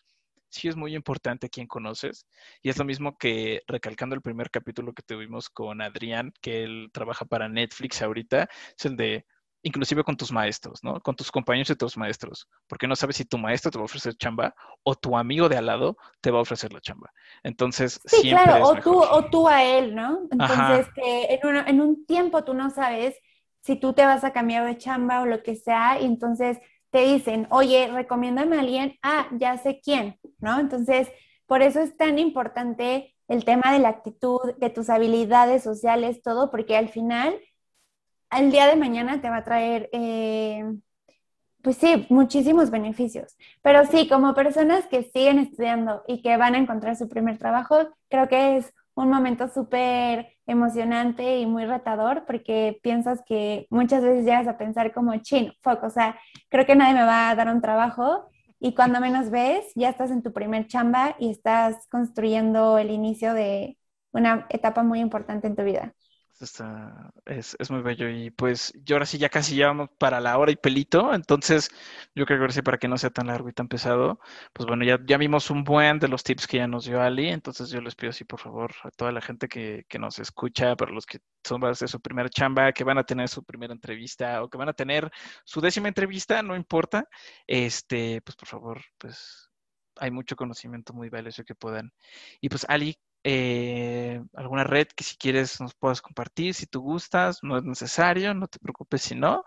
sí 0.48 0.68
es 0.68 0.76
muy 0.76 0.94
importante 0.94 1.50
quién 1.50 1.66
conoces. 1.66 2.26
Y 2.62 2.70
es 2.70 2.78
lo 2.78 2.84
mismo 2.84 3.16
que 3.16 3.62
recalcando 3.66 4.14
el 4.14 4.22
primer 4.22 4.50
capítulo 4.50 4.92
que 4.92 5.02
tuvimos 5.02 5.50
con 5.50 5.82
Adrián, 5.82 6.32
que 6.40 6.62
él 6.62 6.90
trabaja 6.92 7.24
para 7.24 7.48
Netflix 7.48 8.02
ahorita, 8.02 8.48
es 8.78 8.84
el 8.84 8.96
de 8.96 9.26
inclusive 9.62 10.04
con 10.04 10.16
tus 10.16 10.30
maestros, 10.30 10.84
¿no? 10.84 11.00
Con 11.00 11.16
tus 11.16 11.32
compañeros 11.32 11.70
y 11.70 11.74
tus 11.74 11.96
maestros, 11.96 12.48
porque 12.68 12.86
no 12.86 12.94
sabes 12.94 13.16
si 13.16 13.24
tu 13.24 13.36
maestro 13.36 13.72
te 13.72 13.78
va 13.78 13.82
a 13.82 13.86
ofrecer 13.86 14.14
chamba 14.14 14.54
o 14.84 14.94
tu 14.94 15.16
amigo 15.16 15.48
de 15.48 15.56
al 15.56 15.66
lado 15.66 15.96
te 16.20 16.30
va 16.30 16.38
a 16.38 16.42
ofrecer 16.42 16.72
la 16.72 16.80
chamba. 16.80 17.10
Entonces, 17.42 18.00
sí, 18.04 18.30
claro, 18.30 18.64
o 18.64 18.76
tú, 18.76 18.96
o 18.96 19.24
tú 19.28 19.48
a 19.48 19.64
él, 19.64 19.92
¿no? 19.96 20.20
Entonces, 20.30 20.86
que 20.94 21.40
en, 21.42 21.56
en 21.56 21.80
un 21.80 22.06
tiempo 22.06 22.44
tú 22.44 22.54
no 22.54 22.70
sabes 22.70 23.16
si 23.66 23.74
tú 23.74 23.92
te 23.94 24.06
vas 24.06 24.22
a 24.22 24.32
cambiar 24.32 24.64
de 24.64 24.78
chamba 24.78 25.22
o 25.22 25.26
lo 25.26 25.42
que 25.42 25.56
sea, 25.56 26.00
y 26.00 26.04
entonces 26.04 26.58
te 26.90 27.00
dicen, 27.00 27.48
oye, 27.50 27.88
recomiéndame 27.88 28.56
a 28.56 28.60
alguien, 28.60 28.96
ah, 29.02 29.26
ya 29.32 29.58
sé 29.58 29.80
quién, 29.82 30.18
¿no? 30.38 30.60
Entonces, 30.60 31.08
por 31.46 31.62
eso 31.62 31.80
es 31.80 31.96
tan 31.96 32.18
importante 32.20 33.14
el 33.26 33.44
tema 33.44 33.72
de 33.72 33.80
la 33.80 33.88
actitud, 33.88 34.54
de 34.58 34.70
tus 34.70 34.88
habilidades 34.88 35.64
sociales, 35.64 36.22
todo, 36.22 36.50
porque 36.50 36.76
al 36.76 36.90
final, 36.90 37.40
al 38.30 38.52
día 38.52 38.66
de 38.68 38.76
mañana 38.76 39.20
te 39.20 39.30
va 39.30 39.38
a 39.38 39.44
traer, 39.44 39.88
eh, 39.92 40.64
pues 41.60 41.76
sí, 41.76 42.06
muchísimos 42.08 42.70
beneficios. 42.70 43.36
Pero 43.62 43.84
sí, 43.86 44.08
como 44.08 44.34
personas 44.34 44.86
que 44.86 45.02
siguen 45.02 45.40
estudiando 45.40 46.04
y 46.06 46.22
que 46.22 46.36
van 46.36 46.54
a 46.54 46.58
encontrar 46.58 46.94
su 46.94 47.08
primer 47.08 47.38
trabajo, 47.38 47.88
creo 48.08 48.28
que 48.28 48.58
es 48.58 48.72
un 48.96 49.10
momento 49.10 49.48
súper 49.48 50.32
emocionante 50.46 51.38
y 51.38 51.46
muy 51.46 51.66
retador 51.66 52.24
porque 52.26 52.80
piensas 52.82 53.22
que 53.26 53.66
muchas 53.70 54.02
veces 54.02 54.24
llegas 54.24 54.48
a 54.48 54.58
pensar 54.58 54.92
como, 54.92 55.16
chin, 55.18 55.52
fuck, 55.62 55.82
o 55.84 55.90
sea, 55.90 56.18
creo 56.48 56.66
que 56.66 56.74
nadie 56.76 56.94
me 56.94 57.04
va 57.04 57.30
a 57.30 57.34
dar 57.36 57.48
un 57.48 57.60
trabajo 57.60 58.28
y 58.58 58.74
cuando 58.74 59.00
menos 59.00 59.30
ves, 59.30 59.70
ya 59.74 59.90
estás 59.90 60.10
en 60.10 60.22
tu 60.22 60.32
primer 60.32 60.66
chamba 60.66 61.14
y 61.18 61.30
estás 61.30 61.86
construyendo 61.90 62.78
el 62.78 62.90
inicio 62.90 63.34
de 63.34 63.78
una 64.12 64.46
etapa 64.48 64.82
muy 64.82 65.00
importante 65.00 65.46
en 65.46 65.56
tu 65.56 65.62
vida. 65.62 65.94
Está, 66.38 67.12
es, 67.24 67.56
es, 67.58 67.70
muy 67.70 67.80
bello 67.80 68.10
y 68.10 68.30
pues 68.30 68.74
yo 68.84 68.96
ahora 68.96 69.06
sí 69.06 69.16
ya 69.16 69.30
casi 69.30 69.54
llevamos 69.54 69.88
para 69.98 70.20
la 70.20 70.36
hora 70.36 70.52
y 70.52 70.56
pelito, 70.56 71.14
entonces 71.14 71.70
yo 72.14 72.26
creo 72.26 72.38
que 72.38 72.42
ahora 72.42 72.52
sí 72.52 72.60
para 72.60 72.76
que 72.76 72.88
no 72.88 72.98
sea 72.98 73.08
tan 73.08 73.28
largo 73.28 73.48
y 73.48 73.54
tan 73.54 73.68
pesado, 73.68 74.20
pues 74.52 74.66
bueno, 74.66 74.84
ya, 74.84 74.98
ya 75.06 75.16
vimos 75.16 75.50
un 75.50 75.64
buen 75.64 75.98
de 75.98 76.08
los 76.08 76.22
tips 76.24 76.46
que 76.46 76.58
ya 76.58 76.66
nos 76.66 76.84
dio 76.84 77.00
Ali, 77.00 77.28
entonces 77.28 77.70
yo 77.70 77.80
les 77.80 77.94
pido 77.94 78.10
así 78.10 78.24
por 78.24 78.38
favor 78.38 78.74
a 78.82 78.90
toda 78.90 79.12
la 79.12 79.22
gente 79.22 79.48
que, 79.48 79.86
que 79.88 79.98
nos 79.98 80.18
escucha, 80.18 80.76
para 80.76 80.92
los 80.92 81.06
que 81.06 81.20
son 81.42 81.60
de 81.62 81.88
su 81.88 82.00
primera 82.00 82.28
chamba, 82.28 82.72
que 82.72 82.84
van 82.84 82.98
a 82.98 83.04
tener 83.04 83.28
su 83.28 83.42
primera 83.42 83.72
entrevista 83.72 84.42
o 84.42 84.50
que 84.50 84.58
van 84.58 84.68
a 84.68 84.74
tener 84.74 85.10
su 85.44 85.60
décima 85.62 85.88
entrevista, 85.88 86.42
no 86.42 86.54
importa, 86.54 87.08
este, 87.46 88.20
pues 88.22 88.36
por 88.36 88.48
favor, 88.48 88.82
pues 88.98 89.48
hay 89.96 90.10
mucho 90.10 90.36
conocimiento 90.36 90.92
muy 90.92 91.08
valioso 91.08 91.44
que 91.44 91.54
puedan. 91.54 91.92
Y 92.40 92.48
pues 92.48 92.66
Ali, 92.68 92.98
eh, 93.28 94.22
alguna 94.34 94.62
red 94.62 94.86
que 94.86 95.02
si 95.02 95.16
quieres 95.16 95.60
nos 95.60 95.74
puedas 95.74 96.00
compartir, 96.00 96.54
si 96.54 96.66
tú 96.66 96.80
gustas, 96.80 97.40
no 97.42 97.58
es 97.58 97.64
necesario, 97.64 98.32
no 98.34 98.46
te 98.46 98.60
preocupes 98.60 99.02
si 99.02 99.16
no. 99.16 99.44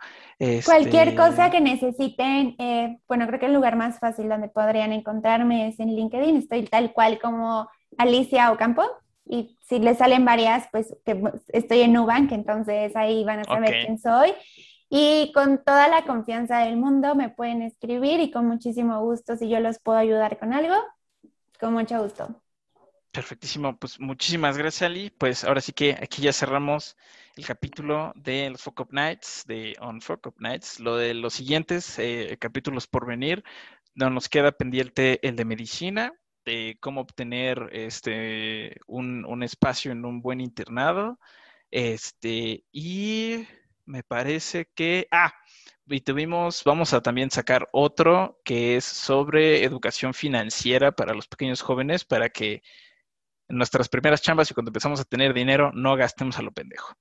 Cualquier 0.65 1.15
cosa 1.15 1.45
este 1.45 1.57
que 1.57 1.63
necesiten, 1.63 2.55
eh, 2.59 2.99
bueno, 3.07 3.25
creo 3.25 3.39
que 3.39 3.45
el 3.45 3.53
lugar 3.53 3.77
más 3.77 3.97
fácil 3.97 4.27
donde 4.27 4.49
podrían 4.49 4.91
encontrarme 4.91 5.69
es 5.69 5.79
en 5.79 5.95
LinkedIn, 5.95 6.35
estoy 6.35 6.63
tal 6.63 6.91
cual 6.91 7.19
como 7.21 7.69
Alicia 7.97 8.51
Ocampo. 8.51 8.83
Y 9.25 9.57
si 9.61 9.79
les 9.79 9.99
salen 9.99 10.25
varias, 10.25 10.67
pues 10.73 10.93
que 11.05 11.21
estoy 11.53 11.79
en 11.79 11.93
Nubank, 11.93 12.33
entonces 12.33 12.93
ahí 12.97 13.23
van 13.23 13.39
a 13.39 13.43
saber 13.45 13.85
quién 13.85 13.97
soy. 13.97 14.33
Y 14.89 15.31
con 15.33 15.63
toda 15.63 15.87
la 15.87 16.03
confianza 16.03 16.65
del 16.65 16.75
mundo 16.75 17.15
me 17.15 17.29
pueden 17.29 17.61
escribir 17.61 18.19
y 18.19 18.29
con 18.29 18.45
muchísimo 18.45 18.99
gusto, 19.01 19.37
si 19.37 19.47
yo 19.47 19.61
los 19.61 19.79
puedo 19.79 19.99
ayudar 19.99 20.37
con 20.37 20.51
algo, 20.51 20.75
con 21.61 21.71
mucho 21.71 22.03
gusto. 22.03 22.41
Perfectísimo, 23.11 23.75
pues 23.77 23.99
muchísimas 23.99 24.57
gracias 24.57 24.83
Ali. 24.83 25.09
Pues 25.09 25.43
ahora 25.43 25.61
sí 25.61 25.73
que 25.73 25.93
aquí 25.93 26.21
ya 26.21 26.31
cerramos 26.31 26.95
el 27.35 27.45
capítulo 27.45 28.13
de 28.15 28.51
los 28.51 28.61
Fuck 28.61 28.91
Nights, 28.91 29.45
de 29.47 29.75
On 29.79 29.99
Fuck 29.99 30.27
Up 30.27 30.35
Nights. 30.37 30.79
Lo 30.79 30.95
de 30.95 31.15
los 31.15 31.33
siguientes 31.33 31.97
eh, 31.97 32.37
capítulos 32.39 32.85
por 32.85 33.07
venir, 33.07 33.43
no 33.95 34.09
nos 34.11 34.29
queda 34.29 34.51
pendiente 34.51 35.19
el 35.27 35.35
de 35.35 35.45
medicina, 35.45 36.13
de 36.45 36.77
cómo 36.81 37.01
obtener 37.01 37.69
este 37.71 38.77
un, 38.85 39.25
un 39.25 39.41
espacio 39.43 39.91
en 39.91 40.05
un 40.05 40.21
buen 40.21 40.39
internado. 40.39 41.19
Este, 41.71 42.63
y 42.71 43.47
me 43.85 44.03
parece 44.03 44.69
que, 44.75 45.07
ah, 45.11 45.33
y 45.87 46.01
tuvimos, 46.01 46.63
vamos 46.63 46.93
a 46.93 47.01
también 47.01 47.31
sacar 47.31 47.67
otro 47.71 48.39
que 48.45 48.75
es 48.77 48.85
sobre 48.85 49.63
educación 49.63 50.13
financiera 50.13 50.91
para 50.91 51.15
los 51.15 51.27
pequeños 51.27 51.61
jóvenes, 51.61 52.05
para 52.05 52.29
que 52.29 52.61
en 53.49 53.57
nuestras 53.57 53.89
primeras 53.89 54.21
chambas 54.21 54.49
y 54.49 54.53
cuando 54.53 54.69
empezamos 54.69 54.99
a 54.99 55.05
tener 55.05 55.33
dinero, 55.33 55.71
no 55.73 55.95
gastemos 55.95 56.37
a 56.37 56.43
lo 56.43 56.51
pendejo. 56.51 56.93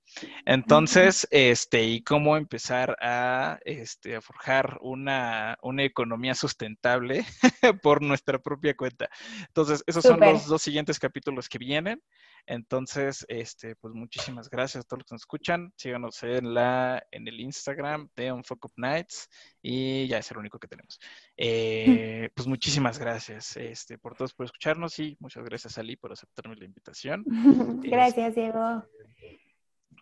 Entonces, 0.46 1.28
este, 1.30 1.84
y 1.84 2.02
cómo 2.02 2.36
empezar 2.36 2.96
a, 3.00 3.58
este, 3.64 4.16
a 4.16 4.22
forjar 4.22 4.78
una, 4.80 5.58
una 5.62 5.84
economía 5.84 6.34
sustentable 6.34 7.26
por 7.82 8.02
nuestra 8.02 8.38
propia 8.38 8.74
cuenta. 8.74 9.10
Entonces, 9.46 9.84
esos 9.86 10.02
son 10.02 10.20
los 10.20 10.46
dos 10.46 10.62
siguientes 10.62 10.98
capítulos 10.98 11.48
que 11.48 11.58
vienen. 11.58 12.02
Entonces, 12.50 13.26
este, 13.28 13.76
pues 13.76 13.92
muchísimas 13.92 14.48
gracias 14.48 14.82
a 14.82 14.88
todos 14.88 15.00
los 15.00 15.06
que 15.06 15.14
nos 15.14 15.22
escuchan. 15.22 15.70
Síganos 15.76 16.22
en 16.22 16.54
la, 16.54 17.02
en 17.10 17.28
el 17.28 17.40
Instagram 17.40 18.08
de 18.16 18.32
On 18.32 18.42
Fuck 18.42 18.64
Up 18.64 18.72
Nights 18.76 19.28
y 19.60 20.08
ya 20.08 20.16
es 20.16 20.30
el 20.30 20.38
único 20.38 20.58
que 20.58 20.66
tenemos. 20.66 20.98
Eh, 21.36 22.30
pues 22.34 22.48
muchísimas 22.48 22.98
gracias 22.98 23.54
este, 23.58 23.98
por 23.98 24.16
todos 24.16 24.32
por 24.32 24.46
escucharnos 24.46 24.98
y 24.98 25.14
muchas 25.20 25.44
gracias 25.44 25.76
Ali 25.76 25.96
por 25.96 26.10
aceptarme 26.10 26.56
la 26.56 26.64
invitación. 26.64 27.22
gracias, 27.82 28.34
Diego. 28.34 28.82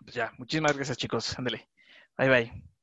Pues 0.05 0.14
ya, 0.14 0.32
muchísimas 0.39 0.77
gracias 0.77 0.98
chicos. 0.98 1.36
Ándale. 1.36 1.68
Bye 2.16 2.28
bye. 2.28 2.76